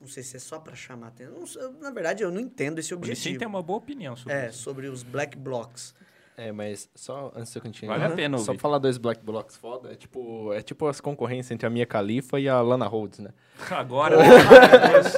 Não 0.00 0.08
sei 0.08 0.24
se 0.24 0.36
é 0.36 0.40
só 0.40 0.58
para 0.58 0.74
chamar 0.74 1.06
atenção. 1.08 1.72
Na 1.80 1.92
verdade, 1.92 2.24
eu 2.24 2.32
não 2.32 2.40
entendo 2.40 2.80
esse 2.80 2.92
objetivo. 2.92 3.38
tem 3.38 3.46
uma 3.46 3.62
boa 3.62 3.78
opinião 3.78 4.16
sobre 4.16 4.32
É, 4.36 4.48
isso. 4.48 4.58
sobre 4.58 4.88
os 4.88 5.04
black 5.04 5.38
blocs. 5.38 5.94
É, 6.36 6.50
mas 6.50 6.88
só 6.96 7.30
antes 7.36 7.52
de 7.52 7.58
eu 7.58 7.62
continuar. 7.62 7.96
Vale 7.98 8.12
a 8.12 8.16
pena 8.16 8.36
Só 8.38 8.42
ouvir. 8.50 8.58
pra 8.58 8.62
falar 8.62 8.78
dois 8.78 8.98
Black 8.98 9.24
Blocks 9.24 9.56
foda, 9.56 9.92
é 9.92 9.94
tipo, 9.94 10.52
é 10.52 10.60
tipo 10.62 10.86
as 10.88 11.00
concorrências 11.00 11.52
entre 11.52 11.64
a 11.64 11.70
Mia 11.70 11.86
Khalifa 11.86 12.40
e 12.40 12.48
a 12.48 12.60
Lana 12.60 12.86
Rhodes, 12.88 13.20
né? 13.20 13.30
Agora. 13.70 14.16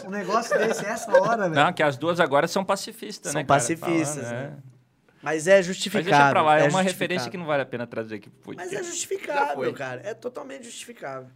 um 0.06 0.10
negócio 0.10 0.58
desse 0.58 0.84
é 0.84 0.90
essa 0.90 1.10
hora, 1.18 1.48
Não, 1.48 1.72
que 1.72 1.82
as 1.82 1.96
duas 1.96 2.20
agora 2.20 2.46
são 2.46 2.62
pacifistas, 2.64 3.32
São 3.32 3.40
né? 3.40 3.46
cara? 3.46 3.58
pacifistas, 3.58 4.24
Falando, 4.24 4.32
né? 4.50 4.56
é. 4.72 4.76
Mas 5.22 5.46
é 5.48 5.56
Mas 5.56 5.66
justificável. 5.66 6.10
deixa 6.12 6.30
pra 6.30 6.42
lá, 6.42 6.52
é, 6.52 6.54
uma 6.56 6.62
justificável. 6.64 6.92
referência 6.92 7.30
que 7.30 7.36
não 7.38 7.46
vale 7.46 7.62
a 7.62 7.66
pena 7.66 7.86
trazer 7.86 8.16
aqui 8.16 8.28
pro 8.28 8.54
Mas 8.54 8.56
podcast. 8.56 8.74
é 8.74 8.78
Já 8.78 8.84
justificável, 8.90 9.54
foi. 9.56 9.72
cara. 9.72 10.02
É 10.04 10.12
totalmente 10.14 10.64
justificável. 10.64 11.28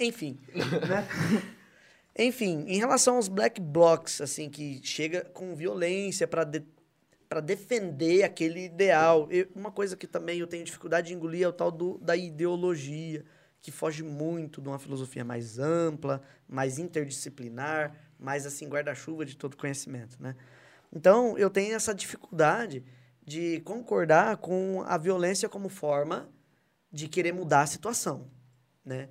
Enfim, 0.00 0.36
né? 0.88 1.06
Enfim, 2.18 2.64
em 2.66 2.76
relação 2.76 3.16
aos 3.16 3.28
black 3.28 3.60
blocs, 3.60 4.20
assim, 4.20 4.50
que 4.50 4.80
chega 4.82 5.22
com 5.32 5.54
violência 5.54 6.26
para 6.26 6.42
para 7.28 7.40
defender 7.40 8.22
aquele 8.22 8.64
ideal. 8.64 9.28
Eu- 9.30 9.48
uma 9.54 9.70
coisa 9.70 9.96
que 9.96 10.06
também 10.06 10.38
eu 10.38 10.46
tenho 10.46 10.64
dificuldade 10.64 11.08
de 11.08 11.14
engolir 11.14 11.42
é 11.42 11.48
o 11.48 11.52
tal 11.52 11.70
do, 11.70 11.98
da 11.98 12.16
ideologia, 12.16 13.24
que 13.60 13.70
foge 13.70 14.02
muito 14.02 14.62
de 14.62 14.68
uma 14.68 14.78
filosofia 14.78 15.24
mais 15.24 15.58
ampla, 15.58 16.22
mais 16.48 16.78
interdisciplinar, 16.78 17.94
mais 18.18 18.46
assim 18.46 18.68
guarda-chuva 18.68 19.24
de 19.24 19.36
todo 19.36 19.56
conhecimento, 19.56 20.16
né? 20.22 20.34
Então, 20.92 21.36
eu 21.36 21.50
tenho 21.50 21.74
essa 21.74 21.94
dificuldade 21.94 22.82
de 23.26 23.60
concordar 23.60 24.38
com 24.38 24.82
a 24.86 24.96
violência 24.96 25.48
como 25.48 25.68
forma 25.68 26.30
de 26.90 27.08
querer 27.08 27.32
mudar 27.32 27.62
a 27.62 27.66
situação, 27.66 28.30
né? 28.84 29.10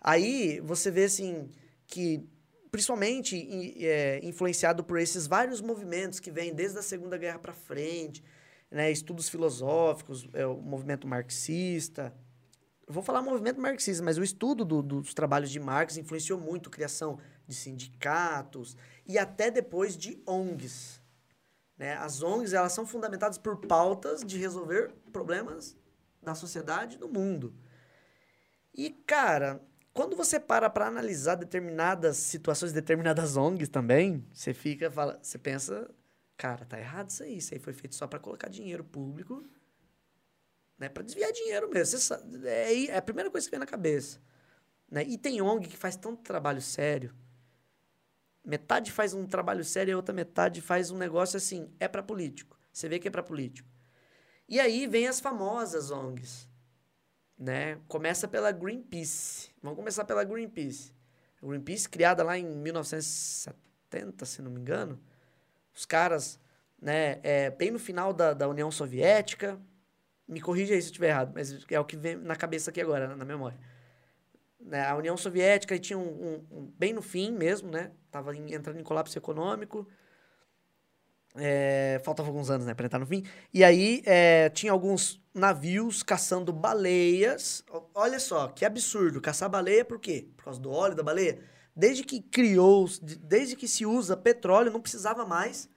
Aí 0.00 0.60
você 0.60 0.90
vê 0.90 1.04
assim 1.04 1.50
que 1.86 2.26
principalmente 2.70 3.36
in- 3.36 3.74
é, 3.84 4.20
influenciado 4.22 4.82
por 4.84 4.98
esses 4.98 5.26
vários 5.26 5.60
movimentos 5.60 6.20
que 6.20 6.30
vêm 6.30 6.54
desde 6.54 6.78
a 6.78 6.82
Segunda 6.82 7.16
Guerra 7.16 7.38
para 7.38 7.52
frente, 7.52 8.22
né? 8.70 8.90
Estudos 8.90 9.28
filosóficos, 9.28 10.26
é, 10.32 10.46
o 10.46 10.56
movimento 10.60 11.06
marxista. 11.06 12.14
Vou 12.86 13.02
falar 13.02 13.20
movimento 13.22 13.60
marxista, 13.60 14.02
mas 14.02 14.16
o 14.18 14.22
estudo 14.22 14.64
do- 14.64 14.82
dos 14.82 15.12
trabalhos 15.14 15.50
de 15.50 15.60
Marx 15.60 15.96
influenciou 15.96 16.38
muito 16.40 16.68
a 16.68 16.72
criação 16.72 17.18
de 17.46 17.54
sindicatos 17.54 18.76
e 19.06 19.18
até 19.18 19.50
depois 19.50 19.96
de 19.96 20.22
ONGs. 20.26 21.02
Né? 21.76 21.94
As 21.94 22.22
ONGs 22.22 22.52
elas 22.54 22.72
são 22.72 22.86
fundamentadas 22.86 23.38
por 23.38 23.58
pautas 23.66 24.22
de 24.24 24.36
resolver 24.38 24.92
problemas 25.12 25.76
da 26.22 26.34
sociedade 26.34 26.96
e 26.96 26.98
do 26.98 27.08
mundo. 27.08 27.54
E, 28.74 28.90
cara, 28.90 29.62
quando 29.98 30.14
você 30.14 30.38
para 30.38 30.70
para 30.70 30.86
analisar 30.86 31.34
determinadas 31.34 32.18
situações, 32.18 32.72
determinadas 32.72 33.36
ONGs 33.36 33.68
também, 33.68 34.24
você 34.32 34.54
fica, 34.54 34.88
fala, 34.92 35.18
você 35.20 35.36
pensa, 35.36 35.90
cara, 36.36 36.64
tá 36.64 36.78
errado 36.78 37.10
isso 37.10 37.24
aí. 37.24 37.38
Isso 37.38 37.52
aí 37.52 37.58
foi 37.58 37.72
feito 37.72 37.96
só 37.96 38.06
para 38.06 38.20
colocar 38.20 38.46
dinheiro 38.48 38.84
público, 38.84 39.44
né? 40.78 40.88
Para 40.88 41.02
desviar 41.02 41.32
dinheiro 41.32 41.68
mesmo. 41.68 41.98
Sabe, 41.98 42.46
é, 42.46 42.84
é 42.86 42.96
a 42.96 43.02
primeira 43.02 43.28
coisa 43.28 43.44
que 43.44 43.50
vem 43.50 43.58
na 43.58 43.66
cabeça. 43.66 44.20
Né? 44.88 45.02
E 45.02 45.18
tem 45.18 45.42
ONG 45.42 45.66
que 45.66 45.76
faz 45.76 45.96
tanto 45.96 46.22
trabalho 46.22 46.62
sério. 46.62 47.12
Metade 48.44 48.92
faz 48.92 49.14
um 49.14 49.26
trabalho 49.26 49.64
sério 49.64 49.90
e 49.90 49.94
a 49.94 49.96
outra 49.96 50.14
metade 50.14 50.60
faz 50.60 50.92
um 50.92 50.96
negócio 50.96 51.36
assim, 51.36 51.74
é 51.80 51.88
para 51.88 52.04
político. 52.04 52.56
Você 52.72 52.88
vê 52.88 53.00
que 53.00 53.08
é 53.08 53.10
para 53.10 53.24
político. 53.24 53.68
E 54.48 54.60
aí 54.60 54.86
vem 54.86 55.08
as 55.08 55.18
famosas 55.18 55.90
ONGs, 55.90 56.48
né? 57.38 57.78
Começa 57.88 58.26
pela 58.26 58.50
Greenpeace. 58.52 59.50
Vamos 59.62 59.76
começar 59.78 60.04
pela 60.04 60.24
Greenpeace. 60.24 60.92
A 61.42 61.46
Greenpeace, 61.46 61.88
criada 61.88 62.22
lá 62.24 62.36
em 62.36 62.44
1970, 62.44 64.24
se 64.26 64.42
não 64.42 64.50
me 64.50 64.60
engano. 64.60 64.98
Os 65.74 65.86
caras, 65.86 66.40
né, 66.80 67.20
é, 67.22 67.50
bem 67.50 67.70
no 67.70 67.78
final 67.78 68.12
da, 68.12 68.34
da 68.34 68.48
União 68.48 68.70
Soviética. 68.70 69.58
Me 70.26 70.40
corrija 70.40 70.74
aí 70.74 70.80
se 70.82 70.88
eu 70.88 70.90
estiver 70.90 71.08
errado, 71.08 71.32
mas 71.34 71.64
é 71.70 71.80
o 71.80 71.84
que 71.84 71.96
vem 71.96 72.16
na 72.16 72.36
cabeça 72.36 72.70
aqui 72.70 72.80
agora, 72.80 73.16
na- 73.16 73.24
memória. 73.24 73.58
Né, 74.60 74.84
a 74.84 74.94
União 74.96 75.16
Soviética 75.16 75.78
tinha 75.78 75.98
um, 75.98 76.02
um- 76.02 76.46
um- 76.58 76.72
bem 76.76 76.92
no 76.92 77.00
fim 77.00 77.30
mesmo, 77.32 77.70
né? 77.70 77.92
Tava 78.10 78.36
em- 78.36 78.52
entrando 78.52 78.78
em 78.78 78.82
colapso 78.82 79.16
econômico. 79.16 79.88
É, 81.38 82.00
faltavam 82.04 82.30
alguns 82.30 82.50
anos, 82.50 82.66
né, 82.66 82.74
para 82.74 82.86
entrar 82.86 82.98
no 82.98 83.06
fim. 83.06 83.24
E 83.52 83.62
aí 83.62 84.02
é, 84.04 84.48
tinha 84.50 84.72
alguns 84.72 85.22
navios 85.34 86.02
caçando 86.02 86.52
baleias. 86.52 87.64
Olha 87.94 88.18
só, 88.18 88.48
que 88.48 88.64
absurdo. 88.64 89.20
Caçar 89.20 89.48
baleia 89.48 89.84
por 89.84 89.98
quê? 89.98 90.28
Por 90.36 90.44
causa 90.44 90.60
do 90.60 90.70
óleo 90.70 90.94
da 90.94 91.02
baleia? 91.02 91.40
Desde 91.74 92.02
que 92.02 92.20
criou, 92.20 92.88
desde 93.20 93.54
que 93.54 93.68
se 93.68 93.86
usa 93.86 94.16
petróleo, 94.16 94.72
não 94.72 94.80
precisava 94.80 95.24
mais 95.24 95.68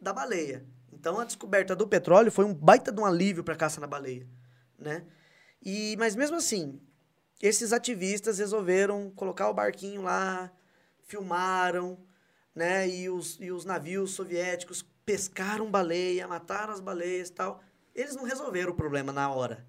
da 0.00 0.12
baleia. 0.12 0.66
Então 0.92 1.18
a 1.18 1.24
descoberta 1.24 1.74
do 1.74 1.86
petróleo 1.86 2.30
foi 2.30 2.44
um 2.44 2.54
baita 2.54 2.92
de 2.92 3.00
um 3.00 3.06
alívio 3.06 3.44
para 3.44 3.56
caça 3.56 3.80
na 3.80 3.86
baleia, 3.86 4.26
né? 4.78 5.04
E 5.62 5.96
mas 5.98 6.14
mesmo 6.14 6.36
assim, 6.36 6.80
esses 7.40 7.72
ativistas 7.72 8.38
resolveram 8.38 9.10
colocar 9.10 9.48
o 9.48 9.54
barquinho 9.54 10.02
lá, 10.02 10.52
filmaram, 11.04 11.98
né? 12.54 12.88
E 12.88 13.08
os, 13.08 13.38
e 13.40 13.50
os 13.52 13.64
navios 13.64 14.10
soviéticos 14.12 14.84
pescaram 15.08 15.70
baleia, 15.70 16.28
mataram 16.28 16.70
as 16.70 16.80
baleias 16.80 17.30
e 17.30 17.32
tal. 17.32 17.62
Eles 17.94 18.14
não 18.14 18.24
resolveram 18.24 18.72
o 18.72 18.74
problema 18.74 19.10
na 19.10 19.32
hora. 19.32 19.66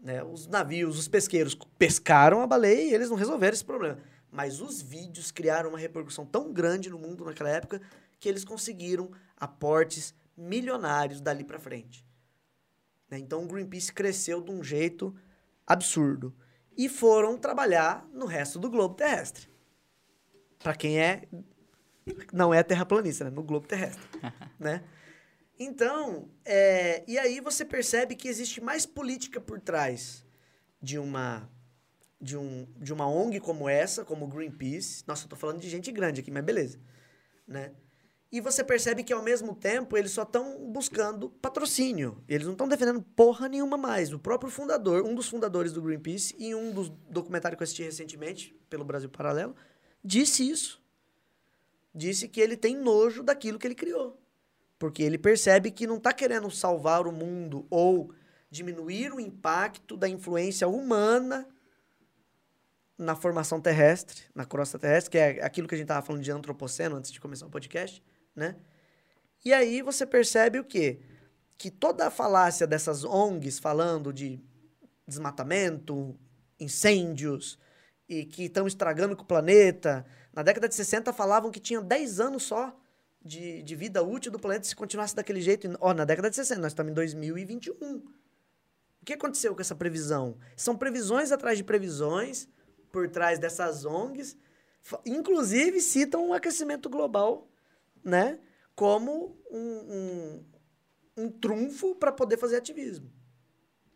Né? 0.00 0.22
Os 0.22 0.46
navios, 0.46 0.96
os 0.96 1.08
pesqueiros 1.08 1.58
pescaram 1.76 2.40
a 2.40 2.46
baleia 2.46 2.90
e 2.90 2.94
eles 2.94 3.10
não 3.10 3.16
resolveram 3.16 3.54
esse 3.54 3.64
problema. 3.64 3.98
Mas 4.30 4.60
os 4.60 4.80
vídeos 4.80 5.32
criaram 5.32 5.70
uma 5.70 5.78
repercussão 5.78 6.24
tão 6.24 6.52
grande 6.52 6.88
no 6.88 6.96
mundo 6.96 7.24
naquela 7.24 7.50
época 7.50 7.82
que 8.20 8.28
eles 8.28 8.44
conseguiram 8.44 9.10
aportes 9.36 10.14
milionários 10.36 11.20
dali 11.20 11.42
para 11.42 11.58
frente. 11.58 12.06
Né? 13.10 13.18
Então 13.18 13.42
o 13.42 13.48
Greenpeace 13.48 13.92
cresceu 13.92 14.40
de 14.40 14.52
um 14.52 14.62
jeito 14.62 15.12
absurdo. 15.66 16.32
E 16.76 16.88
foram 16.88 17.36
trabalhar 17.36 18.08
no 18.12 18.26
resto 18.26 18.60
do 18.60 18.70
globo 18.70 18.94
terrestre. 18.94 19.48
Para 20.60 20.76
quem 20.76 21.00
é 21.00 21.26
não 22.32 22.52
é 22.52 22.62
terraplanista, 22.62 23.24
né? 23.24 23.30
no 23.30 23.42
globo 23.42 23.66
terrestre, 23.66 24.02
né? 24.58 24.82
Então, 25.58 26.28
é, 26.44 27.02
e 27.06 27.18
aí 27.18 27.40
você 27.40 27.64
percebe 27.64 28.14
que 28.14 28.28
existe 28.28 28.60
mais 28.60 28.84
política 28.84 29.40
por 29.40 29.58
trás 29.58 30.24
de 30.82 30.98
uma 30.98 31.50
de, 32.20 32.36
um, 32.36 32.66
de 32.78 32.92
uma 32.92 33.08
ONG 33.08 33.40
como 33.40 33.68
essa, 33.68 34.04
como 34.04 34.24
o 34.24 34.28
Greenpeace. 34.28 35.04
Nossa, 35.06 35.24
eu 35.24 35.28
tô 35.28 35.36
falando 35.36 35.60
de 35.60 35.68
gente 35.68 35.90
grande 35.92 36.20
aqui, 36.20 36.30
mas 36.30 36.44
beleza, 36.44 36.78
né? 37.46 37.72
E 38.30 38.40
você 38.40 38.64
percebe 38.64 39.04
que 39.04 39.12
ao 39.12 39.22
mesmo 39.22 39.54
tempo 39.54 39.96
eles 39.96 40.10
só 40.10 40.22
estão 40.22 40.70
buscando 40.70 41.30
patrocínio. 41.30 42.22
Eles 42.28 42.44
não 42.44 42.52
estão 42.52 42.68
defendendo 42.68 43.00
porra 43.00 43.48
nenhuma 43.48 43.76
mais. 43.76 44.12
O 44.12 44.18
próprio 44.18 44.50
fundador, 44.50 45.04
um 45.04 45.14
dos 45.14 45.28
fundadores 45.28 45.72
do 45.72 45.80
Greenpeace, 45.80 46.34
em 46.38 46.54
um 46.54 46.72
dos 46.72 46.88
documentários 47.08 47.56
que 47.56 47.62
eu 47.62 47.64
assisti 47.64 47.82
recentemente, 47.84 48.54
pelo 48.68 48.84
Brasil 48.84 49.08
Paralelo, 49.08 49.54
disse 50.04 50.48
isso. 50.48 50.84
Disse 51.96 52.28
que 52.28 52.40
ele 52.40 52.58
tem 52.58 52.76
nojo 52.76 53.22
daquilo 53.22 53.58
que 53.58 53.66
ele 53.66 53.74
criou. 53.74 54.20
Porque 54.78 55.02
ele 55.02 55.16
percebe 55.16 55.70
que 55.70 55.86
não 55.86 55.96
está 55.96 56.12
querendo 56.12 56.50
salvar 56.50 57.06
o 57.06 57.12
mundo 57.12 57.66
ou 57.70 58.12
diminuir 58.50 59.14
o 59.14 59.18
impacto 59.18 59.96
da 59.96 60.06
influência 60.06 60.68
humana 60.68 61.48
na 62.98 63.16
formação 63.16 63.60
terrestre, 63.60 64.24
na 64.34 64.44
crosta 64.44 64.78
terrestre, 64.78 65.10
que 65.10 65.18
é 65.18 65.42
aquilo 65.42 65.66
que 65.66 65.74
a 65.74 65.78
gente 65.78 65.86
estava 65.86 66.04
falando 66.04 66.22
de 66.22 66.30
antropoceno 66.30 66.96
antes 66.96 67.10
de 67.10 67.20
começar 67.20 67.46
o 67.46 67.50
podcast, 67.50 68.02
né? 68.34 68.56
E 69.42 69.52
aí 69.54 69.80
você 69.80 70.04
percebe 70.04 70.58
o 70.58 70.64
quê? 70.64 71.00
Que 71.56 71.70
toda 71.70 72.06
a 72.06 72.10
falácia 72.10 72.66
dessas 72.66 73.04
ONGs 73.04 73.58
falando 73.58 74.12
de 74.12 74.38
desmatamento, 75.08 76.18
incêndios 76.60 77.58
e 78.08 78.24
que 78.24 78.44
estão 78.44 78.66
estragando 78.66 79.16
com 79.16 79.22
o 79.22 79.26
planeta. 79.26 80.04
Na 80.36 80.42
década 80.42 80.68
de 80.68 80.74
60 80.74 81.14
falavam 81.14 81.50
que 81.50 81.58
tinha 81.58 81.80
10 81.80 82.20
anos 82.20 82.42
só 82.42 82.78
de, 83.24 83.62
de 83.62 83.74
vida 83.74 84.02
útil 84.02 84.30
do 84.30 84.38
planeta 84.38 84.66
se 84.66 84.76
continuasse 84.76 85.16
daquele 85.16 85.40
jeito. 85.40 85.66
Ó, 85.80 85.94
na 85.94 86.04
década 86.04 86.28
de 86.28 86.36
60, 86.36 86.60
nós 86.60 86.72
estamos 86.72 86.90
em 86.90 86.94
2021. 86.94 87.96
O 87.96 89.04
que 89.06 89.14
aconteceu 89.14 89.54
com 89.54 89.62
essa 89.62 89.74
previsão? 89.74 90.36
São 90.54 90.76
previsões 90.76 91.32
atrás 91.32 91.56
de 91.56 91.64
previsões 91.64 92.46
por 92.92 93.08
trás 93.08 93.38
dessas 93.38 93.86
ONGs, 93.86 94.36
inclusive 95.06 95.80
citam 95.80 96.28
o 96.28 96.34
aquecimento 96.34 96.90
global, 96.90 97.48
né, 98.04 98.38
como 98.74 99.40
um, 99.50 99.58
um, 99.58 100.44
um 101.16 101.30
trunfo 101.30 101.94
para 101.94 102.12
poder 102.12 102.36
fazer 102.36 102.56
ativismo. 102.56 103.10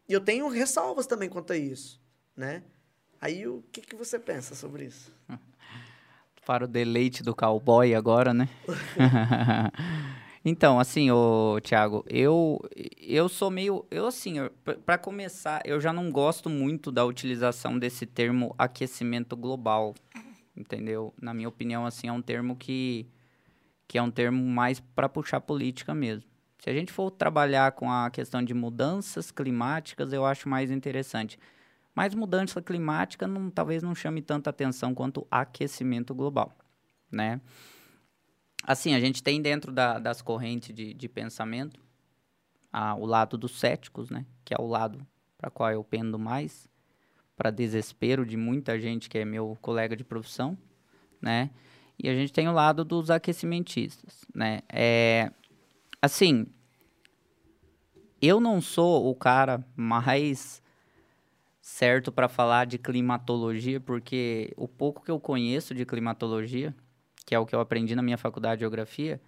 E 0.09 0.13
eu 0.13 0.21
tenho 0.23 0.49
ressalvas 0.49 1.07
também 1.07 1.29
quanto 1.29 1.53
a 1.53 1.57
isso, 1.57 2.01
né? 2.35 2.65
Aí 3.21 3.47
o 3.47 3.63
que, 3.71 3.83
que 3.83 3.95
você 3.95 4.19
pensa 4.19 4.55
sobre 4.55 4.87
isso? 4.87 5.13
Para 6.47 6.65
o 6.65 6.69
deleite 6.69 7.23
do 7.23 7.35
cowboy 7.35 7.95
agora, 7.95 8.33
né? 8.35 8.49
então, 10.45 10.81
assim, 10.81 11.11
ô 11.11 11.59
Thiago, 11.63 12.05
eu 12.09 12.61
eu 12.99 13.29
sou 13.29 13.51
meio, 13.51 13.85
eu 13.91 14.07
assim, 14.07 14.37
para 14.85 14.99
começar, 14.99 15.61
eu 15.65 15.81
já 15.81 15.93
não 15.93 16.11
gosto 16.11 16.49
muito 16.49 16.91
da 16.91 17.05
utilização 17.05 17.79
desse 17.79 18.07
termo 18.07 18.55
aquecimento 18.59 19.37
global, 19.37 19.95
entendeu? 20.57 21.15
Na 21.21 21.35
minha 21.35 21.49
opinião, 21.49 21.87
assim, 21.87 22.09
é 22.09 22.13
um 22.13 22.23
termo 22.23 22.57
que 22.57 23.07
que 23.87 23.99
é 23.99 24.03
um 24.03 24.11
termo 24.11 24.47
mais 24.47 24.79
para 24.79 25.09
puxar 25.09 25.41
política 25.41 25.93
mesmo. 25.93 26.31
Se 26.61 26.71
a 26.71 26.73
gente 26.73 26.93
for 26.93 27.11
trabalhar 27.11 27.73
com 27.73 27.91
a 27.91 28.09
questão 28.11 28.41
de 28.41 28.55
mudanças 28.55 29.33
climáticas, 29.33 30.13
eu 30.13 30.25
acho 30.25 30.49
mais 30.49 30.71
interessante. 30.71 31.39
Mas 31.95 32.15
mudança 32.15 32.63
climática 32.63 33.27
não, 33.27 33.51
talvez 33.51 33.83
não 33.83 33.95
chame 33.95 34.23
tanta 34.23 34.51
atenção 34.51 34.95
quanto 34.95 35.27
aquecimento 35.31 36.15
global, 36.15 36.57
né? 37.11 37.41
Assim, 38.63 38.95
a 38.95 39.01
gente 39.01 39.23
tem 39.23 39.41
dentro 39.41 39.73
da, 39.73 39.99
das 39.99 40.23
correntes 40.23 40.75
de, 40.75 40.95
de 40.95 41.09
pensamento 41.09 41.81
a, 42.73 42.95
o 42.95 43.07
lado 43.07 43.37
dos 43.37 43.59
céticos, 43.59 44.11
né? 44.11 44.25
Que 44.45 44.55
é 44.55 44.61
o 44.61 44.67
lado 44.67 45.05
para 45.37 45.51
qual 45.51 45.71
eu 45.71 45.83
pendo 45.83 46.19
mais, 46.19 46.69
para 47.37 47.51
desespero 47.51 48.27
de 48.27 48.37
muita 48.37 48.79
gente 48.79 49.09
que 49.09 49.19
é 49.19 49.25
meu 49.25 49.57
colega 49.63 49.97
de 49.97 50.05
profissão, 50.05 50.57
né? 51.21 51.51
E 51.99 52.09
a 52.09 52.15
gente 52.15 52.33
tem 52.33 52.49
o 52.49 52.53
lado 52.53 52.85
dos 52.85 53.11
aquecimentistas, 53.11 54.25
né? 54.35 54.61
É, 54.69 55.31
assim, 56.01 56.47
eu 58.21 58.41
não 58.41 58.61
sou 58.61 59.11
o 59.11 59.15
cara 59.15 59.65
mais 59.75 60.60
certo 61.61 62.11
para 62.11 62.29
falar 62.29 62.65
de 62.65 62.79
climatologia, 62.79 63.81
porque 63.81 64.53
o 64.57 64.67
pouco 64.67 65.05
que 65.05 65.11
eu 65.11 65.21
conheço 65.21 65.75
de 65.75 65.85
climatologia, 65.85 66.75
que 67.27 67.35
é 67.35 67.39
o 67.39 67.47
que 67.47 67.55
eu 67.55 67.61
aprendi 67.61 67.95
na 67.95 68.03
minha 68.03 68.19
faculdade 68.19 68.59
de 68.59 68.61
geografia, 68.61 69.21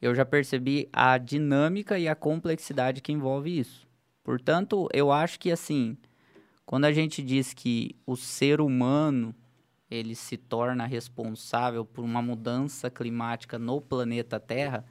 eu 0.00 0.14
já 0.14 0.24
percebi 0.24 0.88
a 0.92 1.18
dinâmica 1.18 1.98
e 1.98 2.08
a 2.08 2.14
complexidade 2.14 3.02
que 3.02 3.12
envolve 3.12 3.58
isso. 3.58 3.86
Portanto, 4.24 4.88
eu 4.92 5.12
acho 5.12 5.38
que 5.38 5.50
assim, 5.50 5.96
quando 6.64 6.86
a 6.86 6.92
gente 6.92 7.22
diz 7.22 7.52
que 7.52 7.96
o 8.06 8.16
ser 8.16 8.60
humano 8.60 9.34
ele 9.90 10.14
se 10.14 10.36
torna 10.36 10.86
responsável 10.86 11.84
por 11.84 12.04
uma 12.04 12.22
mudança 12.22 12.88
climática 12.88 13.58
no 13.58 13.80
planeta 13.80 14.38
Terra, 14.38 14.84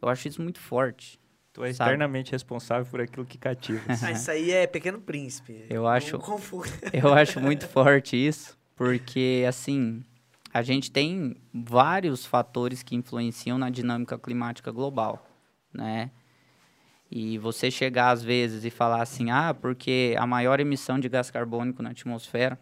eu 0.00 0.08
acho 0.08 0.28
isso 0.28 0.40
muito 0.40 0.60
forte. 0.60 1.18
Tu 1.56 1.64
é 1.64 1.72
sabe? 1.72 1.88
eternamente 1.88 2.32
responsável 2.32 2.84
por 2.84 3.00
aquilo 3.00 3.24
que 3.24 3.38
cativa. 3.38 3.80
ah, 3.88 4.12
isso 4.12 4.30
aí 4.30 4.50
é 4.50 4.66
Pequeno 4.66 5.00
Príncipe. 5.00 5.64
Eu 5.70 5.88
acho, 5.88 6.18
eu 6.92 7.14
acho 7.14 7.40
muito 7.40 7.66
forte 7.66 8.14
isso, 8.14 8.58
porque 8.76 9.42
assim, 9.48 10.04
a 10.52 10.60
gente 10.60 10.90
tem 10.90 11.34
vários 11.54 12.26
fatores 12.26 12.82
que 12.82 12.94
influenciam 12.94 13.56
na 13.56 13.70
dinâmica 13.70 14.18
climática 14.18 14.70
global, 14.70 15.26
né? 15.72 16.10
E 17.10 17.38
você 17.38 17.70
chegar 17.70 18.10
às 18.10 18.22
vezes 18.22 18.66
e 18.66 18.68
falar 18.68 19.00
assim, 19.00 19.30
ah, 19.30 19.54
porque 19.54 20.14
a 20.18 20.26
maior 20.26 20.60
emissão 20.60 21.00
de 21.00 21.08
gás 21.08 21.30
carbônico 21.30 21.82
na 21.82 21.90
atmosfera 21.90 22.60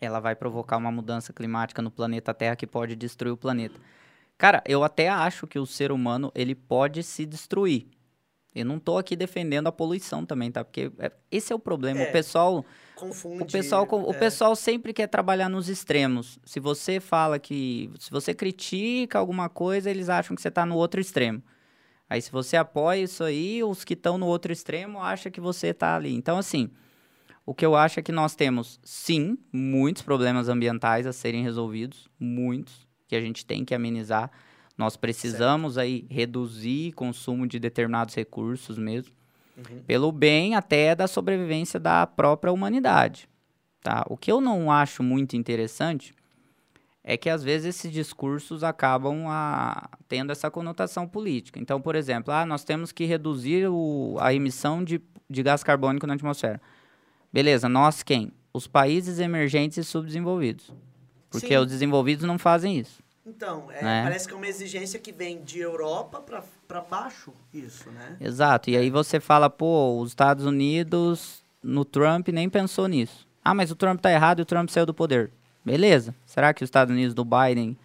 ela 0.00 0.18
vai 0.18 0.34
provocar 0.34 0.76
uma 0.76 0.90
mudança 0.90 1.32
climática 1.32 1.80
no 1.80 1.90
planeta 1.90 2.34
Terra 2.34 2.56
que 2.56 2.66
pode 2.66 2.96
destruir 2.96 3.30
o 3.30 3.36
planeta. 3.36 3.78
Cara, 4.40 4.62
eu 4.66 4.82
até 4.82 5.06
acho 5.06 5.46
que 5.46 5.58
o 5.58 5.66
ser 5.66 5.92
humano 5.92 6.32
ele 6.34 6.54
pode 6.54 7.02
se 7.02 7.26
destruir. 7.26 7.88
Eu 8.54 8.64
não 8.64 8.78
tô 8.78 8.96
aqui 8.96 9.14
defendendo 9.14 9.66
a 9.66 9.72
poluição 9.72 10.24
também, 10.24 10.50
tá? 10.50 10.64
Porque 10.64 10.90
é, 10.98 11.12
esse 11.30 11.52
é 11.52 11.54
o 11.54 11.58
problema. 11.58 12.00
É, 12.00 12.08
o 12.08 12.12
pessoal 12.12 12.64
confunde. 12.96 13.42
O 13.42 13.46
pessoal, 13.46 13.86
é. 13.86 13.94
o 13.94 14.14
pessoal 14.14 14.56
sempre 14.56 14.94
quer 14.94 15.08
trabalhar 15.08 15.50
nos 15.50 15.68
extremos. 15.68 16.38
Se 16.42 16.58
você 16.58 17.00
fala 17.00 17.38
que, 17.38 17.90
se 17.98 18.10
você 18.10 18.32
critica 18.32 19.18
alguma 19.18 19.50
coisa, 19.50 19.90
eles 19.90 20.08
acham 20.08 20.34
que 20.34 20.40
você 20.40 20.48
está 20.48 20.64
no 20.64 20.74
outro 20.74 21.02
extremo. 21.02 21.42
Aí 22.08 22.22
se 22.22 22.32
você 22.32 22.56
apoia 22.56 23.02
isso 23.02 23.22
aí, 23.22 23.62
os 23.62 23.84
que 23.84 23.92
estão 23.92 24.16
no 24.16 24.26
outro 24.26 24.50
extremo 24.50 25.02
acham 25.02 25.30
que 25.30 25.38
você 25.40 25.66
está 25.66 25.96
ali. 25.96 26.14
Então 26.14 26.38
assim, 26.38 26.70
o 27.44 27.54
que 27.54 27.66
eu 27.66 27.76
acho 27.76 28.00
é 28.00 28.02
que 28.02 28.10
nós 28.10 28.34
temos, 28.34 28.80
sim, 28.82 29.36
muitos 29.52 30.00
problemas 30.00 30.48
ambientais 30.48 31.06
a 31.06 31.12
serem 31.12 31.42
resolvidos, 31.42 32.08
muitos, 32.18 32.88
que 33.10 33.16
a 33.16 33.20
gente 33.20 33.44
tem 33.44 33.64
que 33.64 33.74
amenizar. 33.74 34.30
Nós 34.78 34.96
precisamos 34.96 35.74
certo. 35.74 35.84
aí 35.84 36.06
reduzir 36.08 36.92
consumo 36.92 37.44
de 37.44 37.58
determinados 37.58 38.14
recursos 38.14 38.78
mesmo, 38.78 39.12
uhum. 39.56 39.82
pelo 39.84 40.12
bem 40.12 40.54
até 40.54 40.94
da 40.94 41.08
sobrevivência 41.08 41.80
da 41.80 42.06
própria 42.06 42.52
humanidade. 42.52 43.28
Tá? 43.82 44.06
O 44.08 44.16
que 44.16 44.30
eu 44.30 44.40
não 44.40 44.70
acho 44.70 45.02
muito 45.02 45.36
interessante 45.36 46.14
é 47.02 47.16
que 47.16 47.28
às 47.28 47.42
vezes 47.42 47.74
esses 47.74 47.90
discursos 47.90 48.62
acabam 48.62 49.26
a, 49.26 49.90
tendo 50.06 50.30
essa 50.30 50.48
conotação 50.50 51.08
política. 51.08 51.58
Então, 51.58 51.80
por 51.80 51.96
exemplo, 51.96 52.32
ah, 52.32 52.46
nós 52.46 52.62
temos 52.62 52.92
que 52.92 53.04
reduzir 53.04 53.66
o, 53.68 54.16
a 54.20 54.32
emissão 54.32 54.84
de, 54.84 55.00
de 55.28 55.42
gás 55.42 55.64
carbônico 55.64 56.06
na 56.06 56.14
atmosfera. 56.14 56.60
Beleza, 57.32 57.68
nós 57.68 58.04
quem? 58.04 58.30
Os 58.52 58.68
países 58.68 59.18
emergentes 59.18 59.78
e 59.78 59.84
subdesenvolvidos. 59.84 60.72
Porque 61.30 61.48
Sim. 61.48 61.56
os 61.56 61.66
desenvolvidos 61.68 62.26
não 62.26 62.38
fazem 62.38 62.78
isso. 62.78 63.00
Então, 63.24 63.70
é, 63.70 63.82
né? 63.82 64.02
parece 64.02 64.26
que 64.26 64.34
é 64.34 64.36
uma 64.36 64.46
exigência 64.46 64.98
que 64.98 65.12
vem 65.12 65.42
de 65.42 65.60
Europa 65.60 66.20
para 66.66 66.80
baixo, 66.80 67.32
isso, 67.54 67.90
né? 67.90 68.16
Exato. 68.20 68.70
E 68.70 68.76
aí 68.76 68.90
você 68.90 69.20
fala, 69.20 69.48
pô, 69.48 70.00
os 70.00 70.10
Estados 70.10 70.44
Unidos, 70.44 71.44
no 71.62 71.84
Trump, 71.84 72.28
nem 72.28 72.48
pensou 72.48 72.88
nisso. 72.88 73.28
Ah, 73.44 73.54
mas 73.54 73.70
o 73.70 73.76
Trump 73.76 74.00
tá 74.00 74.10
errado 74.10 74.40
e 74.40 74.42
o 74.42 74.46
Trump 74.46 74.68
saiu 74.68 74.86
do 74.86 74.94
poder. 74.94 75.30
Beleza. 75.64 76.14
Será 76.26 76.52
que 76.52 76.64
os 76.64 76.66
Estados 76.66 76.92
Unidos 76.92 77.14
do 77.14 77.24
Biden 77.24 77.76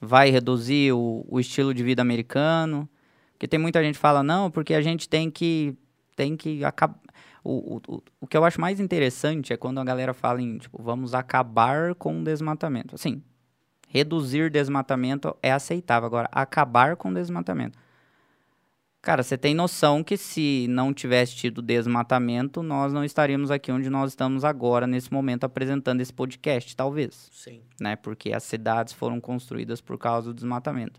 vai 0.00 0.30
reduzir 0.30 0.92
o, 0.92 1.24
o 1.28 1.40
estilo 1.40 1.74
de 1.74 1.82
vida 1.82 2.02
americano? 2.02 2.88
Porque 3.32 3.48
tem 3.48 3.58
muita 3.58 3.82
gente 3.82 3.94
que 3.94 4.00
fala, 4.00 4.22
não, 4.22 4.50
porque 4.50 4.74
a 4.74 4.82
gente 4.82 5.08
tem 5.08 5.30
que, 5.30 5.74
tem 6.14 6.36
que 6.36 6.64
acabar 6.64 6.98
o, 7.42 7.76
o, 7.76 8.02
o 8.20 8.26
que 8.26 8.36
eu 8.36 8.44
acho 8.44 8.60
mais 8.60 8.80
interessante 8.80 9.52
é 9.52 9.56
quando 9.56 9.78
a 9.78 9.84
galera 9.84 10.14
fala 10.14 10.40
em, 10.40 10.58
tipo, 10.58 10.82
vamos 10.82 11.14
acabar 11.14 11.94
com 11.94 12.20
o 12.20 12.24
desmatamento. 12.24 12.94
Assim, 12.94 13.22
reduzir 13.88 14.50
desmatamento 14.50 15.36
é 15.42 15.52
aceitável. 15.52 16.06
Agora, 16.06 16.28
acabar 16.32 16.96
com 16.96 17.10
o 17.10 17.14
desmatamento. 17.14 17.78
Cara, 19.04 19.22
você 19.22 19.36
tem 19.36 19.54
noção 19.54 20.02
que 20.02 20.16
se 20.16 20.66
não 20.70 20.94
tivesse 20.94 21.36
tido 21.36 21.60
desmatamento, 21.60 22.62
nós 22.62 22.90
não 22.90 23.04
estaríamos 23.04 23.50
aqui 23.50 23.70
onde 23.70 23.90
nós 23.90 24.12
estamos 24.12 24.44
agora, 24.44 24.86
nesse 24.86 25.12
momento, 25.12 25.44
apresentando 25.44 26.00
esse 26.00 26.12
podcast, 26.12 26.74
talvez. 26.74 27.28
Sim. 27.30 27.60
Né? 27.78 27.96
Porque 27.96 28.32
as 28.32 28.44
cidades 28.44 28.94
foram 28.94 29.20
construídas 29.20 29.82
por 29.82 29.98
causa 29.98 30.28
do 30.28 30.34
desmatamento. 30.34 30.98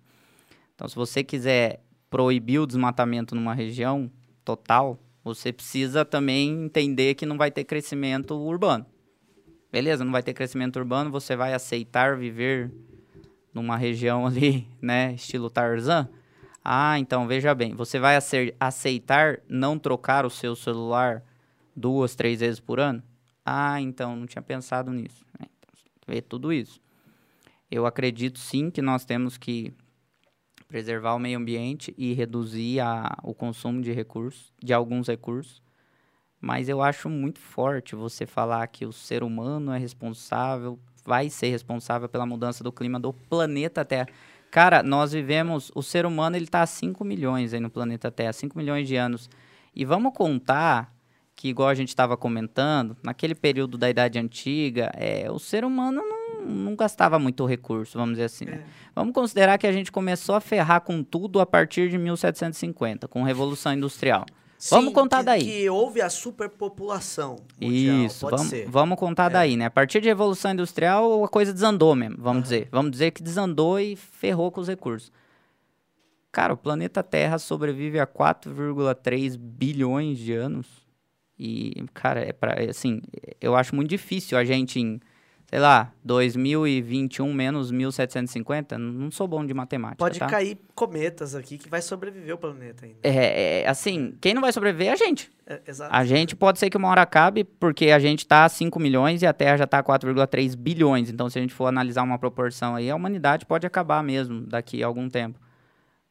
Então, 0.76 0.88
se 0.88 0.96
você 0.96 1.24
quiser 1.24 1.82
proibir 2.08 2.60
o 2.60 2.68
desmatamento 2.68 3.34
numa 3.34 3.56
região 3.56 4.12
total, 4.44 5.00
você 5.26 5.52
precisa 5.52 6.06
também 6.06 6.66
entender 6.66 7.16
que 7.16 7.26
não 7.26 7.36
vai 7.36 7.50
ter 7.50 7.64
crescimento 7.64 8.36
urbano. 8.36 8.86
Beleza, 9.72 10.06
não 10.06 10.12
vai 10.12 10.22
ter 10.22 10.36
crescimento 10.36 10.78
urbano, 10.78 11.10
você 11.10 11.36
vai 11.36 11.52
aceitar 11.52 12.16
viver 12.16 12.72
numa 13.52 13.76
região 13.76 14.26
ali, 14.28 14.68
né, 14.80 15.16
estilo 15.16 15.50
Tarzan? 15.50 16.08
Ah, 16.64 17.00
então 17.00 17.28
veja 17.28 17.56
bem, 17.56 17.74
você 17.74 17.98
vai 17.98 18.16
aceitar 18.60 19.40
não 19.50 19.80
trocar 19.80 20.28
o 20.28 20.30
seu 20.30 20.56
celular 20.56 21.24
duas, 21.76 22.16
três 22.16 22.40
vezes 22.40 22.60
por 22.60 22.80
ano? 22.80 23.02
Ah, 23.44 23.82
então 23.82 24.16
não 24.16 24.28
tinha 24.28 24.44
pensado 24.44 24.92
nisso. 24.92 25.26
É, 25.40 25.44
então, 25.44 25.74
vê 26.08 26.22
tudo 26.22 26.54
isso. 26.54 26.80
Eu 27.70 27.88
acredito 27.88 28.38
sim 28.38 28.70
que 28.70 28.82
nós 28.82 29.06
temos 29.06 29.38
que 29.38 29.74
preservar 30.68 31.16
o 31.16 31.20
meio 31.20 31.38
ambiente 31.38 31.94
e 31.98 32.14
reduzir 32.14 32.80
a, 32.80 33.18
o 33.24 33.34
consumo 33.34 33.82
de 33.82 33.92
recursos, 33.92 34.54
de 34.64 34.74
alguns 34.74 35.08
recursos. 35.08 35.62
Mas 36.40 36.70
eu 36.70 36.82
acho 36.82 37.10
muito 37.10 37.40
forte 37.40 37.96
você 37.96 38.26
falar 38.26 38.68
que 38.68 38.86
o 38.86 38.94
ser 38.94 39.24
humano 39.24 39.72
é 39.72 39.78
responsável, 39.78 40.80
vai 41.04 41.30
ser 41.30 41.50
responsável 41.50 42.10
pela 42.10 42.26
mudança 42.26 42.64
do 42.64 42.72
clima 42.72 43.00
do 43.00 43.14
planeta 43.14 43.84
Terra. 43.84 44.08
Cara, 44.52 44.82
nós 44.82 45.12
vivemos, 45.12 45.72
o 45.76 45.84
ser 45.84 46.06
humano 46.06 46.36
ele 46.36 46.46
está 46.46 46.62
há 46.62 46.66
5 46.66 47.04
milhões 47.04 47.54
aí 47.54 47.60
no 47.60 47.70
planeta 47.70 48.12
Terra, 48.12 48.32
5 48.34 48.58
milhões 48.58 48.88
de 48.88 48.96
anos. 48.96 49.30
E 49.76 49.84
vamos 49.84 50.14
contar 50.14 50.95
que, 51.36 51.50
igual 51.50 51.68
a 51.68 51.74
gente 51.74 51.90
estava 51.90 52.16
comentando, 52.16 52.96
naquele 53.04 53.36
período 53.36 53.78
da 53.78 53.90
Idade 53.90 54.18
Antiga, 54.18 54.92
é, 54.96 55.30
o 55.30 55.38
ser 55.38 55.66
humano 55.66 56.02
não, 56.02 56.46
não 56.46 56.76
gastava 56.76 57.20
muito 57.20 57.46
recurso, 57.46 57.98
vamos 57.98 58.14
dizer 58.14 58.26
assim. 58.26 58.46
Né? 58.46 58.54
É. 58.54 58.64
Vamos 58.96 59.14
considerar 59.14 59.58
que 59.58 59.68
a 59.68 59.72
gente 59.72 59.92
começou 59.92 60.36
a 60.36 60.40
ferrar 60.40 60.82
com 60.82 61.04
tudo 61.04 61.42
a 61.42 61.46
partir 61.46 61.90
de 61.90 61.98
1750, 61.98 63.08
com 63.08 63.24
a 63.24 63.28
Revolução 63.28 63.74
Industrial. 63.74 64.26
Sim, 64.58 64.76
vamos 64.76 64.94
contar 64.94 65.20
que, 65.20 65.26
daí. 65.26 65.44
Que 65.44 65.70
houve 65.70 66.02
a 66.02 66.10
superpopulação. 66.10 67.36
Mundial, 67.62 67.98
Isso, 68.06 68.28
vamos, 68.30 68.52
vamos 68.68 68.98
contar 68.98 69.26
é. 69.26 69.30
daí, 69.34 69.58
né? 69.58 69.66
A 69.66 69.70
partir 69.70 70.00
de 70.00 70.08
Revolução 70.08 70.52
Industrial, 70.52 71.24
a 71.26 71.28
coisa 71.28 71.52
desandou 71.52 71.94
mesmo, 71.94 72.16
vamos 72.18 72.38
uhum. 72.38 72.44
dizer. 72.44 72.70
Vamos 72.72 72.92
dizer 72.92 73.12
que 73.12 73.22
desandou 73.22 73.78
e 73.78 73.98
ferrou 73.98 74.50
com 74.52 74.62
os 74.62 74.70
recursos. 74.70 75.12
Cara, 76.32 76.54
o 76.54 76.58
planeta 76.58 77.04
Terra 77.04 77.38
sobrevive 77.38 78.00
a 78.00 78.08
4,3 78.08 79.38
bilhões 79.38 80.18
de 80.18 80.34
anos. 80.34 80.85
E, 81.38 81.84
cara, 81.94 82.22
é 82.22 82.32
pra, 82.32 82.54
é 82.54 82.70
assim, 82.70 83.02
eu 83.42 83.56
acho 83.56 83.76
muito 83.76 83.90
difícil 83.90 84.38
a 84.38 84.44
gente, 84.44 84.80
em 84.80 85.00
sei 85.48 85.60
lá, 85.60 85.94
2021 86.04 87.32
menos 87.34 87.72
1750, 87.72 88.78
não 88.78 89.12
sou 89.12 89.28
bom 89.28 89.46
de 89.46 89.54
matemática, 89.54 89.98
Pode 89.98 90.20
tá? 90.20 90.26
cair 90.26 90.58
cometas 90.74 91.36
aqui 91.36 91.58
que 91.58 91.70
vai 91.70 91.82
sobreviver 91.82 92.34
o 92.34 92.38
planeta 92.38 92.86
ainda. 92.86 92.98
É, 93.04 93.62
é, 93.62 93.68
assim, 93.68 94.18
quem 94.20 94.34
não 94.34 94.42
vai 94.42 94.52
sobreviver 94.52 94.88
é 94.88 94.92
a 94.92 94.96
gente. 94.96 95.32
É, 95.46 95.62
exato. 95.68 95.94
A 95.94 96.04
gente 96.04 96.36
pode 96.36 96.58
ser 96.58 96.70
que 96.70 96.78
uma 96.78 96.90
hora 96.90 97.04
acabe, 97.04 97.44
porque 97.44 97.92
a 97.92 98.00
gente 98.00 98.26
tá 98.26 98.46
a 98.46 98.50
5 98.50 98.80
milhões 98.80 99.22
e 99.22 99.28
a 99.28 99.34
Terra 99.34 99.58
já 99.58 99.68
tá 99.68 99.80
a 99.80 99.84
4,3 99.84 100.56
bilhões. 100.56 101.10
Então, 101.10 101.30
se 101.30 101.38
a 101.38 101.42
gente 101.42 101.54
for 101.54 101.68
analisar 101.68 102.04
uma 102.04 102.18
proporção 102.18 102.76
aí, 102.76 102.90
a 102.90 102.96
humanidade 102.96 103.46
pode 103.46 103.68
acabar 103.68 104.04
mesmo 104.04 104.42
daqui 104.42 104.84
a 104.84 104.88
algum 104.88 105.08
tempo. 105.08 105.40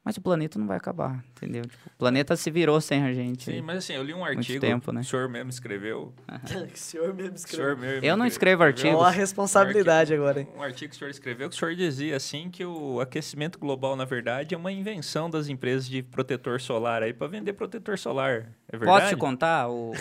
Mas 0.05 0.17
o 0.17 0.21
planeta 0.21 0.59
não 0.59 0.67
vai 0.67 0.77
acabar, 0.77 1.25
entendeu? 1.45 1.63
Tipo, 1.63 1.87
o 1.87 1.99
planeta 1.99 2.35
se 2.37 2.51
virou 2.51 2.81
sem 2.81 3.03
a 3.05 3.13
gente. 3.13 3.45
Sim, 3.45 3.61
mas 3.61 3.79
assim, 3.79 3.93
eu 3.95 4.03
li 4.03 4.13
um 4.15 4.25
artigo 4.25 4.61
tempo, 4.61 4.91
né? 4.93 5.01
que 5.03 5.07
o 5.07 5.11
senhor 5.11 5.29
mesmo 5.29 5.51
escreveu. 5.51 6.13
o 6.73 6.77
senhor 6.77 7.15
mesmo 7.15 7.33
O 7.33 7.35
escreveu. 7.37 7.67
senhor 7.67 7.77
mesmo 7.77 8.05
Eu 8.07 8.17
não 8.17 8.27
escrevo 8.27 8.63
artigos. 8.63 8.99
Olha 8.99 9.09
a 9.09 9.11
responsabilidade 9.11 10.13
agora, 10.15 10.41
hein? 10.41 10.49
Um 10.57 10.63
artigo 10.63 10.91
que 10.91 10.97
o 10.97 10.99
senhor 10.99 11.11
escreveu 11.11 11.49
que 11.49 11.55
o 11.55 11.59
senhor 11.59 11.75
dizia 11.75 12.17
assim 12.17 12.51
que 12.51 12.65
o 12.65 13.01
aquecimento 13.01 13.59
global, 13.59 13.95
na 13.97 14.05
verdade, 14.05 14.55
é 14.55 14.59
uma 14.59 14.73
invenção 14.73 15.29
das 15.31 15.49
empresas 15.49 15.89
de 15.89 16.03
protetor 16.03 16.61
solar 16.61 17.03
aí 17.03 17.13
para 17.13 17.27
vender 17.27 17.53
protetor 17.53 17.99
solar. 17.99 18.47
É 18.73 18.77
verdade? 18.77 19.01
Posso 19.03 19.15
te 19.15 19.19
contar 19.19 19.69
o, 19.69 19.93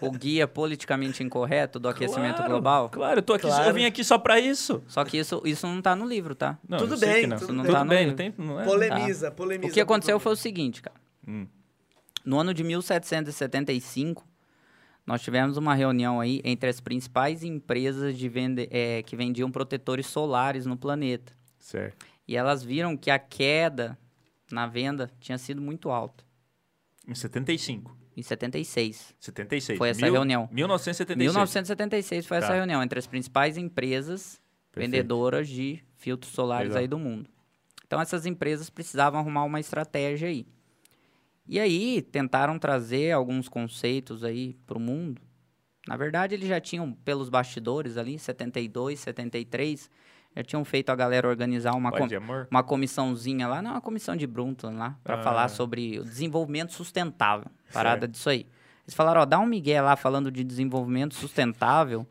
o- 0.00 0.06
o 0.08 0.10
guia 0.10 0.46
politicamente 0.46 1.22
incorreto 1.22 1.78
do 1.78 1.88
aquecimento 1.88 2.36
Claro, 2.36 2.50
global? 2.50 2.88
Claro, 2.90 3.18
eu, 3.18 3.22
tô 3.22 3.32
aqui, 3.34 3.46
Claro. 3.46 3.70
eu 3.70 3.74
vim 3.74 3.84
aqui 3.84 4.02
só 4.04 4.18
para 4.18 4.38
isso. 4.38 4.82
Só 4.86 5.04
que 5.04 5.16
isso, 5.18 5.40
isso 5.44 5.66
não 5.66 5.80
tá 5.80 5.94
no 5.96 6.06
livro, 6.06 6.34
tá? 6.34 6.58
Não, 6.68 6.78
Tudo 6.78 6.96
bem, 6.98 7.26
não. 7.26 7.36
tudo 7.38 7.48
tudo, 7.48 7.62
bem. 7.62 7.72
Tá 7.72 7.84
bem, 7.84 7.88
não 7.88 7.98
livro. 7.98 8.16
tem, 8.16 8.34
não 8.36 8.60
é? 8.60 8.64
Polemiza, 8.64 9.30
polemiza. 9.30 9.68
O 9.70 9.72
que 9.72 9.80
aconteceu 9.80 10.18
foi 10.20 10.32
o 10.32 10.36
seguinte, 10.36 10.79
cara. 10.80 11.00
Hum. 11.26 11.46
No 12.24 12.38
ano 12.38 12.52
de 12.52 12.62
1775, 12.64 14.26
nós 15.06 15.22
tivemos 15.22 15.56
uma 15.56 15.74
reunião 15.74 16.20
aí 16.20 16.40
entre 16.44 16.68
as 16.68 16.80
principais 16.80 17.42
empresas 17.42 18.16
de 18.16 18.28
vende, 18.28 18.68
eh, 18.70 19.02
que 19.02 19.16
vendiam 19.16 19.50
protetores 19.50 20.06
solares 20.06 20.66
no 20.66 20.76
planeta. 20.76 21.32
Certo. 21.58 22.06
E 22.28 22.36
elas 22.36 22.62
viram 22.62 22.96
que 22.96 23.10
a 23.10 23.18
queda 23.18 23.98
na 24.52 24.66
venda 24.66 25.10
tinha 25.20 25.38
sido 25.38 25.60
muito 25.60 25.90
alta. 25.90 26.24
Em 27.08 27.14
75. 27.14 27.96
Em 28.16 28.22
76. 28.22 29.14
76. 29.18 29.78
Foi 29.78 29.88
essa 29.88 30.06
reunião. 30.06 30.48
1976. 30.52 31.18
1976 31.32 32.26
foi 32.26 32.36
essa 32.36 32.48
Tá. 32.48 32.54
reunião 32.54 32.82
entre 32.82 32.98
as 32.98 33.06
principais 33.06 33.56
empresas 33.56 34.40
Perfeito. 34.70 34.90
vendedoras 34.92 35.48
de 35.48 35.82
filtros 35.96 36.32
solares 36.32 36.68
Legal. 36.68 36.80
aí 36.82 36.88
do 36.88 36.98
mundo. 36.98 37.28
Então 37.86 38.00
essas 38.00 38.26
empresas 38.26 38.68
precisavam 38.70 39.18
arrumar 39.18 39.44
uma 39.44 39.58
estratégia 39.58 40.28
aí. 40.28 40.46
E 41.50 41.58
aí 41.58 42.00
tentaram 42.00 42.58
trazer 42.60 43.10
alguns 43.10 43.48
conceitos 43.48 44.22
aí 44.22 44.54
para 44.66 44.78
o 44.78 44.80
mundo. 44.80 45.20
Na 45.88 45.96
verdade, 45.96 46.32
eles 46.32 46.46
já 46.48 46.60
tinham 46.60 46.92
pelos 46.92 47.28
bastidores 47.28 47.96
ali, 47.96 48.20
72, 48.20 49.00
73, 49.00 49.90
já 50.36 50.42
tinham 50.44 50.64
feito 50.64 50.90
a 50.90 50.94
galera 50.94 51.26
organizar 51.28 51.72
uma, 51.74 51.90
com- 51.90 52.06
uma 52.48 52.62
comissãozinha 52.62 53.48
lá, 53.48 53.60
não, 53.60 53.72
uma 53.72 53.80
comissão 53.80 54.14
de 54.14 54.28
Brundtland 54.28 54.76
lá, 54.78 54.96
para 55.02 55.18
Ah. 55.18 55.22
falar 55.24 55.48
sobre 55.48 55.98
o 55.98 56.04
desenvolvimento 56.04 56.72
sustentável. 56.72 57.50
Parada 57.72 58.06
disso 58.06 58.30
aí. 58.30 58.46
Eles 58.86 58.94
falaram, 58.94 59.22
ó, 59.22 59.24
dá 59.24 59.40
um 59.40 59.46
migué 59.46 59.80
lá 59.82 59.96
falando 59.96 60.30
de 60.30 60.44
desenvolvimento 60.44 61.14
sustentável 61.16 62.06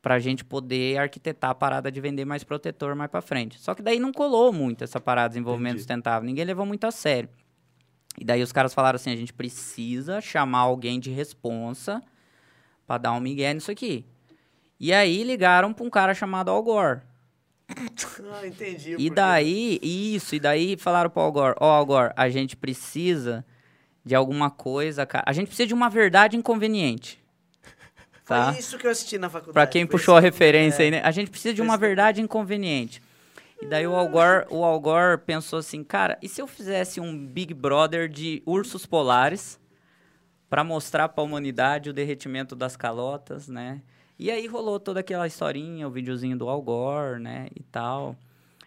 pra 0.00 0.20
gente 0.20 0.44
poder 0.44 0.98
arquitetar 0.98 1.50
a 1.50 1.54
parada 1.54 1.90
de 1.90 2.00
vender 2.00 2.24
mais 2.24 2.44
protetor 2.44 2.94
mais 2.94 3.10
pra 3.10 3.20
frente. 3.20 3.58
Só 3.58 3.74
que 3.74 3.82
daí 3.82 3.98
não 3.98 4.12
colou 4.12 4.52
muito 4.52 4.84
essa 4.84 5.00
parada 5.00 5.30
de 5.30 5.34
desenvolvimento 5.34 5.72
Entendi. 5.72 5.80
sustentável. 5.82 6.24
Ninguém 6.26 6.44
levou 6.44 6.64
muito 6.64 6.84
a 6.86 6.92
sério. 6.92 7.28
E 8.20 8.24
daí 8.24 8.42
os 8.42 8.52
caras 8.52 8.74
falaram 8.74 8.96
assim, 8.96 9.12
a 9.12 9.16
gente 9.16 9.32
precisa 9.32 10.20
chamar 10.20 10.60
alguém 10.60 10.98
de 10.98 11.10
responsa 11.10 12.02
pra 12.86 12.98
dar 12.98 13.12
um 13.12 13.20
migué 13.20 13.52
nisso 13.54 13.70
aqui. 13.70 14.04
E 14.80 14.92
aí 14.92 15.22
ligaram 15.22 15.72
pra 15.72 15.84
um 15.84 15.90
cara 15.90 16.14
chamado 16.14 16.50
Al 16.50 16.62
Gore. 16.62 17.00
Ah, 18.32 18.46
entendi. 18.46 18.96
E 18.98 19.10
daí, 19.10 19.78
isso, 19.82 20.34
e 20.34 20.40
daí 20.40 20.76
falaram 20.76 21.10
pro 21.10 21.20
Al 21.22 21.32
Gore, 21.32 21.54
ó, 21.60 21.70
Al 21.76 21.86
Gore, 21.86 22.12
a 22.16 22.28
gente 22.28 22.56
precisa 22.56 23.44
de 24.04 24.14
alguma 24.14 24.50
coisa, 24.50 25.04
cara. 25.06 25.24
A 25.26 25.32
gente 25.32 25.48
precisa 25.48 25.66
de 25.66 25.74
uma 25.74 25.88
verdade 25.88 26.36
inconveniente. 26.36 27.18
Tá? 28.24 28.52
Foi 28.52 28.60
isso 28.60 28.76
que 28.78 28.86
eu 28.86 28.90
assisti 28.90 29.16
na 29.18 29.28
faculdade. 29.28 29.54
Pra 29.54 29.66
quem 29.66 29.86
puxou 29.86 30.16
a 30.16 30.20
referência 30.20 30.82
É. 30.82 30.84
aí, 30.84 30.90
né? 30.90 31.00
A 31.02 31.10
gente 31.10 31.30
precisa 31.30 31.54
de 31.54 31.62
uma 31.62 31.76
verdade 31.76 32.20
inconveniente. 32.20 33.02
E 33.60 33.66
daí 33.66 33.86
o 33.86 33.94
Al 33.94 34.08
Gore, 34.08 34.46
o 34.50 34.64
Al 34.64 34.78
Gore 34.80 35.18
pensou 35.18 35.58
assim, 35.58 35.82
cara, 35.82 36.16
e 36.22 36.28
se 36.28 36.40
eu 36.40 36.46
fizesse 36.46 37.00
um 37.00 37.26
Big 37.26 37.52
Brother 37.52 38.08
de 38.08 38.42
ursos 38.46 38.86
polares 38.86 39.60
pra 40.48 40.62
mostrar 40.62 41.08
pra 41.08 41.24
humanidade 41.24 41.90
o 41.90 41.92
derretimento 41.92 42.54
das 42.54 42.76
calotas, 42.76 43.48
né? 43.48 43.82
E 44.18 44.30
aí 44.30 44.46
rolou 44.46 44.80
toda 44.80 45.00
aquela 45.00 45.26
historinha, 45.26 45.86
o 45.86 45.90
videozinho 45.90 46.36
do 46.36 46.48
Al 46.48 46.62
Gore, 46.62 47.20
né, 47.20 47.48
e 47.54 47.62
tal. 47.62 48.16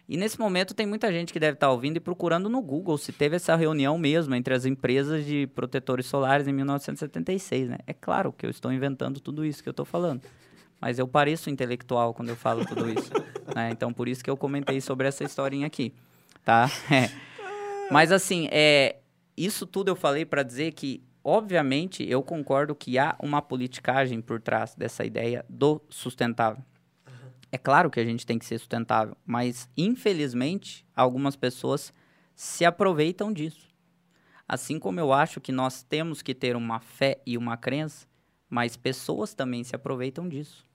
E 0.08 0.16
nesse 0.16 0.38
momento 0.38 0.74
tem 0.74 0.86
muita 0.86 1.10
gente 1.12 1.32
que 1.32 1.40
deve 1.40 1.54
estar 1.54 1.70
ouvindo 1.70 1.96
e 1.96 2.00
procurando 2.00 2.48
no 2.48 2.60
Google 2.60 2.98
se 2.98 3.12
teve 3.12 3.36
essa 3.36 3.56
reunião 3.56 3.96
mesmo 3.96 4.34
entre 4.34 4.52
as 4.52 4.66
empresas 4.66 5.24
de 5.24 5.46
protetores 5.46 6.06
solares 6.06 6.46
em 6.46 6.52
1976, 6.52 7.70
né? 7.70 7.78
É 7.86 7.94
claro 7.94 8.32
que 8.32 8.44
eu 8.44 8.50
estou 8.50 8.72
inventando 8.72 9.20
tudo 9.20 9.44
isso 9.44 9.62
que 9.62 9.68
eu 9.68 9.72
estou 9.72 9.86
falando. 9.86 10.20
Mas 10.82 10.98
eu 10.98 11.06
pareço 11.06 11.48
intelectual 11.48 12.12
quando 12.12 12.30
eu 12.30 12.36
falo 12.36 12.66
tudo 12.66 12.90
isso. 12.90 13.12
né? 13.54 13.70
Então, 13.70 13.92
por 13.92 14.08
isso 14.08 14.24
que 14.24 14.28
eu 14.28 14.36
comentei 14.36 14.80
sobre 14.80 15.06
essa 15.06 15.22
historinha 15.22 15.68
aqui. 15.68 15.94
Tá? 16.44 16.68
É. 16.90 17.08
Mas, 17.90 18.10
assim, 18.10 18.48
é, 18.50 18.96
isso 19.36 19.66
tudo 19.66 19.90
eu 19.90 19.96
falei 19.96 20.24
para 20.24 20.42
dizer 20.42 20.72
que, 20.72 21.02
obviamente, 21.22 22.02
eu 22.08 22.22
concordo 22.22 22.74
que 22.74 22.98
há 22.98 23.14
uma 23.20 23.42
politicagem 23.42 24.20
por 24.20 24.40
trás 24.40 24.74
dessa 24.74 25.04
ideia 25.04 25.44
do 25.48 25.80
sustentável. 25.90 26.64
É 27.50 27.58
claro 27.58 27.90
que 27.90 28.00
a 28.00 28.04
gente 28.04 28.24
tem 28.24 28.38
que 28.38 28.46
ser 28.46 28.58
sustentável, 28.58 29.14
mas, 29.26 29.68
infelizmente, 29.76 30.86
algumas 30.96 31.36
pessoas 31.36 31.92
se 32.34 32.64
aproveitam 32.64 33.30
disso. 33.30 33.68
Assim 34.48 34.78
como 34.78 34.98
eu 34.98 35.12
acho 35.12 35.40
que 35.40 35.52
nós 35.52 35.82
temos 35.82 36.22
que 36.22 36.34
ter 36.34 36.56
uma 36.56 36.80
fé 36.80 37.20
e 37.26 37.36
uma 37.36 37.58
crença, 37.58 38.06
mas 38.48 38.76
pessoas 38.76 39.34
também 39.34 39.62
se 39.62 39.76
aproveitam 39.76 40.28
disso. 40.28 40.71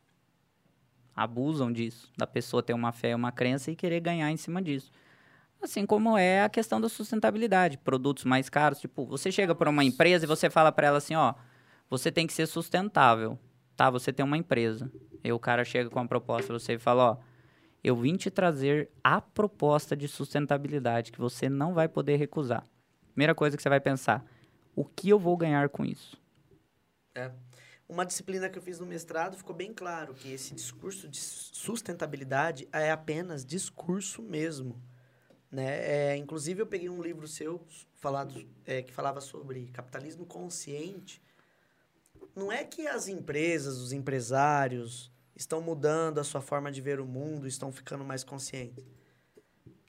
Abusam 1.17 1.73
disso, 1.73 2.11
da 2.15 2.27
pessoa 2.27 2.61
ter 2.61 2.73
uma 2.73 2.91
fé 2.91 3.15
uma 3.15 3.31
crença 3.31 3.71
e 3.71 3.75
querer 3.75 3.99
ganhar 3.99 4.31
em 4.31 4.37
cima 4.37 4.61
disso. 4.61 4.91
Assim 5.59 5.83
como 5.83 6.15
é 6.15 6.43
a 6.43 6.49
questão 6.49 6.79
da 6.79 6.87
sustentabilidade, 6.87 7.79
produtos 7.79 8.23
mais 8.23 8.47
caros, 8.47 8.79
tipo, 8.79 9.03
você 9.07 9.31
chega 9.31 9.55
para 9.55 9.71
uma 9.71 9.83
empresa 9.83 10.25
e 10.25 10.27
você 10.27 10.47
fala 10.47 10.71
para 10.71 10.85
ela 10.85 10.99
assim, 10.99 11.15
ó, 11.15 11.33
você 11.89 12.11
tem 12.11 12.27
que 12.27 12.33
ser 12.33 12.45
sustentável, 12.45 13.39
tá? 13.75 13.89
Você 13.89 14.13
tem 14.13 14.23
uma 14.23 14.37
empresa. 14.37 14.91
E 15.23 15.31
o 15.31 15.39
cara 15.39 15.65
chega 15.65 15.89
com 15.89 15.99
uma 15.99 16.07
proposta 16.07 16.53
você 16.53 16.73
e 16.73 16.79
fala, 16.79 17.13
ó, 17.13 17.17
eu 17.83 17.95
vim 17.95 18.15
te 18.15 18.29
trazer 18.29 18.91
a 19.03 19.19
proposta 19.19 19.95
de 19.97 20.07
sustentabilidade 20.07 21.11
que 21.11 21.19
você 21.19 21.49
não 21.49 21.73
vai 21.73 21.87
poder 21.87 22.17
recusar. 22.17 22.63
Primeira 23.13 23.33
coisa 23.33 23.57
que 23.57 23.63
você 23.63 23.69
vai 23.69 23.79
pensar, 23.79 24.23
o 24.75 24.85
que 24.85 25.09
eu 25.09 25.17
vou 25.17 25.35
ganhar 25.35 25.69
com 25.69 25.83
isso? 25.83 26.21
É. 27.15 27.31
Uma 27.89 28.05
disciplina 28.05 28.49
que 28.49 28.57
eu 28.57 28.61
fiz 28.61 28.79
no 28.79 28.85
mestrado 28.85 29.37
ficou 29.37 29.55
bem 29.55 29.73
claro 29.73 30.13
que 30.13 30.31
esse 30.31 30.53
discurso 30.53 31.07
de 31.07 31.17
sustentabilidade 31.19 32.67
é 32.73 32.91
apenas 32.91 33.45
discurso 33.45 34.21
mesmo. 34.21 34.81
Né? 35.49 36.11
É, 36.11 36.17
inclusive, 36.17 36.61
eu 36.61 36.67
peguei 36.67 36.89
um 36.89 37.01
livro 37.01 37.25
seu 37.27 37.65
falado, 37.93 38.45
é, 38.65 38.81
que 38.81 38.93
falava 38.93 39.21
sobre 39.21 39.67
capitalismo 39.67 40.25
consciente. 40.25 41.21
Não 42.35 42.51
é 42.51 42.65
que 42.65 42.87
as 42.87 43.07
empresas, 43.07 43.77
os 43.77 43.93
empresários 43.93 45.09
estão 45.33 45.61
mudando 45.61 46.19
a 46.19 46.23
sua 46.25 46.41
forma 46.41 46.69
de 46.69 46.81
ver 46.81 46.99
o 46.99 47.05
mundo, 47.05 47.47
estão 47.47 47.71
ficando 47.71 48.03
mais 48.03 48.23
conscientes. 48.23 48.85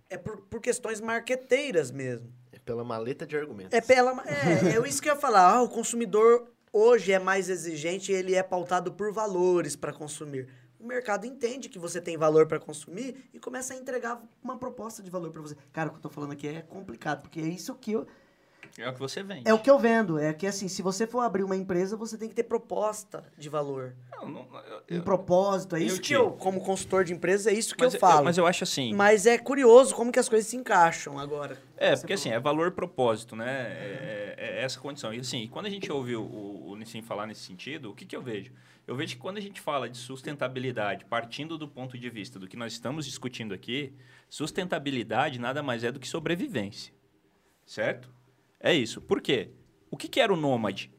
É 0.08 0.16
por, 0.16 0.42
por 0.42 0.60
questões 0.60 1.00
marqueteiras 1.00 1.90
mesmo. 1.90 2.32
É 2.52 2.58
pela 2.58 2.84
maleta 2.84 3.26
de 3.26 3.36
argumentos. 3.36 3.76
É, 3.76 3.80
pela, 3.80 4.12
é, 4.24 4.76
é 4.76 4.88
isso 4.88 5.02
que 5.02 5.08
eu 5.08 5.14
ia 5.14 5.20
falar. 5.20 5.54
Ah, 5.54 5.62
o 5.62 5.68
consumidor 5.68 6.48
hoje 6.78 7.12
é 7.12 7.18
mais 7.18 7.48
exigente 7.48 8.12
e 8.12 8.14
ele 8.14 8.34
é 8.34 8.42
pautado 8.42 8.92
por 8.92 9.12
valores 9.12 9.74
para 9.74 9.92
consumir. 9.92 10.48
O 10.78 10.86
mercado 10.86 11.26
entende 11.26 11.68
que 11.68 11.78
você 11.78 12.00
tem 12.00 12.16
valor 12.16 12.46
para 12.46 12.60
consumir 12.60 13.28
e 13.34 13.40
começa 13.40 13.74
a 13.74 13.76
entregar 13.76 14.22
uma 14.42 14.56
proposta 14.56 15.02
de 15.02 15.10
valor 15.10 15.32
para 15.32 15.42
você. 15.42 15.56
Cara, 15.72 15.88
o 15.88 15.92
que 15.92 15.98
eu 15.98 16.02
tô 16.02 16.08
falando 16.08 16.32
aqui 16.32 16.46
é 16.46 16.62
complicado, 16.62 17.22
porque 17.22 17.40
é 17.40 17.48
isso 17.48 17.74
que 17.74 17.92
eu, 17.92 18.06
É 18.76 18.88
o 18.88 18.92
que 18.92 19.00
você 19.00 19.24
vende. 19.24 19.42
é 19.48 19.52
o 19.52 19.58
que 19.58 19.68
eu 19.68 19.76
vendo. 19.76 20.18
É 20.20 20.32
que 20.32 20.46
assim, 20.46 20.68
se 20.68 20.82
você 20.82 21.04
for 21.04 21.20
abrir 21.20 21.42
uma 21.42 21.56
empresa, 21.56 21.96
você 21.96 22.16
tem 22.16 22.28
que 22.28 22.34
ter 22.34 22.44
proposta 22.44 23.24
de 23.36 23.48
valor. 23.48 23.96
Não, 24.12 24.28
não, 24.28 24.40
eu- 24.42 24.76
Um 24.78 24.82
eu- 24.98 25.02
propósito. 25.02 25.74
É 25.74 25.80
eu 25.82 25.86
isso 25.86 25.96
que 26.00 26.08
te- 26.08 26.12
eu, 26.14 26.30
como 26.32 26.60
consultor 26.60 27.02
de 27.02 27.12
empresas, 27.12 27.48
é 27.48 27.52
isso 27.52 27.74
que 27.74 27.82
mas 27.82 27.94
eu 27.94 27.98
falo. 28.00 28.24
mas 28.24 28.38
eu 28.38 28.46
acho 28.46 28.62
assim. 28.62 28.92
Mas 28.94 29.26
é 29.26 29.36
curioso 29.36 29.94
como 29.96 30.12
que 30.12 30.18
as 30.20 30.28
coisas 30.28 30.46
se 30.48 30.56
encaixam 30.56 31.18
agora. 31.18 31.58
É, 31.76 31.96
porque 31.96 32.12
assim, 32.12 32.30
é 32.30 32.38
valor 32.38 32.70
propósito, 32.70 33.34
né? 33.34 33.50
É, 33.50 34.34
é- 34.38 34.58
é 34.60 34.62
essa 34.62 34.78
condição. 34.78 35.12
E 35.12 35.18
assim, 35.20 35.48
quando 35.48 35.66
a 35.66 35.70
gente 35.70 35.90
ouve 35.90 36.14
o, 36.14 36.22
o, 36.22 36.70
o 36.70 36.76
Nissim 36.76 37.02
falar 37.02 37.26
nesse 37.26 37.40
sentido, 37.42 37.90
o 37.90 37.94
que, 37.94 38.04
que 38.06 38.14
eu 38.14 38.22
vejo? 38.22 38.52
Eu 38.86 38.94
vejo 38.94 39.16
que 39.16 39.20
quando 39.20 39.38
a 39.38 39.40
gente 39.40 39.60
fala 39.60 39.88
de 39.88 39.98
sustentabilidade, 39.98 41.04
partindo 41.04 41.58
do 41.58 41.66
ponto 41.66 41.98
de 41.98 42.08
vista 42.08 42.38
do 42.38 42.46
que 42.46 42.56
nós 42.56 42.72
estamos 42.74 43.04
discutindo 43.06 43.52
aqui, 43.52 43.92
sustentabilidade 44.30 45.38
nada 45.40 45.62
mais 45.62 45.82
é 45.84 45.90
do 45.92 45.98
que 46.00 46.08
sobrevivência. 46.08 46.92
Certo? 47.66 48.08
É 48.60 48.74
isso. 48.74 49.00
Por 49.00 49.20
quê? 49.20 49.50
O 49.90 49.96
que, 49.96 50.08
que 50.08 50.20
era 50.20 50.32
o 50.32 50.36
nômade? 50.36 50.92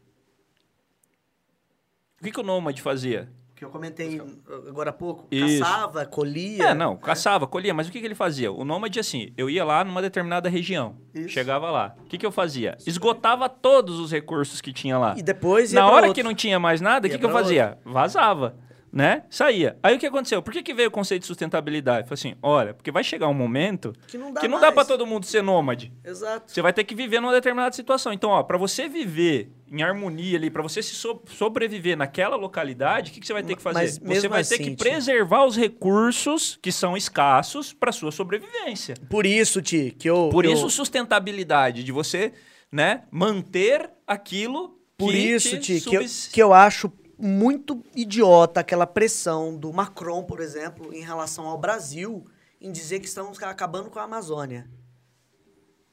O 2.19 2.23
que, 2.23 2.31
que 2.31 2.39
o 2.39 2.43
nômade 2.43 2.81
fazia? 2.81 3.31
que 3.59 3.65
eu 3.65 3.69
comentei 3.69 4.21
agora 4.69 4.89
há 4.89 4.93
pouco. 4.93 5.27
Isso. 5.29 5.59
Caçava, 5.61 6.05
colhia. 6.05 6.69
É, 6.69 6.73
não, 6.73 6.95
caçava, 6.95 7.45
colhia, 7.45 7.73
mas 7.73 7.89
o 7.89 7.91
que, 7.91 7.99
que 7.99 8.05
ele 8.05 8.15
fazia? 8.15 8.49
O 8.49 8.63
nômade, 8.63 8.97
assim, 9.01 9.33
eu 9.35 9.49
ia 9.49 9.65
lá 9.65 9.83
numa 9.83 10.01
determinada 10.01 10.47
região, 10.47 10.95
Isso. 11.13 11.27
chegava 11.27 11.69
lá. 11.69 11.93
O 11.99 12.05
que, 12.05 12.17
que 12.17 12.25
eu 12.25 12.31
fazia? 12.31 12.77
Esgotava 12.87 13.49
todos 13.49 13.99
os 13.99 14.13
recursos 14.13 14.61
que 14.61 14.71
tinha 14.71 14.97
lá. 14.97 15.13
E 15.17 15.21
depois 15.21 15.73
ia 15.73 15.81
Na 15.81 15.87
hora 15.87 16.07
outro. 16.07 16.13
que 16.13 16.23
não 16.23 16.33
tinha 16.33 16.57
mais 16.57 16.79
nada, 16.79 17.07
o 17.07 17.11
que, 17.11 17.17
que 17.17 17.25
eu 17.25 17.31
fazia? 17.31 17.77
Vazava, 17.83 18.55
né? 18.91 19.23
Saía. 19.29 19.77
Aí 19.83 19.95
o 19.95 19.99
que 19.99 20.05
aconteceu? 20.05 20.41
Por 20.41 20.51
que, 20.53 20.63
que 20.63 20.73
veio 20.73 20.87
o 20.89 20.91
conceito 20.91 21.21
de 21.21 21.27
sustentabilidade? 21.27 22.07
Falei 22.07 22.13
assim, 22.19 22.35
olha, 22.41 22.73
porque 22.73 22.91
vai 22.91 23.03
chegar 23.03 23.27
um 23.27 23.33
momento 23.33 23.93
Que 24.07 24.17
não 24.17 24.31
dá 24.33 24.41
que 24.41 24.47
não 24.47 24.59
dá 24.59 24.71
pra 24.71 24.83
todo 24.85 25.05
mundo 25.05 25.25
ser 25.25 25.41
nômade. 25.43 25.91
Exato. 26.03 26.51
Você 26.51 26.61
vai 26.61 26.73
ter 26.73 26.83
que 26.83 26.95
viver 26.95 27.19
numa 27.19 27.31
determinada 27.33 27.73
situação. 27.75 28.11
Então, 28.13 28.29
ó, 28.31 28.43
para 28.43 28.57
você 28.57 28.87
viver 28.89 29.51
em 29.71 29.83
harmonia 29.83 30.37
ali, 30.37 30.49
para 30.49 30.63
você 30.63 30.81
se 30.81 30.95
so- 30.95 31.21
sobreviver 31.27 31.95
naquela 31.95 32.35
localidade, 32.35 33.11
o 33.11 33.13
que, 33.13 33.19
que 33.19 33.27
você 33.27 33.33
vai 33.33 33.43
ter 33.43 33.55
que 33.55 33.61
fazer? 33.61 33.87
Você 34.01 34.27
vai 34.27 34.43
ter 34.43 34.55
assim, 34.55 34.63
que 34.63 34.75
Ti- 34.75 34.83
preservar 34.83 35.45
os 35.45 35.55
recursos 35.55 36.57
que 36.61 36.71
são 36.71 36.97
escassos 36.97 37.71
para 37.73 37.91
sua 37.91 38.11
sobrevivência. 38.11 38.95
Por 39.09 39.25
isso, 39.25 39.61
Ti, 39.61 39.95
que 39.97 40.09
eu. 40.09 40.29
Por 40.31 40.45
eu- 40.45 40.53
isso, 40.53 40.69
sustentabilidade, 40.69 41.83
de 41.83 41.91
você, 41.91 42.33
né, 42.71 43.03
manter 43.11 43.89
aquilo 44.07 44.79
Por 44.97 45.11
que 45.11 45.17
isso, 45.17 45.57
Ti, 45.59 45.79
que 45.81 45.95
eu, 45.95 46.01
que 46.33 46.41
eu 46.41 46.53
acho 46.53 46.91
muito 47.19 47.83
idiota 47.95 48.61
aquela 48.61 48.87
pressão 48.87 49.55
do 49.55 49.73
Macron, 49.73 50.23
por 50.23 50.39
exemplo, 50.39 50.93
em 50.93 51.01
relação 51.01 51.47
ao 51.47 51.57
Brasil, 51.57 52.25
em 52.61 52.71
dizer 52.71 52.99
que 52.99 53.07
estamos 53.07 53.41
acabando 53.43 53.89
com 53.89 53.99
a 53.99 54.03
Amazônia. 54.03 54.69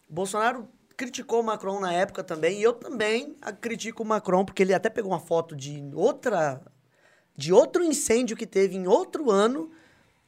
Bolsonaro 0.09 0.69
criticou 0.97 1.41
o 1.41 1.45
Macron 1.45 1.81
na 1.81 1.93
época 1.93 2.23
também, 2.23 2.61
e 2.61 2.63
eu 2.63 2.73
também 2.73 3.37
critico 3.61 4.03
o 4.03 4.07
Macron, 4.07 4.45
porque 4.45 4.63
ele 4.63 4.73
até 4.73 4.89
pegou 4.89 5.11
uma 5.11 5.21
foto 5.21 5.57
de 5.57 5.83
outra. 5.95 6.63
de 7.37 7.53
outro 7.53 7.83
incêndio 7.83 8.37
que 8.37 8.47
teve 8.47 8.77
em 8.77 8.87
outro 8.87 9.31
ano 9.31 9.71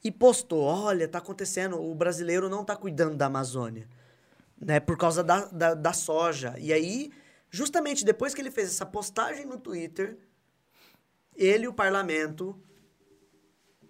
e 0.03 0.11
postou: 0.11 0.63
olha, 0.63 1.07
tá 1.07 1.19
acontecendo, 1.19 1.81
o 1.81 1.95
brasileiro 1.95 2.49
não 2.49 2.65
tá 2.65 2.75
cuidando 2.75 3.15
da 3.15 3.27
Amazônia 3.27 3.87
né, 4.59 4.79
por 4.79 4.97
causa 4.97 5.23
da, 5.23 5.45
da, 5.45 5.73
da 5.73 5.93
soja. 5.93 6.55
E 6.57 6.73
aí, 6.73 7.11
justamente 7.49 8.03
depois 8.03 8.33
que 8.33 8.41
ele 8.41 8.51
fez 8.51 8.69
essa 8.69 8.85
postagem 8.85 9.45
no 9.45 9.57
Twitter, 9.57 10.17
ele 11.39 11.63
e 11.63 11.67
o 11.67 11.73
parlamento 11.73 12.61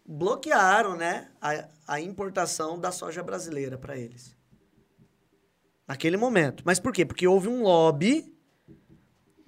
bloquearam 0.05 0.95
né, 0.95 1.31
a, 1.41 1.67
a 1.87 1.99
importação 1.99 2.79
da 2.79 2.91
soja 2.91 3.23
brasileira 3.23 3.77
para 3.77 3.97
eles. 3.97 4.37
Naquele 5.87 6.17
momento. 6.17 6.61
Mas 6.65 6.79
por 6.79 6.93
quê? 6.93 7.03
Porque 7.03 7.27
houve 7.27 7.47
um 7.47 7.63
lobby 7.63 8.31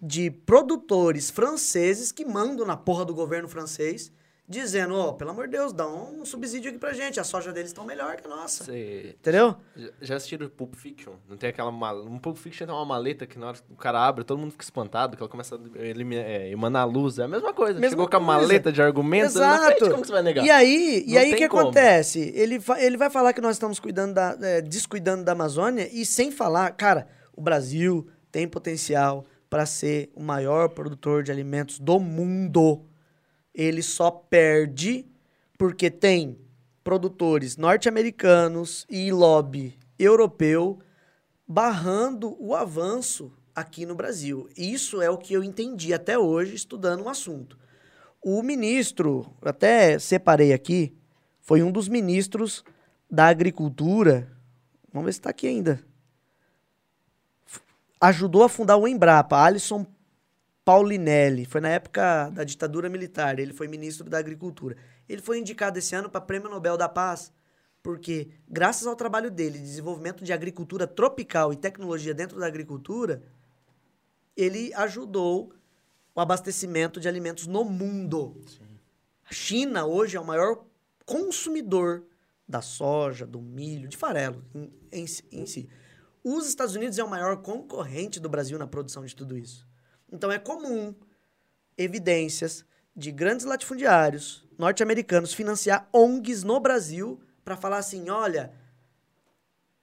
de 0.01 0.31
produtores 0.31 1.29
franceses 1.29 2.11
que 2.11 2.25
mandam 2.25 2.65
na 2.65 2.75
porra 2.75 3.05
do 3.05 3.13
governo 3.13 3.47
francês, 3.47 4.11
dizendo, 4.51 4.95
ó, 4.95 5.13
pelo 5.13 5.31
amor 5.31 5.45
de 5.47 5.53
Deus, 5.57 5.71
dá 5.73 5.87
um 5.87 6.25
subsídio 6.25 6.69
aqui 6.69 6.77
pra 6.77 6.93
gente, 6.93 7.19
a 7.19 7.23
soja 7.23 7.51
deles 7.53 7.69
estão 7.69 7.85
melhor 7.85 8.15
que 8.17 8.27
a 8.27 8.29
nossa. 8.29 8.65
Você 8.65 9.15
Entendeu? 9.19 9.55
já- 9.75 9.89
já 10.01 10.15
assistiram 10.17 10.49
Pulp 10.49 10.75
Fiction? 10.75 11.13
Não 11.29 11.37
tem 11.37 11.49
aquela 11.49 11.71
maleta. 11.71 12.09
Um 12.09 12.19
Pulp 12.19 12.37
Fiction 12.37 12.67
tem 12.67 12.75
uma 12.75 12.85
maleta 12.85 13.25
que 13.25 13.39
na 13.39 13.47
hora 13.47 13.57
que 13.57 13.63
o 13.71 13.75
cara 13.75 13.99
abre, 14.05 14.23
todo 14.23 14.37
mundo 14.37 14.51
fica 14.51 14.63
espantado, 14.63 15.15
que 15.17 15.23
ela 15.23 15.29
começa 15.29 15.55
a 15.55 15.79
eliminar, 15.83 16.25
é, 16.25 16.49
emanar 16.51 16.87
luz. 16.87 17.17
É 17.17 17.23
a 17.23 17.27
mesma 17.27 17.53
coisa. 17.53 17.73
Mesma 17.79 17.89
Chegou 17.91 18.07
com 18.09 18.15
a 18.15 18.19
coisa. 18.19 18.41
maleta 18.41 18.71
de 18.71 18.81
argumentos 18.81 19.35
Exato. 19.35 19.89
como 19.89 20.01
que 20.01 20.07
você 20.07 20.13
vai 20.13 20.21
negar? 20.23 20.45
E 20.45 20.51
aí, 20.51 21.03
e 21.07 21.13
Não 21.13 21.21
aí 21.21 21.33
o 21.33 21.37
que 21.37 21.47
como. 21.49 21.61
acontece? 21.63 22.19
Ele, 22.35 22.61
ele 22.77 22.97
vai 22.97 23.09
falar 23.09 23.33
que 23.33 23.41
nós 23.41 23.55
estamos 23.55 23.79
cuidando 23.79 24.13
da, 24.13 24.37
é, 24.41 24.61
descuidando 24.61 25.23
da 25.23 25.31
Amazônia 25.31 25.89
e 25.91 26.05
sem 26.05 26.29
falar, 26.31 26.71
cara, 26.71 27.07
o 27.35 27.41
Brasil 27.41 28.07
tem 28.31 28.47
potencial 28.47 29.25
para 29.49 29.65
ser 29.65 30.09
o 30.15 30.23
maior 30.23 30.69
produtor 30.69 31.23
de 31.23 31.31
alimentos 31.31 31.77
do 31.79 31.99
mundo. 31.99 32.85
Ele 33.53 33.81
só 33.81 34.09
perde 34.09 35.05
porque 35.57 35.89
tem 35.91 36.37
produtores 36.83 37.57
norte-americanos 37.57 38.85
e 38.89 39.11
lobby 39.11 39.77
europeu 39.99 40.79
barrando 41.47 42.35
o 42.39 42.55
avanço 42.55 43.31
aqui 43.53 43.85
no 43.85 43.93
Brasil. 43.93 44.49
Isso 44.57 45.01
é 45.01 45.09
o 45.09 45.17
que 45.17 45.33
eu 45.33 45.43
entendi 45.43 45.93
até 45.93 46.17
hoje 46.17 46.55
estudando 46.55 47.03
o 47.03 47.09
assunto. 47.09 47.57
O 48.21 48.41
ministro, 48.41 49.31
até 49.41 49.99
separei 49.99 50.53
aqui, 50.53 50.95
foi 51.41 51.61
um 51.61 51.71
dos 51.71 51.87
ministros 51.87 52.63
da 53.09 53.27
Agricultura. 53.27 54.31
Vamos 54.93 55.07
ver 55.07 55.13
se 55.13 55.19
está 55.19 55.29
aqui 55.29 55.47
ainda. 55.47 55.83
Ajudou 57.99 58.43
a 58.43 58.49
fundar 58.49 58.77
o 58.77 58.87
Embrapa, 58.87 59.37
Alisson 59.37 59.85
Paulinelli. 60.63 61.45
Foi 61.45 61.61
na 61.61 61.69
época 61.69 62.29
da 62.29 62.43
ditadura 62.43 62.89
militar, 62.89 63.39
ele 63.39 63.53
foi 63.53 63.67
ministro 63.67 64.09
da 64.09 64.17
Agricultura. 64.17 64.77
Ele 65.07 65.21
foi 65.21 65.39
indicado 65.39 65.79
esse 65.79 65.95
ano 65.95 66.09
para 66.09 66.21
Prêmio 66.21 66.49
Nobel 66.49 66.77
da 66.77 66.87
Paz, 66.87 67.33
porque 67.83 68.29
graças 68.47 68.87
ao 68.87 68.95
trabalho 68.95 69.31
dele, 69.31 69.57
de 69.57 69.65
desenvolvimento 69.65 70.23
de 70.23 70.31
agricultura 70.31 70.85
tropical 70.87 71.51
e 71.51 71.57
tecnologia 71.57 72.13
dentro 72.13 72.39
da 72.39 72.47
agricultura, 72.47 73.23
ele 74.37 74.73
ajudou 74.75 75.53
o 76.13 76.21
abastecimento 76.21 76.99
de 76.99 77.07
alimentos 77.07 77.47
no 77.47 77.63
mundo. 77.63 78.41
A 79.25 79.33
China 79.33 79.85
hoje 79.85 80.17
é 80.17 80.19
o 80.19 80.25
maior 80.25 80.63
consumidor 81.05 82.03
da 82.47 82.61
soja, 82.61 83.25
do 83.25 83.41
milho, 83.41 83.87
de 83.87 83.97
farelo 83.97 84.43
em, 84.53 84.71
em 84.91 85.05
em 85.31 85.45
si. 85.45 85.69
Os 86.23 86.47
Estados 86.47 86.75
Unidos 86.75 86.99
é 86.99 87.03
o 87.03 87.09
maior 87.09 87.37
concorrente 87.37 88.19
do 88.19 88.29
Brasil 88.29 88.59
na 88.59 88.67
produção 88.67 89.03
de 89.03 89.15
tudo 89.15 89.37
isso. 89.37 89.67
Então 90.11 90.31
é 90.31 90.37
comum 90.37 90.93
evidências 91.77 92.65
de 92.95 93.11
grandes 93.11 93.45
latifundiários 93.45 94.45
norte-americanos 94.57 95.33
financiar 95.33 95.89
ONGs 95.91 96.43
no 96.43 96.59
Brasil 96.59 97.19
para 97.43 97.57
falar 97.57 97.77
assim, 97.77 98.09
olha, 98.11 98.53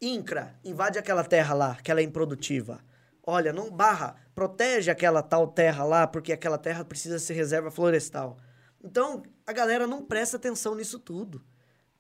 INCRA, 0.01 0.55
invade 0.65 0.99
aquela 0.99 1.25
terra 1.25 1.53
lá, 1.55 1.75
que 1.77 1.91
ela 1.91 2.01
é 2.01 2.05
improdutiva. 2.05 2.81
Olha, 3.23 3.53
não 3.53 3.71
barra, 3.71 4.15
protege 4.35 4.91
aquela 4.91 5.21
tal 5.21 5.49
terra 5.49 5.83
lá, 5.83 6.07
porque 6.07 6.33
aquela 6.33 6.57
terra 6.57 6.85
precisa 6.85 7.19
ser 7.19 7.35
reserva 7.35 7.71
florestal. 7.71 8.39
Então, 8.83 9.23
a 9.45 9.53
galera 9.53 9.87
não 9.87 10.05
presta 10.05 10.37
atenção 10.37 10.77
nisso 10.77 11.01
tudo. 11.01 11.45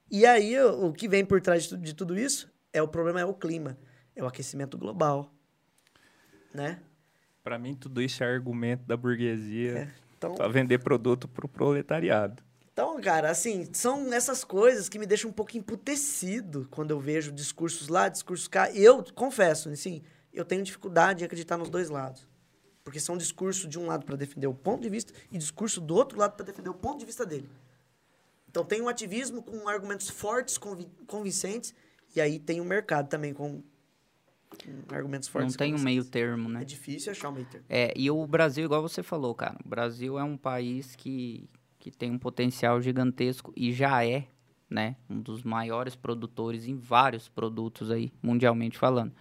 E 0.08 0.24
aí, 0.24 0.58
o, 0.60 0.92
que 0.92 1.08
vem 1.08 1.24
por 1.24 1.40
trás 1.40 1.64
de 1.64 1.94
tudo 1.94 2.16
isso 2.16 2.48
é 2.72 2.80
o 2.80 2.88
problema 2.88 3.20
é 3.20 3.24
o 3.24 3.34
clima, 3.34 3.76
é 4.14 4.22
o 4.22 4.26
aquecimento 4.26 4.78
global, 4.78 5.34
né? 6.54 6.80
Pra 7.48 7.58
mim, 7.58 7.74
tudo 7.74 8.02
isso 8.02 8.22
é 8.22 8.26
argumento 8.26 8.84
da 8.84 8.94
burguesia 8.94 9.90
Então, 10.18 10.34
pra 10.34 10.48
vender 10.48 10.80
produto 10.80 11.26
pro 11.26 11.48
proletariado. 11.48 12.42
Então, 12.70 13.00
cara, 13.00 13.30
assim, 13.30 13.66
são 13.72 14.12
essas 14.12 14.44
coisas 14.44 14.86
que 14.86 14.98
me 14.98 15.06
deixam 15.06 15.30
um 15.30 15.32
pouco 15.32 15.56
emputecido 15.56 16.68
quando 16.70 16.90
eu 16.90 17.00
vejo 17.00 17.32
discursos 17.32 17.88
lá, 17.88 18.06
discursos 18.10 18.48
cá. 18.48 18.70
Eu 18.72 19.02
confesso, 19.14 19.70
assim, 19.70 20.02
eu 20.30 20.44
tenho 20.44 20.62
dificuldade 20.62 21.22
em 21.22 21.24
acreditar 21.24 21.56
nos 21.56 21.70
dois 21.70 21.88
lados. 21.88 22.28
Porque 22.84 23.00
são 23.00 23.16
discursos 23.16 23.66
de 23.66 23.78
um 23.78 23.86
lado 23.86 24.04
para 24.04 24.14
defender 24.14 24.46
o 24.46 24.52
ponto 24.54 24.82
de 24.82 24.90
vista 24.90 25.14
e 25.32 25.38
discurso 25.38 25.80
do 25.80 25.94
outro 25.94 26.18
lado 26.18 26.36
para 26.36 26.44
defender 26.44 26.68
o 26.68 26.74
ponto 26.74 26.98
de 26.98 27.06
vista 27.06 27.24
dele. 27.24 27.48
Então 28.50 28.62
tem 28.62 28.82
um 28.82 28.88
ativismo 28.88 29.42
com 29.42 29.66
argumentos 29.66 30.10
fortes, 30.10 30.58
convi- 30.58 30.90
convincentes, 31.06 31.74
e 32.14 32.20
aí 32.20 32.38
tem 32.38 32.60
um 32.60 32.64
mercado 32.64 33.08
também 33.08 33.32
com, 33.32 33.62
argumentos 34.90 35.28
Não 35.28 35.32
fortes. 35.32 35.56
tem 35.56 35.74
um 35.74 35.78
meio 35.80 36.04
termo, 36.04 36.48
né? 36.48 36.62
É 36.62 36.64
difícil 36.64 37.12
achar 37.12 37.28
um 37.28 37.32
meio 37.32 37.46
termo. 37.46 37.66
É, 37.68 37.92
e 37.96 38.10
o 38.10 38.26
Brasil, 38.26 38.64
igual 38.64 38.82
você 38.82 39.02
falou, 39.02 39.34
cara, 39.34 39.56
o 39.64 39.68
Brasil 39.68 40.18
é 40.18 40.24
um 40.24 40.36
país 40.36 40.94
que, 40.96 41.48
que 41.78 41.90
tem 41.90 42.10
um 42.10 42.18
potencial 42.18 42.80
gigantesco 42.80 43.52
e 43.56 43.72
já 43.72 44.04
é, 44.04 44.26
né, 44.68 44.96
um 45.08 45.20
dos 45.20 45.42
maiores 45.42 45.94
produtores 45.96 46.66
em 46.66 46.76
vários 46.76 47.28
produtos 47.28 47.90
aí, 47.90 48.12
mundialmente 48.22 48.76
falando. 48.78 49.12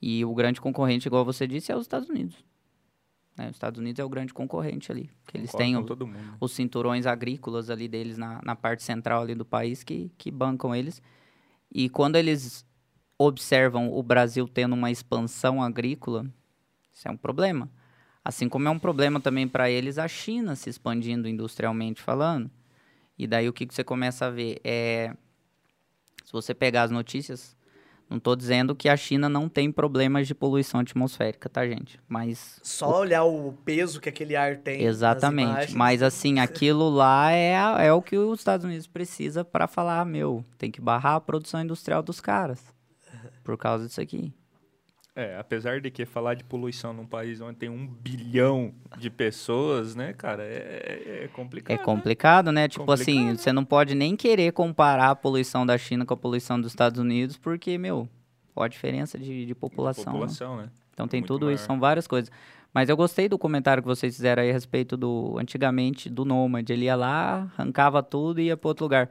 E 0.00 0.24
o 0.24 0.32
grande 0.34 0.60
concorrente, 0.60 1.08
igual 1.08 1.24
você 1.24 1.46
disse, 1.46 1.72
é 1.72 1.76
os 1.76 1.82
Estados 1.82 2.08
Unidos. 2.08 2.36
Né? 3.36 3.46
Os 3.50 3.56
Estados 3.56 3.78
Unidos 3.80 3.98
é 4.00 4.04
o 4.04 4.08
grande 4.08 4.32
concorrente 4.34 4.90
ali, 4.92 5.10
que 5.26 5.36
eles 5.36 5.52
têm 5.52 5.76
o- 5.76 5.84
todo 5.84 6.06
mundo. 6.06 6.36
os 6.40 6.52
cinturões 6.52 7.06
agrícolas 7.06 7.70
ali 7.70 7.88
deles 7.88 8.16
na, 8.18 8.40
na 8.44 8.54
parte 8.56 8.82
central 8.82 9.22
ali 9.22 9.34
do 9.34 9.44
país 9.44 9.82
que, 9.82 10.10
que 10.18 10.30
bancam 10.30 10.74
eles. 10.74 11.02
E 11.72 11.88
quando 11.88 12.16
eles 12.16 12.64
observam 13.18 13.92
o 13.92 14.02
Brasil 14.02 14.46
tendo 14.46 14.74
uma 14.74 14.90
expansão 14.90 15.62
agrícola, 15.62 16.26
isso 16.92 17.08
é 17.08 17.10
um 17.10 17.16
problema. 17.16 17.68
Assim 18.24 18.48
como 18.48 18.68
é 18.68 18.70
um 18.70 18.78
problema 18.78 19.20
também 19.20 19.48
para 19.48 19.70
eles 19.70 19.98
a 19.98 20.06
China 20.06 20.54
se 20.54 20.70
expandindo 20.70 21.28
industrialmente 21.28 22.00
falando. 22.00 22.50
E 23.18 23.26
daí 23.26 23.48
o 23.48 23.52
que, 23.52 23.66
que 23.66 23.74
você 23.74 23.82
começa 23.82 24.26
a 24.26 24.30
ver 24.30 24.60
é 24.62 25.12
se 26.24 26.32
você 26.32 26.54
pegar 26.54 26.82
as 26.82 26.90
notícias, 26.90 27.56
não 28.08 28.18
estou 28.18 28.36
dizendo 28.36 28.74
que 28.74 28.88
a 28.88 28.96
China 28.96 29.28
não 29.28 29.48
tem 29.48 29.72
problemas 29.72 30.26
de 30.26 30.34
poluição 30.34 30.80
atmosférica, 30.80 31.48
tá, 31.48 31.66
gente? 31.66 31.98
Mas 32.06 32.60
Só 32.62 33.00
olhar 33.00 33.24
o 33.24 33.52
peso 33.64 34.00
que 34.00 34.08
aquele 34.08 34.36
ar 34.36 34.58
tem. 34.58 34.82
Exatamente. 34.82 35.74
Mas 35.74 36.02
assim, 36.02 36.38
aquilo 36.38 36.88
lá 36.90 37.32
é, 37.32 37.54
é 37.86 37.92
o 37.92 38.02
que 38.02 38.16
os 38.16 38.40
Estados 38.40 38.64
Unidos 38.64 38.86
precisa 38.86 39.44
para 39.44 39.66
falar, 39.66 40.04
meu, 40.04 40.44
tem 40.56 40.70
que 40.70 40.80
barrar 40.80 41.16
a 41.16 41.20
produção 41.20 41.62
industrial 41.62 42.02
dos 42.02 42.20
caras. 42.20 42.62
Por 43.48 43.56
causa 43.56 43.86
disso 43.86 43.98
aqui. 43.98 44.30
É, 45.16 45.38
apesar 45.38 45.80
de 45.80 45.90
que 45.90 46.04
falar 46.04 46.34
de 46.34 46.44
poluição 46.44 46.92
num 46.92 47.06
país 47.06 47.40
onde 47.40 47.56
tem 47.56 47.70
um 47.70 47.86
bilhão 47.86 48.74
de 48.98 49.08
pessoas, 49.08 49.96
né, 49.96 50.12
cara, 50.12 50.42
é, 50.44 51.22
é 51.24 51.28
complicado. 51.28 51.74
É 51.74 51.78
né? 51.78 51.82
complicado, 51.82 52.52
né? 52.52 52.68
Tipo 52.68 52.92
assim, 52.92 53.14
Complicado. 53.14 53.38
você 53.38 53.50
não 53.50 53.64
pode 53.64 53.94
nem 53.94 54.14
querer 54.14 54.52
comparar 54.52 55.08
a 55.08 55.16
poluição 55.16 55.64
da 55.64 55.78
China 55.78 56.04
com 56.04 56.12
a 56.12 56.16
poluição 56.16 56.60
dos 56.60 56.72
Estados 56.72 57.00
Unidos, 57.00 57.38
porque, 57.38 57.78
meu, 57.78 58.06
a 58.54 58.68
diferença 58.68 59.18
de, 59.18 59.46
de 59.46 59.54
população, 59.54 60.04
né? 60.04 60.10
População, 60.12 60.56
né? 60.58 60.68
Então 60.92 61.08
tem 61.08 61.20
muito 61.20 61.28
tudo 61.28 61.50
isso, 61.50 61.62
maior. 61.62 61.66
são 61.68 61.80
várias 61.80 62.06
coisas. 62.06 62.30
Mas 62.74 62.90
eu 62.90 62.96
gostei 62.98 63.30
do 63.30 63.38
comentário 63.38 63.82
que 63.82 63.88
vocês 63.88 64.14
fizeram 64.14 64.42
aí 64.42 64.50
a 64.50 64.52
respeito 64.52 64.94
do, 64.94 65.38
antigamente, 65.38 66.10
do 66.10 66.26
Nômade. 66.26 66.70
Ele 66.70 66.84
ia 66.84 66.94
lá, 66.94 67.50
arrancava 67.56 68.02
tudo 68.02 68.42
e 68.42 68.48
ia 68.48 68.58
para 68.58 68.68
outro 68.68 68.84
lugar. 68.84 69.08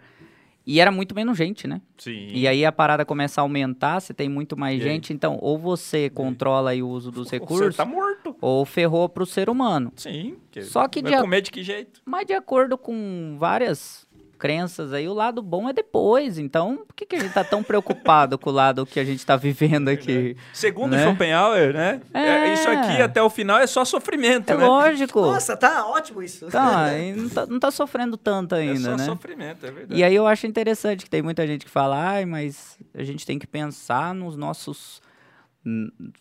E 0.68 0.82
era 0.82 0.92
muito 0.92 1.16
menos 1.16 1.38
gente, 1.38 1.66
né? 1.66 1.82
Sim. 1.98 2.28
E 2.34 2.46
aí 2.48 2.66
a 2.66 2.72
parada 2.74 3.06
começa 3.06 3.40
a 3.40 3.44
aumentar, 3.44 4.02
você 4.02 4.14
tem 4.14 4.28
muito 4.28 4.58
mais 4.58 4.80
E 4.80 4.84
aí? 4.84 4.90
gente, 4.90 5.14
então 5.14 5.38
ou 5.42 5.58
você 5.58 6.10
controla 6.10 6.72
aí 6.72 6.84
o 6.84 6.90
uso 6.90 7.10
dos 7.10 7.28
Você 7.30 7.40
recursos, 7.40 7.76
tá 7.78 7.86
morto. 7.86 8.36
ou 8.42 8.66
ferrou 8.66 9.08
pro 9.08 9.26
ser 9.26 9.50
humano. 9.50 9.94
Sim. 9.96 10.36
que- 10.52 10.64
Só 10.64 10.88
que 10.88 11.02
vai 11.02 11.12
de 11.14 11.18
comer 11.22 11.42
de 11.42 11.52
que 11.52 11.64
jeito? 11.64 12.02
Mas 12.06 12.26
de 12.28 12.34
acordo 12.34 12.78
com 12.78 13.36
várias 13.40 14.07
crenças 14.38 14.94
aí, 14.94 15.08
o 15.10 15.14
lado 15.14 15.42
bom 15.42 15.68
é 15.68 15.74
depois. 15.74 16.38
Então, 16.40 16.84
por 16.88 16.94
que, 16.96 17.06
que 17.06 17.16
a 17.16 17.20
gente 17.20 17.34
tá 17.34 17.44
tão 17.44 17.62
preocupado 17.62 18.38
com 18.38 18.50
o 18.50 18.54
lado 18.54 18.86
que 18.86 19.00
a 19.00 19.04
gente 19.04 19.26
tá 19.26 19.36
vivendo 19.36 19.90
aqui? 19.90 20.38
Segundo 20.54 20.92
Né? 20.92 21.04
Schopenhauer, 21.04 21.74
né? 21.74 22.00
É. 22.14 22.54
Isso 22.54 22.70
aqui 22.70 23.02
até 23.02 23.22
o 23.22 23.30
final 23.30 23.58
é 23.60 23.68
só 23.68 23.84
sofrimento, 23.84 24.50
É 24.52 24.56
né? 24.58 24.66
lógico. 24.66 25.20
Nossa, 25.22 25.58
tá 25.58 25.86
ótimo 25.88 26.24
isso. 26.24 26.48
Tá, 26.48 26.94
e 26.98 27.14
não 27.14 27.30
tá, 27.30 27.46
não 27.46 27.60
tá 27.60 27.72
sofrendo 27.72 28.16
tanto 28.16 28.56
é 28.56 28.60
ainda, 28.60 28.92
só 28.92 28.98
né? 28.98 29.06
sofrimento, 29.06 29.66
é 29.66 29.72
verdade. 29.72 30.00
E 30.00 30.04
aí 30.04 30.16
eu 30.16 30.26
acho 30.28 30.46
interessante 30.48 31.04
que 31.04 31.10
tem 31.10 31.22
muita 31.22 31.46
gente 31.46 31.66
que 31.66 31.72
fala, 31.72 31.98
ai, 32.12 32.26
mas 32.26 32.78
a 32.94 33.04
gente 33.04 33.26
tem 33.26 33.38
que 33.40 33.48
pensar 33.48 34.14
nos 34.16 34.38
nossos 34.38 35.02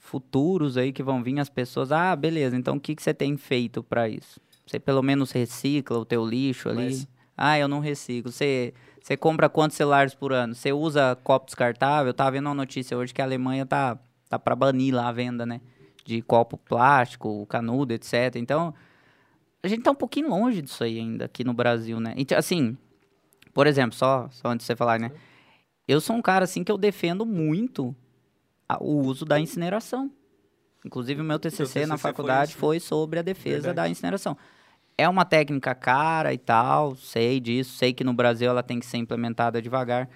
futuros 0.01 0.77
aí 0.77 0.93
que 0.93 1.03
vão 1.03 1.23
vir 1.23 1.39
as 1.39 1.49
pessoas. 1.49 1.93
Ah, 1.93 2.15
beleza, 2.17 2.57
então 2.57 2.77
o 2.77 2.81
que, 2.81 2.95
que 2.95 3.03
você 3.03 3.15
tem 3.15 3.37
feito 3.37 3.83
pra 3.83 4.09
isso? 4.09 4.41
Você 4.67 4.79
pelo 4.81 5.03
menos 5.03 5.31
recicla 5.31 5.99
o 5.99 6.05
teu 6.05 6.25
lixo 6.27 6.69
ali? 6.69 6.85
Mas- 6.87 7.09
Ah, 7.37 7.59
eu 7.59 7.69
não 7.69 7.81
reciclo. 7.81 8.33
Você, 8.33 8.73
você 9.01 9.17
compra 9.17 9.49
quantos 9.49 9.77
celulares 9.77 10.15
por 10.15 10.33
ano? 10.33 10.55
Você 10.55 10.73
usa 10.73 11.17
copo 11.23 11.47
descartável? 11.47 12.09
Eu 12.09 12.15
tava 12.15 12.31
vendo 12.33 12.47
uma 12.47 12.55
notícia 12.55 12.97
hoje 12.97 13.13
que 13.13 13.21
a 13.21 13.25
Alemanha 13.25 13.67
tá, 13.67 13.99
tá 14.29 14.39
pra 14.39 14.57
banir 14.57 14.95
lá 14.95 15.09
a 15.09 15.13
venda, 15.13 15.45
né? 15.45 15.61
De 16.05 16.23
copo 16.23 16.57
plástico, 16.57 17.45
canudo, 17.47 17.93
etc. 17.93 18.37
Então, 18.37 18.73
a 19.63 19.69
gente 19.69 19.83
tá 19.83 19.91
um 19.91 19.97
pouquinho 19.97 20.29
longe 20.29 20.63
disso 20.63 20.83
aí 20.83 20.99
ainda 20.99 21.27
aqui 21.27 21.45
no 21.45 21.53
Brasil, 21.53 22.01
né? 22.01 22.15
Então, 22.17 22.39
assim, 22.39 22.77
por 23.53 23.67
exemplo, 23.67 23.97
só, 23.97 24.29
só 24.31 24.49
antes 24.49 24.65
de 24.65 24.69
você 24.69 24.77
falar, 24.77 24.99
né? 24.99 25.11
Eu 25.87 26.01
sou 26.01 26.17
um 26.17 26.23
cara, 26.23 26.45
assim, 26.45 26.65
que 26.65 26.73
eu 26.73 26.79
defendo 26.79 27.27
muito 27.27 27.95
a- 28.69 28.83
o 28.83 28.99
uso 29.01 29.25
da 29.25 29.39
incineração. 29.39 30.11
Inclusive, 30.85 31.21
o 31.21 31.25
meu 31.25 31.39
TCC, 31.39 31.81
na 31.81 31.95
TCC 31.95 31.99
foi 31.99 31.99
faculdade 31.99 32.51
isso, 32.51 32.59
né? 32.59 32.61
foi, 32.61 32.81
sobre 32.81 33.19
a 33.19 33.23
defesa 33.23 33.69
Verdade. 33.69 33.75
da 33.77 33.89
incineração. 33.89 34.37
É 34.99 35.09
uma 35.09 35.25
técnica 35.25 35.75
cara 35.75 36.33
e 36.33 36.39
tal, 36.39 36.97
sei 36.97 37.39
disso, 37.39 37.77
sei 37.77 37.93
que 37.93 38.03
no 38.05 38.15
Brasil 38.15 38.49
ela 38.49 38.63
tem 38.63 38.81
que 38.81 38.87
ser 38.87 38.97
implementada 38.97 39.61
devagar. 39.61 40.09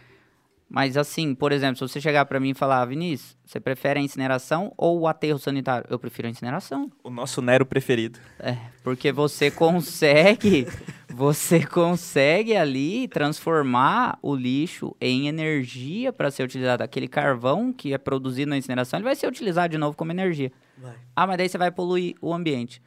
Mas 0.73 0.97
assim, 0.97 1.35
por 1.35 1.51
exemplo, 1.51 1.77
se 1.77 1.81
você 1.93 2.01
chegar 2.01 2.25
pra 2.27 2.39
mim 2.39 2.51
e 2.51 2.55
falar, 2.55 2.81
"Ah, 2.81 2.85
Vinícius, 2.85 3.37
você 3.45 3.59
prefere 3.59 3.99
a 3.99 4.03
incineração 4.03 4.73
ou 4.77 5.01
o 5.01 5.09
aterro 5.09 5.37
sanitário? 5.37 5.85
Eu 5.91 5.99
prefiro 5.99 6.29
a 6.29 6.31
incineração. 6.31 6.91
O 7.03 7.11
nosso 7.11 7.43
Nero 7.43 7.67
preferido. 7.67 8.21
É, 8.39 8.57
porque 8.85 9.11
você 9.11 9.51
consegue, 9.51 10.69
você 11.13 11.67
consegue 11.67 12.55
ali 12.57 13.09
transformar 13.09 14.17
o 14.23 14.33
lixo 14.33 14.95
em 15.01 15.27
energia 15.27 16.13
para 16.13 16.31
ser 16.31 16.45
utilizado. 16.45 16.85
Aquele 16.85 17.09
carvão 17.09 17.73
que 17.73 17.93
é 17.93 17.99
produzido 17.99 18.51
na 18.51 18.57
incineração, 18.57 18.99
ele 18.99 19.05
vai 19.05 19.17
ser 19.17 19.27
utilizado 19.27 19.73
de 19.73 19.79
novo 19.79 19.97
como 19.97 20.13
energia. 20.13 20.53
Vai. 20.79 20.95
Ah, 21.17 21.27
mas 21.27 21.37
daí 21.37 21.49
você 21.49 21.59
vai 21.59 21.73
poluir 21.73 22.15
o 22.23 22.33
ambiente. 22.33 22.81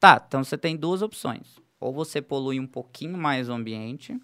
Tá, 0.00 0.22
então 0.26 0.42
você 0.42 0.56
tem 0.56 0.76
duas 0.76 1.02
opções. 1.02 1.60
Ou 1.78 1.92
você 1.92 2.20
polui 2.20 2.58
um 2.58 2.66
pouquinho 2.66 3.16
mais 3.16 3.48
o 3.48 3.52
ambiente, 3.52 4.18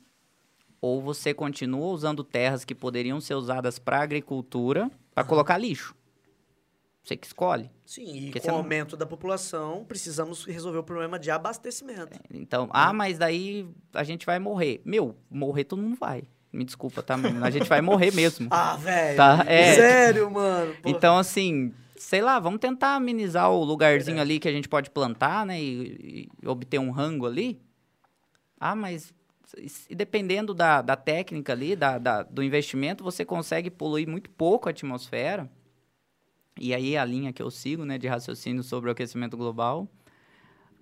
ou 0.80 1.00
você 1.00 1.32
continua 1.34 1.86
usando 1.86 2.24
terras 2.24 2.64
que 2.64 2.74
poderiam 2.74 3.20
ser 3.20 3.34
usadas 3.34 3.78
para 3.78 4.00
agricultura 4.00 4.90
para 5.14 5.24
colocar 5.24 5.56
lixo. 5.58 5.94
Você 7.02 7.16
que 7.16 7.26
escolhe. 7.26 7.70
Sim, 7.84 8.16
e 8.16 8.24
Porque 8.24 8.40
com 8.40 8.48
o 8.48 8.50
não- 8.50 8.58
aumento 8.58 8.96
da 8.96 9.06
população, 9.06 9.84
precisamos 9.84 10.44
resolver 10.44 10.78
o 10.78 10.82
problema 10.82 11.18
de 11.20 11.30
abastecimento. 11.30 12.18
Então, 12.34 12.68
ah, 12.72 12.92
mas 12.92 13.16
daí 13.16 13.68
a 13.94 14.02
gente 14.02 14.26
vai 14.26 14.38
morrer. 14.40 14.82
Meu, 14.84 15.14
morrer 15.30 15.64
todo 15.64 15.80
mundo 15.80 15.96
vai. 15.96 16.24
Me 16.52 16.64
desculpa, 16.64 17.02
tá? 17.02 17.14
A 17.42 17.50
gente 17.50 17.68
vai 17.68 17.80
morrer 17.80 18.12
mesmo. 18.12 18.48
Ah, 18.50 18.76
velho. 18.76 19.16
Tá, 19.16 19.44
é. 19.46 19.74
Sério, 19.74 20.30
mano. 20.30 20.74
Pô. 20.82 20.88
Então, 20.88 21.16
assim, 21.16 21.72
sei 21.98 22.20
lá, 22.22 22.38
vamos 22.38 22.60
tentar 22.60 22.94
amenizar 22.96 23.50
o 23.50 23.64
lugarzinho 23.64 24.20
ali 24.20 24.38
que 24.38 24.48
a 24.48 24.52
gente 24.52 24.68
pode 24.68 24.90
plantar, 24.90 25.44
né? 25.46 25.60
E, 25.60 26.28
e 26.42 26.46
obter 26.48 26.78
um 26.78 26.90
rango 26.90 27.26
ali. 27.26 27.60
Ah, 28.58 28.74
mas 28.74 29.12
e 29.88 29.94
dependendo 29.94 30.52
da, 30.52 30.82
da 30.82 30.96
técnica 30.96 31.52
ali, 31.52 31.76
da, 31.76 31.98
da- 31.98 32.22
do 32.22 32.42
investimento, 32.42 33.04
você 33.04 33.24
consegue 33.24 33.70
poluir 33.70 34.08
muito 34.08 34.28
pouco 34.30 34.68
a 34.68 34.70
atmosfera. 34.70 35.50
E 36.58 36.74
aí 36.74 36.96
a 36.96 37.04
linha 37.04 37.32
que 37.32 37.42
eu 37.42 37.50
sigo, 37.50 37.84
né, 37.84 37.98
de 37.98 38.08
raciocínio 38.08 38.62
sobre 38.62 38.88
o 38.88 38.92
aquecimento 38.92 39.36
global, 39.36 39.88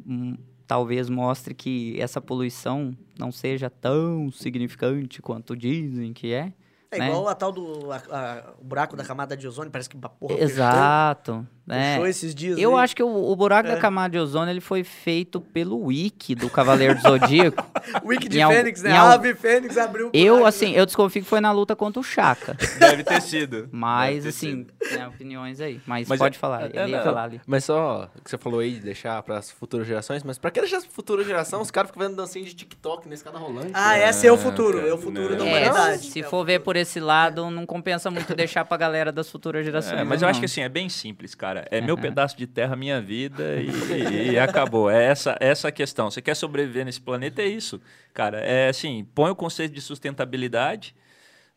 hum, 0.06 0.36
talvez 0.66 1.10
mostre 1.10 1.52
que 1.54 2.00
essa 2.00 2.20
poluição 2.20 2.96
não 3.18 3.30
seja 3.32 3.68
tão 3.68 4.30
significante 4.30 5.20
quanto 5.20 5.56
dizem 5.56 6.12
que 6.12 6.32
é. 6.32 6.52
É 6.96 6.98
né? 7.00 7.08
igual 7.08 7.28
a 7.28 7.34
tal 7.34 7.52
do 7.52 7.90
a- 7.92 7.96
a- 8.10 8.52
o 8.60 8.64
buraco 8.64 8.96
da 8.96 9.04
camada 9.04 9.36
de 9.36 9.46
ozônio, 9.46 9.70
parece 9.70 9.88
que 9.88 9.96
porra 9.96 10.34
Exato. 10.38 11.46
Né? 11.66 11.92
Fechou 11.94 12.06
esses 12.06 12.34
dias. 12.34 12.58
Eu 12.58 12.76
aí. 12.76 12.84
acho 12.84 12.94
que 12.96 13.02
o, 13.02 13.08
o 13.30 13.36
buraco 13.36 13.68
É. 13.68 13.74
da 13.74 13.80
camada 13.80 14.10
de 14.12 14.18
ozônio 14.18 14.50
ele 14.52 14.60
foi 14.60 14.84
feito 14.84 15.40
pelo 15.40 15.84
wiki 15.86 16.34
do 16.34 16.50
Cavaleiro 16.50 16.94
do 16.96 17.00
Zodíaco. 17.00 17.64
Wiki 18.04 18.28
de 18.28 18.40
em 18.40 18.46
Fênix, 18.48 18.82
né? 18.82 18.90
em 18.90 18.92
A 18.94 19.00
algum- 19.00 19.12
ave 19.14 19.34
Fênix 19.34 19.76
abriu 19.76 20.06
o 20.06 20.10
Eu, 20.14 20.34
buraco, 20.36 20.48
assim, 20.48 20.72
né? 20.72 20.80
eu 20.80 20.86
desconfio 20.86 21.22
que 21.22 21.28
foi 21.28 21.40
na 21.40 21.52
luta 21.52 21.76
contra 21.76 22.00
o 22.00 22.02
Chaka. 22.02 22.56
Deve 22.78 23.04
ter 23.04 23.20
sido. 23.20 23.68
Mas, 23.72 24.22
ter 24.22 24.28
assim, 24.30 24.66
sido. 24.66 24.72
tem 24.96 25.06
opiniões 25.06 25.60
aí. 25.60 25.80
Mas, 25.86 26.08
Mas 26.08 26.18
pode 26.18 26.36
é- 26.36 26.38
falar. 26.38 26.62
é- 26.62 26.66
Ele 26.82 26.90
ia 26.92 26.96
não. 26.98 27.04
falar 27.04 27.24
ali. 27.24 27.40
Mas 27.46 27.64
só 27.64 28.08
o 28.16 28.22
que 28.22 28.30
você 28.30 28.38
falou 28.38 28.60
aí 28.60 28.72
de 28.72 28.80
deixar 28.80 29.22
pras 29.22 29.50
futuras 29.50 29.86
gerações, 29.86 30.22
mas 30.22 30.38
pra 30.38 30.50
que 30.50 30.60
deixar 30.60 30.80
pra 30.80 30.90
futura 30.90 31.22
geração? 31.24 31.60
Os 31.60 31.70
caras 31.70 31.90
ficam 31.90 32.06
vendo 32.06 32.16
dancinha 32.16 32.44
de 32.44 32.54
TikTok 32.54 33.06
na 33.08 33.14
escada 33.14 33.38
rolante. 33.38 33.70
Ah, 33.74 33.90
né? 33.90 34.08
esse 34.08 34.26
é 34.26 34.32
o 34.32 34.36
futuro. 34.38 34.86
É 34.86 34.92
o 34.94 34.98
futuro 34.98 35.36
Não. 35.36 35.44
da 35.44 35.46
É, 35.46 35.70
humanidade. 35.70 36.06
se 36.06 36.20
É 36.20 36.22
for 36.24 36.44
ver 36.44 36.60
por 36.60 36.76
esse 36.76 36.98
lado, 37.00 37.50
não 37.50 37.66
compensa 37.66 38.10
muito 38.10 38.34
deixar 38.34 38.64
pra 38.64 38.76
galera 38.76 39.12
das 39.12 39.30
futuras 39.30 39.64
gerações. 39.64 40.00
É, 40.00 40.04
mas 40.04 40.22
eu 40.22 40.28
acho 40.28 40.40
que 40.40 40.46
assim, 40.46 40.62
é 40.62 40.68
bem 40.68 40.88
simples, 40.88 41.34
cara. 41.34 41.53
É 41.70 41.80
meu 41.80 41.96
pedaço 41.96 42.36
de 42.36 42.46
terra, 42.46 42.74
minha 42.74 43.00
vida 43.00 43.56
e, 43.56 44.30
e 44.32 44.38
acabou. 44.38 44.90
É 44.90 45.04
essa, 45.04 45.36
essa 45.40 45.68
a 45.68 45.72
questão. 45.72 46.10
Você 46.10 46.20
quer 46.22 46.34
sobreviver 46.34 46.84
nesse 46.84 47.00
planeta, 47.00 47.42
é 47.42 47.46
isso. 47.46 47.80
Cara, 48.12 48.38
é 48.38 48.68
assim, 48.68 49.06
põe 49.14 49.30
o 49.30 49.36
conceito 49.36 49.72
de 49.72 49.80
sustentabilidade, 49.80 50.94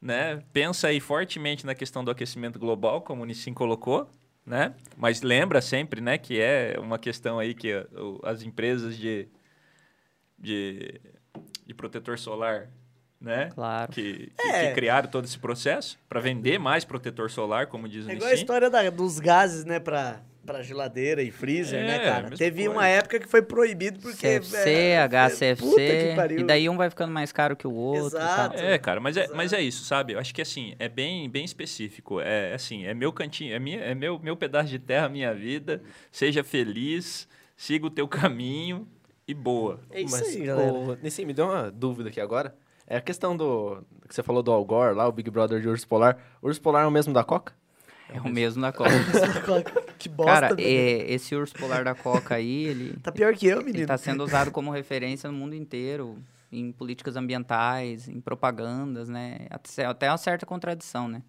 né? 0.01 0.43
Pensa 0.53 0.87
aí 0.87 0.99
fortemente 0.99 1.65
na 1.65 1.73
questão 1.73 2.03
do 2.03 2.11
aquecimento 2.11 2.59
global, 2.59 3.01
como 3.01 3.23
o 3.23 3.25
Nissim 3.25 3.53
colocou, 3.53 4.09
né? 4.45 4.73
Mas 4.95 5.21
lembra 5.21 5.61
sempre, 5.61 5.99
né, 5.99 6.17
que 6.17 6.39
é 6.39 6.75
uma 6.79 6.97
questão 6.97 7.37
aí 7.39 7.53
que 7.53 7.71
as 8.23 8.43
empresas 8.43 8.97
de, 8.97 9.27
de, 10.39 11.01
de 11.65 11.73
protetor 11.73 12.17
solar, 12.17 12.69
né? 13.19 13.49
Claro. 13.53 13.91
Que, 13.91 14.31
que, 14.37 14.47
É. 14.47 14.67
que 14.69 14.73
criaram 14.75 15.09
todo 15.09 15.25
esse 15.25 15.37
processo 15.39 15.97
para 16.07 16.19
vender 16.19 16.59
mais 16.59 16.85
protetor 16.85 17.29
solar, 17.29 17.67
como 17.67 17.87
diz 17.89 18.05
o 18.05 18.09
É 18.11 18.13
igual 18.13 18.29
a 18.29 18.33
história 18.33 18.69
da- 18.69 18.89
dos 18.89 19.19
gases, 19.19 19.65
né, 19.65 19.79
pra, 19.79 20.21
pra 20.45 20.61
geladeira 20.61 21.21
e 21.23 21.31
freezer, 21.31 21.79
É, 21.79 21.87
né, 21.87 21.99
cara? 21.99 22.29
Teve 22.37 22.63
coisa. 22.65 22.69
uma 22.79 22.87
época 22.87 23.19
que 23.19 23.27
foi 23.27 23.41
proibido 23.41 23.99
porque... 23.99 24.39
CFC, 24.39 24.69
é, 24.69 24.99
HCFC, 25.07 25.55
Puta 25.65 25.75
que 25.81 26.13
pariu. 26.15 26.39
e 26.39 26.43
daí 26.43 26.69
um 26.69 26.77
vai 26.77 26.89
ficando 26.89 27.11
mais 27.11 27.31
caro 27.31 27.55
que 27.55 27.67
o 27.67 27.73
outro. 27.73 28.17
e. 28.17 28.21
Exato. 28.21 28.55
É, 28.57 28.77
cara, 28.77 28.99
mas 29.01 29.17
é, 29.17 29.27
mas 29.33 29.51
é 29.51 29.61
isso, 29.61 29.83
sabe? 29.83 30.13
Eu 30.13 30.19
acho 30.19 30.33
que 30.33 30.41
assim, 30.41 30.75
é 30.79 30.87
bem, 30.87 31.27
bem 31.29 31.43
específico. 31.43 32.21
É 32.21 32.53
assim, 32.53 32.85
é 32.85 32.93
meu 32.93 33.11
cantinho, 33.11 33.53
é, 33.53 33.59
minha, 33.59 33.79
é 33.79 33.93
meu, 33.95 34.19
meu 34.19 34.37
pedaço 34.37 34.69
de 34.69 34.79
terra, 34.79 35.09
minha 35.09 35.33
vida. 35.33 35.81
Seja 36.11 36.43
feliz, 36.43 37.27
siga 37.57 37.87
o 37.87 37.89
teu 37.89 38.07
caminho 38.07 38.87
e 39.27 39.33
boa. 39.33 39.81
É 39.91 40.01
isso 40.01 40.15
Mas, 40.17 40.27
aí, 40.35 40.45
galera. 40.45 40.71
ô, 40.71 40.95
Nissim, 41.01 41.25
me 41.25 41.33
deu 41.33 41.45
uma 41.47 41.69
dúvida 41.69 42.07
aqui 42.09 42.21
agora. 42.21 42.55
É 42.87 42.97
a 42.97 43.01
questão 43.01 43.35
do. 43.35 43.83
que 44.07 44.15
você 44.15 44.23
falou 44.23 44.41
do 44.41 44.51
Al 44.51 44.63
Gore 44.63 44.95
lá, 44.95 45.07
o 45.07 45.11
Big 45.11 45.29
Brother 45.29 45.59
de 45.61 45.67
Urso 45.67 45.87
Polar. 45.87 46.17
O 46.41 46.47
Urso 46.47 46.61
Polar 46.61 46.83
é 46.85 46.87
o 46.87 46.91
mesmo 46.91 47.13
da 47.13 47.23
Coca? 47.23 47.53
É 48.09 48.21
o 48.21 48.29
mesmo 48.29 48.61
da 48.61 48.71
Coca. 48.71 48.89
que 49.99 50.07
bosta, 50.07 50.49
Cara, 50.49 50.55
é, 50.61 51.11
esse 51.11 51.35
urso 51.35 51.53
polar 51.55 51.83
da 51.83 51.93
Coca 51.93 52.35
aí, 52.35 52.65
ele, 52.65 52.97
Tá 53.03 53.11
pior 53.11 53.35
que 53.35 53.47
eu, 53.47 53.57
ele 53.59 53.65
menino. 53.65 53.87
tá 53.87 53.97
sendo 53.97 54.23
usado 54.23 54.49
como 54.49 54.71
referência 54.71 55.29
no 55.29 55.37
mundo 55.37 55.55
inteiro, 55.55 56.17
em 56.49 56.71
políticas 56.71 57.17
ambientais, 57.17 58.07
em 58.07 58.21
propagandas, 58.21 59.09
né? 59.09 59.47
Até, 59.49 59.85
até 59.85 60.09
uma 60.09 60.17
certa 60.17 60.45
contradição, 60.45 61.09
né? 61.09 61.21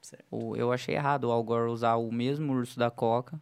Certo. 0.00 0.24
O, 0.30 0.54
eu 0.56 0.72
achei 0.72 0.94
errado 0.94 1.24
o 1.24 1.32
Al 1.32 1.42
Gore 1.42 1.70
usar 1.70 1.96
o 1.96 2.12
mesmo 2.12 2.52
urso 2.52 2.78
da 2.78 2.90
Coca 2.90 3.40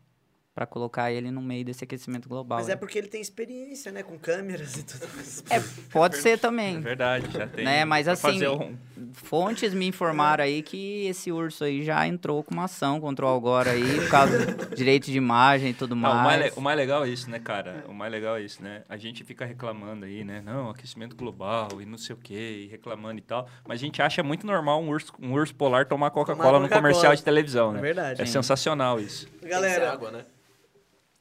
para 0.61 0.67
colocar 0.67 1.11
ele 1.11 1.31
no 1.31 1.41
meio 1.41 1.65
desse 1.65 1.85
aquecimento 1.85 2.29
global. 2.29 2.59
Mas 2.59 2.69
aí. 2.69 2.75
é 2.75 2.77
porque 2.77 2.99
ele 2.99 3.09
tem 3.09 3.19
experiência, 3.19 3.91
né? 3.91 4.03
Com 4.03 4.19
câmeras 4.19 4.77
e 4.77 4.83
tudo 4.83 5.09
mais. 5.17 5.43
É, 5.49 5.59
pode 5.91 6.19
ser 6.19 6.31
É 6.33 6.37
também. 6.37 6.79
verdade, 6.81 7.33
já 7.33 7.47
tem. 7.47 7.65
Né, 7.65 7.87
mas 7.87 8.07
assim, 8.07 8.21
fazer 8.21 8.49
um- 8.51 8.77
Fontes 9.15 9.73
me 9.73 9.87
informaram 9.87 10.45
aí 10.45 10.63
que 10.63 11.07
esse 11.07 11.33
urso 11.33 11.65
aí 11.65 11.83
já 11.83 12.07
entrou 12.07 12.45
com 12.45 12.53
uma 12.53 12.65
ação 12.65 13.01
contra 13.01 13.25
o 13.25 13.29
Algora 13.29 13.71
aí, 13.71 14.01
por 14.03 14.11
causa 14.11 14.45
do 14.45 14.77
direito 14.77 15.07
de 15.07 15.17
imagem 15.17 15.71
e 15.71 15.73
tudo 15.75 15.97
Não, 15.97 16.11
o, 16.11 16.15
mais 16.15 16.25
mais. 16.39 16.41
le- 16.53 16.53
o 16.59 16.61
mais 16.61 16.77
legal 16.77 17.05
é 17.07 17.09
isso, 17.09 17.31
né, 17.31 17.39
cara? 17.39 17.83
O 17.89 17.95
mais 17.95 18.13
legal 18.13 18.37
é 18.37 18.43
isso, 18.43 18.63
né? 18.63 18.83
A 18.87 18.99
gente 18.99 19.25
fica 19.25 19.47
reclamando 19.47 20.05
aí, 20.05 20.23
né? 20.25 20.43
Não, 20.45 20.69
aquecimento 20.69 21.17
global 21.17 21.69
e 21.81 21.87
não 21.87 21.97
sei 21.97 22.15
o 22.15 22.19
quê, 22.19 22.65
e 22.65 22.69
reclamando 22.69 23.19
e 23.19 23.23
tal. 23.23 23.49
Mas 23.67 23.81
a 23.81 23.83
gente 23.83 24.03
acha 24.03 24.23
muito 24.23 24.47
normal 24.47 24.83
um 24.83 24.91
urso, 24.91 25.11
um 25.19 25.33
urso 25.33 25.55
polar 25.55 25.87
tomar 25.87 26.11
Coca-Cola 26.11 26.61
no 26.61 26.69
comercial 26.69 27.17
de 27.17 27.23
televisão, 27.25 27.73
né? 27.73 27.79
É 27.79 27.83
verdade. 27.83 28.21
É 28.21 28.27
sensacional 28.27 29.01
isso. 29.01 29.27
Galera, 29.43 29.91
água, 29.91 30.11
né? 30.11 30.25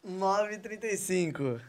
9h35. 0.10 1.60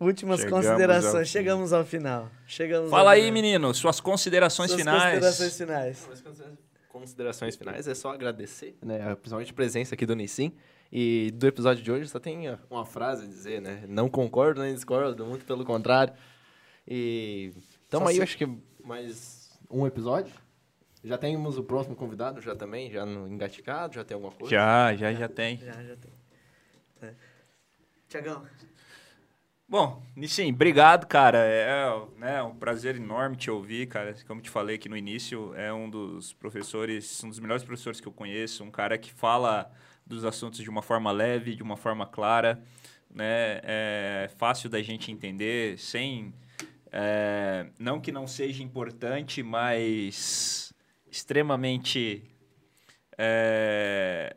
Últimas 0.00 0.40
Chegamos 0.40 0.66
considerações. 0.66 1.14
ao. 1.14 1.24
Chegamos 1.24 1.72
ao 1.72 1.84
final. 1.84 2.30
Chegamos 2.46 2.90
Fala 2.90 3.02
ao 3.10 3.14
aí, 3.14 3.22
final. 3.22 3.34
menino, 3.34 3.74
suas 3.74 3.98
considerações 4.00 4.70
Suas 4.70 4.80
finais. 4.80 5.02
considerações 5.14 5.56
finais. 5.56 6.08
Considerações 6.88 7.56
finais 7.56 7.88
é 7.88 7.94
só 7.94 8.12
agradecer, 8.12 8.76
né? 8.82 9.14
Principalmente 9.16 9.50
a 9.50 9.54
presença 9.54 9.94
aqui 9.94 10.06
do 10.06 10.14
Nissin. 10.14 10.52
E 10.90 11.30
do 11.34 11.46
episódio 11.46 11.82
de 11.82 11.92
hoje 11.92 12.08
só 12.08 12.18
tem 12.18 12.56
uma 12.70 12.84
frase 12.86 13.24
a 13.24 13.26
dizer, 13.28 13.60
né? 13.60 13.84
Não 13.88 14.08
concordo 14.08 14.62
nem 14.62 14.72
discordo, 14.72 15.26
muito 15.26 15.44
pelo 15.44 15.64
contrário. 15.64 16.14
E 16.86 17.52
então 17.86 18.06
aí 18.06 18.16
se- 18.16 18.22
acho 18.22 18.38
que 18.38 18.48
mais 18.84 19.50
um 19.70 19.86
episódio. 19.86 20.32
Já 21.04 21.16
temos 21.18 21.58
o 21.58 21.62
próximo 21.62 21.94
convidado 21.94 22.40
já 22.40 22.56
também, 22.56 22.90
já 22.90 23.04
no 23.06 23.28
engaticado, 23.28 23.94
já 23.94 24.04
tem 24.04 24.14
alguma 24.14 24.32
coisa. 24.32 24.50
Já, 24.50 24.94
já, 24.96 25.12
já 25.12 25.28
tem. 25.28 25.58
Já, 25.58 25.72
já 25.72 25.96
tem. 25.96 26.12
É. 27.02 27.14
Tiagão, 28.08 28.42
Bom, 29.68 30.02
Nissim, 30.16 30.50
obrigado, 30.50 31.06
cara. 31.06 31.38
É 31.38 31.76
né, 32.16 32.42
um 32.42 32.54
prazer 32.54 32.96
enorme 32.96 33.36
te 33.36 33.50
ouvir, 33.50 33.86
cara. 33.86 34.14
Como 34.26 34.40
te 34.40 34.48
falei 34.48 34.76
aqui 34.76 34.88
no 34.88 34.96
início, 34.96 35.54
é 35.54 35.70
um 35.70 35.90
dos 35.90 36.32
professores, 36.32 37.22
um 37.22 37.28
dos 37.28 37.38
melhores 37.38 37.62
professores 37.62 38.00
que 38.00 38.08
eu 38.08 38.12
conheço, 38.12 38.64
um 38.64 38.70
cara 38.70 38.96
que 38.96 39.12
fala 39.12 39.70
dos 40.06 40.24
assuntos 40.24 40.60
de 40.60 40.70
uma 40.70 40.80
forma 40.80 41.12
leve, 41.12 41.54
de 41.54 41.62
uma 41.62 41.76
forma 41.76 42.06
clara, 42.06 42.62
né? 43.10 43.60
É 43.62 44.30
fácil 44.38 44.70
da 44.70 44.80
gente 44.80 45.12
entender, 45.12 45.78
sem 45.78 46.32
é, 46.90 47.66
não 47.78 48.00
que 48.00 48.10
não 48.10 48.26
seja 48.26 48.62
importante, 48.62 49.42
mas 49.42 50.72
extremamente 51.10 52.24
é, 53.18 54.34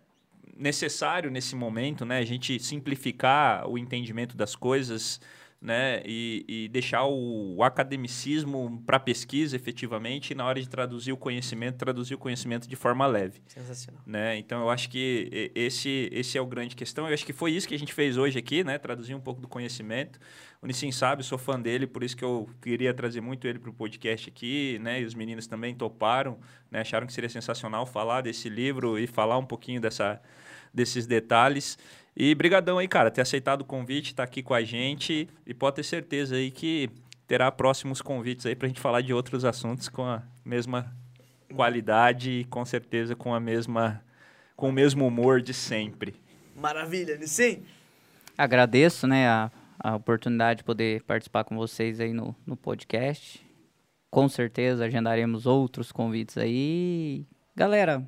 necessário 0.57 1.29
nesse 1.31 1.55
momento, 1.55 2.05
né? 2.05 2.19
A 2.19 2.25
gente 2.25 2.59
simplificar 2.59 3.67
o 3.67 3.77
entendimento 3.77 4.35
das 4.35 4.55
coisas, 4.55 5.19
né? 5.61 6.01
E, 6.05 6.43
e 6.47 6.67
deixar 6.69 7.05
o 7.05 7.61
academicismo 7.63 8.81
para 8.83 8.99
pesquisa, 8.99 9.55
efetivamente, 9.55 10.31
e 10.31 10.35
na 10.35 10.45
hora 10.45 10.59
de 10.59 10.67
traduzir 10.67 11.11
o 11.11 11.17
conhecimento, 11.17 11.77
traduzir 11.77 12.15
o 12.15 12.17
conhecimento 12.17 12.67
de 12.67 12.75
forma 12.75 13.05
leve 13.05 13.41
sensacional. 13.47 14.01
né? 14.05 14.37
Então 14.37 14.61
eu 14.61 14.69
acho 14.71 14.89
que 14.89 15.51
esse 15.53 16.09
esse 16.11 16.37
é 16.37 16.41
o 16.41 16.47
grande 16.47 16.75
questão. 16.75 17.07
Eu 17.07 17.13
acho 17.13 17.25
que 17.25 17.33
foi 17.33 17.51
isso 17.51 17.67
que 17.67 17.75
a 17.75 17.79
gente 17.79 17.93
fez 17.93 18.17
hoje 18.17 18.39
aqui, 18.39 18.63
né? 18.63 18.77
Traduzir 18.79 19.13
um 19.13 19.21
pouco 19.21 19.39
do 19.39 19.47
conhecimento. 19.47 20.19
O 20.61 20.67
Nissin 20.67 20.91
sabe, 20.91 21.23
sou 21.23 21.37
fã 21.39 21.59
dele, 21.59 21.87
por 21.87 22.03
isso 22.03 22.15
que 22.15 22.23
eu 22.23 22.47
queria 22.61 22.93
trazer 22.93 23.19
muito 23.19 23.47
ele 23.47 23.57
para 23.57 23.69
o 23.69 23.73
podcast 23.73 24.29
aqui, 24.29 24.79
né? 24.81 25.01
E 25.01 25.05
os 25.05 25.15
meninos 25.15 25.47
também 25.47 25.73
toparam, 25.75 26.39
né? 26.69 26.81
Acharam 26.81 27.05
que 27.07 27.13
seria 27.13 27.29
sensacional 27.29 27.85
falar 27.85 28.21
desse 28.21 28.49
livro 28.49 28.97
e 28.97 29.05
falar 29.07 29.37
um 29.37 29.45
pouquinho 29.45 29.79
dessa 29.81 30.21
desses 30.73 31.05
detalhes. 31.05 31.77
E 32.15 32.35
brigadão 32.35 32.77
aí, 32.77 32.87
cara, 32.87 33.09
ter 33.09 33.21
aceitado 33.21 33.61
o 33.61 33.65
convite, 33.65 34.07
estar 34.11 34.23
aqui 34.23 34.43
com 34.43 34.53
a 34.53 34.61
gente 34.61 35.29
e 35.45 35.53
pode 35.53 35.77
ter 35.77 35.83
certeza 35.83 36.35
aí 36.35 36.51
que 36.51 36.89
terá 37.27 37.49
próximos 37.51 38.01
convites 38.01 38.45
aí 38.45 38.55
para 38.55 38.65
a 38.65 38.69
gente 38.69 38.81
falar 38.81 39.01
de 39.01 39.13
outros 39.13 39.45
assuntos 39.45 39.87
com 39.87 40.03
a 40.03 40.21
mesma 40.43 40.93
qualidade 41.55 42.31
e 42.31 42.43
com 42.45 42.65
certeza 42.65 43.15
com 43.15 43.33
a 43.33 43.39
mesma 43.39 44.03
com 44.55 44.69
o 44.69 44.71
mesmo 44.71 45.07
humor 45.07 45.41
de 45.41 45.53
sempre. 45.53 46.13
Maravilha, 46.55 47.17
Nissim. 47.17 47.63
Agradeço, 48.37 49.07
né, 49.07 49.27
a, 49.27 49.51
a 49.79 49.95
oportunidade 49.95 50.59
de 50.59 50.63
poder 50.63 51.01
participar 51.03 51.43
com 51.43 51.55
vocês 51.55 51.99
aí 51.99 52.13
no, 52.13 52.35
no 52.45 52.55
podcast. 52.55 53.43
Com 54.11 54.27
certeza 54.27 54.85
agendaremos 54.85 55.45
outros 55.45 55.91
convites 55.91 56.37
aí. 56.37 57.25
Galera, 57.55 58.07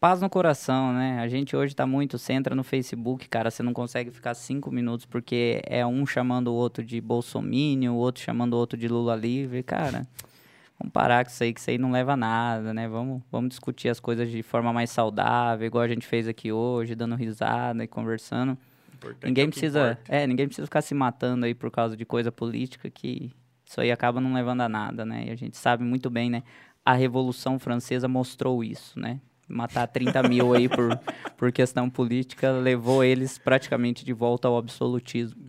paz 0.00 0.20
no 0.20 0.30
coração, 0.30 0.92
né? 0.92 1.18
A 1.20 1.28
gente 1.28 1.56
hoje 1.56 1.74
tá 1.74 1.86
muito, 1.86 2.18
você 2.18 2.32
entra 2.32 2.54
no 2.54 2.62
Facebook, 2.62 3.28
cara, 3.28 3.50
você 3.50 3.62
não 3.62 3.72
consegue 3.72 4.10
ficar 4.10 4.34
cinco 4.34 4.70
minutos 4.70 5.06
porque 5.06 5.60
é 5.66 5.84
um 5.86 6.06
chamando 6.06 6.48
o 6.48 6.54
outro 6.54 6.84
de 6.84 7.00
bolsomínio, 7.00 7.92
o 7.92 7.96
outro 7.96 8.22
chamando 8.22 8.54
o 8.54 8.56
outro 8.56 8.78
de 8.78 8.88
Lula 8.88 9.16
livre, 9.16 9.62
cara. 9.62 10.06
Vamos 10.78 10.92
parar 10.92 11.24
com 11.24 11.30
isso 11.30 11.42
aí, 11.42 11.52
que 11.52 11.58
isso 11.58 11.70
aí 11.70 11.78
não 11.78 11.90
leva 11.90 12.12
a 12.12 12.16
nada, 12.16 12.72
né? 12.72 12.86
Vamos, 12.86 13.20
vamos 13.32 13.48
discutir 13.50 13.88
as 13.88 13.98
coisas 13.98 14.30
de 14.30 14.42
forma 14.44 14.72
mais 14.72 14.90
saudável, 14.90 15.66
igual 15.66 15.82
a 15.82 15.88
gente 15.88 16.06
fez 16.06 16.28
aqui 16.28 16.52
hoje, 16.52 16.94
dando 16.94 17.16
risada 17.16 17.82
e 17.82 17.88
conversando. 17.88 18.56
Importante 18.94 19.24
é 19.24 19.26
Ninguém 19.26 19.46
que 19.46 19.50
precisa, 19.52 19.98
é, 20.08 20.26
ninguém 20.26 20.46
precisa 20.46 20.66
ficar 20.66 20.82
se 20.82 20.94
matando 20.94 21.46
aí 21.46 21.54
por 21.54 21.70
causa 21.70 21.96
de 21.96 22.04
coisa 22.04 22.30
política 22.30 22.88
que 22.88 23.32
isso 23.64 23.80
aí 23.80 23.90
acaba 23.90 24.20
não 24.20 24.32
levando 24.32 24.60
a 24.60 24.68
nada, 24.68 25.04
né? 25.04 25.24
E 25.26 25.30
a 25.30 25.36
gente 25.36 25.56
sabe 25.56 25.82
muito 25.82 26.08
bem, 26.08 26.30
né? 26.30 26.44
A 26.84 26.94
Revolução 26.94 27.58
Francesa 27.58 28.06
mostrou 28.06 28.62
isso, 28.62 28.98
né? 29.00 29.20
Matar 29.48 29.86
30 29.86 30.22
mil 30.28 30.52
aí 30.54 30.68
por, 30.68 30.94
por 31.36 31.50
questão 31.50 31.88
política 31.88 32.50
levou 32.52 33.02
eles 33.02 33.38
praticamente 33.38 34.04
de 34.04 34.12
volta 34.12 34.46
ao 34.46 34.56
absolutismo. 34.58 35.40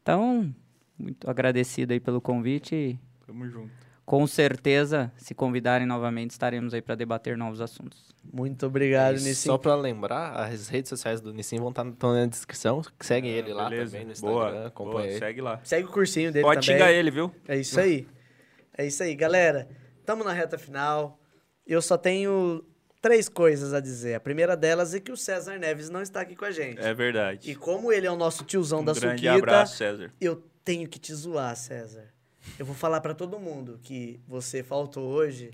Então, 0.00 0.54
muito 0.98 1.28
agradecido 1.28 1.92
aí 1.92 1.98
pelo 2.00 2.20
convite. 2.20 2.98
Tamo 3.26 3.48
junto. 3.48 3.70
Com 4.04 4.24
certeza, 4.24 5.10
se 5.16 5.34
convidarem 5.34 5.84
novamente, 5.84 6.30
estaremos 6.30 6.72
aí 6.72 6.80
para 6.80 6.94
debater 6.94 7.36
novos 7.36 7.60
assuntos. 7.60 8.14
Muito 8.32 8.64
obrigado, 8.64 9.16
E 9.16 9.22
Nissim. 9.24 9.48
Só 9.48 9.58
pra 9.58 9.74
lembrar, 9.74 10.30
as 10.46 10.68
redes 10.68 10.88
sociais 10.88 11.20
do 11.20 11.32
Nissin 11.34 11.58
vão 11.58 11.70
estar 11.70 11.82
na 11.84 12.26
descrição. 12.26 12.82
Segue 13.00 13.26
ele 13.26 13.52
lá 13.52 13.66
Ah, 13.66 13.70
Beleza. 13.70 13.90
também 13.90 14.06
no 14.06 14.12
Instagram, 14.12 14.32
boa, 14.36 14.66
acompanha 14.68 14.92
boa, 14.98 15.06
ele. 15.08 15.18
segue 15.18 15.40
lá. 15.40 15.60
Segue 15.64 15.88
o 15.88 15.90
cursinho 15.90 16.30
dele 16.30 16.44
Pode 16.44 16.64
também. 16.64 16.80
xingar 16.80 16.92
ele, 16.92 17.10
viu? 17.10 17.32
É 17.48 17.58
isso 17.58 17.80
aí. 17.80 18.06
É 18.78 18.86
isso 18.86 19.02
aí, 19.02 19.12
galera. 19.16 19.68
Tamo 20.04 20.22
na 20.22 20.32
reta 20.32 20.56
final. 20.56 21.18
Eu 21.66 21.82
só 21.82 21.98
tenho 21.98 22.62
três 23.00 23.28
coisas 23.28 23.72
a 23.74 23.80
dizer. 23.80 24.14
A 24.14 24.20
primeira 24.20 24.56
delas 24.56 24.94
é 24.94 25.00
que 25.00 25.12
o 25.12 25.16
César 25.16 25.58
Neves 25.58 25.88
não 25.90 26.02
está 26.02 26.20
aqui 26.20 26.34
com 26.36 26.44
a 26.44 26.50
gente. 26.50 26.80
É 26.80 26.92
verdade. 26.94 27.50
E 27.50 27.54
como 27.54 27.92
ele 27.92 28.06
é 28.06 28.10
o 28.10 28.16
nosso 28.16 28.44
tiozão 28.44 28.80
um 28.80 28.84
da 28.84 28.92
grande 28.92 29.22
Suquita, 29.22 29.34
abraço, 29.38 29.76
César. 29.76 30.12
eu 30.20 30.42
tenho 30.64 30.88
que 30.88 30.98
te 30.98 31.14
zoar, 31.14 31.54
César. 31.56 32.04
Eu 32.58 32.64
vou 32.66 32.74
falar 32.74 33.00
pra 33.00 33.14
todo 33.14 33.38
mundo 33.38 33.78
que 33.82 34.20
você 34.26 34.62
faltou 34.62 35.04
hoje 35.08 35.50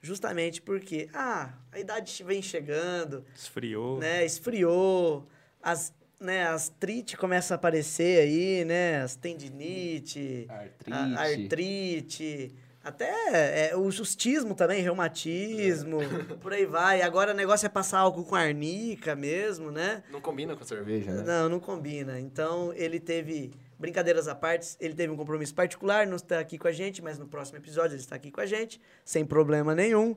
justamente 0.00 0.60
porque, 0.60 1.08
ah, 1.14 1.54
a 1.72 1.78
idade 1.80 2.22
vem 2.22 2.42
chegando, 2.42 3.24
Esfriou. 3.34 3.98
né? 3.98 4.22
Esfriou, 4.24 5.26
as, 5.62 5.94
né, 6.20 6.46
as 6.46 6.68
trite 6.68 7.16
começam 7.16 7.54
a 7.54 7.56
aparecer 7.56 8.20
aí, 8.20 8.64
né? 8.66 9.00
As 9.00 9.16
tendinite, 9.16 10.46
Artrite. 10.50 10.92
a- 10.92 11.20
artrite, 11.20 12.54
até 12.84 13.70
é, 13.70 13.76
o 13.76 13.90
justismo 13.90 14.54
também, 14.54 14.82
reumatismo, 14.82 15.98
por 16.40 16.52
aí 16.52 16.66
vai. 16.66 17.00
Agora 17.02 17.32
o 17.32 17.34
negócio 17.34 17.64
é 17.66 17.68
passar 17.68 17.98
álcool 18.00 18.24
com 18.24 18.34
arnica 18.34 19.16
mesmo, 19.16 19.70
né? 19.70 20.02
Não 20.10 20.20
combina 20.20 20.54
com 20.54 20.64
cerveja, 20.64 21.10
né? 21.12 21.22
Não, 21.22 21.48
não 21.48 21.58
combina. 21.60 22.20
Então, 22.20 22.72
ele 22.74 23.00
teve, 23.00 23.52
brincadeiras 23.78 24.28
à 24.28 24.34
parte, 24.34 24.76
ele 24.78 24.94
teve 24.94 25.12
um 25.12 25.16
compromisso 25.16 25.54
particular, 25.54 26.06
não 26.06 26.16
está 26.16 26.38
aqui 26.38 26.58
com 26.58 26.68
a 26.68 26.72
gente, 26.72 27.02
mas 27.02 27.18
no 27.18 27.26
próximo 27.26 27.58
episódio 27.58 27.94
ele 27.94 28.02
está 28.02 28.16
aqui 28.16 28.30
com 28.30 28.40
a 28.40 28.46
gente, 28.46 28.80
sem 29.04 29.24
problema 29.24 29.74
nenhum. 29.74 30.14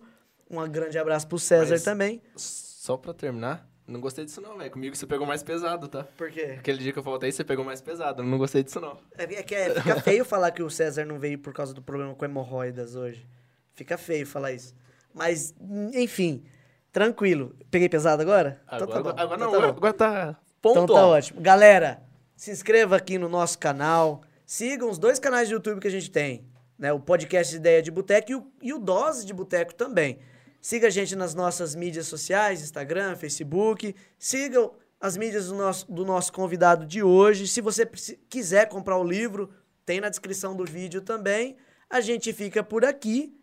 Um 0.49 0.65
grande 0.69 0.97
abraço 0.97 1.27
pro 1.27 1.39
César 1.39 1.71
Mas- 1.75 1.83
também. 1.83 2.21
Só 2.35 2.95
pra 2.97 3.13
terminar, 3.13 3.67
não 3.87 4.01
gostei 4.01 4.25
disso 4.25 4.41
não, 4.41 4.57
velho. 4.57 4.69
Comigo 4.69 4.95
você 4.95 5.07
pegou 5.07 5.25
mais 5.25 5.41
pesado, 5.41 5.87
tá? 5.87 6.03
Por 6.17 6.29
quê? 6.29 6.55
Aquele 6.59 6.79
dia 6.79 6.91
que 6.91 6.99
eu 6.99 7.03
faltei, 7.03 7.31
você 7.31 7.43
pegou 7.43 7.63
mais 7.63 7.79
pesado. 7.79 8.21
Não 8.21 8.37
gostei 8.37 8.61
disso 8.61 8.81
não. 8.81 8.97
É, 9.17 9.23
é 9.23 9.43
que 9.43 9.55
é- 9.55 9.73
fica 9.75 9.99
feio 10.01 10.25
falar 10.25 10.51
que 10.51 10.61
o 10.61 10.69
César 10.69 11.05
não 11.05 11.17
veio 11.17 11.39
por 11.39 11.53
causa 11.53 11.73
do 11.73 11.81
problema 11.81 12.13
com 12.13 12.25
hemorroidas 12.25 12.95
hoje. 12.95 13.25
Fica 13.73 13.97
feio 13.97 14.27
falar 14.27 14.51
isso. 14.51 14.75
Mas, 15.13 15.55
enfim, 15.93 16.43
tranquilo. 16.91 17.55
Peguei 17.71 17.87
pesado 17.87 18.21
agora? 18.21 18.61
Agora, 18.67 18.83
então 18.83 19.03
tá 19.03 19.03
bom. 19.03 19.21
agora 19.21 19.35
então 19.35 19.37
não, 19.37 19.51
tá 19.51 19.57
agora, 19.57 19.71
bom. 19.71 19.77
agora 19.77 19.93
tá 19.93 20.39
ponto. 20.61 20.83
Então 20.83 20.95
tá 20.95 21.05
ótimo. 21.07 21.41
Galera, 21.41 22.03
se 22.35 22.51
inscreva 22.51 22.97
aqui 22.97 23.17
no 23.17 23.29
nosso 23.29 23.57
canal. 23.57 24.21
Sigam 24.45 24.89
os 24.89 24.97
dois 24.97 25.17
canais 25.17 25.47
de 25.47 25.53
YouTube 25.53 25.79
que 25.79 25.87
a 25.87 25.91
gente 25.91 26.11
tem. 26.11 26.45
Né? 26.77 26.91
O 26.91 26.99
podcast 26.99 27.55
Ideia 27.55 27.81
de 27.81 27.89
Boteco 27.89 28.31
e 28.31 28.35
o, 28.35 28.51
e 28.61 28.73
o 28.73 28.79
Dose 28.79 29.25
de 29.25 29.33
Boteco 29.33 29.73
também. 29.73 30.19
Siga 30.61 30.87
a 30.87 30.89
gente 30.89 31.15
nas 31.15 31.33
nossas 31.33 31.75
mídias 31.75 32.07
sociais, 32.07 32.61
Instagram, 32.61 33.15
Facebook. 33.15 33.95
Sigam 34.17 34.73
as 34.99 35.15
mídias 35.15 35.47
do 35.47 35.55
nosso, 35.55 35.91
do 35.91 36.05
nosso 36.05 36.33
convidado 36.33 36.85
de 36.85 37.03
hoje. 37.03 37.47
Se 37.47 37.61
você 37.61 37.85
quiser 38.29 38.67
comprar 38.67 38.97
o 38.97 39.03
livro, 39.03 39.49
tem 39.85 40.01
na 40.01 40.09
descrição 40.09 40.55
do 40.55 40.65
vídeo 40.65 41.01
também. 41.01 41.55
A 41.89 42.01
gente 42.01 42.33
fica 42.33 42.63
por 42.63 42.83
aqui, 42.83 43.33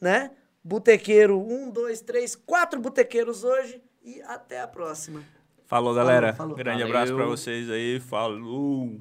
né? 0.00 0.30
Botequeiro, 0.64 1.38
um, 1.38 1.70
dois, 1.70 2.00
três, 2.00 2.34
quatro 2.34 2.80
botequeiros 2.80 3.44
hoje. 3.44 3.82
E 4.02 4.22
até 4.22 4.60
a 4.60 4.66
próxima. 4.66 5.22
Falou, 5.66 5.94
galera. 5.94 6.32
falou. 6.34 6.56
Grande 6.56 6.82
Valeu. 6.82 6.96
abraço 6.96 7.14
pra 7.14 7.26
vocês 7.26 7.70
aí. 7.70 8.00
Falou. 8.00 9.00